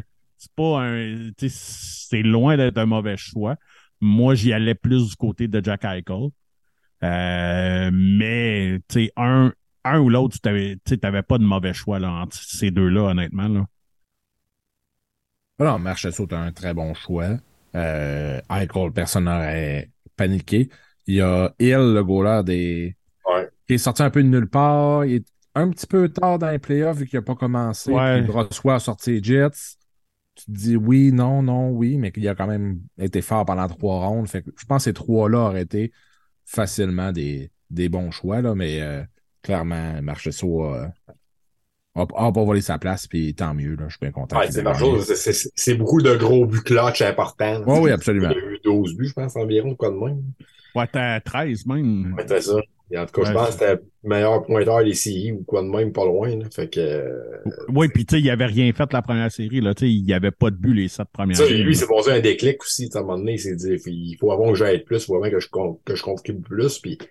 pas 0.56 0.80
un. 0.82 1.30
C'est 1.38 2.22
loin 2.22 2.56
d'être 2.56 2.78
un 2.78 2.86
mauvais 2.86 3.16
choix. 3.16 3.54
Moi, 4.02 4.34
j'y 4.34 4.52
allais 4.52 4.74
plus 4.74 5.08
du 5.10 5.16
côté 5.16 5.48
de 5.48 5.64
Jack 5.64 5.84
Eichel. 5.84 6.28
Euh, 7.04 7.90
mais 7.92 8.80
tu 8.88 9.06
sais, 9.06 9.12
un, 9.16 9.52
un 9.84 10.00
ou 10.00 10.10
l'autre, 10.10 10.36
tu 10.42 10.98
n'avais 11.02 11.22
pas 11.22 11.38
de 11.38 11.44
mauvais 11.44 11.72
choix 11.72 11.98
là, 11.98 12.10
entre 12.10 12.36
ces 12.36 12.70
deux-là, 12.70 13.10
honnêtement. 13.10 13.48
Là. 13.48 13.64
Alors, 15.60 15.78
Marchesso 15.78 16.26
est 16.26 16.34
un 16.34 16.50
très 16.50 16.74
bon 16.74 16.94
choix. 16.94 17.36
Euh, 17.76 18.40
Eichel, 18.50 18.92
personne 18.92 19.24
n'aurait 19.24 19.90
paniqué. 20.16 20.68
Il 21.06 21.14
y 21.14 21.20
a 21.20 21.54
Hill, 21.60 21.94
le 21.94 22.02
goaler 22.02 22.42
des. 22.44 22.96
Ouais. 23.24 23.48
qui 23.68 23.74
est 23.74 23.78
sorti 23.78 24.02
un 24.02 24.10
peu 24.10 24.22
de 24.22 24.28
nulle 24.28 24.48
part. 24.48 25.04
Il 25.04 25.14
est 25.14 25.26
un 25.54 25.70
petit 25.70 25.86
peu 25.86 26.08
tard 26.08 26.38
dans 26.38 26.50
les 26.50 26.58
playoffs 26.58 26.96
vu 26.96 27.06
qu'il 27.06 27.18
n'a 27.18 27.24
pas 27.24 27.36
commencé. 27.36 27.92
Ouais. 27.92 28.22
Puis 28.22 28.32
Brossois 28.32 28.74
a 28.74 28.80
sorti 28.80 29.12
les 29.12 29.22
Jets. 29.22 29.76
Tu 30.34 30.46
te 30.46 30.50
dis 30.50 30.76
oui, 30.76 31.12
non, 31.12 31.42
non, 31.42 31.70
oui, 31.70 31.98
mais 31.98 32.10
qu'il 32.10 32.26
a 32.28 32.34
quand 32.34 32.46
même 32.46 32.80
été 32.98 33.20
fort 33.22 33.44
pendant 33.44 33.68
trois 33.68 34.06
rondes. 34.06 34.28
Fait 34.28 34.42
que 34.42 34.50
je 34.56 34.64
pense 34.64 34.82
que 34.84 34.90
ces 34.90 34.94
trois-là 34.94 35.38
auraient 35.38 35.62
été 35.62 35.92
facilement 36.46 37.12
des, 37.12 37.50
des 37.70 37.88
bons 37.88 38.10
choix, 38.10 38.40
là, 38.42 38.54
mais 38.54 38.80
euh, 38.80 39.04
clairement, 39.42 40.00
Marchesso 40.02 40.62
a, 40.64 40.92
a, 41.94 42.02
a 42.02 42.32
pas 42.32 42.44
volé 42.44 42.60
sa 42.60 42.78
place, 42.78 43.06
puis 43.06 43.34
tant 43.34 43.54
mieux. 43.54 43.74
Là, 43.76 43.84
je 43.88 43.92
suis 43.96 44.00
bien 44.00 44.12
content. 44.12 44.38
Ouais, 44.38 44.48
c'est 45.54 45.74
beaucoup 45.74 46.00
de 46.02 46.16
gros 46.16 46.46
buts 46.46 46.62
clutch 46.62 47.02
importants. 47.02 47.62
Ouais, 47.66 47.78
oui, 47.80 47.90
absolument. 47.90 48.30
Il 48.30 48.36
y 48.36 48.40
a 48.40 48.46
eu 48.46 48.60
12 48.64 48.94
buts, 48.96 49.08
je 49.08 49.12
pense, 49.12 49.36
environ, 49.36 49.74
quoi 49.74 49.90
de 49.90 49.96
même. 49.96 50.22
Ouais, 50.74 50.86
t'as 50.86 51.20
13 51.20 51.66
même. 51.66 52.14
Ouais, 52.16 52.22
c'était 52.22 52.40
ça. 52.40 52.56
Et 52.90 52.98
en 52.98 53.06
tout 53.06 53.20
cas, 53.20 53.28
je 53.28 53.32
pense 53.32 53.46
que 53.46 53.52
c'était 53.52 53.74
le 53.74 53.82
meilleur 54.02 54.42
pointeur 54.42 54.84
des 54.84 54.92
séries 54.92 55.32
ou 55.32 55.44
quoi 55.44 55.62
de 55.62 55.68
même, 55.68 55.92
pas 55.92 56.04
loin. 56.04 56.36
Là. 56.36 56.44
Fait 56.54 56.68
que, 56.68 56.80
euh, 56.80 57.42
Oui, 57.68 57.88
puis 57.88 58.04
tu 58.04 58.16
sais, 58.16 58.20
il 58.20 58.28
avait 58.30 58.46
rien 58.46 58.70
fait 58.72 58.92
la 58.92 59.00
première 59.00 59.30
série. 59.32 59.60
Là, 59.60 59.74
tu 59.74 59.86
sais, 59.86 59.92
il 59.92 60.04
n'y 60.04 60.12
avait 60.12 60.30
pas 60.30 60.50
de 60.50 60.56
but 60.56 60.74
les 60.74 60.88
sept 60.88 61.08
premières 61.12 61.38
games, 61.38 61.48
lui, 61.48 61.74
c'est 61.74 61.86
posé 61.86 62.12
un 62.12 62.20
déclic 62.20 62.62
aussi. 62.62 62.86
tu 62.86 62.92
sais, 62.92 62.98
À 62.98 63.00
un 63.00 63.04
moment 63.04 63.18
donné, 63.18 63.34
il 63.34 63.38
s'est 63.38 63.56
dit, 63.56 63.76
il 63.86 64.16
faut 64.18 64.26
vraiment 64.26 64.52
que 64.52 64.58
j'aide 64.58 64.84
plus, 64.84 65.02
il 65.02 65.06
faut 65.06 65.18
vraiment 65.18 65.30
que 65.32 65.40
je, 65.40 65.48
que 65.84 65.94
je 65.94 66.02
contribue 66.02 66.42
plus. 66.42 66.78
Puis, 66.80 66.98
tu 66.98 67.06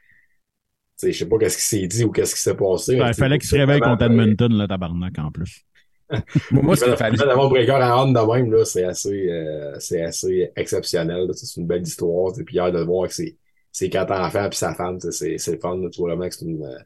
sais, 0.98 1.12
je 1.12 1.18
sais 1.20 1.26
pas 1.28 1.38
qu'est-ce 1.40 1.58
qui 1.58 1.64
s'est 1.64 1.88
dit 1.88 2.04
ou 2.04 2.12
qu'est-ce 2.12 2.36
qui 2.36 2.42
s'est 2.42 2.56
passé. 2.56 2.98
Ben, 2.98 3.08
il 3.08 3.14
fallait 3.16 3.40
qu'il 3.40 3.50
se 3.50 3.56
réveille 3.56 3.80
contre 3.80 4.04
Edmonton, 4.04 4.54
là, 4.54 4.68
tabarnak, 4.68 5.18
en 5.18 5.32
plus. 5.32 5.66
Moi, 6.52 6.62
moi, 6.62 6.76
ce 6.76 6.84
qu'il 6.84 6.98
fallait. 6.98 7.16
D'avoir 7.18 7.50
breaker 7.50 7.72
à 7.72 8.02
Anne 8.02 8.12
de 8.14 8.20
même, 8.20 8.52
là, 8.52 8.66
c'est 8.66 8.84
assez, 8.84 9.30
euh, 9.30 9.74
c'est 9.80 10.02
assez 10.02 10.52
exceptionnel. 10.58 11.26
là. 11.26 11.34
C'est 11.34 11.60
une 11.60 11.66
belle 11.66 11.84
histoire. 11.84 12.34
tu 12.34 12.40
sais, 12.40 12.44
Puis 12.44 12.56
hier, 12.56 12.70
de 12.70 12.80
le 12.80 12.84
voir 12.84 13.08
que 13.08 13.14
c'est 13.14 13.38
ses 13.72 13.90
quatre 13.90 14.12
enfants 14.12 14.50
puis 14.50 14.58
sa 14.58 14.74
femme, 14.76 15.00
c'est 15.00 15.38
c'est 15.38 15.52
le 15.54 15.60
fun. 15.60 15.80
Tu 15.92 16.00
vois 16.02 16.10
vraiment 16.16 16.28
que 16.30 16.36
c'est 16.36 16.46
une, 16.46 16.64
euh, 16.64 16.78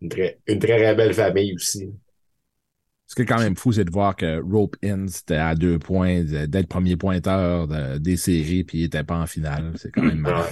une, 0.00 0.08
très, 0.08 0.38
une 0.46 0.58
très, 0.58 0.76
très 0.78 0.94
belle 0.94 1.14
famille 1.14 1.54
aussi. 1.54 1.90
Ce 3.06 3.14
qui 3.14 3.22
est 3.22 3.26
quand 3.26 3.38
même 3.38 3.56
fou, 3.56 3.72
c'est 3.72 3.84
de 3.86 3.90
voir 3.90 4.14
que 4.16 4.38
Rope 4.42 4.76
Inns 4.84 5.06
était 5.08 5.36
à 5.36 5.54
deux 5.54 5.78
points 5.78 6.22
d'être 6.24 6.68
premier 6.68 6.96
pointeur 6.96 7.66
de- 7.66 7.96
des 7.96 8.18
séries, 8.18 8.64
puis 8.64 8.78
il 8.78 8.82
n'était 8.82 9.02
pas 9.02 9.18
en 9.18 9.26
finale. 9.26 9.72
C'est 9.76 9.90
quand 9.90 10.02
même 10.02 10.18
malade. 10.18 10.44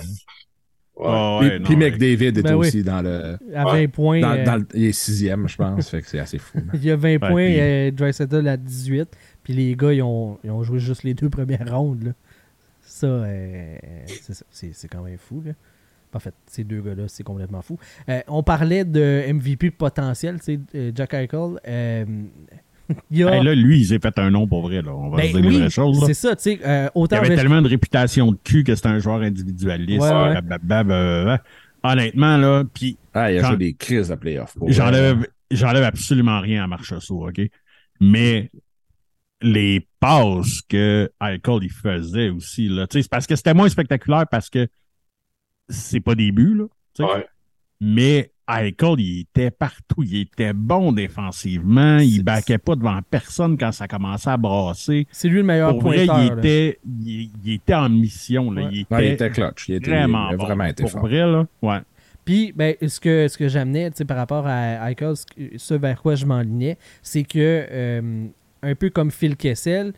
Ouais. 0.97 1.05
Ah, 1.07 1.39
puis 1.43 1.49
ouais, 1.51 1.61
puis 1.61 1.75
non, 1.75 1.81
McDavid 1.81 2.27
est 2.39 2.43
Ben 2.43 2.55
oui. 2.55 2.69
aussi 2.69 2.83
dans 2.83 3.03
le. 3.03 3.37
À 3.55 3.67
Ouais. 3.67 3.83
20 3.87 3.89
points. 3.93 4.21
Dans, 4.23 4.31
euh, 4.39 4.45
dans 4.47 4.57
le- 4.57 4.67
il 4.73 4.85
est 4.87 4.93
sixième, 4.93 5.47
je 5.47 5.57
pense. 5.59 5.91
fait 5.91 6.01
que 6.01 6.09
c'est 6.09 6.19
assez 6.19 6.39
fou. 6.39 6.59
Il 6.73 6.83
y 6.83 6.91
a 6.91 6.97
20 6.97 7.09
Ouais, 7.11 7.19
points, 7.19 7.47
puis- 7.47 7.61
euh, 7.61 7.91
Draisaitl 7.91 8.49
à 8.49 8.57
18. 8.57 9.11
Puis 9.43 9.53
les 9.53 9.77
gars, 9.77 9.93
ils 9.93 10.01
ont, 10.03 10.39
ils 10.43 10.51
ont 10.51 10.63
joué 10.63 10.79
juste 10.79 11.03
les 11.03 11.13
deux 11.13 11.29
premières 11.29 11.71
rondes. 11.71 12.03
Là. 12.05 12.13
Ça, 12.97 13.07
euh, 13.07 13.77
c'est. 14.07 14.45
C'est 14.51 14.73
c'est 14.75 14.89
quand 14.89 15.03
même 15.03 15.19
fou. 15.19 15.43
Là. 15.45 15.53
En 16.15 16.19
fait, 16.19 16.33
ces 16.47 16.65
deux 16.65 16.81
gars-là, 16.81 17.05
c'est 17.09 17.25
complètement 17.25 17.61
fou. 17.61 17.79
Euh, 18.09 18.21
on 18.29 18.43
parlait 18.43 18.85
de 18.87 19.25
MVP 19.35 19.71
potentiel, 19.71 20.39
tu 20.39 20.45
sais, 20.55 20.61
euh, 20.75 20.91
Jack 20.95 21.13
Eichel. 21.13 21.61
Euh, 21.69 22.05
il 23.11 23.25
a... 23.25 23.35
Hey, 23.37 23.45
là, 23.45 23.55
lui, 23.55 23.81
il 23.81 23.85
s'est 23.87 23.99
fait 23.99 24.19
un 24.19 24.31
nom 24.31 24.47
pour 24.47 24.63
vrai. 24.63 24.81
Là. 24.81 24.95
On 24.95 25.11
va 25.11 25.19
Ben 25.19 25.27
se 25.27 25.33
dire 25.33 25.41
les 25.43 25.49
oui, 25.49 25.59
vraies 25.59 25.69
choses. 25.71 26.03
c'est 26.07 26.15
ça, 26.15 26.35
tu 26.35 26.43
sais. 26.45 26.61
euh, 26.65 26.87
Il 26.87 26.91
autant 26.95 27.17
avait 27.19 27.37
tellement 27.37 27.61
de 27.61 27.69
réputation 27.69 28.33
de 28.33 28.39
cul 28.43 28.65
que 28.65 28.75
c'était 28.75 28.89
un 28.89 28.99
joueur 28.99 29.21
individualiste. 29.21 30.01
Ouais, 30.01 30.09
ouais. 30.11 30.41
blablabla, 30.41 30.63
blablabla. 30.87 31.43
Honnêtement, 31.83 32.37
là, 32.39 32.65
puis 32.73 32.97
Ah, 33.13 33.31
il 33.31 33.39
a 33.39 33.43
Quand- 33.43 33.49
joué 33.49 33.57
des 33.59 33.75
crises 33.75 34.11
vrai. 34.11 34.73
j'enlève 34.73 35.27
j'enlève 35.51 35.85
absolument 35.85 36.41
rien 36.41 36.65
à 36.65 36.67
Marchessault, 36.67 37.29
OK? 37.29 37.41
Mais 38.01 38.51
les 39.43 39.87
passes 40.07 40.63
que 40.69 41.11
Eichel 41.21 41.59
il 41.63 41.71
faisait 41.71 42.29
aussi, 42.31 42.69
là, 42.69 42.87
tu 42.87 42.99
sais, 42.99 43.03
c'est 43.03 43.11
parce 43.11 43.27
que 43.27 43.37
c'était 43.37 43.55
moins 43.55 43.69
spectaculaire 43.69 44.27
parce 44.31 44.49
que 44.51 44.69
c'est 45.69 46.01
pas 46.01 46.15
des 46.15 46.33
buts, 46.33 46.55
là. 46.55 46.65
tu 46.95 47.05
sais. 47.05 47.13
Ouais. 47.13 47.27
Mais 47.81 48.31
Eichel, 48.49 48.95
il 49.01 49.21
était 49.21 49.51
partout. 49.51 50.03
Il 50.05 50.17
était 50.21 50.53
bon 50.53 50.93
défensivement. 50.93 51.99
Il 51.99 52.23
baquait 52.23 52.59
pas 52.59 52.77
devant 52.77 53.01
personne 53.03 53.59
quand 53.59 53.73
ça 53.73 53.89
commençait 53.89 54.31
à 54.31 54.37
brasser. 54.37 55.07
C'est 55.11 55.29
lui 55.29 55.39
le 55.39 55.43
meilleur 55.43 55.71
Pour 55.73 55.89
vrai, 55.89 56.07
pointeur. 56.07 56.23
il 56.23 56.29
là. 56.31 56.39
était, 56.39 56.79
il, 56.87 57.31
il 57.45 57.53
était 57.55 57.75
en 57.75 57.89
mission. 57.89 58.51
Là. 58.53 58.63
Ouais. 58.63 58.69
Il, 58.73 58.81
était 58.83 58.95
Ouais, 58.95 59.09
il 59.09 59.13
était 59.13 59.31
clutch. 59.31 59.69
Il, 59.69 59.75
était, 59.75 59.91
vraiment 59.91 60.31
il 60.31 60.35
a 60.35 60.37
bon. 60.37 60.45
vraiment 60.45 60.65
été 60.65 60.83
Pour 60.85 60.93
fort. 60.93 61.01
vrai, 61.03 61.27
là. 61.27 61.47
Ouais. 61.61 61.81
Puis, 62.25 62.53
ben, 62.55 62.75
ce 62.87 63.01
que, 63.01 63.29
ce 63.29 63.37
que 63.37 63.49
j'amenais 63.49 63.91
par 64.07 64.17
rapport 64.17 64.47
à 64.47 64.91
Eichel, 64.91 65.15
ce 65.57 65.75
vers 65.75 66.01
quoi 66.01 66.15
je 66.15 66.25
m'enlignais, 66.25 66.79
c'est 67.03 67.25
que, 67.25 67.67
euh, 67.71 68.27
un 68.67 68.75
peu 68.75 68.91
comme 68.91 69.11
Phil 69.11 69.37
Kessel, 69.37 69.93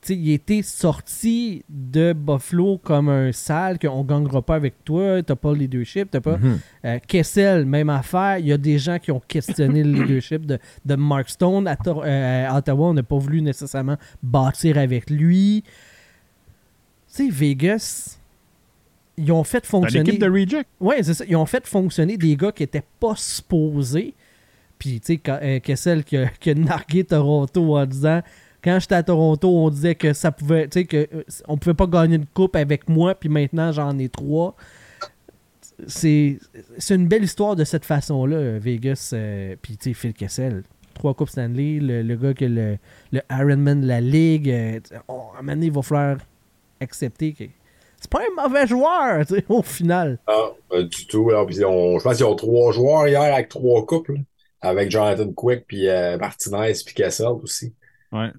tu 0.00 0.14
sais, 0.14 0.16
il 0.16 0.30
était 0.32 0.62
sorti 0.62 1.64
de 1.68 2.12
Buffalo 2.12 2.78
comme 2.78 3.08
un 3.08 3.32
sale, 3.32 3.80
qu'on 3.80 4.04
ne 4.04 4.08
gagnera 4.08 4.42
pas 4.42 4.54
avec 4.54 4.84
toi, 4.84 5.20
t'as 5.24 5.34
pas 5.34 5.52
le 5.52 5.58
leadership, 5.58 6.08
t'as 6.12 6.20
pas. 6.20 6.36
Mhm. 6.36 6.58
Euh, 6.84 6.98
Kessel, 7.04 7.64
même 7.66 7.90
affaire. 7.90 8.38
Il 8.38 8.46
y 8.46 8.52
a 8.52 8.58
des 8.58 8.78
gens 8.78 9.00
qui 9.00 9.10
ont 9.10 9.20
questionné 9.26 9.82
le 9.82 9.92
leadership 10.04 10.46
de, 10.46 10.58
de 10.84 10.94
Mark 10.94 11.28
Stone. 11.28 11.66
À, 11.66 11.76
euh, 11.86 12.48
à 12.48 12.56
Ottawa, 12.56 12.90
on 12.90 12.94
n'a 12.94 13.02
pas 13.02 13.18
voulu 13.18 13.42
nécessairement 13.42 13.96
bâtir 14.22 14.78
avec 14.78 15.10
lui. 15.10 15.64
Tu 17.12 17.24
sais, 17.24 17.28
Vegas, 17.28 18.18
ils 19.16 19.32
ont 19.32 19.42
fait 19.42 19.66
fonctionner. 19.66 20.04
l'équipe 20.04 20.22
de 20.22 20.30
Reject. 20.30 20.68
Ouais, 20.78 21.02
c'est 21.02 21.14
ça. 21.14 21.24
Ils 21.28 21.34
ont 21.36 21.46
fait 21.46 21.66
fonctionner 21.66 22.16
des 22.16 22.36
gars 22.36 22.52
qui 22.52 22.62
étaient 22.62 22.84
pas 23.00 23.14
supposés. 23.16 24.14
Puis, 24.78 25.00
tu 25.00 25.06
sais, 25.14 25.16
quand- 25.18 25.38
euh, 25.42 25.58
Kessel 25.60 26.04
qui 26.04 26.16
a, 26.16 26.54
nargué 26.54 27.04
Toronto 27.04 27.76
en 27.76 27.86
disant 27.86 28.22
quand 28.62 28.78
j'étais 28.80 28.94
à 28.96 29.02
Toronto, 29.02 29.48
on 29.48 29.70
disait 29.70 29.94
que 29.94 30.12
ça 30.12 30.32
pouvait, 30.32 30.68
tu 30.68 30.86
euh, 30.94 31.06
pouvait 31.60 31.74
pas 31.74 31.86
gagner 31.86 32.16
une 32.16 32.26
coupe 32.26 32.56
avec 32.56 32.88
moi, 32.88 33.14
puis 33.14 33.28
maintenant 33.28 33.70
j'en 33.72 33.96
ai 33.98 34.08
trois. 34.08 34.56
C'est 35.86 36.38
une 36.90 37.06
belle 37.06 37.22
histoire 37.24 37.54
de 37.54 37.64
cette 37.64 37.84
façon-là, 37.84 38.58
Vegas. 38.58 39.10
euh, 39.12 39.54
puis, 39.62 39.76
tu 39.76 39.90
sais, 39.90 39.94
Phil 39.94 40.12
Kessel, 40.12 40.64
trois 40.94 41.14
coupes 41.14 41.28
Stanley, 41.28 41.78
le, 41.80 42.02
le 42.02 42.16
gars 42.16 42.34
que 42.34 42.44
le, 42.44 42.78
le 43.12 43.20
Ironman 43.30 43.80
de 43.80 43.86
la 43.86 44.00
ligue. 44.00 44.50
euh, 44.50 44.80
on- 45.06 45.14
à 45.14 45.38
un 45.38 45.42
moment 45.42 45.52
donné, 45.52 45.66
il 45.66 45.72
va 45.72 45.82
falloir 45.82 46.16
accepter 46.80 47.32
que 47.32 47.44
c'est 48.00 48.10
pas 48.10 48.20
un 48.20 48.42
mauvais 48.42 48.66
joueur, 48.66 49.24
au 49.48 49.62
final. 49.62 50.18
Ah, 50.26 50.50
pas 50.68 50.82
du 50.82 51.06
tout. 51.06 51.30
Puis 51.46 51.64
on, 51.64 51.98
je 51.98 52.04
pense 52.04 52.16
qu'ils 52.16 52.26
ont 52.26 52.34
trois 52.36 52.72
joueurs 52.72 53.06
hier 53.06 53.22
avec 53.22 53.48
trois 53.48 53.86
couples. 53.86 54.16
Avec 54.60 54.90
Jonathan 54.90 55.32
Quick, 55.32 55.66
puis 55.66 55.88
euh, 55.88 56.18
Martinez, 56.18 56.72
puis 56.84 56.94
Kessel 56.94 57.28
aussi. 57.28 57.74
Ouais. 58.12 58.30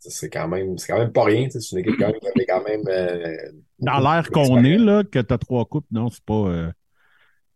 C'est 0.00 0.28
quand 0.30 0.46
même, 0.48 0.76
c'est 0.78 0.92
quand 0.92 0.98
même 0.98 1.12
pas 1.12 1.24
rien. 1.24 1.44
tu 1.46 1.52
sais. 1.52 1.60
C'est 1.60 1.72
une 1.72 1.78
équipe 1.78 1.98
quand 1.98 2.08
même 2.08 2.20
qui 2.20 2.28
avait 2.28 2.46
quand 2.46 2.62
même. 2.64 2.82
euh, 2.88 3.36
Dans 3.78 3.98
l'air 4.00 4.28
qu'on 4.30 4.62
est, 4.62 4.76
là, 4.78 5.02
que 5.04 5.18
t'as 5.20 5.38
trois 5.38 5.64
coupes, 5.64 5.86
non, 5.90 6.08
c'est 6.10 6.22
pas. 6.24 6.34
euh, 6.34 6.70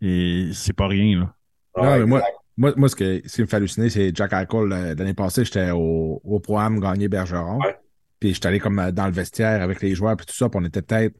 et 0.00 0.50
c'est 0.54 0.72
pas 0.72 0.88
rien, 0.88 1.20
là. 1.20 1.34
Ouais, 1.76 1.82
Non, 1.90 1.98
mais 2.00 2.06
moi, 2.06 2.22
moi, 2.56 2.72
moi, 2.76 2.88
ce, 2.88 2.96
que, 2.96 3.22
ce 3.26 3.34
qui 3.36 3.42
me 3.42 3.46
fait 3.46 3.56
halluciner, 3.56 3.88
c'est 3.90 4.14
Jack 4.14 4.32
Eichel. 4.32 4.68
L'année 4.98 5.14
passée, 5.14 5.44
j'étais 5.44 5.70
au, 5.70 6.20
au 6.24 6.40
programme 6.40 6.80
gagné 6.80 7.08
Bergeron. 7.08 7.58
Ouais. 7.60 7.76
Puis 8.18 8.34
j'étais 8.34 8.48
allé 8.48 8.58
comme 8.58 8.90
dans 8.90 9.06
le 9.06 9.12
vestiaire 9.12 9.62
avec 9.62 9.80
les 9.82 9.94
joueurs, 9.94 10.16
puis 10.16 10.26
tout 10.26 10.34
ça. 10.34 10.48
Puis 10.48 10.58
on 10.60 10.64
était 10.64 10.82
peut-être, 10.82 11.14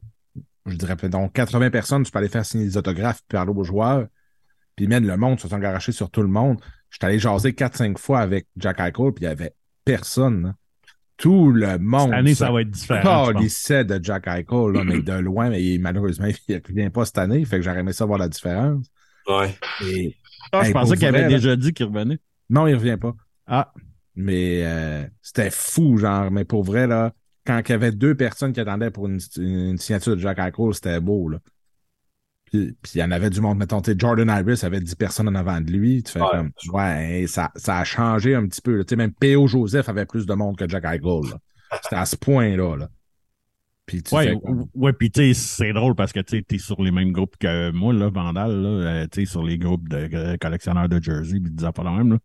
je 0.65 0.75
dirais 0.75 0.95
peut-être 0.95 1.11
donc 1.13 1.33
80 1.33 1.69
personnes. 1.69 2.03
Tu 2.03 2.11
peux 2.11 2.19
aller 2.19 2.29
faire 2.29 2.45
signer 2.45 2.65
des 2.65 2.77
autographes, 2.77 3.21
puis 3.27 3.37
parler 3.37 3.51
aux 3.55 3.63
joueurs. 3.63 4.07
Puis 4.75 4.87
même 4.87 5.05
le 5.05 5.17
monde 5.17 5.39
se 5.39 5.47
sont 5.47 5.59
garachés 5.59 5.91
sur 5.91 6.09
tout 6.09 6.21
le 6.21 6.27
monde. 6.27 6.59
J'étais 6.89 7.05
allé 7.07 7.19
jaser 7.19 7.51
4-5 7.53 7.97
fois 7.97 8.19
avec 8.19 8.47
Jack 8.57 8.79
Eichel, 8.79 9.11
puis 9.13 9.21
il 9.21 9.23
y 9.23 9.27
avait 9.27 9.53
personne. 9.85 10.45
hein. 10.47 10.55
tout 11.17 11.51
le 11.51 11.77
monde. 11.77 12.09
Cette 12.09 12.19
année, 12.19 12.35
ça 12.35 12.51
va 12.51 12.61
être 12.61 12.71
différent. 12.71 13.25
Oh, 13.27 13.31
je 13.33 13.37
lycée 13.43 13.83
de 13.83 13.99
Jack 14.03 14.27
Eichel, 14.27 14.71
là, 14.73 14.83
mais 14.83 15.01
de 15.01 15.13
loin, 15.13 15.49
mais 15.49 15.63
il- 15.63 15.79
malheureusement, 15.79 16.27
il 16.47 16.55
ne 16.55 16.59
revient 16.67 16.89
pas 16.89 17.05
cette 17.05 17.17
année. 17.19 17.43
Fait 17.45 17.57
que 17.57 17.61
j'aurais 17.63 17.79
aimé 17.79 17.93
ça 17.93 18.05
voir 18.05 18.19
la 18.19 18.27
différence. 18.29 18.85
Ouais. 19.27 19.55
Et, 19.85 20.15
Ah, 20.51 20.63
je 20.63 20.71
pensais 20.71 20.97
qu'il 20.97 21.05
avait 21.07 21.21
là. 21.21 21.27
déjà 21.29 21.55
dit 21.55 21.71
qu'il 21.73 21.85
revenait. 21.85 22.19
non, 22.49 22.67
il 22.67 22.75
revient 22.75 22.97
pas. 22.99 23.15
Ah, 23.47 23.71
Mais 24.15 24.61
euh, 24.65 25.05
c'était 25.21 25.49
fou, 25.51 25.97
genre. 25.97 26.29
Mais 26.31 26.45
pour 26.45 26.63
vrai, 26.63 26.87
là, 26.87 27.13
quand 27.45 27.61
il 27.67 27.71
y 27.71 27.75
avait 27.75 27.91
deux 27.91 28.15
personnes 28.15 28.51
qui 28.53 28.59
attendaient 28.59 28.91
pour 28.91 29.07
une, 29.07 29.19
une 29.37 29.77
signature 29.77 30.15
de 30.15 30.21
Jack 30.21 30.39
Eichel, 30.39 30.73
c'était 30.73 30.99
beau, 30.99 31.29
là. 31.29 31.39
Puis 32.53 32.91
il 32.95 32.99
y 32.99 33.03
en 33.03 33.09
avait 33.11 33.31
du 33.31 33.41
monde. 33.41 33.57
Mettons, 33.57 33.81
tu 33.81 33.91
sais, 33.91 33.97
Jordan 33.97 34.29
Iris 34.29 34.63
avait 34.63 34.79
10 34.79 34.93
personnes 34.95 35.27
en 35.27 35.33
avant 35.35 35.59
de 35.59 35.71
lui. 35.71 36.03
Tu 36.03 36.11
fais 36.11 36.21
Ouais. 36.21 36.27
comme, 36.31 36.51
ouais, 36.73 37.25
ça, 37.27 37.51
ça 37.55 37.79
a 37.79 37.83
changé 37.83 38.35
un 38.35 38.45
petit 38.47 38.61
peu. 38.61 38.77
là. 38.77 38.83
Tu 38.83 38.89
sais, 38.91 38.95
même 38.95 39.11
P.O. 39.13 39.47
Joseph 39.47 39.89
avait 39.89 40.05
plus 40.05 40.25
de 40.27 40.33
monde 40.35 40.55
que 40.57 40.69
Jack 40.69 40.83
Eichel. 40.85 41.33
C'était 41.81 41.95
à 41.95 42.05
ce 42.05 42.15
point-là, 42.15 42.75
là. 42.77 42.89
Puis 43.87 44.01
tu 44.03 44.15
ouais, 44.15 44.27
fais 44.29 44.35
comme- 44.39 44.67
ouais, 44.75 44.93
puis 44.93 45.11
tu 45.11 45.33
sais, 45.33 45.33
c'est 45.33 45.73
drôle 45.73 45.95
parce 45.95 46.13
que 46.13 46.19
tu 46.21 46.41
t'es 46.43 46.57
sur 46.59 46.81
les 46.81 46.91
mêmes 46.91 47.11
groupes 47.11 47.35
que 47.37 47.71
moi, 47.71 47.91
là, 47.93 48.09
Vandal, 48.09 48.51
là, 48.61 48.69
euh, 48.69 49.07
tu 49.11 49.25
sais, 49.25 49.31
sur 49.31 49.43
les 49.43 49.57
groupes 49.57 49.89
de 49.89 50.07
euh, 50.13 50.37
collectionneurs 50.39 50.87
de 50.87 51.01
jersey, 51.01 51.39
puis 51.41 51.51
des 51.51 51.65
affaires 51.65 51.91
même, 51.91 52.13
là. 52.13 52.17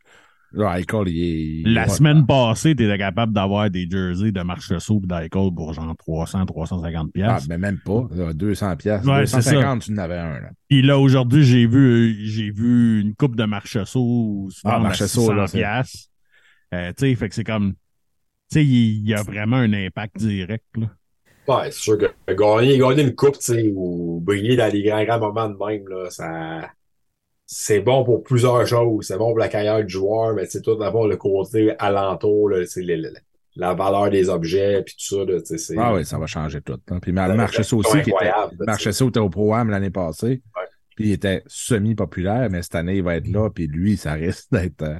Là, 0.53 0.79
Eichel, 0.81 1.09
il 1.09 1.67
est. 1.67 1.69
La 1.71 1.83
ouais. 1.83 1.89
semaine 1.91 2.27
passée, 2.27 2.75
t'étais 2.75 2.97
capable 2.97 3.33
d'avoir 3.35 3.69
des 3.69 3.87
jerseys 3.91 4.33
de 4.33 4.41
Marcheseau 4.41 5.01
et 5.05 5.07
d'Eichel 5.07 5.51
pour 5.55 5.75
genre 5.75 5.95
300, 5.99 6.47
350 6.47 7.07
Ah, 7.09 7.11
piastres. 7.13 7.49
mais 7.51 7.59
même 7.59 7.79
pas. 7.85 8.09
là, 8.15 8.33
200 8.33 8.77
pièces. 8.77 9.05
Ouais, 9.05 9.27
c'est 9.27 9.37
250, 9.37 9.83
tu 9.83 9.93
en 9.93 9.99
avais 9.99 10.17
un, 10.17 10.41
là. 10.41 10.51
Puis 10.69 10.81
là, 10.81 10.99
aujourd'hui, 10.99 11.45
j'ai 11.45 11.67
vu, 11.67 12.17
j'ai 12.27 12.51
vu 12.51 13.01
une 13.03 13.15
coupe 13.15 13.37
de 13.37 13.45
Marcheseau 13.45 14.49
se 14.51 14.61
Ah, 14.65 14.71
vendre 14.73 14.81
à 14.87 14.89
Marchessault, 14.89 15.21
600 15.21 15.35
là, 15.35 15.47
c'est- 15.47 15.59
piastres. 15.59 16.09
Euh, 16.75 16.93
tu 16.97 17.07
sais, 17.09 17.15
fait 17.15 17.29
que 17.29 17.35
c'est 17.35 17.45
comme, 17.45 17.73
tu 17.73 17.79
sais, 18.51 18.65
il 18.65 19.07
y 19.07 19.13
a 19.15 19.23
vraiment 19.23 19.57
un 19.57 19.73
impact 19.75 20.17
direct, 20.19 20.65
là. 20.77 20.87
Ouais, 21.47 21.71
c'est 21.71 21.81
sûr 21.81 21.97
que 21.99 22.07
gagner, 22.35 22.77
gagner 22.79 23.03
une 23.03 23.15
coupe, 23.15 23.39
tu 23.39 23.53
sais, 23.53 23.73
ou 23.75 24.21
briller 24.23 24.57
dans 24.57 24.71
les 24.73 24.83
grands, 24.83 25.03
grands 25.05 25.19
moments 25.19 25.49
de 25.49 25.57
même, 25.57 25.89
là, 25.89 26.11
ça, 26.11 26.71
c'est 27.51 27.81
bon 27.81 28.05
pour 28.05 28.23
plusieurs 28.23 28.67
choses. 28.67 29.07
C'est 29.07 29.17
bon 29.17 29.31
pour 29.31 29.39
la 29.39 29.49
carrière 29.49 29.83
du 29.83 29.89
joueur, 29.89 30.35
mais 30.35 30.45
c'est 30.47 30.61
tout 30.61 30.77
d'abord 30.77 31.09
le 31.09 31.17
côté 31.17 31.73
alentour, 31.79 32.51
là, 32.51 32.67
c'est 32.67 32.83
le- 32.83 32.97
le- 32.97 33.15
la 33.57 33.73
valeur 33.73 34.11
des 34.11 34.29
objets, 34.29 34.83
puis 34.85 34.95
tout 34.95 35.17
ça, 35.17 35.25
là. 35.25 35.41
Ah 35.79 35.95
oui, 35.95 36.05
ça 36.05 36.19
va 36.19 36.27
changer 36.27 36.61
tout. 36.61 36.79
hein. 36.91 36.99
Puis 37.01 37.13
ça 37.65 37.77
aussi, 37.77 38.03
qui 38.03 38.11
était, 38.11 38.31
au 39.19 39.31
programme 39.31 39.71
l'année 39.71 39.89
passée. 39.91 40.43
Ouais. 40.55 40.63
Puis 40.95 41.07
il 41.09 41.13
était 41.13 41.43
semi-populaire, 41.47 42.49
mais 42.51 42.61
cette 42.63 42.75
année, 42.75 42.97
il 42.99 43.03
va 43.03 43.17
être 43.17 43.29
là. 43.29 43.49
Puis 43.51 43.67
lui, 43.67 43.97
ça 43.97 44.13
risque 44.13 44.49
d'être 44.53 44.83
euh, 44.83 44.99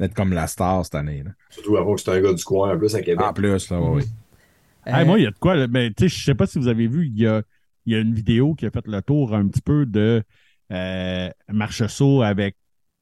d'être 0.00 0.14
comme 0.14 0.32
la 0.32 0.46
star 0.46 0.84
cette 0.84 0.94
année. 0.94 1.22
là. 1.24 1.32
Surtout 1.50 1.76
avant 1.76 1.94
que 1.96 2.00
c'est 2.00 2.10
un 2.12 2.20
gars 2.20 2.32
du 2.32 2.44
coin, 2.44 2.72
en 2.74 2.78
plus, 2.78 2.94
à 2.94 3.02
Québec. 3.02 3.20
En 3.24 3.32
plus, 3.34 3.68
là, 3.70 3.80
oui. 3.80 4.04
Hey, 4.86 5.02
Euh, 5.02 5.04
moi, 5.04 5.18
il 5.18 5.24
y 5.24 5.26
a 5.26 5.30
de 5.32 5.38
quoi, 5.38 5.54
là, 5.54 5.66
tu 5.68 5.92
sais, 5.98 6.08
je 6.08 6.24
sais 6.24 6.34
pas 6.34 6.46
si 6.46 6.58
vous 6.58 6.68
avez 6.68 6.86
vu, 6.86 7.06
il 7.06 7.18
y 7.20 7.26
a, 7.26 7.42
il 7.84 7.92
y 7.92 7.96
a 7.96 7.98
une 8.00 8.14
vidéo 8.14 8.54
qui 8.54 8.64
a 8.64 8.70
fait 8.70 8.86
le 8.86 9.02
tour 9.02 9.34
un 9.34 9.46
petit 9.48 9.60
peu 9.60 9.84
de 9.86 10.22
euh, 10.72 11.30
Marcheseau 11.48 12.22
avec, 12.22 12.56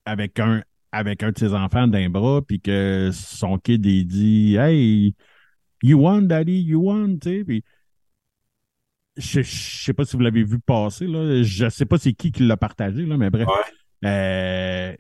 avec, 0.05 0.39
un, 0.39 0.63
avec 0.93 1.23
un 1.23 1.33
de 1.33 1.39
ses 1.39 1.55
enfants 1.55 1.89
d'un 1.89 2.09
bras, 2.09 2.43
puis 2.43 2.61
que 2.61 3.11
son 3.13 3.59
kid, 3.59 3.85
il 3.85 4.07
dit 4.07 4.57
Hey, 4.57 5.15
you 5.83 6.01
won, 6.01 6.23
daddy, 6.23 6.61
you 6.61 6.81
won, 6.81 7.19
tu 7.19 7.39
sais, 7.39 7.45
puis 7.45 7.65
je, 9.17 9.43
je 9.43 9.83
sais 9.85 9.95
pas 9.95 10.05
si 10.05 10.17
vous 10.17 10.23
l'avez 10.23 10.45
vu 10.45 10.59
passer, 10.59 11.07
là. 11.07 11.43
Je 11.43 11.69
sais 11.69 11.87
pas 11.87 11.99
c'est 11.99 12.13
qui 12.13 12.33
qui 12.33 12.45
l'a 12.45 12.57
partagé, 12.57 13.07
là, 13.07 13.17
mais 13.17 13.31
bref. 13.31 13.49
Euh, 14.05 14.95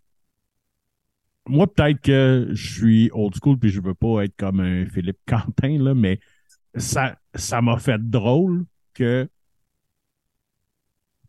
moi, 1.46 1.72
peut-être 1.72 2.00
que 2.00 2.48
je 2.52 2.72
suis 2.74 3.10
old 3.12 3.34
school 3.40 3.58
puis 3.58 3.70
je 3.70 3.80
veux 3.80 3.94
pas 3.94 4.24
être 4.24 4.34
comme 4.36 4.60
un 4.60 4.86
Philippe 4.86 5.18
Quentin, 5.26 5.78
là, 5.78 5.94
mais 5.94 6.18
ça, 6.74 7.18
ça 7.34 7.62
m'a 7.62 7.78
fait 7.78 7.98
drôle 7.98 8.64
que 8.94 9.28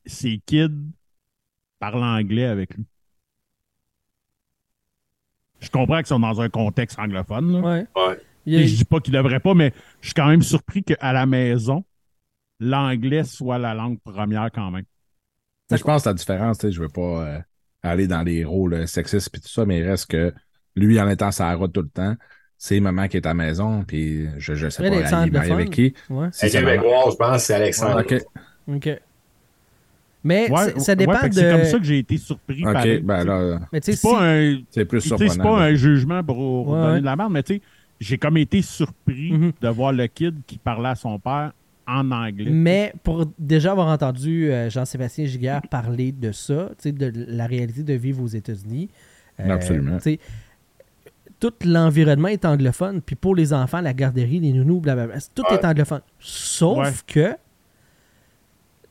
ces 0.06 0.42
kids 0.46 0.92
parlent 1.80 2.04
anglais 2.04 2.46
avec 2.46 2.76
lui. 2.76 2.86
Je 5.60 5.70
comprends 5.70 5.98
qu'ils 5.98 6.08
sont 6.08 6.20
dans 6.20 6.40
un 6.40 6.50
contexte 6.50 7.00
anglophone, 7.00 7.62
là. 7.62 7.86
Ouais. 7.96 8.20
Et 8.46 8.68
je 8.68 8.76
dis 8.78 8.86
pas 8.86 9.00
qu'ils 9.00 9.14
devraient 9.14 9.40
pas, 9.40 9.54
mais 9.54 9.74
je 10.02 10.08
suis 10.08 10.14
quand 10.14 10.28
même 10.28 10.42
surpris 10.42 10.84
qu'à 10.84 11.12
la 11.14 11.26
maison, 11.26 11.84
l'anglais 12.60 13.24
soit 13.24 13.58
la 13.58 13.74
langue 13.74 14.00
première 14.00 14.50
quand 14.54 14.72
même. 14.72 14.86
Mais 15.70 15.78
je 15.78 15.84
pense 15.84 16.04
que 16.04 16.10
la 16.10 16.14
différence, 16.14 16.60
tu 16.60 16.68
sais, 16.68 16.72
je 16.72 16.80
veux 16.82 16.88
pas 16.90 17.02
euh, 17.28 17.40
aller 17.84 18.08
dans 18.08 18.22
les 18.22 18.46
rôles 18.46 18.74
euh, 18.74 18.86
sexistes 18.86 19.36
et 19.36 19.40
tout 19.40 19.50
ça, 19.50 19.66
mais 19.66 19.80
il 19.80 19.88
reste 19.88 20.10
que 20.10 20.34
lui, 20.76 21.00
en 21.02 21.10
étant 21.10 21.32
sa 21.32 21.54
route 21.56 21.74
tout 21.74 21.82
le 21.82 21.90
temps, 21.90 22.16
c'est 22.58 22.80
maman 22.80 23.08
qui 23.08 23.18
est 23.18 23.26
à 23.26 23.30
la 23.30 23.34
maison, 23.34 23.84
puis 23.84 24.28
je, 24.38 24.54
je 24.54 24.70
sais 24.70 24.82
pas, 24.82 24.96
elle 24.96 25.28
est 25.28 25.32
mariée 25.32 25.52
avec 25.52 25.70
qui? 25.72 25.94
Ouais. 26.10 26.30
Maman- 26.62 26.72
Québécois, 26.78 27.10
je 27.12 27.16
pense, 27.18 27.44
c'est 27.44 27.54
Alexandre. 27.56 28.00
Ok, 28.00 28.16
OK. 28.70 29.02
Mais 30.28 30.52
Ouais, 30.52 30.80
ça- 30.80 30.92
ouais, 30.92 30.96
dépend 30.96 31.28
de. 31.28 31.34
C'est 31.34 31.52
comme 31.52 31.64
ça 31.64 31.78
que 31.80 31.84
j'ai 31.86 32.00
été 32.00 32.18
surpris. 32.18 32.66
ok, 32.66 32.74
pareil. 32.74 33.00
ben 33.02 33.24
là, 33.24 33.60
Mais 33.72 33.80
tu 33.82 33.86
sais, 33.88 33.92
C'est 33.98 34.08
si- 34.08 34.14
pas 34.14 34.22
un, 34.24 34.58
c'est 34.70 34.86
plus 34.86 35.02
sais, 35.02 35.16
c'est 35.18 35.28
surprenant. 35.30 35.56
pas 35.58 35.64
un 35.64 35.74
jugement 35.76 36.24
pour 36.24 36.68
Ouais, 36.70 36.80
donner 36.80 36.94
ouais. 36.94 37.00
de 37.02 37.06
la 37.06 37.16
merde, 37.16 37.32
mais 37.32 37.44
tu 37.44 37.56
sais, 37.56 37.62
j'ai 38.00 38.18
comme 38.18 38.38
été 38.38 38.62
surpris 38.62 39.32
Mhm. 39.32 39.52
de 39.62 39.68
voir 39.70 39.94
le 39.94 40.06
kid 40.08 40.36
qui 40.46 40.58
parlait 40.58 40.90
à 40.90 40.96
son 40.96 41.18
père 41.18 41.54
en 41.88 42.12
anglais. 42.12 42.52
Mais 42.52 42.94
pour 43.04 43.26
déjà 43.40 43.72
avoir 43.72 43.88
entendu 43.88 44.52
euh, 44.52 44.70
Jean-Sébastien 44.70 45.26
Giguère 45.26 45.62
parler 45.72 46.12
de 46.12 46.32
ça, 46.34 46.70
tu 46.78 46.90
sais, 46.90 46.92
de 46.92 47.12
la 47.30 47.46
réalité 47.48 47.82
de 47.84 47.94
vivre 47.94 48.22
aux 48.22 48.28
États-Unis, 48.28 48.90
euh, 49.40 49.50
Absolument. 49.50 49.96
tu 49.98 50.04
sais, 50.04 50.20
Tout 51.40 51.54
l'environnement 51.66 52.30
est 52.30 52.46
anglophone, 52.46 53.00
puis 53.00 53.16
pour 53.16 53.36
les 53.36 53.54
enfants, 53.54 53.80
la 53.80 53.94
garderie, 53.94 54.40
les 54.40 54.52
nounous, 54.54 54.80
blablabla, 54.82 55.18
tout 55.36 55.44
Ouais. 55.52 55.56
est 55.58 55.66
anglophone. 55.66 56.02
Sauf 56.20 56.78
Ouais. 56.80 56.92
que 57.06 57.36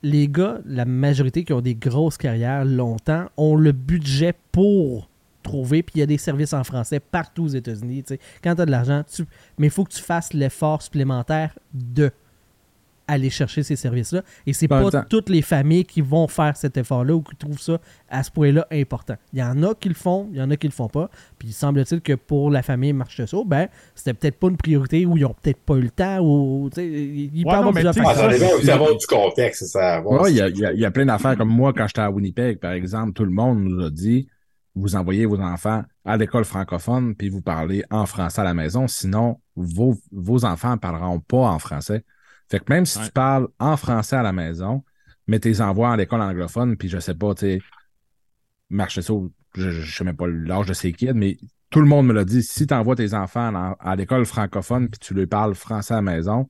les 0.07 0.29
gars, 0.29 0.61
la 0.65 0.85
majorité 0.85 1.45
qui 1.45 1.53
ont 1.53 1.61
des 1.61 1.75
grosses 1.75 2.17
carrières 2.17 2.65
longtemps, 2.65 3.27
ont 3.37 3.57
le 3.57 3.73
budget 3.73 4.35
pour 4.53 5.09
trouver, 5.43 5.83
puis 5.83 5.95
il 5.97 5.99
y 5.99 6.03
a 6.03 6.07
des 6.07 6.19
services 6.19 6.53
en 6.53 6.65
français 6.65 7.01
partout 7.01 7.45
aux 7.45 7.49
États-Unis. 7.49 8.05
Quand 8.43 8.55
tu 8.55 8.63
as 8.63 8.67
de 8.67 8.71
l'argent, 8.71 9.03
tu... 9.13 9.25
mais 9.59 9.67
il 9.67 9.71
faut 9.71 9.85
que 9.85 9.93
tu 9.93 10.03
fasses 10.03 10.33
l'effort 10.33 10.83
supplémentaire 10.83 11.59
de 11.73 12.11
aller 13.09 13.31
chercher 13.31 13.63
ces 13.63 13.77
services-là. 13.77 14.23
Et 14.47 14.53
c'est 14.53 14.71
En 14.73 14.83
pas 14.83 14.91
temps- 14.91 15.05
toutes 15.09 15.29
les 15.29 15.43
familles 15.43 15.85
qui 15.85 16.01
vont 16.01 16.27
faire 16.29 16.57
cet 16.57 16.77
effort-là 16.77 17.15
ou 17.15 17.23
qui 17.23 17.37
trouvent 17.37 17.61
ça 17.61 17.79
à 18.09 18.23
ce 18.23 18.31
point-là 18.31 18.67
important. 18.73 19.15
Il 19.33 19.39
y 19.39 19.43
en 19.43 19.63
a 19.63 19.75
qui 19.75 19.89
le 19.89 19.95
font, 19.95 20.29
il 20.33 20.39
y 20.39 20.43
en 20.43 20.51
a 20.51 20.57
qui 20.57 20.67
le 20.67 20.73
font 20.73 20.89
pas. 20.89 21.09
Puis 21.39 21.49
il 21.49 21.53
semble-t-il 21.53 22.01
que 22.01 22.15
pour 22.15 22.51
la 22.51 22.63
famille 22.63 22.93
Marcheseau, 22.93 23.45
ben, 23.45 23.69
c'était 23.95 24.15
peut-être 24.15 24.39
pas 24.39 24.49
une 24.49 24.57
priorité 24.57 25.07
ou 25.07 25.17
ils 25.17 25.25
ont 25.25 25.35
peut-être 25.41 25.61
pas 25.61 25.75
eu 25.77 25.83
le 25.83 25.91
temps 25.91 26.19
ou 26.21 26.69
tu 26.71 26.77
sais, 26.81 26.87
il 26.87 27.31
il 27.37 27.43
peut 27.45 27.51
Ouais, 27.51 27.55
avoir 27.57 27.73
plusieurs 27.73 27.95
Ah, 27.99 28.15
ça 28.15 28.29
facteurs. 28.31 28.97
du 28.99 29.07
contexte, 29.07 29.67
ça. 29.67 30.03
Ouais, 30.03 30.31
il 30.33 30.37
y 30.37 30.41
a, 30.41 30.49
il 30.49 30.59
y 30.59 30.65
a- 30.67 30.73
il 30.73 30.81
y 30.81 30.85
a 30.85 30.91
plein 30.91 31.07
d'affaires. 31.07 31.37
Comme 31.37 31.49
moi, 31.51 31.73
quand 31.73 31.87
j'étais 31.87 32.01
à 32.01 32.11
Winnipeg, 32.11 32.59
par 32.59 32.73
exemple, 32.73 33.13
tout 33.13 33.25
le 33.25 33.31
monde 33.31 33.61
nous 33.61 33.85
a 33.85 33.91
dit 33.91 34.29
vous 34.75 34.95
envoyez 34.95 35.25
vos 35.25 35.41
enfants 35.41 35.85
à 36.05 36.17
l'école 36.19 36.45
francophone 36.45 37.15
puis 37.15 37.29
vous 37.31 37.41
parlez 37.41 37.83
en 37.91 38.05
français 38.05 38.43
à 38.43 38.45
la 38.45 38.53
maison, 38.53 38.87
sinon 38.89 39.39
vos, 39.55 39.95
vos 40.13 40.45
enfants 40.45 40.73
ne 40.73 40.77
parleront 40.77 41.21
pas 41.21 41.49
en 41.51 41.59
français. 41.59 42.05
Fait 42.51 42.61
que 42.61 42.73
même 42.73 42.87
si 42.87 42.99
Ouais. 42.99 43.07
tu 43.07 43.13
parles 43.13 43.49
en 43.59 43.77
français 43.77 44.17
à 44.17 44.23
la 44.23 44.33
maison, 44.33 44.85
mais 45.27 45.41
tes 45.41 45.61
envois 45.61 45.93
à 45.93 45.97
l'école 45.97 46.21
anglophone, 46.21 46.77
puis 46.77 46.89
je 46.89 46.99
sais 46.99 47.15
pas, 47.15 47.35
tu 47.35 47.41
sais, 47.41 47.63
marche 48.71 49.01
ça, 49.01 49.13
je, 49.55 49.71
je 49.71 49.97
sais 49.97 50.05
même 50.05 50.17
pas 50.17 50.27
l'âge 50.27 50.67
de 50.67 50.75
ces 50.75 50.93
kids, 50.93 51.13
mais 51.15 51.39
tout 51.71 51.81
le 51.81 51.87
monde 51.87 52.07
me 52.07 52.13
l'a 52.13 52.25
dit, 52.25 52.43
si 52.43 52.67
tu 52.67 52.75
envoies 52.75 52.97
tes 52.97 53.15
enfants 53.15 53.75
à 53.81 53.97
l'école 53.97 54.25
francophone 54.25 54.89
puis 54.89 55.01
tu 55.01 55.15
leur 55.15 55.27
parles 55.29 55.55
français 55.55 55.95
à 55.95 55.97
la 55.97 56.03
maison, 56.03 56.49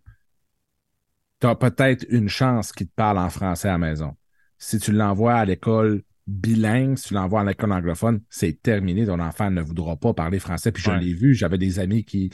tu 1.41 1.47
as 1.47 1.55
peut-être 1.55 2.05
une 2.09 2.29
chance 2.29 2.73
qu'ils 2.73 2.89
te 2.89 2.95
parlent 2.95 3.19
en 3.19 3.31
français 3.31 3.69
à 3.69 3.73
la 3.73 3.79
maison. 3.79 4.17
Si 4.59 4.79
tu 4.79 4.93
l'envoies 4.93 5.35
à 5.35 5.45
l'école 5.45 6.03
bilingue, 6.27 6.97
si 6.97 7.09
tu 7.09 7.15
l'envoies 7.15 7.43
à 7.43 7.45
l'école 7.45 7.73
anglophone, 7.73 8.21
c'est 8.31 8.61
terminé. 8.63 9.07
Ton 9.07 9.21
enfant 9.21 9.51
ne 9.51 9.61
voudra 9.61 9.97
pas 9.97 10.15
parler 10.15 10.39
français. 10.39 10.73
Puis 10.73 10.83
je 10.83 10.91
Ouais. 10.91 10.99
l'ai 10.99 11.13
vu, 11.15 11.35
j'avais 11.35 11.59
des 11.59 11.79
amis 11.79 12.05
qui. 12.05 12.31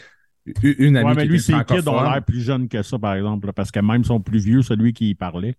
Une 0.62 0.96
amie 0.96 1.08
Ouais, 1.10 1.14
mais 1.14 1.24
lui, 1.24 1.40
ses 1.40 1.52
kids 1.64 1.88
ont 1.88 2.02
l'air 2.02 2.22
plus 2.24 2.40
jeunes 2.40 2.68
que 2.68 2.82
ça, 2.82 2.98
par 2.98 3.14
exemple, 3.14 3.46
là, 3.46 3.52
parce 3.52 3.70
que 3.70 3.80
même 3.80 4.04
son 4.04 4.20
plus 4.20 4.40
vieux, 4.40 4.62
celui 4.62 4.92
qui 4.92 5.10
y 5.10 5.14
parlait. 5.14 5.56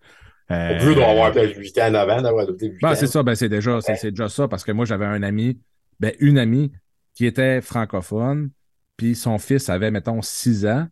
euh, 0.51 0.75
Au 0.75 0.79
plus, 0.79 0.95
doit 0.95 1.07
avoir 1.09 1.31
peut-être 1.31 1.57
8 1.57 1.77
ans, 1.79 1.91
9 1.91 2.09
ans, 2.09 2.21
d'avoir 2.21 2.43
adopté 2.43 2.67
8 2.69 2.79
Ben, 2.81 2.91
ans. 2.91 2.95
c'est 2.95 3.07
ça, 3.07 3.23
ben, 3.23 3.35
c'est 3.35 3.49
déjà, 3.49 3.79
c'est 3.81 4.11
déjà 4.11 4.27
ça, 4.29 4.47
parce 4.47 4.63
que 4.63 4.71
moi, 4.73 4.85
j'avais 4.85 5.05
un 5.05 5.23
ami, 5.23 5.59
ben, 5.99 6.13
une 6.19 6.37
amie 6.37 6.71
qui 7.15 7.25
était 7.25 7.61
francophone, 7.61 8.49
puis 8.97 9.15
son 9.15 9.37
fils 9.37 9.69
avait, 9.69 9.91
mettons, 9.91 10.21
6 10.21 10.65
ans, 10.65 10.87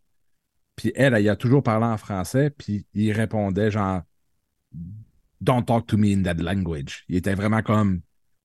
puis 0.76 0.92
elle, 0.96 1.14
elle, 1.14 1.28
a 1.30 1.36
toujours 1.36 1.64
parlé 1.64 1.86
en 1.86 1.98
français, 1.98 2.50
puis 2.50 2.86
il 2.94 3.12
répondait 3.12 3.72
genre 3.72 4.02
Don't 5.42 5.66
talk 5.66 5.88
to 5.88 5.98
me 5.98 6.14
in 6.14 6.22
that 6.24 6.36
language. 6.36 7.04
Il 7.10 7.16
était 7.16 7.34
vraiment 7.34 7.62
comme 7.62 8.02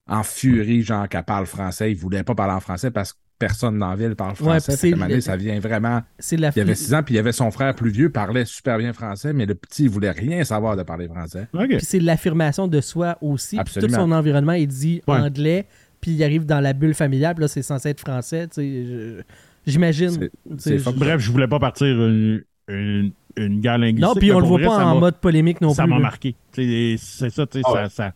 en 0.06 0.22
furie, 0.22 0.82
genre 0.82 1.08
qu'elle 1.08 1.24
parle 1.24 1.46
français. 1.46 1.90
Il 1.92 1.96
voulait 1.96 2.22
pas 2.24 2.34
parler 2.34 2.54
en 2.54 2.60
français 2.60 2.90
parce 2.90 3.12
que 3.12 3.18
personne 3.38 3.78
dans 3.78 3.90
la 3.90 3.96
ville 3.96 4.14
parle 4.16 4.30
Ouais, 4.32 4.36
français. 4.60 4.76
Fait 4.76 4.90
qu'à 4.92 4.96
un 4.96 5.08
donné, 5.08 5.20
ça 5.20 5.36
vient 5.36 5.58
vraiment. 5.60 6.02
C'est 6.18 6.36
la 6.36 6.50
Il 6.56 6.60
avait 6.62 6.74
6 6.74 6.94
ans, 6.94 7.02
puis 7.02 7.14
il 7.14 7.16
y 7.16 7.20
avait 7.20 7.32
son 7.32 7.50
frère 7.50 7.74
plus 7.74 7.90
vieux, 7.90 8.10
parlait 8.10 8.44
super 8.44 8.78
bien 8.78 8.92
français, 8.92 9.32
mais 9.32 9.46
le 9.46 9.54
petit, 9.54 9.84
il 9.84 9.90
voulait 9.90 10.10
rien 10.10 10.42
savoir 10.44 10.76
de 10.76 10.82
parler 10.82 11.06
français. 11.08 11.46
OK. 11.52 11.68
Puis 11.68 11.80
c'est 11.82 12.00
l'affirmation 12.00 12.68
de 12.68 12.80
soi 12.80 13.18
aussi. 13.20 13.58
Puis 13.64 13.80
tout 13.80 13.88
son 13.88 14.10
environnement 14.12 14.52
est 14.52 14.66
dit 14.66 15.02
Ouais. 15.06 15.16
anglais, 15.18 15.66
puis 16.00 16.12
il 16.12 16.22
arrive 16.24 16.46
dans 16.46 16.60
la 16.60 16.72
bulle 16.72 16.94
familiale, 16.94 17.34
puis 17.34 17.42
là, 17.42 17.48
c'est 17.48 17.62
censé 17.62 17.90
être 17.90 18.00
français. 18.00 18.48
J'imagine. 19.66 20.28
Bref, 20.96 21.20
je 21.20 21.30
voulais 21.32 21.48
pas 21.48 21.58
partir 21.58 21.86
une, 21.88 22.42
une, 22.68 23.12
une 23.36 23.60
guerre 23.60 23.78
linguistique. 23.78 24.04
Non, 24.06 24.14
puis 24.14 24.32
on 24.32 24.38
le 24.40 24.46
voit 24.46 24.58
vrai, 24.58 24.66
pas 24.68 24.76
ça 24.76 24.86
en 24.86 24.94
m'a- 24.94 25.00
mode 25.00 25.16
polémique 25.16 25.60
non 25.60 25.74
Ça 25.74 25.82
plus. 25.82 25.90
m'a 25.90 25.96
là. 25.96 26.02
marqué. 26.02 26.36
Tu 26.52 26.62
sais, 26.62 26.96
C'est 26.98 27.30
ça, 27.30 27.46
tu 27.46 27.58
sais, 27.58 27.64
Ah 27.66 27.72
ça, 27.72 27.82
ouais. 27.82 27.88
ça. 27.90 28.12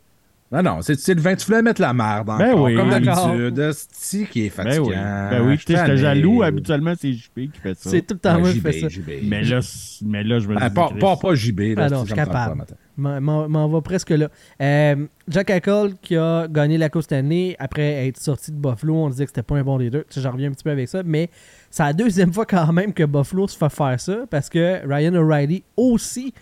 Non, 0.52 0.62
non, 0.64 0.78
c'est 0.82 1.14
le 1.14 1.20
vin. 1.20 1.36
Tu 1.36 1.46
voulais 1.46 1.62
mettre 1.62 1.80
la 1.80 1.92
merde 1.92 2.28
encore, 2.28 2.38
Ben 2.38 2.54
oui. 2.58 2.74
comme 2.74 2.90
d'habitude. 2.90 3.70
C'est 3.92 4.24
qui 4.24 4.46
est 4.46 4.56
Ben 4.56 4.64
fatigant. 4.64 4.84
oui. 4.88 4.94
Ben 4.96 5.42
oui, 5.46 5.56
sais, 5.58 5.76
j'étais 5.76 5.96
jaloux. 5.96 6.42
Habituellement, 6.42 6.94
c'est 7.00 7.12
JP 7.12 7.34
qui 7.52 7.60
fait 7.62 7.74
ça. 7.78 7.88
C'est 7.90 8.02
tout 8.02 8.14
le 8.14 8.18
temps 8.20 8.34
Ouais, 8.34 8.40
moi 8.40 8.50
qui 8.50 8.56
JB, 8.58 8.62
fais 8.62 8.80
ça. 8.80 8.88
JB. 8.88 9.10
Mais 9.28 9.44
là, 9.44 9.60
mais 10.04 10.24
là, 10.24 10.38
je 10.40 10.48
me 10.48 10.56
Ben, 10.56 10.68
dis. 10.68 10.74
pas, 10.74 10.90
pas, 10.98 11.16
pas 11.16 11.34
JB. 11.36 11.60
Là, 11.76 11.84
Ah 11.86 11.88
non, 11.90 12.00
je 12.00 12.06
suis 12.06 12.14
capable. 12.16 12.64
M'en- 12.96 13.68
va 13.68 13.80
presque 13.80 14.10
là. 14.10 14.28
Euh, 14.60 15.06
Jack 15.28 15.50
Eichel 15.50 15.94
qui 16.02 16.16
a 16.16 16.48
gagné 16.48 16.76
la 16.78 16.88
Coupe 16.90 17.02
cette 17.02 17.12
année 17.12 17.54
après 17.60 18.08
être 18.08 18.18
sorti 18.18 18.50
de 18.50 18.56
Buffalo, 18.56 18.94
on 18.96 19.08
disait 19.08 19.24
que 19.24 19.30
c'était 19.30 19.42
pas 19.44 19.56
un 19.56 19.62
bon. 19.62 19.78
Tu 19.78 19.88
sais, 20.10 20.20
J'en 20.20 20.32
reviens 20.32 20.48
un 20.48 20.52
petit 20.52 20.64
peu 20.64 20.70
avec 20.70 20.88
ça, 20.88 21.02
mais 21.04 21.30
c'est 21.70 21.84
la 21.84 21.92
deuxième 21.92 22.32
fois 22.32 22.44
quand 22.44 22.72
même 22.72 22.92
que 22.92 23.04
Buffalo 23.04 23.46
se 23.48 23.56
fait 23.56 23.70
faire 23.72 23.98
ça 24.00 24.16
parce 24.28 24.48
que 24.50 24.80
Ryan 24.86 25.14
O'Reilly 25.14 25.62
aussi, 25.76 26.34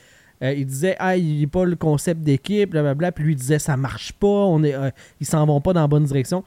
euh, 0.42 0.52
il 0.52 0.66
disait 0.66 0.96
ah 0.98 1.16
il 1.16 1.40
n'est 1.40 1.46
pas 1.46 1.64
le 1.64 1.76
concept 1.76 2.22
d'équipe, 2.22 2.70
blablabla, 2.70 3.12
puis 3.12 3.24
lui 3.24 3.32
il 3.32 3.36
disait 3.36 3.58
ça 3.58 3.76
marche 3.76 4.12
pas, 4.12 4.26
on 4.26 4.62
est, 4.62 4.74
euh, 4.74 4.90
ils 5.20 5.26
s'en 5.26 5.44
vont 5.46 5.60
pas 5.60 5.72
dans 5.72 5.80
la 5.82 5.88
bonne 5.88 6.04
direction. 6.04 6.44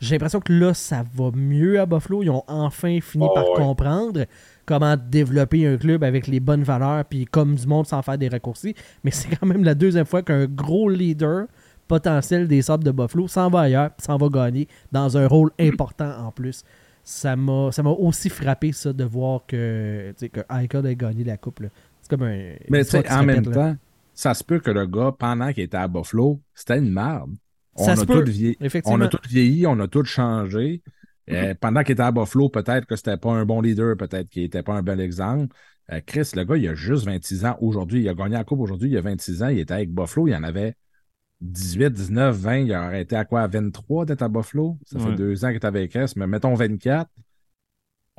J'ai 0.00 0.14
l'impression 0.14 0.40
que 0.40 0.52
là 0.52 0.72
ça 0.74 1.04
va 1.14 1.30
mieux 1.34 1.78
à 1.80 1.86
Buffalo, 1.86 2.22
ils 2.22 2.30
ont 2.30 2.44
enfin 2.48 3.00
fini 3.00 3.26
Oh, 3.28 3.34
par 3.34 3.44
ouais. 3.44 3.56
comprendre 3.56 4.24
comment 4.64 4.96
développer 4.96 5.66
un 5.66 5.76
club 5.76 6.04
avec 6.04 6.26
les 6.26 6.40
bonnes 6.40 6.62
valeurs 6.62 7.04
puis 7.04 7.26
comme 7.26 7.54
du 7.54 7.66
monde 7.66 7.86
sans 7.86 8.00
faire 8.02 8.16
des 8.16 8.28
raccourcis. 8.28 8.74
Mais 9.04 9.10
c'est 9.10 9.28
quand 9.36 9.46
même 9.46 9.64
la 9.64 9.74
deuxième 9.74 10.06
fois 10.06 10.22
qu'un 10.22 10.46
gros 10.46 10.88
leader 10.88 11.46
potentiel 11.88 12.46
des 12.46 12.62
Sabres 12.62 12.84
de 12.84 12.92
Buffalo 12.92 13.26
s'en 13.28 13.50
va 13.50 13.60
ailleurs, 13.62 13.90
puis 13.90 14.04
s'en 14.06 14.16
va 14.16 14.28
gagner 14.28 14.68
dans 14.92 15.16
un 15.18 15.26
rôle 15.26 15.50
important 15.58 16.10
en 16.26 16.30
plus. 16.30 16.62
Ça 17.02 17.34
m'a 17.34 17.72
ça 17.72 17.82
m'a 17.82 17.90
aussi 17.90 18.28
frappé 18.28 18.72
ça 18.72 18.92
de 18.92 19.04
voir 19.04 19.42
que 19.46 20.14
que 20.18 20.40
Eichel 20.50 20.86
a 20.86 20.94
gagné 20.94 21.24
la 21.24 21.36
coupe. 21.36 21.60
là. 21.60 21.68
C'est 22.10 22.16
comme 22.16 22.22
un 22.26 22.54
Mais 22.68 22.84
tu 22.84 22.90
sais, 22.90 23.12
en 23.12 23.24
même 23.24 23.38
répète, 23.38 23.54
temps, 23.54 23.76
ça 24.14 24.34
se 24.34 24.44
peut 24.44 24.58
que 24.58 24.70
le 24.70 24.86
gars, 24.86 25.12
pendant 25.18 25.52
qu'il 25.52 25.64
était 25.64 25.76
à 25.76 25.88
Buffalo, 25.88 26.40
c'était 26.54 26.78
une 26.78 26.92
merde. 26.92 27.30
On 27.76 27.84
Ça 27.84 27.92
a 27.92 27.96
tout 27.96 28.24
vieilli. 28.24 28.56
On 28.84 29.00
a 29.00 29.08
tout 29.08 29.18
vieilli, 29.28 29.66
on 29.66 29.78
a 29.80 29.88
tout 29.88 30.04
changé. 30.04 30.82
Euh, 31.30 31.54
pendant 31.60 31.82
qu'il 31.82 31.92
était 31.92 32.02
à 32.02 32.10
Buffalo, 32.10 32.48
peut-être 32.48 32.86
que 32.86 32.96
c'était 32.96 33.16
pas 33.16 33.30
un 33.30 33.44
bon 33.44 33.60
leader, 33.60 33.96
peut-être 33.96 34.28
qu'il 34.28 34.42
était 34.42 34.62
pas 34.62 34.74
un 34.74 34.82
bel 34.82 35.00
exemple. 35.00 35.54
Euh, 35.92 36.00
Chris, 36.04 36.30
le 36.34 36.44
gars, 36.44 36.56
il 36.56 36.68
a 36.68 36.74
juste 36.74 37.04
26 37.04 37.44
ans 37.44 37.56
aujourd'hui. 37.60 38.02
Il 38.02 38.08
a 38.08 38.14
gagné 38.14 38.34
la 38.34 38.44
Coupe 38.44 38.60
aujourd'hui, 38.60 38.90
il 38.90 38.96
a 38.96 39.00
26 39.00 39.42
ans. 39.42 39.48
Il 39.48 39.60
était 39.60 39.74
avec 39.74 39.92
Buffalo, 39.92 40.28
il 40.28 40.34
en 40.34 40.42
avait 40.42 40.74
18, 41.40 41.90
19, 41.90 42.36
20. 42.36 42.56
Il 42.58 42.72
a 42.72 42.82
arrêté 42.82 43.16
à 43.16 43.24
quoi? 43.24 43.42
À 43.42 43.46
23 43.46 44.06
d'être 44.06 44.22
à 44.22 44.28
Buffalo? 44.28 44.78
Ça 44.84 44.98
fait 44.98 45.14
deux 45.14 45.44
ans 45.44 45.48
qu'il 45.48 45.56
est 45.56 45.64
avec 45.64 45.94
S, 45.96 46.16
mais 46.16 46.26
mettons 46.26 46.54
24. 46.54 47.08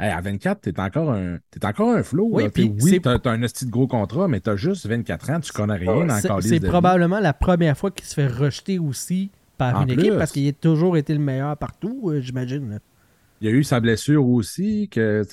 Hey, 0.02 0.10
à 0.10 0.20
24, 0.20 0.62
t'es 0.62 0.80
encore 0.80 1.12
un, 1.12 1.38
t'es 1.52 1.64
encore 1.64 1.92
un 1.92 2.02
flow. 2.02 2.28
Oui, 2.32 2.50
puis 2.50 2.74
oui, 2.82 3.00
t'as, 3.00 3.20
un 3.26 3.42
esti 3.44 3.68
de 3.68 3.70
gros 3.70 3.86
contrat, 3.86 4.28
mais 4.28 4.40
t'as 4.40 4.56
juste 4.56 4.88
24 4.88 5.30
ans, 5.30 5.40
tu 5.40 5.52
connais 5.52 5.76
rien 5.76 6.08
dans 6.08 6.36
le 6.38 6.42
C'est- 6.42 6.60
probablement 6.60 7.20
la 7.20 7.34
première 7.34 7.78
fois 7.78 7.92
qu'il 7.92 8.06
se 8.08 8.16
fait 8.16 8.26
rejeter 8.26 8.80
aussi 8.80 9.30
par 9.60 9.76
En 9.78 9.82
une 9.84 9.94
plus. 9.94 10.06
équipe 10.06 10.18
parce 10.18 10.32
qu'il 10.32 10.48
a 10.48 10.54
toujours 10.54 10.98
été 10.98 11.14
le 11.14 11.20
meilleur 11.20 11.56
partout, 11.56 12.10
euh, 12.10 12.20
j'imagine. 12.20 12.80
Il 13.42 13.50
y 13.50 13.54
a 13.54 13.56
eu 13.56 13.64
sa 13.64 13.80
blessure 13.80 14.28
aussi, 14.28 14.90
que, 14.90 15.24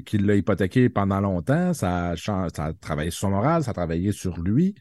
qu'il 0.00 0.26
l'a 0.26 0.36
hypothéqué 0.36 0.90
pendant 0.90 1.20
longtemps. 1.20 1.72
Ça 1.72 2.10
a, 2.10 2.16
ça 2.16 2.48
a 2.58 2.72
travaillé 2.74 3.10
sur 3.10 3.20
son 3.20 3.30
moral, 3.30 3.62
ça 3.62 3.70
a 3.70 3.74
travaillé 3.74 4.12
sur 4.12 4.38
lui. 4.40 4.74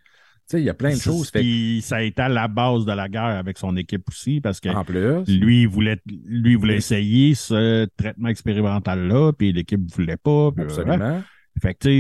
Sais, 0.49 0.61
il 0.61 0.65
y 0.65 0.69
a 0.69 0.73
plein 0.73 0.93
de 0.93 0.99
choses. 0.99 1.29
Fait 1.29 1.43
ça 1.81 1.97
a 1.97 2.01
été 2.03 2.21
à 2.21 2.29
la 2.29 2.47
base 2.47 2.85
de 2.85 2.93
la 2.93 3.09
guerre 3.09 3.23
avec 3.37 3.57
son 3.57 3.75
équipe 3.75 4.07
aussi, 4.07 4.39
parce 4.39 4.61
que 4.61 4.69
en 4.69 4.85
plus, 4.85 5.25
lui, 5.27 5.63
il 5.63 5.67
voulait, 5.67 5.99
lui, 6.05 6.51
il 6.51 6.57
voulait 6.57 6.77
essayer 6.77 7.35
ce 7.35 7.85
traitement 7.97 8.29
expérimental-là, 8.29 9.33
puis 9.33 9.51
l'équipe 9.51 9.81
ne 9.81 9.89
voulait 9.93 10.15
pas. 10.17 10.51
puis, 10.53 10.63
absolument. 10.63 11.21
Fait 11.61 11.73
que, 11.73 11.79
tu 11.79 11.87
sais, 11.89 11.95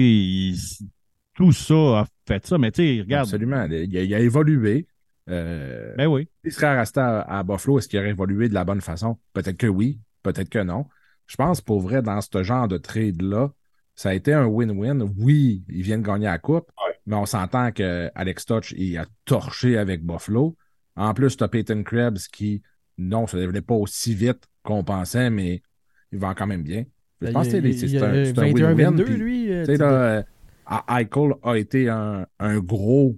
il- 0.83 0.87
tout 1.35 1.51
ça 1.51 1.73
a 1.99 2.05
fait 2.27 2.45
ça, 2.47 2.57
mais 2.57 2.71
tu 2.71 2.81
sais, 2.83 3.01
regarde. 3.01 3.27
Absolument. 3.27 3.65
Il 3.69 3.97
a, 3.97 4.01
il 4.03 4.13
a 4.15 4.19
évolué. 4.19 4.87
Euh, 5.29 5.93
Ben 5.97 6.07
oui. 6.07 6.29
S'il 6.43 6.53
serait 6.53 6.79
resté 6.79 6.99
à, 7.01 7.19
à 7.21 7.43
Buffalo, 7.43 7.79
est-ce 7.79 7.89
qu'il 7.89 7.99
aurait 7.99 8.09
évolué 8.11 8.47
de 8.49 8.53
la 8.53 8.63
bonne 8.63 8.79
façon? 8.81 9.17
Peut-être 9.33 9.57
que 9.57 9.67
oui, 9.67 9.99
peut-être 10.23 10.49
que 10.49 10.63
non. 10.63 10.85
Je 11.25 11.35
pense 11.35 11.59
pour 11.59 11.81
vrai, 11.81 12.01
dans 12.01 12.21
ce 12.21 12.43
genre 12.43 12.69
de 12.69 12.77
trade-là, 12.77 13.51
ça 13.93 14.09
a 14.09 14.13
été 14.13 14.31
un 14.33 14.45
win-win. 14.45 15.01
Oui, 15.17 15.63
ils 15.67 15.81
viennent 15.81 16.01
gagner 16.01 16.27
la 16.27 16.37
coupe. 16.37 16.71
Mais 17.07 17.15
on 17.15 17.25
s'entend 17.25 17.71
que 17.71 18.11
Alex 18.13 18.45
Touch, 18.45 18.73
il 18.77 18.95
a 18.97 19.05
torché 19.25 19.77
avec 19.77 20.03
Buffalo. 20.05 20.55
En 20.95 21.13
plus, 21.15 21.35
tu 21.37 21.43
as 21.43 21.47
Peyton 21.47 21.81
Krebs 21.83 22.19
qui, 22.31 22.61
non, 22.99 23.25
ça 23.25 23.37
ne 23.37 23.41
développait 23.41 23.65
pas 23.65 23.75
aussi 23.75 24.13
vite 24.13 24.47
qu'on 24.63 24.83
pensait, 24.83 25.29
mais 25.31 25.63
il 26.11 26.19
va 26.19 26.35
quand 26.35 26.47
même 26.47 26.63
bien. 26.63 26.85
Je 27.21 27.31
pense 27.31 27.47
que 27.47 27.57
Ben, 27.59 27.73
c'est 27.73 27.97
un, 27.97 28.11
win-win. 28.53 28.91
21-22, 28.95 29.03
puis- 29.05 29.15
lui. 29.17 29.51
euh, 29.51 29.65
là, 29.77 29.85
euh, 29.91 30.23
A- 30.67 30.99
Eichel 31.01 31.33
a 31.43 31.55
été 31.57 31.89
un, 31.89 32.27
un 32.39 32.59
gros, 32.59 33.17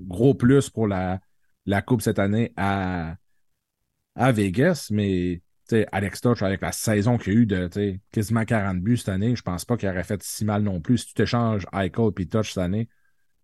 gros 0.00 0.34
plus 0.34 0.68
pour 0.68 0.88
la, 0.88 1.20
la 1.66 1.80
Coupe 1.82 2.02
cette 2.02 2.18
année 2.18 2.52
à, 2.56 3.14
à 4.16 4.32
Vegas, 4.32 4.88
mais 4.90 5.40
Alex 5.92 6.20
Touch, 6.20 6.42
avec 6.42 6.60
la 6.60 6.72
saison 6.72 7.16
qu'il 7.16 7.32
y 7.32 7.36
a 7.36 7.40
eu 7.40 7.46
de 7.46 7.68
quasiment 8.12 8.44
40 8.44 8.80
buts 8.80 8.96
cette 8.98 9.08
année, 9.08 9.34
je 9.36 9.42
pense 9.42 9.64
pas 9.64 9.76
qu'il 9.76 9.88
aurait 9.88 10.04
fait 10.04 10.22
si 10.22 10.44
mal 10.44 10.62
non 10.62 10.80
plus. 10.80 10.98
Si 10.98 11.06
tu 11.08 11.14
t'échanges 11.14 11.66
Eichel 11.72 12.10
et 12.18 12.26
Touch 12.26 12.48
cette 12.52 12.62
année, 12.62 12.88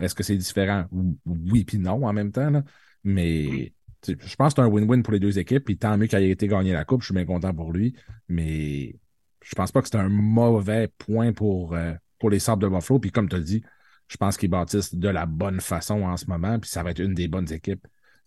est-ce 0.01 0.15
que 0.15 0.23
c'est 0.23 0.37
différent? 0.37 0.85
Oui 1.27 1.65
puis 1.65 1.79
non 1.79 2.05
en 2.07 2.13
même 2.13 2.33
temps, 2.33 2.51
là. 2.51 2.63
mais 3.05 3.73
sais, 4.03 4.17
je 4.19 4.37
pense 4.37 4.55
que 4.55 4.63
c'est 4.63 4.67
un 4.67 4.71
win-win 4.71 5.03
pour 5.03 5.13
les 5.13 5.21
deux 5.21 5.39
équipes, 5.39 5.65
puis 5.65 5.77
tant 5.77 5.97
mieux 5.99 6.07
qu'il 6.07 6.19
ait 6.19 6.31
été 6.31 6.49
gagné 6.49 6.73
la 6.73 6.85
Coupe, 6.85 7.03
je 7.03 7.07
suis 7.07 7.15
bien 7.15 7.25
content 7.27 7.53
pour 7.55 7.73
lui, 7.73 7.95
mais 8.29 8.97
je 9.43 9.55
pense 9.55 9.73
pas 9.73 9.83
que 9.83 9.89
c'est 9.89 9.97
un 9.99 10.09
mauvais 10.09 10.89
point 10.99 11.33
pour, 11.33 11.75
euh, 11.75 11.93
pour 12.19 12.31
les 12.31 12.39
Sabres 12.39 12.63
de 12.63 12.69
Buffalo. 12.75 12.99
Puis 13.01 13.11
comme 13.11 13.29
tu 13.29 13.37
as 13.37 13.41
dit, 13.41 13.63
je 14.09 14.17
pense 14.17 14.37
qu'ils 14.37 14.51
bâtissent 14.51 14.95
de 14.95 15.09
la 15.09 15.27
bonne 15.27 15.61
façon 15.61 16.03
en 16.03 16.17
ce 16.17 16.27
moment. 16.27 16.59
Puis 16.59 16.71
ça 16.71 16.83
va 16.83 16.91
être 16.91 17.01
une 17.01 17.15
des 17.15 17.29
bonnes 17.29 17.51
équipes 17.53 17.87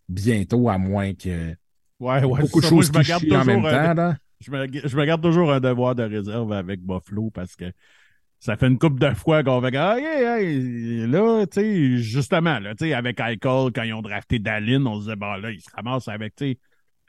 bientôt, 0.10 0.70
à 0.70 0.78
moins 0.78 1.14
que 1.14 1.56
Ouais, 2.00 2.24
ouais. 2.24 2.42
beaucoup 2.42 2.60
de 2.62 2.66
choses 2.66 2.90
qui 2.92 3.36
en 3.36 3.46
même 3.46 3.66
un- 3.66 3.72
temps. 3.72 3.94
là. 3.94 4.18
Je 4.40 4.52
me, 4.52 4.68
je 4.88 4.98
me 4.98 5.06
garde 5.06 5.22
toujours 5.22 5.54
un 5.54 5.60
devoir 5.62 5.96
de 5.96 6.04
réserve 6.04 6.52
avec 6.52 6.82
Buffalo 6.82 7.30
parce 7.32 7.56
que 7.56 7.72
ça 8.46 8.58
fait 8.58 8.68
une 8.68 8.78
couple 8.78 9.00
de 9.00 9.14
fois 9.14 9.42
qu'on 9.44 9.60
va 9.60 9.72
dire 9.72 9.82
ah, 9.82 10.00
yeah, 10.00 10.42
yeah, 10.42 11.08
là, 11.08 11.46
tu 11.46 11.62
sais, 11.62 11.98
justement, 11.98 12.60
là, 12.60 12.76
tu 12.76 12.86
sais, 12.86 12.94
avec 12.94 13.20
Eichel, 13.20 13.38
quand 13.74 13.84
ils 13.84 13.94
ont 13.94 14.02
drafté 14.02 14.40
Dallin, 14.40 14.86
on 14.86 14.96
se 14.96 15.04
disait, 15.06 15.16
bon, 15.16 15.34
là, 15.36 15.52
ils 15.52 15.62
se 15.62 15.70
ramassent 15.76 16.08
avec, 16.10 16.36
tu 16.36 16.52
sais, 16.52 16.58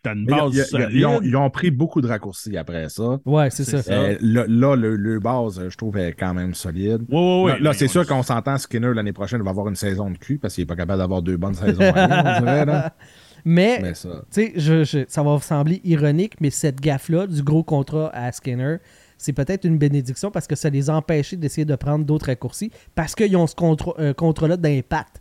t'as 0.05 0.14
une 0.14 0.26
base 0.26 0.53
ils- 0.55 0.59
ils- 0.59 0.64
solide. 0.64 0.89
ils, 0.93 1.07
ont, 1.07 1.20
ils 1.22 1.35
ont 1.37 1.51
pris 1.51 1.70
beaucoup 1.70 2.01
de 2.01 2.07
raccourcis 2.07 2.57
après 2.57 2.89
ça. 2.89 3.18
Ouais, 3.24 3.51
c'est 3.51 3.64
ça. 3.64 3.82
ça. 3.82 3.93
Euh, 3.93 4.16
là, 4.20 4.45
là, 4.47 4.76
le, 4.76 4.95
le 4.97 5.18
base, 5.18 5.61
je 5.68 5.76
trouve, 5.76 5.97
est 5.97 6.12
quand 6.12 6.35
même 6.35 6.55
solide. 6.55 7.03
Ouais, 7.09 7.16
ouais, 7.18 7.43
ouais. 7.55 7.59
là, 7.61 7.72
c'est 7.72 7.89
sûr 7.89 8.07
qu'on 8.07 8.22
s'entend, 8.22 8.57
Skinner, 8.59 8.93
l'année 8.95 9.12
prochaine, 9.12 9.43
va 9.43 9.51
avoir 9.51 9.66
une 9.68 9.74
saison 9.76 10.11
de 10.11 10.18
cul 10.18 10.39
parce 10.39 10.55
qu'il 10.55 10.62
n'est 10.62 10.66
pas 10.66 10.76
capable 10.76 11.01
d'avoir 11.01 11.22
deux 11.22 11.37
bonnes 11.37 11.55
saisons. 11.55 11.82
en 11.82 11.95
ligne, 11.95 12.22
on 12.24 12.41
dirait, 12.41 12.64
là. 12.66 12.95
Mais, 13.47 13.78
Mais 13.82 13.93
ça. 13.95 14.24
je- 14.35 14.85
je- 14.85 15.05
ça 15.07 15.22
va 15.22 15.39
sembler 15.39 15.80
ironique, 15.85 16.35
mais 16.41 16.49
cette 16.49 16.80
gaffe-là, 16.80 17.26
du 17.26 17.43
gros 17.43 17.62
contrat 17.62 18.09
à 18.14 18.32
Skinner, 18.32 18.76
c'est 19.18 19.32
peut-être 19.32 19.64
une 19.64 19.78
bénédiction 19.78 20.30
parce 20.30 20.46
que 20.46 20.56
ça 20.56 20.70
les 20.70 20.90
a 20.90 20.96
empêchés 20.96 21.36
d'essayer 21.36 21.64
de 21.64 21.76
prendre 21.76 22.04
d'autres 22.04 22.26
raccourcis 22.26 22.70
parce 22.94 23.14
qu'ils 23.14 23.36
ont 23.36 23.47
ce 23.47 23.55
euh, 23.98 24.12
contrat-là 24.14 24.56
d'impact. 24.56 25.20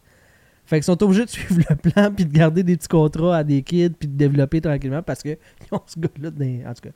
Fait 0.66 0.78
qu'ils 0.78 0.84
sont 0.86 1.02
obligés 1.04 1.26
de 1.26 1.30
suivre 1.30 1.62
le 1.70 1.76
plan 1.76 2.12
puis 2.14 2.26
de 2.26 2.32
garder 2.32 2.64
des 2.64 2.78
petits 2.78 2.88
contrats 2.88 3.38
à 3.38 3.44
des 3.44 3.62
kids 3.64 3.90
puis 3.92 4.08
de 4.08 4.16
développer 4.16 4.62
tranquillement 4.62 5.04
parce 5.04 5.22
qu'ils 5.22 5.38
ont 5.72 5.82
ce 5.86 6.00
gars-là 6.00 6.32
dans- 6.32 6.70
En 6.70 6.74
tout 6.74 6.82
cas. 6.84 6.96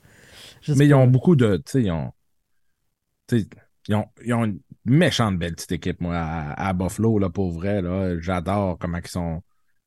je 0.62 0.72
sais 0.72 0.78
Mais 0.78 0.86
ils 0.86 0.94
ont 0.94 1.06
beaucoup 1.06 1.36
de. 1.36 1.56
Tu 1.58 1.62
sais, 1.66 1.82
ils 1.82 1.90
ont. 1.90 2.10
tu 3.26 3.40
sais, 3.40 3.46
ils 3.88 3.94
ont, 3.94 4.06
ils 4.24 4.34
ont 4.34 4.44
une 4.44 4.60
méchante 4.84 5.38
belle 5.38 5.54
petite 5.54 5.72
équipe, 5.72 6.00
moi, 6.00 6.16
à, 6.16 6.68
à 6.68 6.72
Buffalo, 6.72 7.18
là, 7.18 7.30
pour 7.30 7.52
vrai. 7.52 7.80
Là. 7.82 8.18
J'adore 8.20 8.78
comment 8.78 8.98
ils 9.02 9.06
sont, 9.08 9.42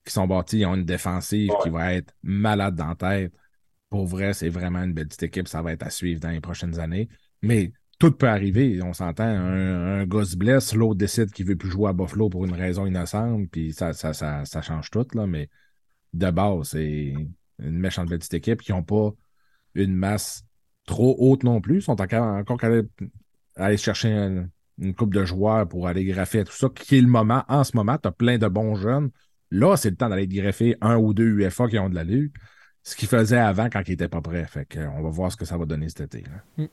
ils 0.05 0.11
sont 0.11 0.27
bâtis. 0.27 0.59
Ils 0.59 0.65
ont 0.65 0.75
une 0.75 0.85
défensive 0.85 1.51
qui 1.63 1.69
va 1.69 1.93
être 1.93 2.13
malade 2.23 2.75
dans 2.75 2.87
la 2.89 2.95
tête. 2.95 3.33
Pour 3.91 4.07
vrai, 4.07 4.33
c'est 4.33 4.49
vraiment 4.49 4.81
une 4.81 4.93
belle 4.93 5.07
petite 5.07 5.23
équipe. 5.23 5.47
Ça 5.49 5.61
va 5.61 5.73
être 5.73 5.83
à 5.83 5.89
suivre 5.89 6.21
dans 6.21 6.29
les 6.29 6.39
prochaines 6.39 6.79
années. 6.79 7.09
Mais 7.41 7.73
tout 7.99 8.11
peut 8.11 8.29
arriver. 8.29 8.81
On 8.81 8.93
s'entend. 8.93 9.25
Un, 9.25 9.99
un 9.99 10.05
gars 10.05 10.23
se 10.23 10.37
blesse, 10.37 10.73
l'autre 10.73 10.95
décide 10.95 11.31
qu'il 11.31 11.45
veut 11.45 11.57
plus 11.57 11.69
jouer 11.69 11.89
à 11.89 11.93
Buffalo 11.93 12.29
pour 12.29 12.45
une 12.45 12.53
raison 12.53 12.85
innocente. 12.85 13.49
Puis 13.51 13.73
ça, 13.73 13.91
change 14.63 14.89
tout. 14.89 15.05
Là. 15.13 15.27
Mais 15.27 15.49
de 16.13 16.31
base, 16.31 16.69
c'est 16.69 17.13
une 17.59 17.77
méchante 17.77 18.09
belle 18.09 18.19
petite 18.19 18.33
équipe 18.33 18.61
qui 18.61 18.71
n'ont 18.71 18.81
pas 18.81 19.11
une 19.75 19.93
masse 19.93 20.45
trop 20.85 21.15
haute 21.19 21.43
non 21.43 21.59
plus. 21.59 21.79
Ils 21.79 21.81
sont 21.81 22.01
encore, 22.01 22.25
encore 22.25 22.57
qu'à 22.57 22.69
aller, 23.57 23.77
chercher 23.77 24.09
une, 24.09 24.95
coupe 24.95 25.13
de 25.13 25.25
joueurs 25.25 25.67
pour 25.67 25.87
aller 25.87 26.05
graffer 26.05 26.45
tout 26.45 26.53
ça, 26.53 26.69
qui 26.73 26.97
est 26.97 27.01
le 27.01 27.07
moment. 27.07 27.43
En 27.49 27.65
ce 27.65 27.75
moment, 27.75 27.97
tu 27.97 28.07
as 28.07 28.11
plein 28.11 28.37
de 28.37 28.47
bons 28.47 28.75
jeunes. 28.75 29.11
Là, 29.51 29.75
c'est 29.75 29.89
le 29.89 29.97
temps 29.97 30.09
d'aller 30.09 30.27
greffer 30.27 30.77
un 30.79 30.95
ou 30.95 31.13
deux 31.13 31.41
UFA 31.41 31.67
qui 31.67 31.77
ont 31.77 31.89
de 31.89 31.95
l'allure. 31.95 32.29
Ce 32.83 32.95
qu'ils 32.95 33.07
faisaient 33.07 33.37
avant 33.37 33.69
quand 33.69 33.81
ils 33.87 33.91
n'étaient 33.91 34.07
pas 34.07 34.21
prêts. 34.21 34.45
Fait 34.45 34.67
on 34.97 35.01
va 35.03 35.09
voir 35.09 35.31
ce 35.31 35.37
que 35.37 35.45
ça 35.45 35.57
va 35.57 35.65
donner 35.65 35.87
cet 35.89 36.01
été. 36.15 36.23
là. 36.57 36.65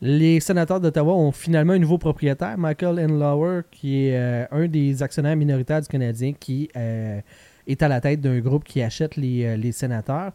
Les 0.00 0.38
sénateurs 0.38 0.80
d'Ottawa 0.80 1.12
ont 1.14 1.32
finalement 1.32 1.72
un 1.72 1.78
nouveau 1.78 1.98
propriétaire, 1.98 2.56
Michael 2.56 3.00
Enlauer, 3.00 3.62
qui 3.72 4.06
est 4.06 4.16
euh, 4.16 4.46
un 4.52 4.68
des 4.68 5.02
actionnaires 5.02 5.34
minoritaires 5.34 5.80
du 5.80 5.88
Canadien, 5.88 6.34
qui 6.38 6.70
euh, 6.76 7.20
est 7.66 7.82
à 7.82 7.88
la 7.88 8.00
tête 8.00 8.20
d'un 8.20 8.38
groupe 8.38 8.62
qui 8.62 8.80
achète 8.80 9.16
les, 9.16 9.44
euh, 9.44 9.56
les 9.56 9.72
sénateurs. 9.72 10.30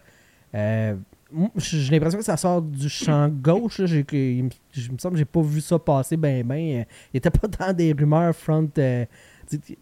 J'ai 0.53 1.89
l'impression 1.91 2.19
que 2.19 2.25
ça 2.25 2.35
sort 2.37 2.61
du 2.61 2.89
champ 2.89 3.29
gauche. 3.29 3.79
là. 3.79 3.85
Il, 4.11 4.43
me- 4.43 4.49
semble 4.99 5.13
que 5.13 5.17
j'ai 5.19 5.25
pas 5.25 5.41
vu 5.41 5.61
ça 5.61 5.79
passer 5.79 6.15
ben 6.17 6.45
ben. 6.45 6.85
Il 7.13 7.17
était 7.17 7.31
pas 7.31 7.47
dans 7.59 7.73
des 7.73 7.93
rumeurs 7.93 8.35
front. 8.35 8.69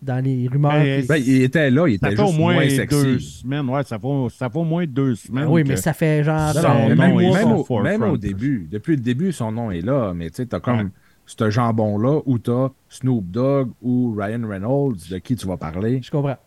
Dans 0.01 0.23
les 0.23 0.47
rumeurs. 0.47 0.71
Ben, 0.73 1.01
qui- 1.01 1.07
Ben, 1.07 1.15
il 1.17 1.41
était 1.43 1.69
là, 1.71 1.87
il 1.87 1.99
Ça 1.99 2.11
était 2.11 2.21
au 2.21 2.27
juste 2.27 2.39
moins 2.39 2.55
deux 2.63 2.69
sexy. 2.69 3.19
semaines. 3.19 3.69
Ouais, 3.69 3.83
ça 3.83 3.99
fait, 3.99 4.07
ça 4.37 4.49
fait 4.49 4.57
au 4.59 4.63
moins 4.63 4.85
deux 4.85 5.15
semaines. 5.15 5.45
Ah 5.47 5.51
oui, 5.51 5.63
mais 5.65 5.75
ça 5.77 5.93
fait 5.93 6.23
genre. 6.23 6.53
Non, 6.55 6.61
euh, 6.89 6.95
même, 6.95 7.15
même 7.15 7.51
au, 7.51 7.81
même 7.81 8.03
au 8.03 8.17
début, 8.17 8.67
depuis 8.69 8.95
le 8.95 9.01
début, 9.01 9.31
son 9.31 9.51
nom 9.51 9.71
est 9.71 9.81
là, 9.81 10.13
mais 10.13 10.29
tu 10.29 10.37
sais, 10.37 10.45
t'as 10.45 10.59
comme 10.59 10.77
Ouais. 10.79 10.85
ce 11.25 11.49
jambon-là 11.49 12.21
où 12.25 12.37
t'as 12.39 12.69
Snoop 12.89 13.25
Dogg 13.31 13.69
ou 13.81 14.15
Ryan 14.17 14.47
Reynolds, 14.47 14.97
de 15.09 15.17
qui 15.19 15.35
tu 15.35 15.47
vas 15.47 15.57
parler. 15.57 16.01
Je 16.03 16.11
comprends. 16.11 16.37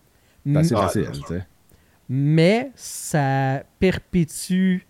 C'est 0.47 0.57
assez 0.57 0.75
Ah, 0.77 0.81
facile, 0.83 1.07
c'est 1.13 1.21
tu 1.21 1.27
sais. 1.27 1.47
Mais 2.09 2.71
ça 2.75 3.63
perpétue 3.81 4.81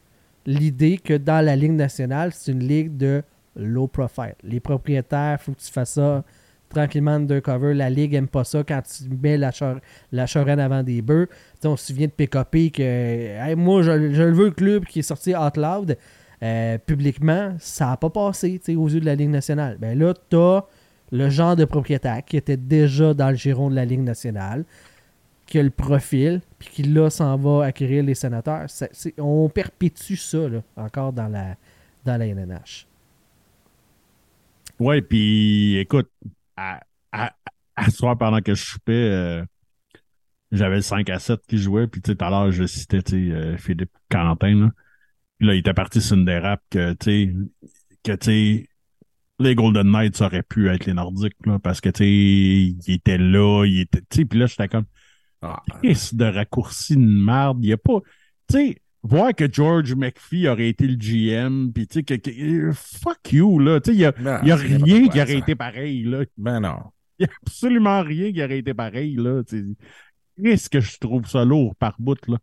l'idée 0.46 0.98
que 0.98 1.16
dans 1.16 1.44
la 1.44 1.54
Ligue 1.56 1.72
nationale, 1.72 2.32
c'est 2.34 2.52
une 2.52 2.66
ligue 2.66 2.96
de 2.96 3.22
low 3.56 3.86
profile. 3.86 4.34
Les 4.42 4.58
propriétaires, 4.60 5.38
il 5.40 5.44
faut 5.44 5.52
que 5.52 5.60
tu 5.60 5.70
fasses 5.70 5.92
ça 5.92 6.24
tranquillement 6.68 7.12
undercover. 7.12 7.74
La 7.74 7.90
Ligue 7.90 8.14
aime 8.14 8.28
pas 8.28 8.44
ça 8.44 8.62
quand 8.66 8.82
tu 8.82 9.04
mets 9.22 9.36
la, 9.38 9.50
char 9.52 9.76
la 10.12 10.24
avant 10.64 10.82
des 10.82 11.02
bœufs. 11.02 11.28
On 11.64 11.76
se 11.76 11.86
souvient 11.86 12.06
de 12.06 12.12
PKP 12.12 12.72
que 12.72 13.54
moi, 13.54 13.82
je, 13.82 13.90
le 13.92 14.32
veux, 14.32 14.46
le 14.46 14.50
club 14.50 14.84
qui 14.84 15.00
est 15.00 15.02
sorti 15.02 15.34
out 15.34 15.56
loud. 15.56 15.96
euh, 16.42 16.78
publiquement, 16.78 17.54
ça 17.58 17.86
n'a 17.86 17.96
pas 17.96 18.10
passé 18.10 18.60
aux 18.76 18.88
yeux 18.88 19.00
de 19.00 19.06
la 19.06 19.14
Ligue 19.14 19.30
nationale. 19.30 19.78
Ben 19.80 19.98
là, 19.98 20.12
tu 20.28 20.36
as 20.36 20.64
le 21.12 21.30
genre 21.30 21.56
de 21.56 21.64
propriétaire 21.64 22.22
qui 22.24 22.36
était 22.36 22.56
déjà 22.56 23.14
dans 23.14 23.30
le 23.30 23.36
giron 23.36 23.70
de 23.70 23.74
la 23.74 23.84
Ligue 23.84 24.00
nationale, 24.00 24.64
qui 25.46 25.58
a 25.58 25.62
le 25.62 25.70
profil, 25.70 26.40
puis 26.58 26.68
qui 26.70 26.82
là 26.82 27.08
s'en 27.08 27.36
va 27.36 27.66
acquérir 27.66 28.02
les 28.02 28.14
sénateurs. 28.14 28.66
On 29.18 29.48
perpétue 29.48 30.16
ça 30.16 30.48
là, 30.48 30.62
encore 30.76 31.12
dans 31.12 31.28
la, 31.28 31.56
dans 32.04 32.16
la 32.16 32.26
NNH. 32.26 32.86
Ouais, 34.80 35.00
puis 35.02 35.78
écoute, 35.78 36.10
à, 36.56 36.80
à, 37.12 37.90
soir, 37.90 38.16
pendant 38.18 38.40
que 38.40 38.54
je 38.54 38.64
soupais, 38.64 38.92
euh, 38.92 39.44
j'avais 40.52 40.76
le 40.76 40.82
5 40.82 41.08
à 41.10 41.18
7 41.18 41.40
qui 41.48 41.58
jouait, 41.58 41.86
puis 41.86 42.00
tu 42.00 42.10
sais, 42.10 42.16
tout 42.16 42.24
à 42.24 42.30
l'heure, 42.30 42.50
je 42.50 42.64
citais, 42.64 43.02
tu 43.02 43.30
sais, 43.30 43.34
euh, 43.34 43.56
Philippe 43.56 43.92
Quentin, 44.10 44.54
là. 44.54 44.70
Puis 45.38 45.48
là, 45.48 45.54
il 45.54 45.58
était 45.58 45.74
parti 45.74 46.00
sur 46.00 46.16
une 46.16 46.24
dérape 46.24 46.62
que, 46.70 46.92
tu 46.94 47.04
sais, 47.04 47.34
que, 48.04 48.12
tu 48.12 48.26
sais, 48.26 48.68
les 49.40 49.54
Golden 49.54 49.90
Knights 49.90 50.20
auraient 50.20 50.42
pu 50.44 50.68
être 50.68 50.86
les 50.86 50.94
Nordiques, 50.94 51.34
là, 51.46 51.58
parce 51.58 51.80
que, 51.80 51.88
tu 51.88 52.04
sais, 52.04 52.08
il 52.86 52.94
était 52.94 53.18
là, 53.18 53.64
il 53.66 53.80
était, 53.80 54.00
tu 54.00 54.18
sais, 54.18 54.24
puis 54.24 54.38
là, 54.38 54.46
j'étais 54.46 54.68
comme, 54.68 54.86
Ah, 55.42 55.62
de 55.82 56.24
raccourci 56.24 56.96
de 56.96 57.02
merde. 57.02 57.58
Il 57.62 57.66
n'y 57.66 57.72
a 57.72 57.76
pas. 57.76 58.00
Tu 58.48 58.56
sais, 58.56 58.82
voir 59.04 59.34
que 59.34 59.44
George 59.52 59.94
McPhee 59.94 60.48
aurait 60.48 60.68
été 60.70 60.86
le 60.88 60.96
GM, 60.96 61.70
puis 61.72 61.86
tu 61.86 62.00
sais, 62.00 62.02
que, 62.02 62.14
que- 62.14 62.72
fuck 62.72 63.32
you, 63.32 63.58
là. 63.60 63.80
Tu 63.80 63.90
sais, 63.92 63.96
il 63.96 63.98
n'y 63.98 64.04
a, 64.06 64.12
non, 64.18 64.42
y 64.44 64.50
a 64.50 64.56
rien 64.56 64.78
quoi, 65.04 65.12
qui 65.12 65.20
aurait 65.20 65.32
ça. 65.32 65.38
été 65.38 65.54
pareil, 65.54 66.02
là. 66.04 66.24
Ben 66.36 66.60
non. 66.60 66.76
Il 67.18 67.26
n'y 67.26 67.30
a 67.30 67.34
absolument 67.46 68.02
rien 68.02 68.32
qui 68.32 68.42
aurait 68.42 68.58
été 68.58 68.74
pareil, 68.74 69.14
là. 69.16 69.42
Tu 69.44 69.58
sais, 69.58 69.64
Qu'est-ce 70.42 70.68
que 70.68 70.80
je 70.80 70.98
trouve 70.98 71.26
ça 71.28 71.44
lourd 71.44 71.76
par 71.76 71.94
bout, 72.00 72.18
là? 72.26 72.38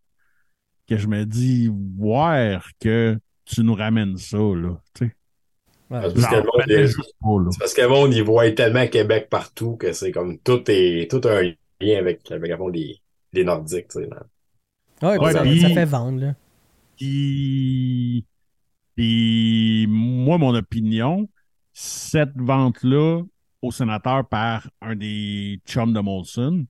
Que 0.88 0.96
je 0.98 1.08
me 1.08 1.26
dis, 1.26 1.70
voir 1.98 2.70
que 2.80 3.18
tu 3.44 3.64
nous 3.64 3.76
ramènes 3.76 4.16
ça, 4.18 4.38
là. 4.38 4.80
Tu 4.94 5.06
sais. 5.08 5.16
Ouais. 5.90 6.00
Parce 7.60 7.74
que 7.74 7.82
le 7.82 7.88
monde, 7.90 8.14
il 8.14 8.24
voit 8.24 8.50
tellement 8.52 8.88
Québec 8.88 9.28
partout 9.30 9.76
que 9.76 9.92
c'est 9.92 10.12
comme 10.12 10.38
tout 10.40 10.64
est 10.70 11.10
tout 11.12 11.20
a 11.28 11.40
un 11.40 11.54
lien 11.82 11.98
avec, 12.00 12.32
avec 12.32 12.50
avant, 12.52 12.70
les, 12.70 12.98
les 13.34 13.44
Nordiques, 13.44 13.90
tu 13.90 14.00
sais. 14.04 14.08
là. 14.10 14.24
Ouais, 15.02 15.18
puis 15.18 15.26
Ouais, 15.26 15.32
ça, 15.34 15.42
puis- 15.42 15.60
ça 15.62 15.70
fait 15.70 15.86
vendre. 15.86 16.22
Là. 16.22 16.36
Puis, 17.02 18.26
puis 18.96 19.88
moi, 19.90 20.38
mon 20.38 20.54
opinion, 20.54 21.28
cette 21.74 22.36
vente-là 22.36 23.24
au 23.64 23.72
sénateur 23.72 24.28
par 24.28 24.70
un 24.82 24.96
des 24.96 25.60
chums 25.66 25.94
de 25.94 26.00
Molson, 26.00 26.68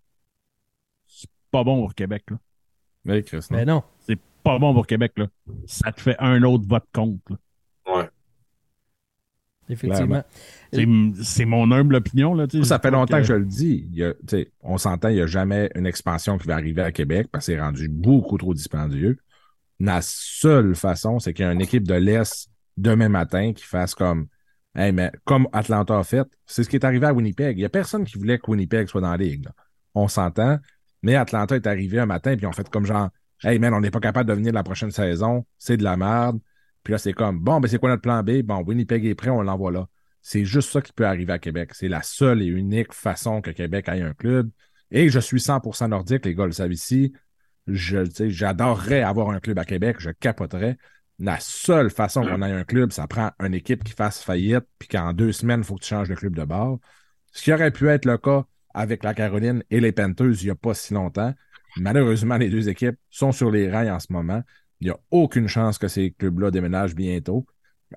c'est 1.05 1.29
pas 1.51 1.65
bon 1.65 1.81
pour 1.81 1.93
Québec. 1.95 2.23
Là. 2.31 2.37
Mais 3.03 3.23
Chris, 3.23 3.45
non. 3.51 3.57
Mais 3.57 3.65
non. 3.65 3.83
C'est 3.99 4.19
pas 4.41 4.57
bon 4.57 4.73
pour 4.73 4.87
Québec. 4.87 5.11
Là. 5.17 5.27
Ça 5.65 5.91
te 5.91 5.99
fait 5.99 6.15
un 6.19 6.41
autre 6.43 6.65
vote 6.65 6.87
contre. 6.93 7.19
là. 7.29 7.93
Ouais. 7.93 8.09
Effectivement. 9.67 10.23
C'est, 10.71 10.87
c'est 11.23 11.45
mon 11.45 11.69
humble 11.73 11.95
opinion. 11.95 12.33
Là. 12.35 12.45
Ça 12.63 12.79
fait 12.79 12.91
longtemps 12.91 13.17
que... 13.17 13.21
que 13.21 13.27
je 13.27 13.33
le 13.33 13.45
dis. 13.45 13.85
Il 13.91 13.97
y 13.97 14.03
a- 14.05 14.13
tu 14.13 14.19
sais, 14.29 14.51
on 14.61 14.77
s'entend, 14.77 15.09
il 15.09 15.15
n'y 15.15 15.21
a 15.21 15.27
jamais 15.27 15.69
une 15.75 15.85
expansion 15.85 16.37
qui 16.37 16.47
va 16.47 16.53
arriver 16.53 16.81
à 16.83 16.93
Québec 16.93 17.27
parce 17.29 17.47
que 17.47 17.53
c'est 17.53 17.59
rendu 17.59 17.89
beaucoup 17.89 18.37
trop 18.37 18.53
dispendieux. 18.53 19.17
La 19.83 20.01
seule 20.03 20.75
façon, 20.75 21.17
c'est 21.17 21.33
qu'il 21.33 21.43
y 21.43 21.47
a 21.47 21.51
une 21.51 21.61
équipe 21.61 21.87
de 21.87 21.95
l'Est 21.95 22.49
demain 22.77 23.09
matin 23.09 23.51
qui 23.51 23.63
fasse 23.63 23.95
comme 23.95 24.27
Hey, 24.75 24.91
mais 24.91 25.11
comme 25.25 25.47
Atlanta 25.51 25.97
a 25.97 26.03
fait, 26.03 26.27
c'est 26.45 26.63
ce 26.63 26.69
qui 26.69 26.75
est 26.75 26.85
arrivé 26.85 27.07
à 27.07 27.13
Winnipeg. 27.13 27.57
Il 27.57 27.61
n'y 27.61 27.65
a 27.65 27.69
personne 27.69 28.05
qui 28.05 28.17
voulait 28.17 28.37
que 28.37 28.49
Winnipeg 28.49 28.87
soit 28.87 29.01
dans 29.01 29.09
la 29.09 29.17
ligue. 29.17 29.47
On 29.95 30.07
s'entend. 30.07 30.59
Mais 31.01 31.15
Atlanta 31.15 31.55
est 31.55 31.65
arrivé 31.65 31.99
un 31.99 32.05
matin, 32.05 32.37
puis 32.37 32.45
on 32.45 32.51
fait 32.51 32.69
comme 32.69 32.85
genre 32.85 33.09
Hey 33.43 33.57
man, 33.57 33.73
on 33.73 33.81
n'est 33.81 33.89
pas 33.89 33.99
capable 33.99 34.29
de 34.29 34.35
venir 34.35 34.53
la 34.53 34.63
prochaine 34.63 34.91
saison, 34.91 35.47
c'est 35.57 35.77
de 35.77 35.83
la 35.83 35.97
merde. 35.97 36.39
Puis 36.83 36.91
là, 36.91 36.99
c'est 36.99 37.13
comme 37.13 37.39
Bon, 37.39 37.59
ben 37.59 37.67
c'est 37.67 37.79
quoi 37.79 37.89
notre 37.89 38.03
plan 38.03 38.21
B? 38.21 38.43
Bon, 38.43 38.63
Winnipeg 38.63 39.03
est 39.03 39.15
prêt, 39.15 39.31
on 39.31 39.41
l'envoie 39.41 39.71
là. 39.71 39.87
C'est 40.21 40.45
juste 40.45 40.69
ça 40.69 40.81
qui 40.81 40.93
peut 40.93 41.07
arriver 41.07 41.33
à 41.33 41.39
Québec. 41.39 41.71
C'est 41.73 41.87
la 41.87 42.03
seule 42.03 42.43
et 42.43 42.47
unique 42.47 42.93
façon 42.93 43.41
que 43.41 43.49
Québec 43.49 43.87
ait 43.89 44.01
un 44.01 44.13
club. 44.13 44.51
Et 44.91 45.09
je 45.09 45.19
suis 45.19 45.39
100% 45.39 45.89
nordique, 45.89 46.23
les 46.25 46.35
gars 46.35 46.45
le 46.45 46.51
savent 46.51 46.71
ici. 46.71 47.13
Je, 47.67 47.99
j'adorerais 48.29 49.01
avoir 49.01 49.29
un 49.29 49.39
club 49.39 49.59
à 49.59 49.65
Québec, 49.65 49.97
je 49.99 50.09
capoterais. 50.09 50.77
La 51.19 51.39
seule 51.39 51.91
façon 51.91 52.23
qu'on 52.23 52.41
ait 52.41 52.51
un 52.51 52.63
club, 52.63 52.91
ça 52.91 53.07
prend 53.07 53.31
une 53.39 53.53
équipe 53.53 53.83
qui 53.83 53.93
fasse 53.93 54.23
faillite, 54.23 54.65
puis 54.79 54.87
qu'en 54.87 55.13
deux 55.13 55.31
semaines, 55.31 55.59
il 55.59 55.65
faut 55.65 55.75
que 55.75 55.83
tu 55.83 55.89
changes 55.89 56.09
de 56.09 56.15
club 56.15 56.35
de 56.35 56.43
bord. 56.43 56.79
Ce 57.31 57.43
qui 57.43 57.53
aurait 57.53 57.71
pu 57.71 57.87
être 57.89 58.05
le 58.05 58.17
cas 58.17 58.45
avec 58.73 59.03
la 59.03 59.13
Caroline 59.13 59.63
et 59.69 59.79
les 59.79 59.91
Panthers 59.91 60.41
il 60.41 60.45
n'y 60.45 60.49
a 60.49 60.55
pas 60.55 60.73
si 60.73 60.93
longtemps. 60.93 61.33
Malheureusement, 61.77 62.37
les 62.37 62.49
deux 62.49 62.69
équipes 62.69 62.97
sont 63.09 63.31
sur 63.31 63.51
les 63.51 63.69
rails 63.69 63.91
en 63.91 63.99
ce 63.99 64.11
moment. 64.11 64.41
Il 64.79 64.85
n'y 64.85 64.91
a 64.91 64.99
aucune 65.11 65.47
chance 65.47 65.77
que 65.77 65.87
ces 65.87 66.11
clubs-là 66.11 66.51
déménagent 66.51 66.95
bientôt. 66.95 67.45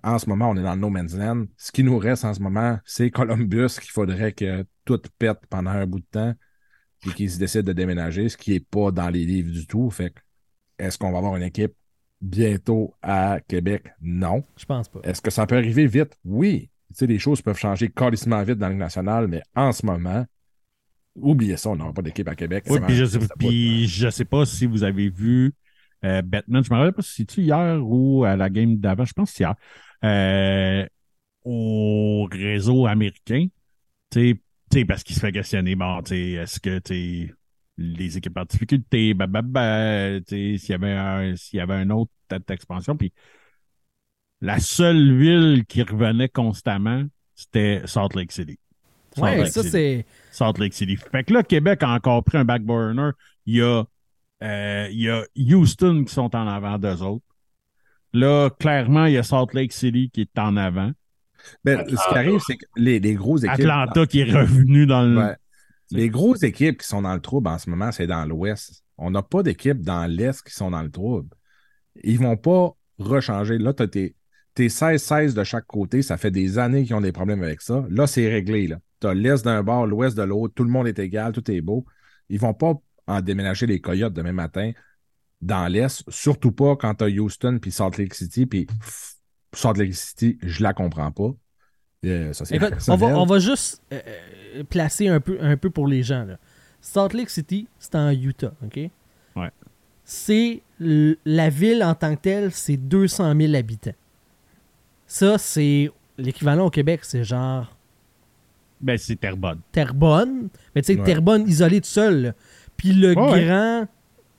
En 0.03 0.19
ce 0.19 0.29
moment, 0.29 0.51
on 0.51 0.57
est 0.57 0.63
dans 0.63 0.75
le 0.75 0.81
no 0.81 0.91
man's 0.91 1.17
land. 1.17 1.47
Ce 1.57 1.73
qui 1.73 1.83
nous 1.83 1.99
reste 1.99 2.25
en 2.25 2.35
ce 2.35 2.41
moment, 2.41 2.79
c'est 2.85 3.11
Columbus 3.11 3.79
qu'il 3.81 3.91
faudrait 3.91 4.33
que 4.33 4.65
tout 4.85 5.01
pète 5.19 5.39
pendant 5.49 5.71
un 5.71 5.87
bout 5.87 6.01
de 6.01 6.07
temps 6.11 6.35
et 7.07 7.13
qu'ils 7.13 7.31
se 7.31 7.39
décident 7.39 7.65
de 7.65 7.73
déménager, 7.73 8.29
ce 8.29 8.37
qui 8.37 8.53
n'est 8.53 8.61
pas 8.61 8.91
dans 8.91 9.09
les 9.09 9.25
livres 9.25 9.51
du 9.51 9.67
tout. 9.67 9.91
Fait 9.91 10.11
que, 10.11 10.21
est-ce 10.79 10.99
qu'on 10.99 11.13
va 11.13 11.19
avoir 11.19 11.37
une 11.37 11.43
équipe 11.43 11.73
bientôt 12.21 12.95
à 13.03 13.39
Québec? 13.47 13.85
Non. 14.01 14.43
Je 14.57 14.65
pense 14.65 14.89
pas. 14.89 15.01
Est-ce 15.03 15.21
que 15.21 15.31
ça 15.31 15.47
peut 15.47 15.57
arriver 15.57 15.87
vite? 15.87 16.19
Oui. 16.25 16.71
Tu 16.89 16.99
sais, 16.99 17.07
les 17.07 17.19
choses 17.19 17.43
peuvent 17.43 17.59
changer 17.59 17.89
carrément 17.89 18.43
vite 18.43 18.59
dans 18.59 18.67
la 18.67 18.73
Ligue 18.73 18.79
nationale, 18.79 19.27
mais 19.29 19.43
en 19.55 19.73
ce 19.73 19.85
moment, 19.85 20.25
oubliez 21.17 21.57
ça, 21.57 21.71
on 21.71 21.77
n'aura 21.77 21.93
pas 21.93 22.03
d'équipe 22.03 22.29
à 22.29 22.35
Québec. 22.35 22.65
Oui, 22.69 22.81
puis 22.87 22.97
je 22.97 23.05
sais, 23.05 23.19
puis 23.39 23.87
je 23.89 24.11
sais 24.11 24.25
pas 24.25 24.47
si 24.47 24.67
vous 24.67 24.85
avez 24.85 25.09
vu 25.09 25.53
euh, 26.05 26.23
Batman, 26.23 26.63
je 26.63 26.73
me 26.73 26.79
rappelle 26.79 26.93
pas 26.93 27.03
si 27.03 27.15
c'est-tu 27.15 27.43
hier 27.43 27.81
ou 27.83 28.25
à 28.25 28.37
la 28.37 28.51
game 28.51 28.77
d'avant, 28.77 29.05
je 29.05 29.13
pense 29.13 29.31
que 29.31 29.37
c'est 29.37 29.45
hier, 29.45 29.55
euh, 30.05 30.87
au 31.45 32.29
réseau 32.31 32.87
américain, 32.87 33.47
tu 34.71 34.79
sais, 34.79 34.81
tu 34.81 34.81
sais, 34.81 34.85
parce 34.85 35.03
qu'il 35.03 35.17
se 35.17 35.21
fait 35.21 35.33
questionner, 35.33 35.75
bon, 35.75 36.01
est-ce 36.01 36.61
que, 36.61 36.79
tu 36.79 37.29
sais, 37.29 37.35
les 37.77 38.17
équipes 38.17 38.39
en 38.39 38.45
difficulté, 38.45 39.15
bah, 39.15 39.27
bah, 39.27 39.43
bah, 39.43 40.21
s'il 40.29 40.69
y 40.69 40.73
avait 40.73 40.93
un, 40.93 41.37
s'il 41.37 41.59
y 41.59 41.61
avait 41.61 41.75
un 41.75 41.91
autre 41.91 42.13
tête 42.29 42.47
d'expansion, 42.47 42.97
puis 42.97 43.13
la 44.41 44.61
seule 44.61 45.17
ville 45.17 45.65
qui 45.67 45.83
revenait 45.83 46.29
constamment, 46.29 47.05
c'était 47.35 47.83
Salt 47.87 48.15
Lake 48.15 48.33
City. 48.33 48.59
Salt 49.15 49.25
Ouais, 49.25 49.37
Lake 49.39 49.49
ça, 49.49 49.63
c'est. 49.63 50.07
Salt 50.31 50.59
Lake 50.59 50.75
City. 50.75 50.97
Fait 50.97 51.25
que 51.25 51.33
là, 51.33 51.43
Québec 51.43 51.83
a 51.83 51.91
encore 51.91 52.23
pris 52.25 52.39
un 52.39 52.45
back 52.45 52.63
burner. 52.63 53.11
Il 53.47 53.57
y 53.57 53.63
a, 53.63 53.85
euh, 54.43 54.89
il 54.91 55.01
y 55.01 55.11
a 55.11 55.25
Houston 55.37 56.05
qui 56.05 56.13
sont 56.13 56.35
en 56.35 56.47
avant 56.47 56.79
d'eux 56.79 57.03
autres. 57.03 57.25
Là, 58.13 58.51
clairement, 58.51 59.07
il 59.07 59.15
y 59.15 59.19
a 59.19 59.23
Salt 59.23 59.55
Lake 59.55 59.73
City 59.73 60.11
qui 60.11 60.23
est 60.23 60.39
en 60.39 60.57
avant. 60.57 60.93
Ben, 61.65 61.85
ce 61.89 61.95
qui 61.95 62.19
arrive, 62.19 62.41
c'est 62.47 62.57
que 62.57 62.67
les, 62.77 63.01
les 63.01 63.15
grosses 63.15 63.45
équipes. 63.45 63.61
Atlanta 63.61 64.07
qui 64.07 64.21
est 64.21 64.33
revenu 64.33 64.87
dans 64.87 65.03
le. 65.03 65.19
Ouais. 65.19 65.37
Les 65.91 66.09
grosses 66.09 66.43
équipes 66.43 66.81
qui 66.81 66.87
sont 66.87 67.03
dans 67.03 67.15
le 67.15 67.21
trouble 67.21 67.49
en 67.49 67.59
ce 67.59 67.71
moment, 67.71 67.93
c'est 67.93 68.07
dans 68.07 68.25
l'Ouest. 68.25 68.83
On 68.99 69.11
n'a 69.11 69.23
pas 69.23 69.43
d'équipes 69.43 69.83
dans 69.83 70.07
l'Est 70.07 70.43
qui 70.43 70.53
sont 70.53 70.71
dans 70.71 70.83
le 70.83 70.91
trouble. 70.91 71.29
Ils 72.03 72.19
vont 72.19 72.37
pas 72.37 72.75
rechanger. 72.99 73.59
Là, 73.59 73.73
tu 73.75 73.83
as 73.83 73.89
tes, 73.89 74.17
tes 74.55 74.69
16-16 74.69 75.35
de 75.35 75.45
chaque 75.45 75.67
côté. 75.67 76.03
Ça 76.03 76.17
fait 76.17 76.31
des 76.31 76.59
années 76.59 76.85
qu'ils 76.85 76.95
ont 76.95 77.01
des 77.01 77.13
problèmes 77.13 77.43
avec 77.43 77.61
ça. 77.61 77.85
Là, 77.91 78.07
c'est 78.07 78.29
réglé. 78.29 78.73
Tu 79.01 79.07
as 79.07 79.15
l'Est 79.15 79.45
d'un 79.45 79.63
bord, 79.63 79.87
l'Ouest 79.87 80.17
de 80.17 80.23
l'autre. 80.23 80.55
Tout 80.55 80.65
le 80.65 80.71
monde 80.71 80.89
est 80.89 80.99
égal, 80.99 81.33
tout 81.33 81.49
est 81.51 81.61
beau. 81.61 81.85
Ils 82.29 82.41
vont 82.41 82.55
pas 82.55 82.75
en 83.07 83.21
déménager 83.21 83.67
les 83.67 83.81
Coyotes 83.81 84.15
demain 84.15 84.33
matin 84.33 84.73
dans 85.41 85.69
l'Est. 85.69 86.05
Surtout 86.09 86.53
pas 86.53 86.77
quand 86.77 86.95
tu 86.95 87.05
as 87.05 87.09
Houston 87.09 87.59
puis 87.61 87.71
Salt 87.71 87.99
Lake 87.99 88.15
City. 88.15 88.47
Puis 88.47 88.67
Salt 89.57 89.75
Lake 89.79 89.95
City, 89.95 90.39
je 90.43 90.63
la 90.63 90.73
comprends 90.73 91.11
pas. 91.11 91.35
Euh, 92.05 92.33
ça, 92.33 92.45
c'est 92.45 92.57
Écoute, 92.57 92.75
on 92.89 92.97
va, 92.97 93.07
on 93.19 93.25
va 93.25 93.39
juste 93.39 93.83
euh, 93.93 94.01
euh, 94.57 94.65
placer 94.65 95.09
un 95.09 95.21
peu, 95.21 95.39
un 95.41 95.57
peu 95.57 95.71
pour 95.71 95.87
les 95.87 96.03
gens. 96.03 96.25
Là. 96.25 96.37
Salt 96.81 97.15
Lake 97.15 97.31
City, 97.31 97.67
c'est 97.79 97.95
en 97.95 98.11
Utah, 98.11 98.53
OK? 98.65 98.79
Ouais. 99.37 99.51
c'est 100.05 100.63
la 100.79 101.49
ville 101.49 101.83
en 101.83 101.95
tant 101.95 102.15
que 102.15 102.21
telle, 102.21 102.53
c'est 102.53 102.77
200 102.77 103.35
000 103.37 103.55
habitants. 103.55 103.95
Ça, 105.07 105.39
c'est 105.39 105.91
l'équivalent 106.19 106.67
au 106.67 106.71
Québec, 106.71 107.01
c'est 107.05 107.25
genre 107.25 107.75
Ben, 108.81 108.99
c'est 108.99 109.17
Terrebonne. 109.17 109.61
Terrebonne. 109.73 110.49
Mais 110.75 110.83
tu 110.83 110.93
sais, 110.93 110.99
Ouais. 110.99 111.05
Terrebonne 111.05 111.49
isolée 111.49 111.81
tout 111.81 111.89
seul. 111.89 112.23
là. 112.23 112.33
Puis 112.77 112.93
le 112.93 113.17
ouais. 113.17 113.45
grand 113.47 113.87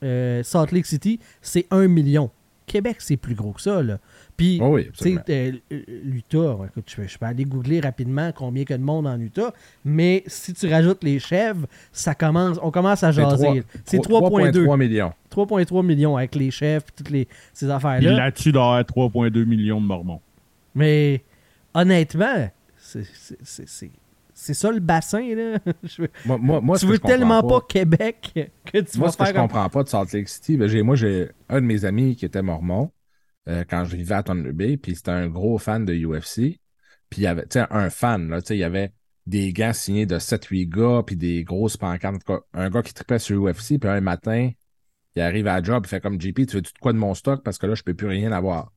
euh, 0.03 0.43
Salt 0.43 0.71
Lake 0.71 0.85
City, 0.85 1.19
c'est 1.41 1.65
1 1.71 1.87
million. 1.87 2.29
Québec, 2.67 2.97
c'est 2.99 3.17
plus 3.17 3.35
gros 3.35 3.53
que 3.53 3.61
ça. 3.61 3.81
Là. 3.81 3.99
Puis, 4.37 4.59
Oh 4.61 4.73
oui, 4.73 4.89
tu 4.91 5.15
sais, 5.15 5.17
euh, 5.29 5.51
euh, 5.71 5.81
l'Utah, 6.03 6.57
je 6.85 7.17
peux, 7.17 7.25
aller 7.25 7.45
googler 7.45 7.79
rapidement 7.79 8.31
combien 8.35 8.63
il 8.63 8.69
y 8.69 8.73
a 8.73 8.77
de 8.77 8.83
monde 8.83 9.07
en 9.07 9.17
Utah, 9.19 9.53
mais 9.85 10.23
si 10.27 10.53
tu 10.53 10.67
rajoutes 10.67 11.03
les 11.05 11.19
chèvres, 11.19 11.67
ça 11.93 12.15
commence, 12.15 12.59
on 12.61 12.69
commence 12.69 13.03
à 13.03 13.13
C'est 13.13 13.21
jaser. 13.21 13.63
C'est 13.85 14.01
trois- 14.01 14.19
3,2 14.21 14.65
3,3 14.65 14.77
millions. 14.77 15.13
3,3 15.29 15.83
millions 15.85 16.17
avec 16.17 16.35
les 16.35 16.51
chefs 16.51 16.83
et 16.83 16.91
toutes 16.97 17.09
les, 17.11 17.27
ces 17.53 17.69
affaires-là. 17.69 18.11
là-dessus, 18.11 18.49
il 18.49 18.51
doit 18.51 18.61
y 18.61 18.65
avoir 18.65 18.83
3,2 18.83 19.45
millions 19.45 19.79
de 19.79 19.85
Mormons. 19.85 20.19
Mais 20.73 21.23
honnêtement, 21.73 22.49
c'est- 22.77 24.53
ça 24.53 24.71
le 24.71 24.79
bassin. 24.79 25.21
Là. 25.33 25.59
Je 25.83 26.01
veux- 26.01 26.09
Moi, 26.25 26.37
moi, 26.37 26.61
moi, 26.61 26.77
ce 26.77 26.81
tu 26.81 26.87
que 26.87 26.91
veux 26.93 26.99
tellement 26.99 27.41
pas, 27.41 27.61
Québec 27.61 28.31
que 28.65 28.79
tu 28.79 28.97
Moi, 28.97 29.07
vas 29.07 29.11
ce 29.13 29.17
que 29.17 29.25
je 29.25 29.33
comprends 29.33 29.69
pas 29.69 29.83
de 29.83 29.87
Salt 29.87 30.11
Lake 30.13 30.27
City, 30.27 30.57
ben, 30.57 30.83
moi, 30.83 30.95
j'ai 30.95 31.29
un 31.49 31.61
de 31.61 31.65
mes 31.65 31.85
amis 31.85 32.15
qui 32.15 32.25
était 32.25 32.41
mormon 32.41 32.91
euh, 33.47 33.63
quand 33.69 33.85
je 33.85 33.95
vivais 33.95 34.15
à 34.15 34.23
Thunder 34.23 34.51
Bay, 34.51 34.77
puis 34.77 34.95
c'était 34.95 35.11
un 35.11 35.27
gros 35.27 35.57
fan 35.57 35.85
de 35.85 35.93
UFC. 35.93 36.59
Puis 37.09 37.21
il 37.21 37.23
y 37.23 37.27
avait, 37.27 37.43
tu 37.43 37.59
sais, 37.59 37.65
un 37.69 37.89
fan, 37.89 38.29
là, 38.29 38.41
tu 38.41 38.49
sais, 38.49 38.57
il 38.57 38.59
y 38.59 38.63
avait 38.63 38.93
des 39.25 39.53
gants 39.53 39.73
signés 39.73 40.05
de 40.05 40.19
7-8 40.19 40.69
gars, 40.69 41.03
puis 41.05 41.15
des 41.15 41.43
grosses 41.43 41.77
pancartes. 41.77 42.21
Un 42.53 42.69
gars 42.69 42.83
qui 42.83 42.93
tripait 42.93 43.19
sur 43.19 43.43
UFC, 43.43 43.79
puis 43.79 43.89
un 43.89 44.01
matin, 44.01 44.51
il 45.15 45.21
arrive 45.21 45.47
à 45.47 45.59
la 45.59 45.63
job, 45.63 45.83
il 45.85 45.89
fait 45.89 46.01
comme 46.01 46.19
JP, 46.19 46.45
tu 46.47 46.57
veux-tu 46.57 46.73
de 46.73 46.79
quoi 46.79 46.93
de 46.93 46.97
mon 46.97 47.13
stock? 47.13 47.43
Parce 47.43 47.57
que 47.57 47.67
là, 47.67 47.75
je 47.75 47.83
peux 47.83 47.93
plus 47.93 48.07
rien 48.07 48.31
avoir. 48.31 48.73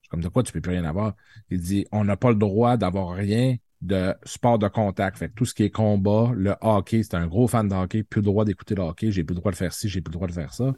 Je 0.00 0.06
suis 0.06 0.10
comme 0.10 0.22
de 0.22 0.28
quoi 0.28 0.42
tu 0.42 0.52
peux 0.52 0.60
plus 0.60 0.72
rien 0.72 0.84
avoir? 0.84 1.14
Il 1.50 1.60
dit, 1.60 1.86
on 1.90 2.04
n'a 2.04 2.16
pas 2.16 2.30
le 2.30 2.36
droit 2.36 2.76
d'avoir 2.76 3.14
rien 3.14 3.56
de 3.80 4.14
sport 4.24 4.58
de 4.58 4.68
contact. 4.68 5.18
Fait 5.18 5.28
que 5.28 5.34
tout 5.34 5.44
ce 5.44 5.54
qui 5.54 5.64
est 5.64 5.70
combat, 5.70 6.32
le 6.34 6.54
hockey, 6.60 7.02
c'est 7.02 7.14
un 7.14 7.26
gros 7.26 7.48
fan 7.48 7.68
de 7.68 7.74
hockey, 7.74 8.02
plus 8.02 8.20
le 8.20 8.26
droit 8.26 8.44
d'écouter 8.44 8.74
le 8.74 8.82
hockey, 8.82 9.10
j'ai 9.10 9.24
plus 9.24 9.34
le 9.34 9.40
droit 9.40 9.52
de 9.52 9.56
faire 9.56 9.72
ci, 9.72 9.88
j'ai 9.88 10.00
plus 10.00 10.10
le 10.10 10.14
droit 10.14 10.28
de 10.28 10.32
faire 10.32 10.52
ça. 10.54 10.72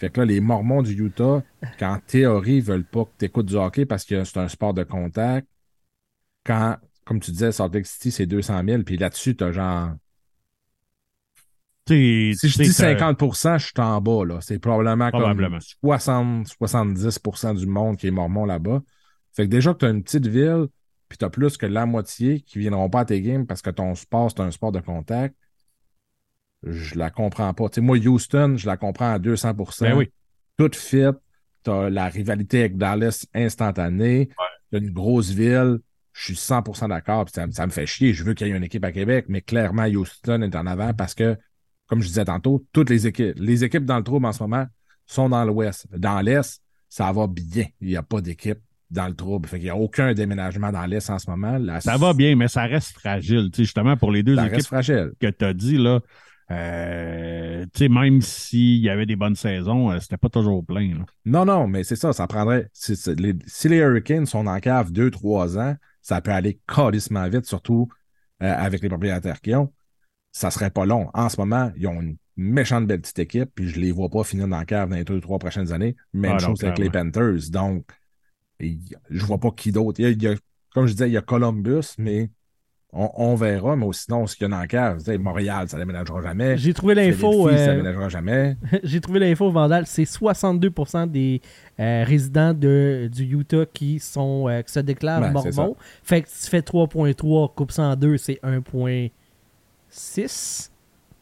Fait 0.00 0.08
que 0.08 0.20
là, 0.20 0.24
les 0.26 0.40
Mormons 0.40 0.80
du 0.82 0.92
Utah, 0.94 1.42
qu'en 1.78 1.98
théorie, 2.06 2.60
veulent 2.62 2.86
pas 2.86 3.04
que 3.04 3.10
tu 3.18 3.26
écoutes 3.26 3.46
du 3.46 3.56
hockey 3.56 3.84
parce 3.84 4.06
que 4.06 4.24
c'est 4.24 4.38
un 4.38 4.48
sport 4.48 4.72
de 4.72 4.82
contact. 4.82 5.46
Quand, 6.42 6.78
comme 7.04 7.20
tu 7.20 7.30
disais, 7.32 7.52
Salt 7.52 7.74
Lake 7.74 7.86
City, 7.86 8.10
c'est 8.10 8.24
200 8.24 8.62
000, 8.66 8.82
puis 8.82 8.96
là-dessus, 8.96 9.36
t'as 9.36 9.52
genre. 9.52 9.90
Tu 11.84 12.32
sais, 12.32 12.48
Si 12.48 12.48
je 12.48 12.62
dis 12.62 12.72
sais, 12.72 12.94
50% 12.94 13.58
je 13.58 13.66
suis 13.66 13.72
en 13.76 14.00
bas, 14.00 14.24
là. 14.24 14.40
C'est 14.40 14.58
probablement, 14.58 15.10
Probablement. 15.10 15.58
comme 15.82 15.90
60-70% 15.90 17.54
du 17.58 17.66
monde 17.66 17.98
qui 17.98 18.06
est 18.06 18.10
mormon 18.10 18.46
là-bas. 18.46 18.80
Fait 19.34 19.44
que 19.44 19.50
déjà 19.50 19.74
que 19.74 19.78
tu 19.80 19.84
as 19.84 19.90
une 19.90 20.02
petite 20.02 20.26
ville, 20.26 20.66
puis 21.10 21.18
tu 21.18 21.24
as 21.26 21.30
plus 21.30 21.58
que 21.58 21.66
la 21.66 21.84
moitié 21.84 22.40
qui 22.40 22.58
viendront 22.58 22.88
pas 22.88 23.00
à 23.00 23.04
tes 23.04 23.20
games 23.20 23.46
parce 23.46 23.60
que 23.60 23.70
ton 23.70 23.94
sport, 23.94 24.30
c'est 24.30 24.40
un 24.40 24.50
sport 24.50 24.72
de 24.72 24.80
contact, 24.80 25.34
je 26.62 26.94
la 26.98 27.10
comprends 27.10 27.52
pas. 27.54 27.68
Tu 27.68 27.76
sais, 27.76 27.80
moi, 27.80 27.96
Houston, 27.98 28.54
je 28.56 28.66
la 28.66 28.76
comprends 28.76 29.12
à 29.12 29.18
200 29.18 29.54
Ben 29.80 29.94
oui. 29.96 30.10
Tout 30.56 30.70
fit. 30.74 31.04
Tu 31.64 31.70
as 31.70 31.90
la 31.90 32.06
rivalité 32.06 32.60
avec 32.60 32.76
Dallas 32.76 33.26
instantanée. 33.34 34.30
Tu 34.72 34.78
une 34.78 34.90
grosse 34.90 35.30
ville. 35.30 35.78
Je 36.12 36.24
suis 36.24 36.34
100% 36.34 36.88
d'accord. 36.88 37.24
puis 37.24 37.32
Ça, 37.34 37.46
ça 37.50 37.66
me 37.66 37.70
fait 37.72 37.86
chier. 37.86 38.12
Je 38.12 38.24
veux 38.24 38.34
qu'il 38.34 38.46
y 38.46 38.50
ait 38.50 38.56
une 38.56 38.64
équipe 38.64 38.84
à 38.84 38.92
Québec, 38.92 39.26
mais 39.28 39.40
clairement, 39.40 39.84
Houston 39.86 40.42
est 40.42 40.54
en 40.56 40.66
avant 40.66 40.92
parce 40.94 41.14
que, 41.14 41.36
comme 41.86 42.02
je 42.02 42.08
disais 42.08 42.24
tantôt, 42.24 42.64
toutes 42.72 42.90
les 42.90 43.06
équipes, 43.06 43.34
les 43.36 43.64
équipes 43.64 43.84
dans 43.84 43.96
le 43.98 44.04
trouble 44.04 44.26
en 44.26 44.32
ce 44.32 44.42
moment 44.42 44.66
sont 45.06 45.28
dans 45.28 45.44
l'Ouest. 45.44 45.86
Dans 45.96 46.20
l'Est, 46.20 46.62
ça 46.88 47.10
va 47.12 47.26
bien. 47.26 47.66
Il 47.80 47.88
n'y 47.88 47.96
a 47.96 48.02
pas 48.02 48.20
d'équipe 48.20 48.58
dans 48.90 49.06
le 49.06 49.14
trouble. 49.14 49.48
Fait 49.48 49.56
qu'il 49.58 49.64
n'y 49.66 49.70
a 49.70 49.76
aucun 49.76 50.12
déménagement 50.14 50.72
dans 50.72 50.84
l'Est 50.86 51.08
en 51.10 51.18
ce 51.18 51.30
moment. 51.30 51.58
La- 51.58 51.80
Ça 51.80 51.96
va 51.96 52.12
bien, 52.12 52.34
mais 52.36 52.48
ça 52.48 52.62
reste 52.64 52.92
fragile. 52.92 53.50
Tu 53.52 53.58
sais, 53.58 53.64
justement, 53.64 53.96
pour 53.96 54.10
les 54.12 54.22
deux 54.22 54.36
Ça 54.36 54.42
équipes 54.46 54.56
reste 54.56 54.66
fragile. 54.68 55.12
que 55.20 55.28
tu 55.28 55.44
as 55.44 55.54
dit, 55.54 55.78
là, 55.78 56.00
euh, 56.50 57.64
tu 57.72 57.84
sais, 57.84 57.88
même 57.88 58.20
s'il 58.20 58.78
y 58.80 58.88
avait 58.88 59.06
des 59.06 59.16
bonnes 59.16 59.36
saisons, 59.36 59.92
euh, 59.92 60.00
c'était 60.00 60.16
pas 60.16 60.28
toujours 60.28 60.64
plein. 60.64 60.94
là. 60.98 61.04
Non, 61.24 61.44
non, 61.44 61.68
mais 61.68 61.84
c'est 61.84 61.96
ça, 61.96 62.12
ça 62.12 62.26
prendrait. 62.26 62.68
Si, 62.72 62.94
les, 63.16 63.34
si 63.46 63.68
les 63.68 63.76
Hurricanes 63.76 64.26
sont 64.26 64.46
en 64.46 64.58
cave 64.58 64.90
2-3 64.90 65.58
ans, 65.58 65.76
ça 66.02 66.20
peut 66.20 66.32
aller 66.32 66.60
calissement 66.66 67.28
vite, 67.28 67.46
surtout 67.46 67.88
euh, 68.42 68.52
avec 68.52 68.82
les 68.82 68.88
propriétaires 68.88 69.40
qui 69.40 69.54
ont. 69.54 69.72
Ça 70.32 70.50
serait 70.50 70.70
pas 70.70 70.86
long. 70.86 71.08
En 71.14 71.28
ce 71.28 71.38
moment, 71.38 71.70
ils 71.76 71.86
ont 71.86 72.00
une 72.00 72.16
méchante 72.36 72.86
belle 72.86 73.00
petite 73.00 73.18
équipe, 73.20 73.50
puis 73.54 73.68
je 73.68 73.78
les 73.78 73.92
vois 73.92 74.08
pas 74.08 74.24
finir 74.24 74.48
dans 74.48 74.58
la 74.58 74.64
cave 74.64 74.88
dans 74.88 74.96
les 74.96 75.04
2-3 75.04 75.38
prochaines 75.38 75.72
années. 75.72 75.96
Même 76.12 76.36
Ah 76.36 76.38
chose 76.38 76.64
avec 76.64 76.78
les 76.78 76.90
Panthers. 76.90 77.50
Donc, 77.50 77.84
je 78.58 79.24
vois 79.24 79.38
pas 79.38 79.50
qui 79.50 79.70
d'autre. 79.70 80.00
Comme 80.72 80.86
je 80.86 80.92
disais, 80.92 81.08
il 81.08 81.12
y 81.12 81.16
a 81.16 81.22
Columbus, 81.22 81.94
mais 81.98 82.30
on, 82.92 83.10
on 83.16 83.34
verra. 83.36 83.76
Mais 83.76 83.86
sinon, 83.92 84.26
ce 84.26 84.34
qu'il 84.34 84.44
y 84.44 84.46
a 84.46 84.50
dans 84.50 84.58
la 84.58 84.66
cave, 84.66 84.98
tu 84.98 85.04
sais, 85.04 85.18
Montréal, 85.18 85.68
ça 85.68 85.78
déménagera 85.78 86.22
jamais. 86.22 86.56
J'ai 86.56 86.74
trouvé 86.74 86.94
l'info. 86.94 87.48
Ça 87.48 87.54
euh, 87.54 87.76
déménagera 87.76 88.08
jamais. 88.08 88.56
J'ai 88.82 89.00
trouvé 89.00 89.20
l'info, 89.20 89.50
Vandal. 89.50 89.86
C'est 89.86 90.02
62% 90.02 91.10
des 91.10 91.40
euh, 91.78 92.04
résidents 92.06 92.52
de, 92.52 93.08
du 93.12 93.24
Utah 93.24 93.64
qui, 93.72 94.00
sont, 94.00 94.48
euh, 94.48 94.62
qui 94.62 94.72
se 94.72 94.80
déclarent 94.80 95.20
Ben, 95.20 95.32
mormons. 95.32 95.76
Fait 96.02 96.22
que 96.22 96.28
si 96.28 96.44
tu 96.44 96.50
fais 96.50 96.60
3.3, 96.60 97.54
coupe 97.54 97.72
ça 97.72 97.82
en 97.82 97.96
deux, 97.96 98.16
c'est 98.16 98.40
1.6. 98.42 100.70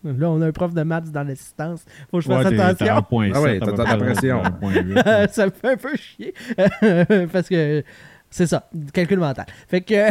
Là, 0.05 0.31
on 0.31 0.41
a 0.41 0.47
un 0.47 0.53
prof 0.53 0.73
de 0.73 0.83
maths 0.83 1.11
dans 1.11 1.25
l'assistance. 1.25 1.85
Faut 2.11 2.19
que 2.19 2.23
je 2.23 2.29
fasse 2.29 2.47
Ouais, 2.47 2.61
attention. 2.61 3.05
Ah 3.35 3.41
ouais, 3.43 3.59
t'as- 3.59 3.85
la 3.85 3.97
pression. 3.97 4.43
ça 5.33 5.47
me 5.47 5.51
fait 5.51 5.73
un 5.73 5.77
peu 5.77 5.97
chier. 5.97 6.33
Parce 7.33 7.49
que 7.49 7.83
c'est 8.31 8.47
ça, 8.47 8.69
calcul 8.93 9.19
mental. 9.19 9.47
Fait 9.69 9.81
que. 9.81 10.07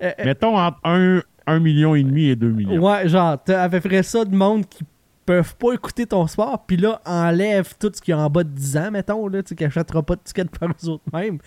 Mettons 0.24 0.56
entre 0.58 0.78
1, 0.84 1.22
1 1.46 1.58
million 1.60 1.94
et 1.94 2.02
demi 2.02 2.26
et 2.26 2.36
2 2.36 2.48
millions. 2.50 2.80
Ouais, 2.82 3.08
genre, 3.08 3.38
t'as 3.42 3.62
à 3.62 3.68
peu 3.68 3.80
près 3.80 4.02
ça 4.02 4.24
de 4.24 4.34
monde 4.34 4.68
qui 4.68 4.84
peuvent 5.24 5.54
pas 5.56 5.72
écouter 5.74 6.06
ton 6.06 6.26
sport, 6.26 6.64
puis 6.66 6.76
là, 6.76 7.00
enlève 7.04 7.74
tout 7.78 7.90
ce 7.94 8.00
qui 8.02 8.10
est 8.10 8.14
en 8.14 8.28
bas 8.28 8.42
de 8.42 8.48
10 8.50 8.76
ans, 8.76 8.90
mettons, 8.90 9.28
là, 9.28 9.42
tu 9.42 9.54
achètera 9.64 10.02
pas 10.02 10.16
de 10.16 10.20
tickets 10.24 10.50
par 10.58 10.68
eux 10.70 10.88
autres 10.88 11.04
mêmes. 11.12 11.38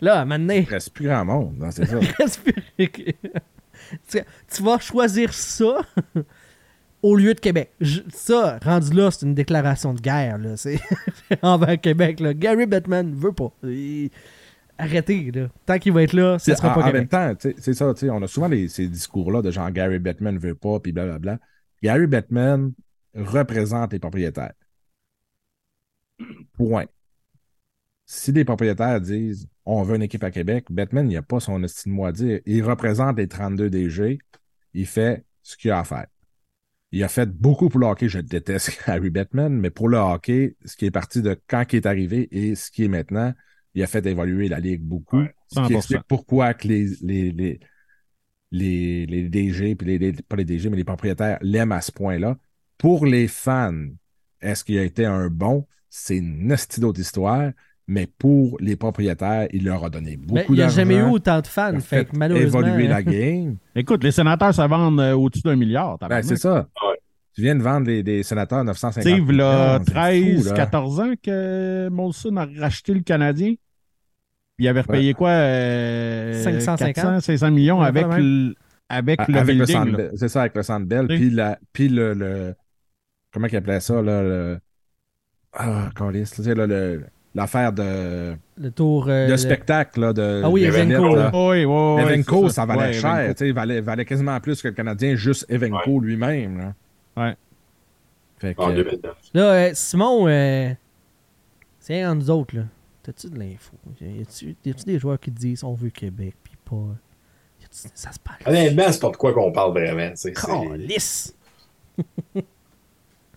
Là, 0.00 0.24
maintenant, 0.24 0.54
Il 0.54 0.64
reste 0.68 0.92
plus 0.92 1.06
grand 1.06 1.24
monde. 1.24 1.54
non, 1.58 1.70
c'est 1.70 1.84
ça. 1.86 1.96
respirer. 2.18 3.16
tu, 4.08 4.18
tu 4.52 4.62
vas 4.62 4.78
choisir 4.80 5.32
ça 5.32 5.76
au 7.02 7.14
lieu 7.16 7.34
de 7.34 7.40
Québec. 7.40 7.70
Je- 7.80 8.00
ça, 8.12 8.58
rendu 8.64 8.92
là, 8.94 9.10
c'est 9.12 9.24
une 9.26 9.34
déclaration 9.34 9.94
de 9.94 10.00
guerre, 10.00 10.38
là. 10.38 10.56
C'est 10.56 10.80
envers 11.42 11.80
Québec, 11.80 12.18
là. 12.18 12.34
Gary 12.34 12.66
Bettman 12.66 13.14
veut 13.14 13.32
pas. 13.32 13.52
Il- 13.62 14.10
Arrêtez, 14.80 15.30
là. 15.30 15.48
Tant 15.66 15.78
qu'il 15.78 15.92
va 15.92 16.02
être 16.02 16.12
là, 16.14 16.38
ça 16.38 16.56
sera 16.56 16.72
en, 16.72 16.80
pas 16.80 16.88
en 16.88 16.92
même 16.92 17.06
temps, 17.08 17.34
c'est 17.38 17.74
ça, 17.74 17.92
tu 17.94 18.00
sais, 18.00 18.10
on 18.10 18.22
a 18.22 18.26
souvent 18.26 18.48
les- 18.48 18.68
ces 18.68 18.88
discours-là 18.88 19.42
de 19.42 19.50
genre 19.50 19.70
Gary 19.70 19.98
Bettman 19.98 20.38
veut 20.38 20.54
pas, 20.54 20.80
puis 20.80 20.92
blablabla. 20.92 21.38
Gary 21.82 22.06
Bettman 22.06 22.72
représente 23.14 23.92
les 23.92 23.98
propriétaires. 23.98 24.52
Point. 26.56 26.86
Si 28.06 28.32
les 28.32 28.44
propriétaires 28.44 29.00
disent 29.00 29.48
on 29.64 29.82
veut 29.82 29.96
une 29.96 30.02
équipe 30.02 30.24
à 30.24 30.30
Québec, 30.30 30.66
Bettman, 30.70 31.10
il 31.10 31.14
n'a 31.14 31.22
pas 31.22 31.40
son 31.40 31.62
estime 31.62 32.00
à 32.00 32.12
dire. 32.12 32.40
Il 32.46 32.64
représente 32.64 33.16
les 33.18 33.28
32 33.28 33.70
DG. 33.70 34.18
Il 34.74 34.86
fait 34.86 35.24
ce 35.42 35.56
qu'il 35.56 35.70
a 35.70 35.78
à 35.80 35.84
faire. 35.84 36.06
Il 36.92 37.04
a 37.04 37.08
fait 37.08 37.28
beaucoup 37.30 37.68
pour 37.68 37.78
le 37.80 37.86
hockey. 37.86 38.08
Je 38.08 38.18
déteste 38.18 38.82
Gary 38.86 39.10
Bettman, 39.10 39.52
mais 39.52 39.70
pour 39.70 39.88
le 39.88 39.98
hockey, 39.98 40.56
ce 40.64 40.76
qui 40.76 40.86
est 40.86 40.90
parti 40.90 41.22
de 41.22 41.38
quand 41.46 41.64
il 41.72 41.76
est 41.76 41.86
arrivé 41.86 42.28
et 42.32 42.54
ce 42.56 42.70
qui 42.70 42.84
est 42.84 42.88
maintenant, 42.88 43.32
il 43.74 43.82
a 43.82 43.86
fait 43.86 44.04
évoluer 44.06 44.48
la 44.48 44.60
Ligue 44.60 44.82
beaucoup. 44.82 45.18
Ouais, 45.20 45.34
ce 45.48 45.60
qui 45.66 45.72
100%. 45.74 45.76
explique 45.76 46.02
pourquoi 46.08 46.54
que 46.54 46.68
les, 46.68 46.86
les, 47.02 47.30
les, 47.32 47.60
les, 48.52 49.06
les 49.06 49.28
DG, 49.28 49.74
puis 49.76 49.86
les, 49.86 49.98
les- 49.98 50.12
pas 50.12 50.36
les 50.36 50.44
DG, 50.44 50.68
mais 50.70 50.76
les 50.76 50.84
propriétaires 50.84 51.38
l'aiment 51.42 51.72
à 51.72 51.80
ce 51.80 51.92
point-là. 51.92 52.36
Pour 52.78 53.06
les 53.06 53.28
fans, 53.28 53.74
est-ce 54.40 54.64
qu'il 54.64 54.78
a 54.78 54.82
été 54.82 55.04
un 55.04 55.28
bon? 55.28 55.66
C'est 55.88 56.16
une 56.18 56.54
d'autre 56.78 57.00
histoire, 57.00 57.50
mais 57.86 58.06
pour 58.06 58.56
les 58.60 58.76
propriétaires, 58.76 59.48
il 59.52 59.64
leur 59.64 59.84
a 59.84 59.90
donné 59.90 60.16
beaucoup 60.16 60.34
Mais 60.34 60.46
il 60.48 60.54
n'y 60.54 60.60
a 60.60 60.64
d'argent. 60.64 60.76
jamais 60.76 60.96
eu 60.96 61.02
autant 61.02 61.40
de 61.40 61.46
il 61.46 61.50
fans, 61.50 61.74
a 61.74 61.80
fait, 61.80 61.98
fait 61.98 62.04
que 62.06 62.16
malheureusement... 62.16 62.60
évoluer 62.60 62.86
la 62.86 63.02
game. 63.02 63.56
Écoute, 63.74 64.02
les 64.04 64.12
sénateurs, 64.12 64.54
ça 64.54 64.66
vend 64.68 64.96
euh, 64.98 65.14
au-dessus 65.14 65.42
d'un 65.42 65.56
milliard. 65.56 65.98
Ben, 65.98 66.22
c'est 66.22 66.36
ça. 66.36 66.68
Ouais. 67.40 67.46
Tu 67.46 67.46
viens 67.46 67.54
de 67.56 67.62
vendre 67.62 67.86
des, 67.86 68.02
des 68.02 68.22
sénateurs 68.22 68.64
950 68.64 69.02
Tu 69.02 69.10
sais, 69.10 69.16
il 69.16 69.18
y 69.18 69.40
a 69.40 69.78
millions, 69.78 69.84
c'est 69.86 69.92
13, 69.92 70.42
fou, 70.42 70.48
là. 70.50 70.56
14 70.56 71.00
ans 71.00 71.12
que 71.22 71.88
Molson 71.90 72.36
a 72.36 72.46
racheté 72.58 72.94
le 72.94 73.00
Canadien? 73.00 73.54
Il 74.58 74.68
avait 74.68 74.82
repayé 74.82 75.14
quoi? 75.14 75.30
euh, 75.30 76.42
550? 76.42 76.94
400, 76.94 77.20
500 77.20 77.50
millions 77.50 77.80
Ouais, 77.80 77.86
avec, 77.86 78.06
le, 78.06 78.54
avec 78.90 79.26
le 79.26 79.38
avec 79.38 79.56
building. 79.56 79.96
C'est 80.16 80.28
ça, 80.28 80.40
avec 80.42 80.54
le 80.54 80.62
Centre 80.62 80.86
Bell. 80.86 81.06
Oui. 81.08 81.16
Puis, 81.16 81.30
la, 81.30 81.58
puis 81.72 81.88
le, 81.88 82.12
le- 82.14 82.54
Comment 83.32 83.46
qu'il 83.46 83.56
appelait 83.58 83.80
ça, 83.80 84.02
là? 84.02 84.22
Le, 84.22 84.58
ah, 85.54 85.88
câlisse, 85.96 86.32
tu 86.32 86.42
sais, 86.42 86.54
là, 86.54 86.66
le- 86.66 87.04
l'affaire 87.34 87.72
de, 87.72 88.34
Le 88.58 88.70
tour... 88.70 89.06
euh, 89.08 89.26
de 89.26 89.30
le- 89.30 89.36
spectacle, 89.36 90.00
là, 90.00 90.12
de 90.12 90.42
Ah 90.44 90.50
oui, 90.50 90.64
Evenco. 90.64 91.16
Oui, 91.50 91.64
oui, 91.64 91.64
oui. 91.64 92.02
Evenco, 92.02 92.48
ça 92.50 92.66
valait 92.66 92.88
Ouais, 92.88 92.92
cher, 92.92 93.18
Evenco. 93.20 93.34
tu 93.34 93.46
sais, 93.46 93.52
valait, 93.52 93.80
valait 93.80 94.04
quasiment 94.04 94.38
plus 94.40 94.60
que 94.60 94.68
le 94.68 94.74
Canadien, 94.74 95.14
juste 95.14 95.46
Evenco 95.48 96.00
lui-même. 96.00 96.74
Là. 97.16 97.34
Fait 98.38 98.54
que, 98.54 98.60
En 98.62 98.72
2009. 98.72 99.16
Là, 99.34 99.42
euh, 99.52 99.70
Simon, 99.74 100.26
euh, 100.28 100.70
c'est 101.78 102.04
entre 102.04 102.16
nous 102.16 102.30
autres, 102.30 102.56
là. 102.56 102.62
T'as-tu 103.02 103.28
de 103.30 103.38
l'info? 103.38 103.72
Y 104.00 104.22
a-tu 104.22 104.56
y 104.64 104.70
a-tu 104.70 104.84
des 104.84 104.98
joueurs 104.98 105.18
qui 105.18 105.30
te 105.32 105.38
disent 105.38 105.64
on 105.64 105.74
veut 105.74 105.90
Québec, 105.90 106.34
puis 106.42 106.54
pas. 106.64 106.76
Ça 107.70 108.10
se 108.12 108.18
parle. 108.18 108.38
Honnêtement, 108.46 108.90
c'est 108.90 109.00
pas 109.00 109.10
de 109.10 109.16
quoi 109.16 109.32
qu'on 109.32 109.52
parle 109.52 109.72
vraiment. 109.72 110.10
c'est- 110.14 110.32
Lisse! 110.76 111.34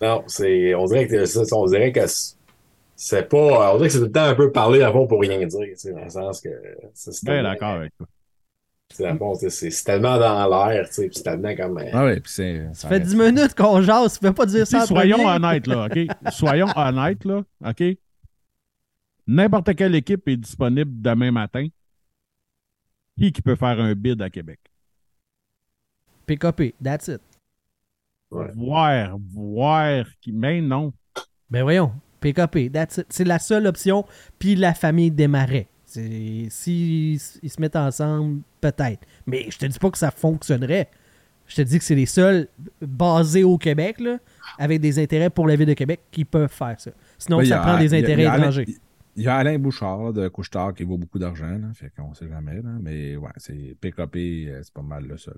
Non, 0.02 0.24
c'est. 0.26 0.74
On 0.74 0.84
dirait 0.86 1.06
que 1.06 1.24
ça, 1.24 1.42
on 1.56 1.66
dirait 1.66 1.92
que 1.92 2.00
c'est- 2.96 3.28
pas. 3.28 3.72
On 3.72 3.76
dirait 3.76 3.88
que 3.88 3.92
c'est 3.94 4.00
tout 4.00 4.04
le 4.06 4.12
temps 4.12 4.24
un 4.24 4.34
peu 4.34 4.50
parler 4.50 4.82
à 4.82 4.90
fond 4.92 5.06
pour 5.06 5.20
rien 5.20 5.38
dire, 5.38 5.48
tu 5.60 5.76
sais, 5.76 5.92
dans 5.92 6.02
le 6.04 6.10
sens 6.10 6.40
que. 6.40 6.48
c'est- 6.94 7.24
Ben 7.24 7.42
d'accord 7.44 7.76
avec 7.76 7.96
toi. 7.96 8.06
C'est 8.94 9.84
tellement 9.84 10.18
dans 10.18 10.48
l'air, 10.48 10.86
tu 10.88 10.94
sais, 10.94 11.08
puis 11.08 11.16
c'est 11.16 11.22
tellement 11.24 11.54
comme. 11.54 11.78
euh, 11.78 11.90
Ah 11.92 12.04
ouais, 12.04 12.20
puis 12.20 12.32
c'est. 12.32 12.68
Ça 12.72 12.88
fait 12.88 13.00
10 13.00 13.16
minutes 13.16 13.54
qu'on 13.54 13.82
jase, 13.82 14.14
tu 14.14 14.20
peux 14.20 14.32
pas 14.32 14.46
dire 14.46 14.66
ça 14.66 14.86
soyons 14.86 15.26
honnêtes, 15.26 15.66
là, 15.66 15.86
OK? 15.86 15.98
Soyons 16.30 16.68
honnêtes, 16.76 17.24
là, 17.24 17.42
OK? 17.64 17.82
N'importe 19.26 19.74
quelle 19.74 19.94
équipe 19.94 20.28
est 20.28 20.36
disponible 20.36 20.90
demain 21.00 21.30
matin. 21.30 21.66
Qui 23.18 23.32
qui 23.32 23.42
peut 23.42 23.56
faire 23.56 23.80
un 23.80 23.94
bid 23.94 24.20
à 24.20 24.28
Québec? 24.28 24.60
PKP, 26.26 26.74
that's 26.82 27.08
it. 27.08 27.20
Ouais. 28.30 28.50
Voir, 28.54 29.16
voir, 29.32 30.04
qui... 30.20 30.32
mais 30.32 30.60
non. 30.60 30.92
Ben 31.50 31.62
voyons, 31.62 31.92
PKP, 32.20 32.70
that's 32.72 32.98
it. 32.98 33.06
C'est 33.10 33.24
la 33.24 33.38
seule 33.38 33.66
option, 33.66 34.04
puis 34.38 34.56
la 34.56 34.74
famille 34.74 35.10
démarrait. 35.10 35.68
S'ils 36.00 36.50
si, 36.50 37.40
ils 37.42 37.50
se 37.50 37.60
mettent 37.60 37.76
ensemble, 37.76 38.40
peut-être. 38.60 39.00
Mais 39.26 39.46
je 39.50 39.58
te 39.58 39.66
dis 39.66 39.78
pas 39.78 39.90
que 39.90 39.98
ça 39.98 40.10
fonctionnerait. 40.10 40.88
Je 41.46 41.56
te 41.56 41.62
dis 41.62 41.78
que 41.78 41.84
c'est 41.84 41.94
les 41.94 42.06
seuls 42.06 42.48
basés 42.80 43.44
au 43.44 43.58
Québec, 43.58 44.00
là, 44.00 44.18
avec 44.58 44.80
des 44.80 44.98
intérêts 44.98 45.30
pour 45.30 45.46
la 45.46 45.56
ville 45.56 45.66
de 45.68 45.74
Québec, 45.74 46.00
qui 46.10 46.24
peuvent 46.24 46.50
faire 46.52 46.80
ça. 46.80 46.90
Sinon, 47.18 47.44
ça 47.44 47.60
a- 47.60 47.66
prend 47.66 47.78
des 47.78 47.92
intérêts 47.94 48.24
étrangers. 48.24 48.66
Il 49.16 49.22
y 49.22 49.28
a 49.28 49.36
Alain 49.36 49.58
Bouchard 49.60 50.02
là, 50.02 50.12
de 50.12 50.26
Couchetard 50.26 50.74
qui 50.74 50.82
vaut 50.82 50.96
beaucoup 50.98 51.20
d'argent, 51.20 51.46
là, 51.46 51.68
fait 51.74 51.92
qu'on 51.96 52.12
sait 52.14 52.28
jamais. 52.28 52.56
Là, 52.56 52.70
mais 52.80 53.14
ouais, 53.16 53.30
c'est 53.36 53.76
PKP, 53.80 54.16
euh, 54.48 54.60
c'est 54.64 54.72
pas 54.74 54.82
mal 54.82 55.06
le 55.06 55.16
seul. 55.16 55.36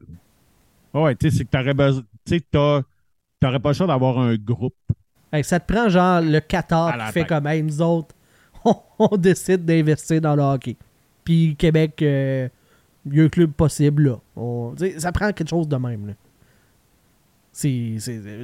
Ouais, 0.94 1.14
tu 1.14 1.28
sais, 1.30 1.36
c'est 1.38 1.44
que 1.44 1.50
t'aurais 1.50 1.74
besoin. 1.74 2.02
Tu 2.24 2.40
t'aurais 2.50 3.60
pas 3.60 3.68
le 3.70 3.74
choix 3.74 3.86
d'avoir 3.86 4.18
un 4.18 4.34
groupe. 4.36 4.74
Hey, 5.30 5.44
ça 5.44 5.60
te 5.60 5.70
prend 5.70 5.90
genre 5.90 6.22
le 6.22 6.40
Qatar 6.40 6.96
qui 7.08 7.12
fait 7.12 7.26
comme 7.26 7.46
hey, 7.48 7.62
nous 7.62 7.82
autres, 7.82 8.14
on, 8.98 9.16
décide 9.16 9.64
d'investir 9.64 10.20
dans 10.20 10.36
le 10.36 10.42
hockey. 10.42 10.76
Puis 11.24 11.56
Québec, 11.56 12.00
euh, 12.02 12.48
mieux 13.04 13.28
club 13.28 13.52
possible 13.52 14.04
là. 14.04 14.18
On- 14.36 14.74
ça 14.98 15.12
prend 15.12 15.32
quelque 15.32 15.48
chose 15.48 15.68
de 15.68 15.76
même. 15.76 16.08
là. 16.08 16.12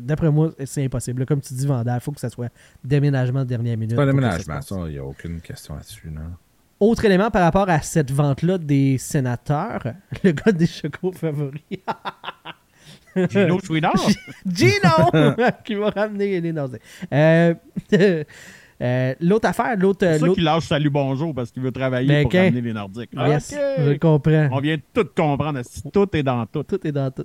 D'après 0.01 0.31
moi, 0.31 0.53
c'est 0.65 0.85
impossible. 0.85 1.21
là. 1.21 1.27
Comme 1.27 1.41
tu 1.41 1.53
dis, 1.53 1.67
Vandal, 1.67 1.99
il 1.99 2.03
faut 2.03 2.13
que 2.13 2.21
ça 2.21 2.31
soit 2.31 2.51
déménagement 2.83 3.41
de 3.41 3.49
dernière 3.49 3.77
minute. 3.77 3.91
C'est 3.91 3.97
pas 3.97 4.07
déménagement, 4.07 4.63
ça, 4.63 4.77
il 4.87 4.93
n'y 4.93 4.99
a 4.99 5.05
aucune 5.05 5.41
question 5.41 5.75
là-dessus. 5.75 6.11
Là. 6.15 6.23
Autre 6.81 7.05
élément 7.05 7.31
par 7.31 7.43
rapport 7.43 7.69
à 7.69 7.81
cette 7.83 8.11
vente-là 8.11 8.59
des 8.59 8.99
sénateurs, 8.99 9.83
le 10.25 10.33
gars 10.33 10.53
des 10.53 10.67
chocos 10.67 11.13
favoris. 11.13 11.61
Gino 13.31 13.61
Chouinard? 13.61 14.09
Gino! 14.47 15.11
qui 15.65 15.75
va 15.75 15.91
ramener 15.91 16.41
les 16.41 16.53
nausées. 16.53 16.81
Euh, 17.13 17.55
euh, 18.83 19.15
l'autre 19.21 19.49
affaire, 19.49 19.77
l'autre. 19.79 20.01
C'est 20.01 20.19
ça 20.19 20.27
l'autre- 20.27 20.35
qu'il 20.35 20.45
lâche 20.45 20.67
Salut 20.67 20.91
Bonjour 20.91 21.35
parce 21.35 21.51
qu'il 21.51 21.63
veut 21.63 21.71
travailler 21.73 22.09
Ben, 22.09 22.23
pour 22.23 22.33
qu'un- 22.33 22.43
ramener 22.45 22.61
les 22.61 22.73
Nordiques. 22.73 23.11
Yes, 23.15 23.53
OK. 23.53 23.59
je 23.87 23.99
comprends. 23.99 24.49
On 24.51 24.61
vient 24.61 24.77
de 24.77 24.83
tout 24.93 25.09
comprendre. 25.17 25.61
Tout 25.93 26.09
est 26.17 26.23
dans 26.23 26.45
tout? 26.47 26.63
Tout 26.65 26.87
est 26.87 26.93
dans 26.93 27.11
tout. 27.11 27.25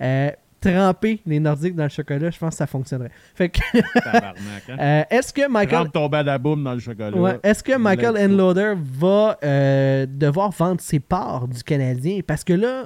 Euh, 0.00 0.30
tremper 0.60 1.20
les 1.26 1.40
Nordiques 1.40 1.74
dans 1.74 1.82
le 1.82 1.88
chocolat, 1.88 2.30
je 2.30 2.38
pense 2.38 2.50
que 2.50 2.58
ça 2.58 2.68
fonctionnerait. 2.68 3.10
Fait 3.34 3.48
que, 3.48 3.58
Tabarnak, 4.00 4.34
hein? 4.68 4.76
euh, 4.78 5.02
est-ce 5.10 5.32
que 5.32 5.48
Michael, 5.50 5.78
Rentre 5.78 5.90
ton 5.92 6.08
badaboum 6.08 6.62
dans 6.62 6.74
le 6.74 6.78
chocolat. 6.78 7.16
ouais, 7.16 7.40
est-ce 7.42 7.64
que 7.64 7.76
Michael. 7.76 8.16
Enloader 8.16 8.74
va 8.78 9.36
euh, 9.42 10.06
devoir 10.08 10.50
vendre 10.52 10.80
ses 10.80 11.00
parts 11.00 11.48
du 11.48 11.64
Canadien? 11.64 12.20
Parce 12.24 12.44
que 12.44 12.52
là, 12.52 12.84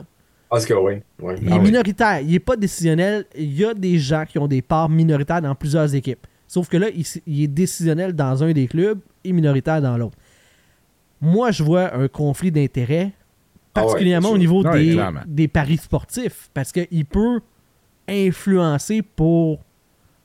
Parce 0.49 0.65
que 0.65 0.73
oui. 0.73 0.95
oui. 1.21 1.35
il 1.43 1.49
Ah 1.53 1.57
est 1.57 1.59
oui. 1.59 1.65
minoritaire, 1.67 2.21
il 2.23 2.31
n'est 2.31 2.39
pas 2.39 2.57
décisionnel. 2.57 3.27
Il 3.37 3.53
y 3.53 3.63
a 3.65 3.75
des 3.75 3.99
gens 3.99 4.25
qui 4.27 4.39
ont 4.39 4.49
des 4.49 4.63
parts 4.63 4.89
minoritaires 4.89 5.43
dans 5.43 5.55
plusieurs 5.55 5.95
équipes. 5.95 6.27
Sauf 6.49 6.69
que 6.69 6.77
là, 6.77 6.89
il, 7.27 7.43
est 7.43 7.49
décisionnel 7.49 8.13
dans 8.13 8.45
un 8.45 8.53
des 8.53 8.69
clubs 8.69 9.01
et 9.25 9.33
minoritaire 9.33 9.83
dans 9.83 9.97
l'autre. 9.97 10.17
Moi, 11.21 11.51
je 11.51 11.63
vois 11.63 11.95
un 11.95 12.09
conflit 12.09 12.53
d'intérêts, 12.53 13.13
Ah 13.75 13.81
ouais, 13.81 13.87
particulièrement 13.87 14.31
au 14.31 14.39
niveau 14.39 14.63
des, 15.27 15.49
paris 15.49 15.79
sportifs, 15.79 16.51
parce 16.55 16.73
qu'il 16.73 17.05
peut 17.07 17.41
influencer 18.09 19.03
pour 19.03 19.61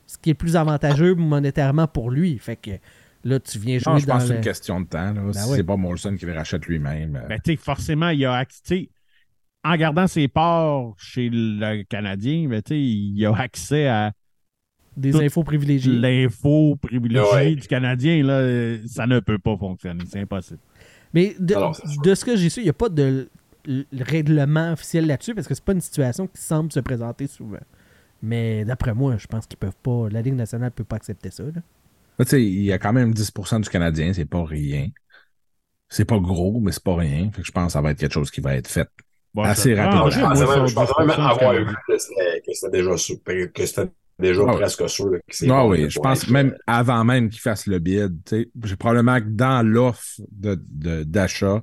ce 0.05 0.17
qui 0.17 0.29
est 0.29 0.35
plus 0.35 0.55
avantageux 0.55 1.15
monétairement 1.15 1.87
pour 1.87 2.11
lui. 2.11 2.37
Fait 2.37 2.57
que 2.57 2.71
là, 3.23 3.39
tu 3.39 3.57
viens 3.57 3.79
jouer 3.79 3.93
Non, 3.93 3.99
je 3.99 4.05
dans 4.05 4.13
pense 4.13 4.23
que 4.23 4.27
c'est 4.29 4.35
une 4.35 4.41
question 4.41 4.81
de 4.81 4.87
temps. 4.87 5.13
Là. 5.13 5.33
si 5.33 5.49
oui. 5.49 5.55
c'est 5.55 5.63
pas 5.63 5.77
Molson 5.77 6.15
qui 6.15 6.25
le 6.25 6.33
rachète 6.33 6.65
lui-même. 6.67 7.15
euh, 7.15 7.27
Ben, 7.27 7.39
tu 7.43 7.51
sais, 7.51 7.57
forcément, 7.57 8.09
il 8.09 8.23
a 8.25 8.35
accès. 8.35 8.89
En 9.63 9.75
gardant 9.75 10.07
ses 10.07 10.27
parts 10.27 10.93
chez 10.97 11.29
le 11.31 11.83
Canadien, 11.83 12.47
ben, 12.49 12.61
tu 12.61 12.73
sais, 12.73 12.79
il 12.79 13.25
a 13.25 13.35
accès 13.35 13.87
à 13.87 14.11
des 14.97 15.11
tout 15.11 15.19
infos 15.19 15.43
privilégiées. 15.43 15.93
l'info 15.93 16.75
privilégiée 16.75 17.31
Ouais. 17.33 17.55
du 17.55 17.67
Canadien. 17.67 18.23
Là, 18.23 18.33
euh, 18.39 18.79
ça 18.87 19.07
ne 19.07 19.19
peut 19.19 19.39
pas 19.39 19.55
fonctionner. 19.57 20.03
C'est 20.07 20.19
impossible. 20.19 20.59
Mais 21.13 21.35
de, 21.39 21.55
Alors, 21.55 21.75
ce 21.75 22.25
que 22.25 22.35
j'ai 22.35 22.49
su, 22.49 22.61
il 22.61 22.63
n'y 22.63 22.69
a 22.69 22.73
pas 22.73 22.89
de 22.89 23.29
règlement 23.99 24.71
officiel 24.73 25.05
là-dessus 25.07 25.35
parce 25.35 25.47
que 25.47 25.53
c'est 25.53 25.63
pas 25.63 25.73
une 25.73 25.81
situation 25.81 26.27
qui 26.27 26.41
semble 26.41 26.71
se 26.71 26.79
présenter 26.79 27.27
souvent. 27.27 27.59
Mais 28.23 28.65
d'après 28.65 28.93
moi, 28.93 29.17
je 29.17 29.27
pense 29.27 29.45
qu'ils 29.47 29.57
peuvent 29.57 29.75
pas. 29.81 30.07
La 30.09 30.21
Ligue 30.21 30.35
nationale 30.35 30.71
peut 30.71 30.83
pas 30.83 30.95
accepter 30.97 31.31
ça. 31.31 31.43
tu 31.43 32.25
sais, 32.25 32.43
il 32.43 32.63
y 32.63 32.71
a 32.71 32.77
quand 32.77 32.93
même 32.93 33.13
10% 33.13 33.59
du 33.61 33.69
Canadien, 33.69 34.13
c'est 34.13 34.25
pas 34.25 34.43
rien. 34.45 34.87
C'est 35.89 36.05
pas 36.05 36.19
gros, 36.19 36.59
mais 36.61 36.71
c'est 36.71 36.83
pas 36.83 36.95
rien. 36.95 37.29
Fait 37.33 37.41
que 37.41 37.47
je 37.47 37.51
pense 37.51 37.67
que 37.67 37.71
ça 37.73 37.81
va 37.81 37.91
être 37.91 37.99
quelque 37.99 38.13
chose 38.13 38.31
qui 38.31 38.39
va 38.41 38.55
être 38.55 38.67
fait. 38.69 38.87
Bon, 39.33 39.43
Assez 39.43 39.73
rapidement. 39.73 40.05
Ah, 40.05 40.09
je 40.09 40.19
ça, 40.19 40.29
même, 40.57 40.67
je 40.67 40.73
pensais 40.73 40.93
même 40.99 41.07
10% 41.09 41.15
du 41.15 41.21
avoir 41.21 41.53
vu 41.55 41.75
que 41.87 41.97
c'était 41.97 42.69
déjà, 42.71 42.97
sûr- 42.97 43.17
que 43.53 43.65
c'était 43.65 43.89
déjà 44.21 44.41
Ah 44.47 44.51
oui. 44.51 44.55
presque 44.57 44.89
sûr. 44.89 45.11
que 45.11 45.17
c'est 45.29 45.45
Ah 45.49 45.63
bon, 45.63 45.69
oui, 45.71 45.89
je 45.89 45.99
pense 45.99 46.23
être, 46.23 46.29
même 46.31 46.55
avant 46.67 47.03
même 47.03 47.29
qu'il 47.29 47.41
fasse 47.41 47.67
le 47.67 47.79
bid, 47.79 48.23
tu 48.25 48.35
sais, 48.43 48.49
j'ai 48.63 48.75
probablement 48.77 49.19
que 49.19 49.27
dans 49.29 49.65
l'offre 49.67 50.21
de- 50.31 50.61
de- 50.69 51.03
d'achat, 51.03 51.61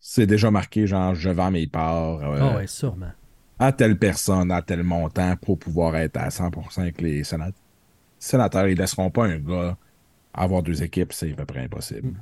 c'est 0.00 0.26
déjà 0.26 0.50
marqué 0.50 0.86
genre 0.86 1.14
je 1.14 1.30
vends 1.30 1.50
mes 1.50 1.66
parts 1.66 2.20
euh, 2.22 2.38
Ah 2.40 2.56
ouais, 2.56 2.66
sûrement. 2.66 3.12
à 3.58 3.72
telle 3.72 3.98
personne, 3.98 4.50
à 4.50 4.62
tel 4.62 4.82
montant 4.82 5.36
pour 5.36 5.58
pouvoir 5.58 5.96
être 5.96 6.16
à 6.16 6.30
100% 6.30 6.82
avec 6.82 7.00
les 7.00 7.22
sénat- 7.24 7.52
sénateurs. 8.18 8.68
Ils 8.68 8.78
laisseront 8.78 9.10
pas 9.10 9.26
un 9.26 9.38
gars 9.38 9.76
avoir 10.34 10.62
deux 10.62 10.82
équipes, 10.82 11.12
c'est 11.12 11.32
à 11.32 11.34
peu 11.34 11.44
près 11.46 11.60
impossible. 11.64 12.14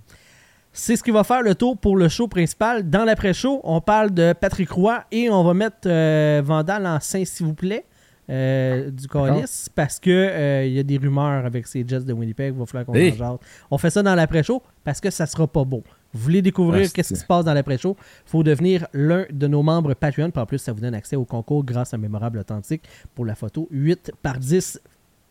C'est 0.72 0.96
ce 0.96 1.02
qui 1.02 1.10
va 1.10 1.24
faire 1.24 1.40
le 1.42 1.54
tour 1.54 1.78
pour 1.78 1.96
le 1.96 2.08
show 2.08 2.28
principal. 2.28 2.88
Dans 2.88 3.04
l'après-show, 3.04 3.60
on 3.64 3.80
parle 3.80 4.10
de 4.12 4.34
Patrick 4.38 4.70
Roy 4.70 5.02
et 5.10 5.30
on 5.30 5.42
va 5.42 5.54
mettre 5.54 5.86
euh, 5.86 6.42
Vandal 6.44 6.86
en 6.86 7.00
sein, 7.00 7.24
s'il 7.24 7.46
vous 7.46 7.54
plaît, 7.54 7.84
euh, 8.28 8.90
du 8.90 9.06
Callis, 9.08 9.66
parce 9.74 9.98
que 10.00 10.10
euh, 10.10 10.64
il 10.66 10.72
y 10.72 10.78
a 10.78 10.82
des 10.82 10.96
rumeurs 10.98 11.44
avec 11.46 11.66
ces 11.66 11.84
Jets 11.86 12.00
de 12.00 12.12
Winnipeg. 12.12 12.52
Il 12.54 12.58
va 12.58 12.66
falloir 12.66 12.86
qu'on 12.86 12.94
Hey. 12.94 13.12
en 13.12 13.16
jase. 13.16 13.38
On 13.70 13.78
fait 13.78 13.90
ça 13.90 14.02
dans 14.02 14.14
l'après-show 14.14 14.62
parce 14.84 15.00
que 15.00 15.10
ça 15.10 15.26
sera 15.26 15.46
pas 15.46 15.64
beau. 15.64 15.82
Vous 16.12 16.20
voulez 16.22 16.42
découvrir 16.42 16.86
Ah, 16.86 16.92
qu'est-ce 16.94 17.12
qui 17.14 17.20
se 17.20 17.26
passe 17.26 17.44
dans 17.44 17.52
l'après-show? 17.54 17.96
Il 18.26 18.30
faut 18.30 18.42
devenir 18.42 18.86
l'un 18.94 19.26
de 19.30 19.46
nos 19.46 19.62
membres 19.62 19.94
Patreon. 19.94 20.30
Puis 20.30 20.40
en 20.40 20.46
plus, 20.46 20.58
ça 20.58 20.72
vous 20.72 20.80
donne 20.80 20.94
accès 20.94 21.14
au 21.16 21.24
concours 21.24 21.62
grâce 21.64 21.92
à 21.94 21.98
Mémorable 21.98 22.38
Authentique 22.38 22.82
pour 23.14 23.26
la 23.26 23.34
photo 23.34 23.68
8 23.70 24.12
par 24.22 24.38
10 24.38 24.80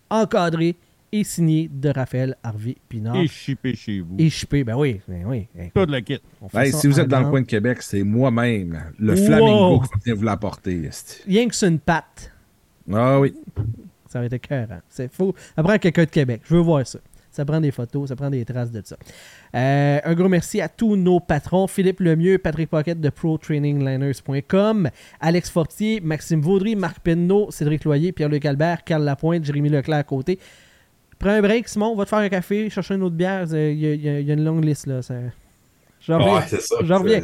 encadré 0.09 0.75
et 1.11 1.23
signé 1.23 1.69
de 1.73 1.89
Raphaël 1.89 2.35
Harvey 2.43 2.75
Pinard. 2.89 3.15
Et 3.15 3.27
chipé 3.27 3.73
chez 3.75 4.01
vous. 4.01 4.15
Et 4.19 4.29
chippé, 4.29 4.63
ben 4.63 4.75
oui, 4.75 4.99
ben 5.07 5.23
oui. 5.25 5.47
Tout 5.73 5.85
le 5.89 5.99
kit. 6.01 6.19
Hey, 6.53 6.71
si 6.73 6.87
vous 6.87 6.99
êtes 6.99 7.07
dans 7.07 7.21
le 7.21 7.29
coin 7.29 7.41
de 7.41 7.45
Québec, 7.47 7.81
c'est 7.81 8.03
moi-même, 8.03 8.79
le 8.99 9.13
Wow. 9.13 9.25
flamingo 9.25 9.79
qui 9.81 9.99
vient 10.05 10.13
vous 10.15 10.23
l'apporter. 10.23 10.89
Rien 11.25 11.47
que 11.47 11.55
c'est 11.55 11.67
une 11.69 11.79
patte, 11.79 12.31
Ah 12.93 13.19
oui. 13.19 13.33
ça 14.07 14.19
va 14.19 14.25
être 14.25 14.33
écœurant. 14.33 14.79
C'est 14.89 15.11
faux. 15.11 15.33
Prend 15.55 15.77
quelqu'un 15.77 16.03
de 16.03 16.09
Québec. 16.09 16.41
Je 16.45 16.55
veux 16.55 16.61
voir 16.61 16.85
ça. 16.85 16.99
Ça 17.31 17.43
prend 17.43 17.59
des 17.59 17.71
photos, 17.71 18.07
ça 18.07 18.15
prend 18.15 18.29
des 18.29 18.45
traces 18.45 18.71
de 18.71 18.81
ça. 18.85 18.95
Euh, 19.55 19.99
un 20.05 20.13
gros 20.13 20.29
merci 20.29 20.61
à 20.61 20.69
tous 20.69 20.95
nos 20.95 21.19
patrons. 21.19 21.67
Philippe 21.67 21.99
Lemieux, 21.99 22.37
Patrick 22.37 22.69
Pocket 22.69 22.97
de 23.01 23.09
ProTrainingLiners.com, 23.09 24.89
Alex 25.19 25.49
Fortier, 25.49 25.99
Maxime 25.99 26.39
Vaudry, 26.39 26.77
Marc 26.77 26.99
Penneau, 26.99 27.51
Cédric 27.51 27.83
Loyer, 27.83 28.13
Pierre-Luc 28.13 28.45
Albert, 28.45 28.85
Carl 28.85 29.03
Lapointe, 29.03 29.43
Jérémy 29.43 29.67
Leclerc 29.67 29.97
à 29.99 30.03
côté. 30.03 30.39
Prends 31.19 31.31
un 31.31 31.41
break, 31.41 31.67
Simon. 31.67 31.87
On 31.87 31.95
va 31.95 32.05
te 32.05 32.09
faire 32.09 32.19
un 32.19 32.29
café, 32.29 32.69
chercher 32.69 32.95
une 32.95 33.03
autre 33.03 33.15
bière. 33.15 33.45
Il 33.53 33.83
il 33.83 34.01
y 34.01 34.31
a- 34.31 34.33
une 34.33 34.43
longue 34.45 34.63
liste, 34.63 34.87
là. 34.87 35.01
J'en 36.05 36.19
reviens. 36.99 37.21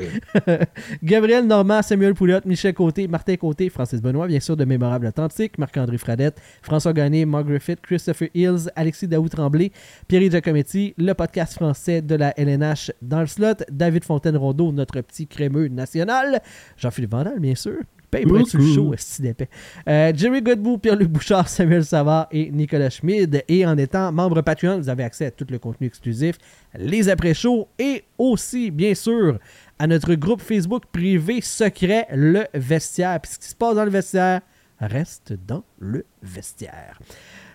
Ouais, 0.47 0.59
Gabriel 1.03 1.45
Normand, 1.45 1.81
Samuel 1.81 2.15
Poulotte, 2.15 2.45
Michel 2.45 2.73
Côté, 2.73 3.07
Martin 3.07 3.35
Côté, 3.35 3.69
Francis 3.69 4.01
Benoît, 4.01 4.27
bien 4.27 4.39
sûr, 4.39 4.57
de 4.57 4.65
Mémorable 4.65 5.07
Authentique, 5.07 5.57
Marc-André 5.57 5.97
Fradette, 5.97 6.41
François 6.61 6.93
Gagné, 6.93 7.25
Mark 7.25 7.45
Griffith, 7.45 7.79
Christopher 7.81 8.29
Hills, 8.33 8.71
Alexis 8.75 9.07
Daou 9.07 9.29
Tremblay, 9.29 9.71
Pierre 10.07 10.29
Giacometti, 10.31 10.95
le 10.97 11.13
podcast 11.13 11.53
français 11.53 12.01
de 12.01 12.15
la 12.15 12.33
LNH 12.39 12.91
dans 13.01 13.21
le 13.21 13.27
slot, 13.27 13.63
David 13.71 14.03
Fontaine-Rondeau, 14.03 14.71
notre 14.71 14.99
petit 15.01 15.27
crémeux 15.27 15.67
national, 15.67 16.41
Jean-Philippe 16.77 17.11
Vandal, 17.11 17.39
bien 17.39 17.55
sûr, 17.55 17.77
paye 18.11 18.25
pour 18.25 18.39
être 18.39 19.21
d'épais. 19.21 19.49
Euh, 19.87 20.11
Jerry 20.15 20.41
Godbout, 20.41 20.77
Pierre-Luc 20.77 21.09
Bouchard, 21.09 21.47
Samuel 21.49 21.83
Savard 21.85 22.27
et 22.31 22.51
Nicolas 22.51 22.89
Schmid. 22.89 23.43
Et 23.47 23.65
en 23.65 23.77
étant 23.77 24.11
membre 24.11 24.41
Patreon, 24.41 24.77
vous 24.77 24.89
avez 24.89 25.03
accès 25.03 25.25
à 25.25 25.31
tout 25.31 25.47
le 25.49 25.57
contenu 25.57 25.87
exclusif, 25.87 26.37
les 26.77 27.09
après-shows 27.09 27.67
et 27.79 28.03
aussi, 28.17 28.69
bien 28.69 28.93
sûr, 28.93 29.39
à 29.79 29.87
notre 29.87 30.13
groupe 30.13 30.41
Facebook 30.41 30.83
privé 30.91 31.41
secret, 31.41 32.07
le 32.13 32.45
vestiaire. 32.53 33.19
Puis 33.21 33.31
ce 33.33 33.39
qui 33.39 33.47
se 33.47 33.55
passe 33.55 33.75
dans 33.75 33.85
le 33.85 33.91
vestiaire 33.91 34.41
reste 34.79 35.33
dans 35.47 35.63
le 35.79 36.05
vestiaire. 36.21 36.99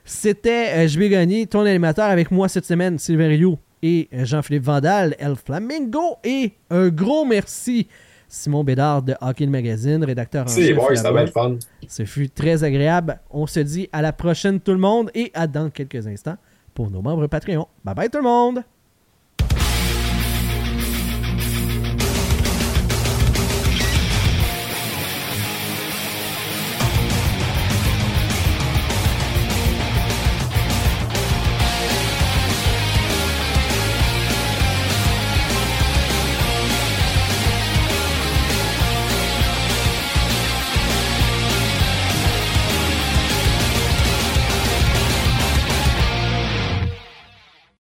C'était 0.05 0.73
euh, 0.77 0.89
Je 0.89 0.99
vais 0.99 1.09
gagner 1.09 1.47
ton 1.47 1.61
animateur 1.61 2.07
avec 2.07 2.31
moi 2.31 2.49
cette 2.49 2.65
semaine, 2.65 2.99
Sylvain 2.99 3.29
Rioux 3.29 3.59
et 3.83 4.09
euh, 4.13 4.25
Jean-Philippe 4.25 4.63
Vandal, 4.63 5.17
El 5.19 5.37
Flamingo. 5.37 6.17
Et 6.25 6.53
un 6.71 6.89
gros 6.89 7.25
merci, 7.25 7.89
Simon 8.29 8.65
Bédard 8.65 9.03
de 9.03 9.15
Hockey 9.21 9.47
Magazine, 9.47 10.03
rédacteur 10.05 10.45
en 10.45 10.49
C'est 10.49 10.67
chef 10.69 10.77
bon, 10.77 10.95
ça 10.95 11.13
va 11.13 11.23
être 11.23 11.33
fun. 11.33 11.57
Ce 11.89 12.05
fut 12.05 12.29
très 12.29 12.65
agréable. 12.65 13.21
On 13.31 13.47
se 13.47 13.61
dit 13.61 13.89
à 13.93 14.03
la 14.03 14.13
prochaine 14.13 14.61
tout 14.61 14.73
le 14.73 14.79
monde 14.79 15.11
et 15.15 15.31
à 15.35 15.47
dans 15.47 15.71
quelques 15.71 16.07
instants 16.07 16.37
pour 16.75 16.91
nos 16.91 17.03
membres 17.03 17.27
Patreon. 17.27 17.67
Bye 17.85 17.95
bye 17.95 18.11
tout 18.11 18.19
le 18.19 18.25
monde! 18.25 18.63